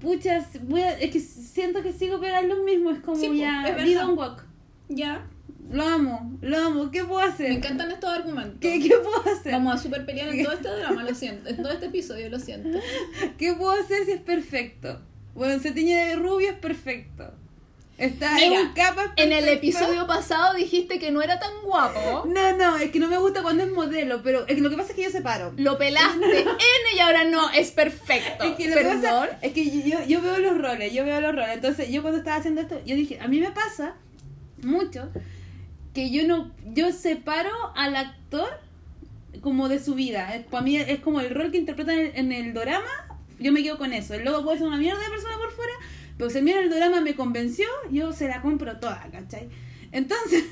puchas, 0.00 0.46
voy 0.62 0.80
a- 0.80 0.98
es 0.98 1.10
que 1.10 1.20
siento 1.20 1.82
que 1.82 1.92
sigo 1.92 2.18
pegando 2.20 2.54
lo 2.56 2.64
mismo, 2.64 2.90
es 2.90 3.00
como 3.00 3.16
Sí, 3.16 3.38
ya. 3.38 3.62
Don't 3.94 4.18
Walk. 4.18 4.44
ya 4.88 5.26
Lo 5.70 5.84
amo, 5.84 6.36
lo 6.40 6.56
amo, 6.58 6.90
¿qué 6.90 7.04
puedo 7.04 7.20
hacer? 7.20 7.50
me 7.50 7.56
encantan 7.56 7.90
estos 7.92 8.10
argumentos 8.10 8.56
¿Qué, 8.60 8.80
¿Qué 8.80 8.96
puedo 8.96 9.22
hacer? 9.36 9.52
vamos 9.52 9.74
a 9.74 9.78
super 9.78 10.04
pelear 10.06 10.28
en 10.34 10.42
todo 10.44 10.54
este 10.54 10.68
drama 10.68 11.04
lo 11.04 11.14
siento 11.14 11.48
en 11.50 11.56
todo 11.58 11.70
este 11.70 11.86
episodio 11.86 12.28
lo 12.30 12.38
siento 12.40 12.78
¿Qué 13.38 13.54
puedo 13.54 13.72
hacer 13.72 14.04
si 14.06 14.12
es 14.12 14.20
perfecto? 14.20 15.00
Bueno, 15.34 15.62
se 15.62 15.70
tiñe 15.70 15.94
de 16.08 16.16
rubio, 16.16 16.48
es 16.50 16.56
perfecto. 16.56 17.32
Está 18.00 18.34
Mira, 18.34 18.46
en 18.60 18.66
un 18.68 18.72
capa 18.72 19.12
En 19.16 19.30
el 19.32 19.46
episodio 19.48 20.06
pasado 20.06 20.54
dijiste 20.54 20.98
que 20.98 21.10
no 21.10 21.20
era 21.22 21.38
tan 21.38 21.50
guapo. 21.62 22.24
No, 22.26 22.56
no, 22.56 22.76
es 22.78 22.90
que 22.90 22.98
no 22.98 23.08
me 23.08 23.18
gusta 23.18 23.42
cuando 23.42 23.62
es 23.62 23.70
modelo, 23.70 24.22
pero 24.22 24.40
es 24.48 24.54
que 24.54 24.60
lo 24.62 24.70
que 24.70 24.76
pasa 24.76 24.90
es 24.90 24.96
que 24.96 25.02
yo 25.02 25.10
separo. 25.10 25.52
Lo 25.58 25.76
pelaste 25.78 26.40
N 26.40 26.56
y 26.96 26.98
ahora 27.00 27.24
no, 27.24 27.50
es 27.50 27.70
perfecto. 27.72 28.44
Es 28.44 28.56
que 28.56 28.68
lo 28.68 28.76
que 28.76 28.82
Perdón. 28.82 29.02
pasa 29.02 29.38
es 29.42 29.52
que 29.52 29.82
yo, 29.88 29.98
yo 30.06 30.22
veo 30.22 30.38
los 30.38 30.56
roles, 30.58 30.92
yo 30.92 31.04
veo 31.04 31.20
los 31.20 31.32
roles. 31.34 31.50
Entonces, 31.54 31.90
yo 31.90 32.00
cuando 32.02 32.18
estaba 32.18 32.36
haciendo 32.38 32.60
esto, 32.62 32.80
yo 32.86 32.96
dije, 32.96 33.18
a 33.20 33.28
mí 33.28 33.38
me 33.40 33.50
pasa 33.50 33.94
mucho 34.62 35.10
que 35.94 36.10
yo 36.10 36.26
no, 36.26 36.50
yo 36.72 36.92
separo 36.92 37.50
al 37.76 37.96
actor 37.96 38.48
como 39.42 39.68
de 39.68 39.78
su 39.78 39.94
vida. 39.94 40.34
Es- 40.34 40.46
Para 40.46 40.62
mí 40.62 40.76
es 40.76 41.00
como 41.00 41.20
el 41.20 41.30
rol 41.34 41.50
que 41.50 41.58
interpreta 41.58 41.92
en 41.92 42.00
el, 42.00 42.12
en 42.16 42.32
el 42.32 42.54
drama, 42.54 42.86
yo 43.38 43.52
me 43.52 43.62
quedo 43.62 43.78
con 43.78 43.92
eso. 43.92 44.14
El 44.14 44.24
logo 44.24 44.42
puede 44.44 44.58
ser 44.58 44.66
una 44.68 44.76
mierda 44.76 45.00
de 45.02 45.10
persona 45.10 45.36
por 45.38 45.50
fuera, 45.52 45.72
pero 46.20 46.28
si 46.28 46.36
a 46.36 46.42
mí 46.42 46.50
en 46.50 46.58
el 46.58 46.68
drama 46.68 47.00
me 47.00 47.14
convenció, 47.14 47.64
yo 47.90 48.12
se 48.12 48.28
la 48.28 48.42
compro 48.42 48.78
toda, 48.78 49.08
¿cachai? 49.10 49.48
Entonces, 49.90 50.44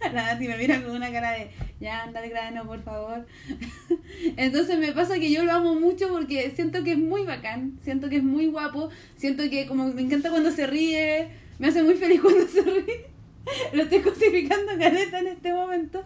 la 0.10 0.36
me 0.36 0.56
mira 0.56 0.82
con 0.82 0.92
una 0.92 1.12
cara 1.12 1.32
de, 1.32 1.50
ya 1.80 2.04
anda 2.04 2.20
al 2.20 2.30
grano, 2.30 2.64
por 2.64 2.82
favor. 2.82 3.26
Entonces 4.38 4.78
me 4.78 4.90
pasa 4.92 5.18
que 5.18 5.30
yo 5.30 5.44
lo 5.44 5.52
amo 5.52 5.74
mucho 5.74 6.08
porque 6.08 6.50
siento 6.56 6.82
que 6.82 6.92
es 6.92 6.98
muy 6.98 7.26
bacán, 7.26 7.78
siento 7.84 8.08
que 8.08 8.16
es 8.16 8.22
muy 8.22 8.46
guapo, 8.46 8.88
siento 9.16 9.42
que 9.50 9.66
como 9.66 9.86
me 9.88 10.00
encanta 10.00 10.30
cuando 10.30 10.50
se 10.50 10.66
ríe, 10.66 11.28
me 11.58 11.66
hace 11.68 11.82
muy 11.82 11.96
feliz 11.96 12.20
cuando 12.22 12.48
se 12.48 12.62
ríe. 12.62 13.04
Lo 13.74 13.82
estoy 13.82 14.00
cosificando 14.00 14.78
caleta 14.78 15.18
en 15.18 15.26
este 15.26 15.52
momento. 15.52 16.02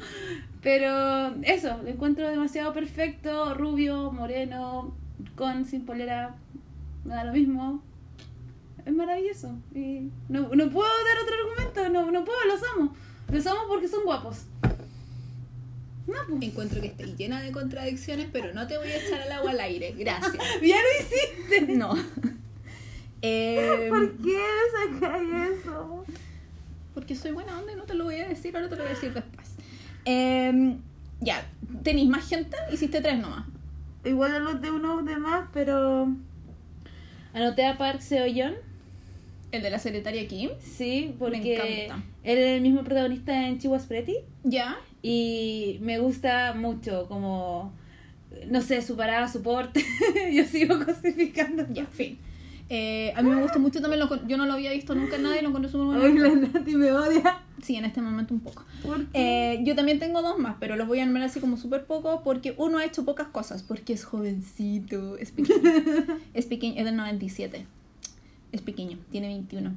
Pero 0.63 1.33
eso, 1.45 1.81
lo 1.81 1.89
encuentro 1.89 2.29
demasiado 2.29 2.73
perfecto, 2.73 3.55
rubio, 3.55 4.11
moreno, 4.11 4.97
con, 5.37 5.65
sin 5.65 5.87
polera, 5.87 6.35
me 7.05 7.15
da 7.15 7.23
lo 7.23 7.33
mismo. 7.33 7.85
Es 8.87 8.95
maravilloso. 8.95 9.51
Y 9.74 10.11
no, 10.28 10.49
no 10.49 10.70
puedo 10.70 10.89
dar 10.89 11.22
otro 11.22 11.34
argumento, 11.34 11.89
no, 11.91 12.11
no 12.11 12.24
puedo, 12.24 12.39
los 12.47 12.61
amo. 12.74 12.97
Los 13.30 13.47
amo 13.47 13.61
porque 13.68 13.89
son 13.89 14.05
guapos. 14.05 14.45
No, 16.07 16.14
pues. 16.28 16.43
Encuentro 16.43 16.80
que 16.80 16.87
estoy 16.87 17.14
llena 17.16 17.43
de 17.43 17.51
contradicciones, 17.51 18.28
pero 18.32 18.55
no 18.55 18.66
te 18.66 18.78
voy 18.78 18.89
a 18.89 18.97
echar 18.97 19.20
al 19.20 19.32
agua 19.32 19.51
al 19.51 19.61
aire. 19.61 19.95
Gracias. 19.99 20.37
Ya 20.62 20.76
lo 20.76 21.05
hiciste. 21.05 21.76
No. 21.76 21.95
Eh, 23.22 23.87
¿Por 23.89 24.12
qué 24.18 24.39
sacáis 25.01 25.30
eso? 25.59 26.05
porque 26.97 27.14
soy 27.14 27.32
buena 27.32 27.59
onda 27.59 27.72
y 27.72 27.76
no 27.76 27.84
te 27.84 27.95
lo 27.95 28.05
voy 28.05 28.20
a 28.20 28.28
decir, 28.28 28.57
ahora 28.57 28.70
te 28.70 28.76
lo 28.76 28.82
voy 28.82 28.93
a 28.93 28.95
decir 28.95 29.12
después. 29.12 29.55
Eh, 30.07 30.78
ya, 31.20 31.47
¿tenéis 31.82 32.09
más 32.09 32.26
gente? 32.26 32.57
Hiciste 32.72 33.03
tres 33.03 33.18
nomás. 33.18 33.45
Igual 34.03 34.34
anoté 34.34 34.70
unos 34.70 35.05
demás, 35.05 35.47
pero. 35.53 36.09
Anoté 37.34 37.66
a 37.66 37.76
Park 37.76 38.01
Seo 38.01 38.26
Yeon. 38.26 38.55
El 39.53 39.62
de 39.62 39.70
la 39.70 39.78
secretaria 39.78 40.26
Kim. 40.26 40.51
Sí, 40.61 41.14
porque 41.18 41.86
él 42.24 42.38
es 42.38 42.57
el 42.57 42.61
mismo 42.61 42.82
protagonista 42.82 43.47
en 43.47 43.59
Chihuahua 43.59 43.86
Pretty. 43.86 44.16
Ya. 44.44 44.76
Y 45.03 45.78
me 45.82 45.99
gusta 45.99 46.55
mucho, 46.55 47.07
como, 47.09 47.72
no 48.49 48.61
sé, 48.61 48.82
su 48.82 48.97
parada, 48.97 49.28
su 49.28 49.42
porte. 49.42 49.84
Yo 50.32 50.44
sigo 50.44 50.84
cosificando. 50.84 51.64
Ya, 51.72 51.86
fin. 51.86 52.18
Eh, 52.68 53.12
a 53.14 53.22
mí 53.22 53.30
me 53.30 53.40
gustó 53.40 53.61
mucho 53.61 53.80
también, 53.80 54.01
lo 54.01 54.26
yo 54.26 54.36
no 54.36 54.44
lo 54.44 54.55
había 54.55 54.72
visto 54.72 54.92
nunca 54.97 55.18
nadie, 55.18 55.40
lo 55.40 55.51
encontré 55.51 55.70
súper 55.70 56.01
bueno. 56.01 56.20
La 56.20 56.34
Nati 56.34 56.74
me 56.74 56.90
odia. 56.90 57.38
Sí, 57.62 57.76
en 57.76 57.84
este 57.84 58.03
momento 58.03 58.34
un 58.34 58.40
poco. 58.40 58.64
¿Por 58.82 59.07
qué? 59.07 59.53
Eh, 59.55 59.61
yo 59.62 59.76
también 59.76 60.01
tengo 60.01 60.20
dos 60.20 60.38
más, 60.38 60.57
pero 60.59 60.74
los 60.74 60.88
voy 60.88 60.99
a 60.99 61.05
nombrar 61.05 61.28
así 61.28 61.38
como 61.38 61.57
súper 61.57 61.84
poco 61.84 62.22
porque 62.24 62.55
uno 62.59 62.78
ha 62.78 62.84
hecho 62.84 63.05
pocas 63.05 63.28
cosas, 63.28 63.62
porque 63.62 63.92
es 63.92 64.05
jovencito, 64.05 65.16
es 65.16 65.30
pequeño. 65.30 65.61
es 66.34 66.47
pequeño, 66.47 66.74
es 66.78 66.84
del 66.84 66.97
97. 66.97 67.66
Es 68.53 68.61
pequeño, 68.62 68.99
tiene 69.11 69.28
21. 69.28 69.70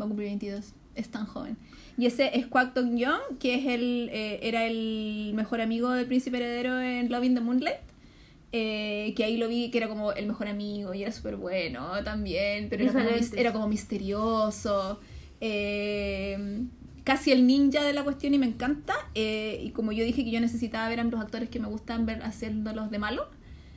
Va 0.00 0.04
a 0.04 0.08
cumplir 0.08 0.28
22. 0.28 0.72
Es 0.94 1.08
tan 1.08 1.26
joven. 1.26 1.56
Y 1.96 2.06
ese 2.06 2.36
es 2.38 2.46
Kwak 2.46 2.74
Dong 2.74 2.96
Young, 2.96 3.38
que 3.40 3.54
es 3.54 3.66
el, 3.66 4.08
eh, 4.12 4.40
era 4.42 4.66
el 4.66 5.32
mejor 5.34 5.60
amigo 5.60 5.90
del 5.90 6.06
príncipe 6.06 6.36
heredero 6.38 6.80
en 6.80 7.10
Love 7.10 7.24
in 7.24 7.34
the 7.34 7.40
Moonlight. 7.40 7.76
Eh, 8.50 9.12
que 9.14 9.24
ahí 9.24 9.36
lo 9.36 9.46
vi 9.46 9.70
que 9.70 9.76
era 9.78 9.88
como 9.88 10.12
el 10.12 10.26
mejor 10.26 10.48
amigo 10.48 10.94
y 10.94 11.02
era 11.02 11.12
súper 11.12 11.36
bueno 11.36 12.02
también, 12.02 12.68
pero 12.70 12.82
era 12.84 12.92
como, 12.92 13.08
era 13.36 13.66
misterioso. 13.66 15.00
eh, 15.40 16.64
casi 17.04 17.30
el 17.32 17.46
ninja 17.46 17.84
de 17.84 17.92
la 17.92 18.04
cuestión 18.04 18.34
y 18.34 18.38
me 18.38 18.46
encanta. 18.46 18.94
eh, 19.14 19.60
y 19.64 19.70
como 19.70 19.92
yo 19.92 20.04
dije 20.04 20.24
que 20.24 20.30
yo 20.30 20.40
necesitaba 20.40 20.88
ver 20.88 21.00
a 21.00 21.04
los 21.04 21.20
actores 21.20 21.48
que 21.50 21.58
me 21.60 21.68
gustan 21.68 22.06
ver 22.06 22.22
haciéndolos 22.22 22.90
de 22.90 22.98
malo, 22.98 23.28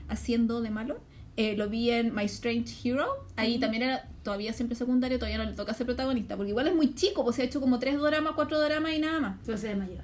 haciendo 0.09 0.61
de 0.61 0.69
malo, 0.69 0.99
eh, 1.37 1.55
lo 1.55 1.69
vi 1.69 1.89
en 1.89 2.13
My 2.13 2.25
Strange 2.25 2.73
Hero. 2.83 3.25
Ahí 3.35 3.59
también 3.59 3.83
era 3.83 4.07
todavía 4.23 4.53
siempre 4.53 4.75
secundario, 4.75 5.17
todavía 5.17 5.37
no 5.37 5.45
le 5.45 5.53
toca 5.55 5.73
ser 5.73 5.85
protagonista, 5.85 6.35
porque 6.35 6.51
igual 6.51 6.67
es 6.67 6.75
muy 6.75 6.93
chico, 6.93 7.23
pues 7.23 7.35
se 7.35 7.41
ha 7.41 7.45
hecho 7.45 7.59
como 7.59 7.79
tres 7.79 7.99
dramas, 7.99 8.33
cuatro 8.35 8.59
dramas 8.59 8.93
y 8.93 8.99
nada 8.99 9.19
más. 9.19 9.37
Pero 9.45 9.57
se 9.57 9.69
ve 9.69 9.75
mayor. 9.75 10.03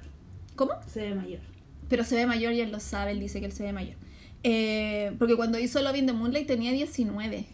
¿Cómo? 0.56 0.72
Se 0.86 1.00
ve 1.00 1.14
mayor. 1.14 1.40
Pero 1.88 2.04
se 2.04 2.16
ve 2.16 2.26
mayor 2.26 2.52
y 2.52 2.60
él 2.60 2.72
lo 2.72 2.80
sabe, 2.80 3.12
él 3.12 3.20
dice 3.20 3.40
que 3.40 3.46
él 3.46 3.52
se 3.52 3.62
ve 3.62 3.72
mayor. 3.72 3.96
Eh, 4.42 5.14
porque 5.18 5.36
cuando 5.36 5.58
hizo 5.58 5.82
Love 5.82 5.96
in 5.96 6.06
the 6.06 6.12
Moonlight 6.12 6.46
tenía 6.46 6.72
19. 6.72 7.46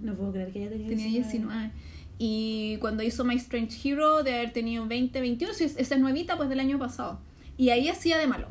No 0.00 0.14
puedo 0.14 0.32
creer 0.32 0.52
que 0.52 0.60
haya 0.60 0.70
tenido 0.70 0.88
Tenía 0.88 1.06
19. 1.06 1.70
Y 2.18 2.76
cuando 2.80 3.02
hizo 3.02 3.24
My 3.24 3.34
Strange 3.36 3.76
Hero, 3.88 4.22
de 4.22 4.34
haber 4.34 4.52
tenido 4.52 4.86
20, 4.86 5.20
21, 5.20 5.54
sí, 5.54 5.64
esa 5.64 5.94
es 5.94 6.00
nuevita, 6.00 6.36
pues 6.36 6.48
del 6.48 6.60
año 6.60 6.78
pasado. 6.78 7.20
Y 7.56 7.70
ahí 7.70 7.88
hacía 7.88 8.18
de 8.18 8.26
malo. 8.26 8.48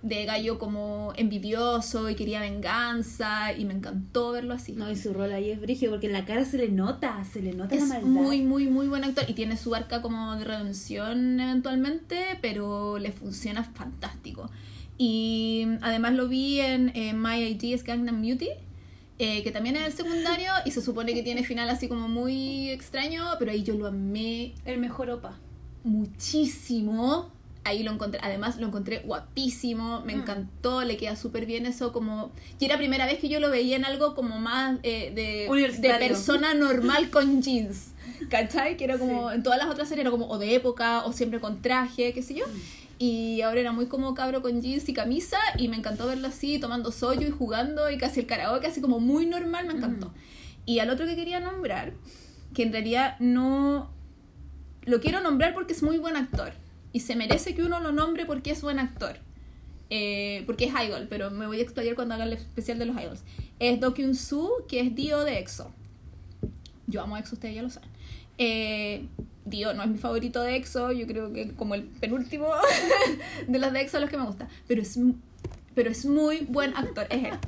De 0.00 0.24
gallo 0.26 0.58
como 0.58 1.12
envidioso 1.16 2.08
y 2.08 2.14
quería 2.14 2.40
venganza. 2.40 3.52
Y 3.52 3.64
me 3.64 3.74
encantó 3.74 4.32
verlo 4.32 4.54
así. 4.54 4.72
No, 4.72 4.90
y 4.90 4.96
su 4.96 5.12
rol 5.12 5.32
ahí 5.32 5.50
es 5.50 5.60
brigio, 5.60 5.90
porque 5.90 6.06
en 6.06 6.12
la 6.12 6.24
cara 6.24 6.44
se 6.44 6.56
le 6.56 6.68
nota, 6.68 7.24
se 7.24 7.42
le 7.42 7.52
nota 7.52 7.74
es 7.74 7.82
la 7.82 7.88
maldad. 7.88 8.08
muy, 8.08 8.42
muy, 8.42 8.68
muy 8.68 8.86
buen 8.86 9.04
actor. 9.04 9.24
Y 9.28 9.34
tiene 9.34 9.56
su 9.56 9.74
arca 9.74 10.00
como 10.00 10.36
de 10.36 10.44
redención 10.44 11.40
eventualmente, 11.40 12.38
pero 12.40 12.98
le 12.98 13.10
funciona 13.12 13.64
fantástico. 13.64 14.50
Y 14.96 15.66
además 15.80 16.14
lo 16.14 16.28
vi 16.28 16.60
en, 16.60 16.90
eh, 16.94 17.12
My 17.12 17.36
ID 17.42 17.62
is 17.64 17.84
Gangnam 17.84 18.20
Beauty, 18.20 18.48
eh, 19.20 19.42
que 19.42 19.50
también 19.50 19.76
es 19.76 19.86
el 19.86 19.92
secundario 19.92 20.50
y 20.64 20.70
se 20.72 20.80
supone 20.80 21.12
que 21.14 21.22
tiene 21.22 21.42
final 21.44 21.68
así 21.70 21.88
como 21.88 22.08
muy 22.08 22.70
extraño, 22.70 23.24
pero 23.38 23.50
ahí 23.52 23.62
yo 23.62 23.74
lo 23.74 23.86
amé 23.88 24.54
El 24.64 24.78
mejor 24.78 25.10
opa. 25.10 25.38
muchísimo. 25.84 27.30
Ahí 27.64 27.82
lo 27.82 27.92
encontré, 27.92 28.18
además 28.22 28.58
lo 28.58 28.66
encontré 28.68 29.00
guapísimo, 29.00 30.00
me 30.02 30.14
Mm. 30.16 30.20
encantó, 30.20 30.82
le 30.84 30.96
queda 30.96 31.16
súper 31.16 31.44
bien 31.44 31.66
eso 31.66 31.92
como... 31.92 32.30
Y 32.58 32.64
era 32.64 32.78
primera 32.78 33.04
vez 33.04 33.18
que 33.18 33.28
yo 33.28 33.40
lo 33.40 33.50
veía 33.50 33.76
en 33.76 33.84
algo 33.84 34.14
como 34.14 34.38
más 34.38 34.78
eh, 34.84 35.12
de, 35.14 35.48
de 35.80 35.94
persona 35.98 36.54
normal 36.54 37.10
con 37.10 37.42
jeans, 37.42 37.88
¿cachai? 38.30 38.76
Que 38.76 38.84
era 38.84 38.98
como, 38.98 39.28
Sí. 39.30 39.34
en 39.36 39.42
todas 39.42 39.58
las 39.58 39.68
otras 39.68 39.88
series 39.88 40.02
era 40.02 40.10
como 40.10 40.28
o 40.28 40.38
de 40.38 40.54
época 40.54 41.04
o 41.04 41.12
siempre 41.12 41.40
con 41.40 41.60
traje, 41.60 42.12
qué 42.14 42.22
sé 42.22 42.34
yo. 42.34 42.44
Y 43.00 43.42
ahora 43.42 43.60
era 43.60 43.72
muy 43.72 43.86
como 43.86 44.14
cabro 44.14 44.40
con 44.42 44.60
jeans 44.62 44.88
y 44.88 44.92
camisa 44.94 45.38
y 45.56 45.68
me 45.68 45.76
encantó 45.76 46.06
verlo 46.06 46.28
así, 46.28 46.58
tomando 46.58 46.90
sollo 46.90 47.26
y 47.26 47.30
jugando 47.30 47.90
y 47.90 47.98
casi 47.98 48.20
el 48.20 48.26
karaoke, 48.26 48.66
así 48.66 48.80
como 48.80 48.98
muy 48.98 49.26
normal, 49.26 49.66
me 49.66 49.74
encantó. 49.74 50.12
Y 50.64 50.78
al 50.80 50.90
otro 50.90 51.06
que 51.06 51.14
quería 51.16 51.38
nombrar, 51.40 51.92
que 52.54 52.62
en 52.62 52.72
realidad 52.72 53.16
no... 53.20 53.90
Lo 54.84 55.00
quiero 55.00 55.20
nombrar 55.20 55.52
porque 55.54 55.74
es 55.74 55.82
muy 55.82 55.98
buen 55.98 56.16
actor. 56.16 56.52
Se 57.00 57.16
merece 57.16 57.54
que 57.54 57.62
uno 57.62 57.80
lo 57.80 57.92
nombre 57.92 58.26
porque 58.26 58.50
es 58.50 58.62
buen 58.62 58.78
actor. 58.78 59.18
Eh, 59.90 60.42
porque 60.46 60.66
es 60.66 60.72
idol, 60.72 61.06
pero 61.08 61.30
me 61.30 61.46
voy 61.46 61.60
a 61.60 61.62
explayar 61.62 61.94
cuando 61.94 62.14
haga 62.14 62.24
el 62.24 62.34
especial 62.34 62.78
de 62.78 62.86
los 62.86 63.00
idols. 63.00 63.22
Es 63.58 63.80
Do 63.80 63.94
Kyun 63.94 64.14
Soo, 64.14 64.66
que 64.68 64.80
es 64.80 64.94
Dio 64.94 65.24
de 65.24 65.38
EXO. 65.38 65.72
Yo 66.86 67.02
amo 67.02 67.16
a 67.16 67.20
EXO, 67.20 67.36
ustedes 67.36 67.54
ya 67.54 67.62
lo 67.62 67.70
saben. 67.70 67.88
Eh, 68.36 69.06
Dio 69.46 69.72
no 69.72 69.82
es 69.82 69.88
mi 69.88 69.98
favorito 69.98 70.42
de 70.42 70.56
EXO, 70.56 70.92
yo 70.92 71.06
creo 71.06 71.32
que 71.32 71.52
como 71.54 71.74
el 71.74 71.84
penúltimo 71.84 72.48
de 73.48 73.58
los 73.58 73.72
de 73.72 73.80
EXO 73.80 74.00
los 74.00 74.10
que 74.10 74.18
me 74.18 74.26
gusta. 74.26 74.48
Pero 74.66 74.82
es, 74.82 74.98
pero 75.78 75.92
es 75.92 76.04
muy 76.06 76.40
buen 76.40 76.76
actor, 76.76 77.06
es 77.08 77.22
él. 77.22 77.38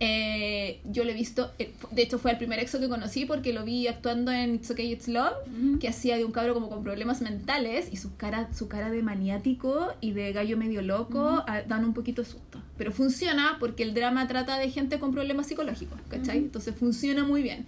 Eh, 0.00 0.80
yo 0.84 1.02
lo 1.04 1.12
he 1.12 1.14
visto, 1.14 1.50
eh, 1.58 1.72
de 1.90 2.02
hecho 2.02 2.18
fue 2.18 2.30
el 2.30 2.36
primer 2.36 2.58
EXO 2.58 2.78
que 2.78 2.90
conocí 2.90 3.24
porque 3.24 3.54
lo 3.54 3.64
vi 3.64 3.86
actuando 3.86 4.30
en 4.32 4.56
It's 4.56 4.70
Okay, 4.70 4.92
It's 4.92 5.08
Love, 5.08 5.32
que 5.80 5.88
hacía 5.88 6.18
de 6.18 6.26
un 6.26 6.32
cabro 6.32 6.52
como 6.52 6.68
con 6.68 6.82
problemas 6.82 7.22
mentales 7.22 7.88
y 7.90 7.96
su 7.96 8.16
cara, 8.16 8.52
su 8.52 8.68
cara 8.68 8.90
de 8.90 9.02
maniático 9.02 9.94
y 10.02 10.12
de 10.12 10.30
gallo 10.34 10.58
medio 10.58 10.82
loco 10.82 11.42
ah, 11.46 11.62
dan 11.66 11.86
un 11.86 11.94
poquito 11.94 12.20
de 12.20 12.28
susto. 12.28 12.60
Pero 12.76 12.92
funciona 12.92 13.56
porque 13.58 13.82
el 13.82 13.94
drama 13.94 14.28
trata 14.28 14.58
de 14.58 14.70
gente 14.70 14.98
con 14.98 15.12
problemas 15.12 15.46
psicológicos, 15.46 15.98
¿cachai? 16.10 16.36
Entonces 16.36 16.74
funciona 16.74 17.24
muy 17.24 17.42
bien. 17.42 17.64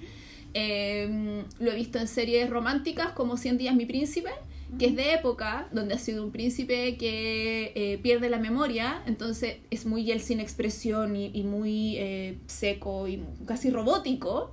Eh, 0.53 1.43
lo 1.59 1.73
he 1.73 1.75
visto 1.75 1.99
en 1.99 2.07
series 2.07 2.51
románticas 2.51 3.13
como 3.13 3.39
100 3.39 3.57
días 3.57 3.75
mi 3.75 3.87
príncipe, 3.87 4.31
que 4.79 4.87
es 4.87 4.97
de 4.97 5.13
época, 5.15 5.69
donde 5.73 5.95
ha 5.95 5.99
sido 5.99 6.25
un 6.25 6.31
príncipe 6.33 6.97
que 6.97 7.73
eh, 7.75 7.99
pierde 8.03 8.31
la 8.31 8.39
memoria, 8.39 9.03
entonces 9.07 9.57
es 9.71 9.85
muy 9.87 10.11
él 10.11 10.21
sin 10.21 10.41
expresión 10.41 11.15
y, 11.17 11.31
y 11.35 11.43
muy 11.43 11.97
eh, 11.99 12.39
seco 12.47 13.07
y 13.09 13.23
casi 13.47 13.71
robótico. 13.71 14.51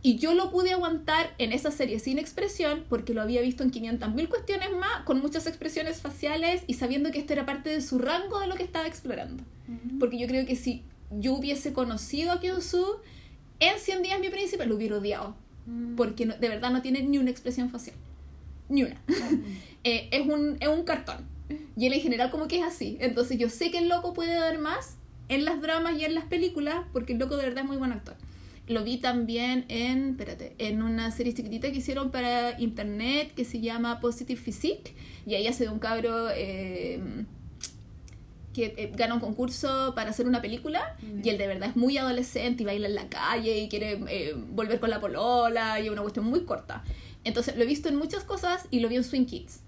Y 0.00 0.16
yo 0.18 0.32
lo 0.34 0.50
pude 0.50 0.72
aguantar 0.72 1.34
en 1.38 1.52
esa 1.52 1.70
serie 1.72 1.98
sin 1.98 2.18
expresión 2.18 2.84
porque 2.88 3.12
lo 3.14 3.20
había 3.22 3.40
visto 3.42 3.62
en 3.64 3.70
500.000 3.72 4.28
cuestiones 4.28 4.70
más, 4.72 5.02
con 5.04 5.20
muchas 5.20 5.46
expresiones 5.46 6.00
faciales 6.00 6.62
y 6.68 6.74
sabiendo 6.74 7.10
que 7.10 7.18
esto 7.18 7.32
era 7.32 7.44
parte 7.46 7.68
de 7.70 7.80
su 7.80 7.98
rango 7.98 8.38
de 8.40 8.46
lo 8.46 8.54
que 8.54 8.62
estaba 8.62 8.86
explorando. 8.86 9.42
Porque 9.98 10.18
yo 10.18 10.26
creo 10.28 10.46
que 10.46 10.56
si 10.56 10.82
yo 11.10 11.34
hubiese 11.34 11.72
conocido 11.72 12.32
a 12.32 12.40
Kyung-soo 12.40 13.00
en 13.60 13.78
100 13.78 14.02
días 14.02 14.20
mi 14.20 14.28
príncipe, 14.30 14.66
lo 14.66 14.76
hubiera 14.76 14.96
odiado. 14.98 15.34
Porque 15.96 16.26
no- 16.26 16.36
de 16.36 16.48
verdad 16.48 16.70
no 16.70 16.80
tiene 16.80 17.02
ni 17.02 17.18
una 17.18 17.30
expresión 17.30 17.68
facial. 17.68 17.96
Ni 18.68 18.82
una. 18.84 19.00
Eh, 19.84 20.08
es, 20.10 20.26
un, 20.26 20.56
es 20.60 20.68
un 20.68 20.82
cartón. 20.82 21.24
Y 21.76 21.86
él 21.86 21.92
en 21.92 22.00
general 22.00 22.30
como 22.30 22.48
que 22.48 22.58
es 22.58 22.64
así. 22.64 22.98
Entonces 23.00 23.38
yo 23.38 23.48
sé 23.48 23.70
que 23.70 23.78
el 23.78 23.88
loco 23.88 24.12
puede 24.12 24.34
dar 24.34 24.58
más 24.58 24.96
en 25.28 25.44
las 25.44 25.62
dramas 25.62 25.98
y 25.98 26.04
en 26.04 26.14
las 26.14 26.24
películas 26.24 26.80
porque 26.92 27.12
el 27.12 27.20
loco 27.20 27.36
de 27.36 27.44
verdad 27.44 27.62
es 27.62 27.68
muy 27.68 27.76
buen 27.78 27.92
actor. 27.92 28.16
Lo 28.66 28.82
vi 28.84 28.98
también 28.98 29.64
en, 29.68 30.10
espérate, 30.10 30.54
en 30.58 30.82
una 30.82 31.10
serie 31.12 31.32
chiquitita 31.32 31.70
que 31.70 31.78
hicieron 31.78 32.10
para 32.10 32.60
internet 32.60 33.32
que 33.34 33.44
se 33.44 33.60
llama 33.60 34.00
Positive 34.00 34.38
Physique. 34.38 34.94
Y 35.24 35.36
ahí 35.36 35.46
hace 35.46 35.64
de 35.64 35.70
un 35.70 35.78
cabro 35.78 36.28
eh, 36.34 37.00
que 38.52 38.74
eh, 38.76 38.92
gana 38.94 39.14
un 39.14 39.20
concurso 39.20 39.94
para 39.94 40.10
hacer 40.10 40.26
una 40.26 40.42
película 40.42 40.96
Mm. 41.02 41.20
y 41.24 41.28
él 41.30 41.38
de 41.38 41.46
verdad 41.46 41.68
es 41.70 41.76
muy 41.76 41.96
adolescente 41.96 42.62
y 42.62 42.66
baila 42.66 42.88
en 42.88 42.94
la 42.94 43.08
calle 43.08 43.56
y 43.58 43.68
quiere 43.68 44.00
eh, 44.08 44.34
volver 44.34 44.80
con 44.80 44.90
la 44.90 45.00
polola 45.00 45.80
y 45.80 45.86
es 45.86 45.90
una 45.90 46.02
cuestión 46.02 46.26
muy 46.26 46.44
corta. 46.44 46.82
Entonces 47.24 47.56
lo 47.56 47.62
he 47.62 47.66
visto 47.66 47.88
en 47.88 47.96
muchas 47.96 48.24
cosas 48.24 48.66
y 48.70 48.80
lo 48.80 48.88
vi 48.88 48.96
en 48.96 49.04
Swing 49.04 49.26
Kids. 49.26 49.60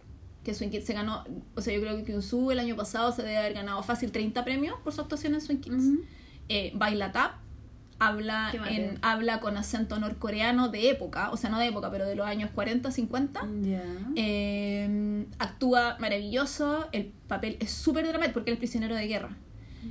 Que 0.45 0.55
Swing 0.55 0.71
Kids 0.71 0.87
se 0.87 0.95
ganó, 0.95 1.25
o 1.55 1.61
sea, 1.61 1.75
yo 1.75 1.81
creo 1.81 1.97
que 1.97 2.05
Kyung-soo 2.05 2.51
el 2.51 2.59
año 2.59 2.77
pasado 2.77 3.13
se 3.13 3.23
debe 3.23 3.39
haber 3.39 3.55
ganado 3.55 3.83
fácil 3.83 4.11
30 4.11 4.45
premios 4.45 4.79
por 4.83 4.93
su 4.93 5.01
actuación 5.01 5.35
en 5.35 5.41
Swing 5.41 5.59
Kids. 5.59 5.85
Eh, 6.49 6.73
baila 6.75 7.13
tap, 7.13 7.35
habla, 8.01 8.51
en, 8.69 8.99
habla 9.03 9.41
con 9.41 9.57
acento 9.59 9.99
norcoreano 10.01 10.71
de 10.71 10.89
época, 10.89 11.31
o 11.31 11.37
sea, 11.37 11.51
no 11.51 11.59
de 11.59 11.67
época, 11.67 11.91
pero 11.91 12.07
de 12.07 12.17
los 12.17 12.27
años 12.27 12.51
40, 12.55 12.91
50. 12.91 13.49
Ya. 13.61 13.85
Eh, 14.17 15.27
actúa 15.39 15.97
maravilloso, 16.01 16.89
el 16.93 17.13
papel 17.29 17.59
es 17.61 17.71
súper 17.71 18.09
dramático 18.09 18.35
porque 18.35 18.51
él 18.51 18.55
es 18.55 18.59
prisionero 18.59 18.97
de 18.97 19.07
guerra. 19.07 19.37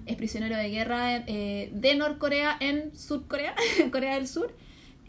Es 0.06 0.18
prisionero 0.18 0.56
de 0.56 0.70
guerra 0.70 1.18
eh, 1.18 1.72
de 1.74 1.96
Norcorea 1.96 2.58
en 2.60 2.96
Surcorea, 2.96 3.56
en 3.80 3.90
Corea 3.92 4.16
del 4.16 4.28
Sur, 4.28 4.56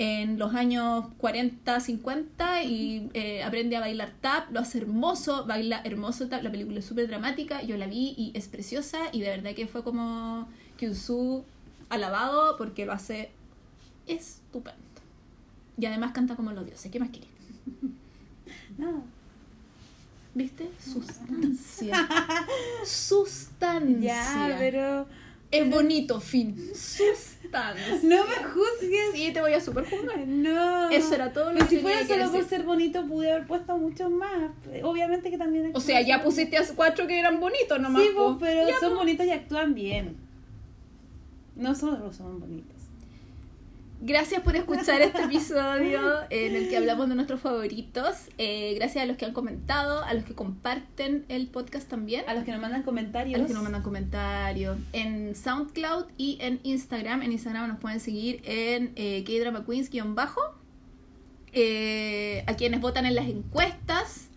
en 0.00 0.38
los 0.38 0.54
años 0.54 1.04
40, 1.18 1.78
50 1.78 2.62
y 2.64 3.10
eh, 3.12 3.42
aprende 3.42 3.76
a 3.76 3.80
bailar 3.80 4.14
tap, 4.22 4.50
lo 4.50 4.60
hace 4.60 4.78
hermoso, 4.78 5.44
baila 5.44 5.82
hermoso 5.84 6.26
tap, 6.26 6.42
la 6.42 6.50
película 6.50 6.78
es 6.78 6.86
súper 6.86 7.06
dramática, 7.06 7.60
yo 7.62 7.76
la 7.76 7.86
vi 7.86 8.14
y 8.16 8.30
es 8.32 8.48
preciosa 8.48 8.98
y 9.12 9.20
de 9.20 9.28
verdad 9.28 9.54
que 9.54 9.66
fue 9.66 9.84
como 9.84 10.48
Kyusoo 10.78 11.44
alabado 11.90 12.56
porque 12.56 12.86
lo 12.86 12.92
hace 12.92 13.30
estupendo. 14.06 14.80
Y 15.76 15.84
además 15.84 16.12
canta 16.12 16.34
como 16.34 16.52
los 16.52 16.64
dioses, 16.64 16.90
¿qué 16.90 16.98
más 16.98 17.10
quieres? 17.10 17.28
No. 18.78 19.04
¿Viste? 20.34 20.70
Sustancia. 20.82 22.08
Sustancia. 22.86 24.00
Ya, 24.00 24.56
pero. 24.58 25.06
Es 25.50 25.68
bonito, 25.68 26.18
fin. 26.20 26.56
Sustancia. 26.74 27.39
No 28.02 28.24
me 28.24 28.44
juzgues. 28.44 29.10
Sí, 29.12 29.32
te 29.32 29.40
voy 29.40 29.52
a 29.54 29.60
super 29.60 29.84
juzgar. 29.88 30.26
No. 30.26 30.90
Eso 30.90 31.14
era 31.14 31.32
todo 31.32 31.52
lo 31.52 31.58
Pero 31.58 31.68
que 31.68 31.76
si 31.76 31.82
fuera 31.82 32.06
solo 32.06 32.30
por 32.30 32.44
ser 32.44 32.62
bonito, 32.62 33.06
pude 33.06 33.32
haber 33.32 33.46
puesto 33.46 33.76
muchos 33.76 34.10
más. 34.10 34.50
Obviamente 34.82 35.30
que 35.30 35.38
también. 35.38 35.72
O 35.74 35.80
sea, 35.80 36.00
ya 36.00 36.22
pusiste 36.22 36.56
a 36.56 36.64
cuatro 36.74 37.06
que 37.06 37.18
eran 37.18 37.40
bonitos 37.40 37.80
nomás. 37.80 38.02
Sí, 38.02 38.10
pero 38.38 38.68
Ya, 38.68 38.78
son 38.78 38.96
bonitos 38.96 39.26
y 39.26 39.30
actúan 39.30 39.74
bien. 39.74 40.16
No 41.56 41.74
solo 41.74 42.12
son 42.12 42.40
bonitos. 42.40 42.79
Gracias 44.02 44.40
por 44.42 44.56
escuchar 44.56 45.02
este 45.02 45.22
episodio 45.24 46.00
en 46.30 46.56
el 46.56 46.70
que 46.70 46.76
hablamos 46.78 47.08
de 47.10 47.14
nuestros 47.14 47.40
favoritos. 47.40 48.28
Eh, 48.38 48.72
gracias 48.76 49.04
a 49.04 49.06
los 49.06 49.18
que 49.18 49.26
han 49.26 49.34
comentado, 49.34 50.02
a 50.02 50.14
los 50.14 50.24
que 50.24 50.34
comparten 50.34 51.26
el 51.28 51.48
podcast 51.48 51.86
también. 51.88 52.24
A 52.26 52.34
los 52.34 52.44
que 52.44 52.52
nos 52.52 52.62
mandan 52.62 52.82
comentarios. 52.82 53.34
A 53.34 53.38
los 53.38 53.48
que 53.48 53.52
nos 53.54 53.62
mandan 53.62 53.82
comentarios 53.82 54.78
en 54.94 55.34
SoundCloud 55.36 56.06
y 56.16 56.38
en 56.40 56.60
Instagram. 56.62 57.20
En 57.22 57.32
Instagram 57.32 57.68
nos 57.68 57.78
pueden 57.78 58.00
seguir 58.00 58.40
en 58.44 58.92
eh, 58.96 59.22
K-Drama 59.26 59.66
Queens-bajo. 59.66 60.40
Eh, 61.52 62.44
a 62.46 62.54
quienes 62.54 62.80
votan 62.80 63.04
en 63.06 63.14
las 63.14 63.26
encuestas. 63.26 64.28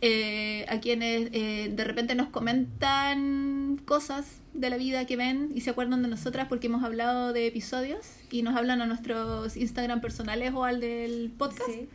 eh, 0.00 0.66
a 0.68 0.80
quienes 0.80 1.28
eh, 1.32 1.70
de 1.72 1.84
repente 1.84 2.14
nos 2.14 2.28
comentan 2.30 3.80
cosas 3.86 4.40
de 4.54 4.70
la 4.70 4.76
vida 4.76 5.04
que 5.04 5.16
ven 5.16 5.50
y 5.54 5.60
se 5.60 5.70
acuerdan 5.70 6.02
de 6.02 6.08
nosotras 6.08 6.46
porque 6.48 6.68
hemos 6.68 6.82
hablado 6.84 7.32
de 7.32 7.46
episodios 7.46 8.06
y 8.30 8.42
nos 8.42 8.56
hablan 8.56 8.80
a 8.80 8.86
nuestros 8.86 9.56
Instagram 9.56 10.00
personales 10.00 10.52
o 10.54 10.64
al 10.64 10.80
del 10.80 11.32
podcast. 11.36 11.66
Sí, 11.68 11.88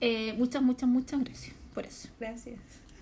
Eh, 0.00 0.34
muchas, 0.36 0.60
muchas, 0.62 0.88
muchas 0.88 1.20
gracias 1.24 1.54
por 1.72 1.86
eso. 1.86 2.08
gracias. 2.20 2.58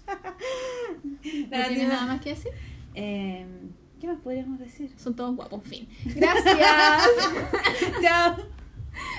¿No 1.04 1.18
tienes 1.22 1.68
tiene- 1.68 1.86
nada 1.88 2.06
más 2.06 2.20
que 2.20 2.30
decir? 2.30 2.52
Eh, 2.94 3.46
¿Qué 4.00 4.06
más 4.06 4.18
podríamos 4.20 4.58
decir? 4.58 4.92
Son 4.98 5.16
todos 5.16 5.34
guapos, 5.34 5.62
en 5.64 5.70
fin. 5.70 5.88
Gracias. 6.14 7.08
Chao. 8.02 8.36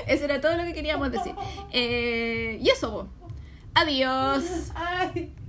Eso 0.07 0.23
era 0.25 0.39
todo 0.39 0.55
lo 0.57 0.63
que 0.63 0.73
queríamos 0.73 1.11
decir. 1.11 1.33
Eh, 1.73 2.59
y 2.61 2.69
eso, 2.69 2.91
po. 2.91 3.29
Adiós. 3.73 4.71
Ay. 4.75 5.33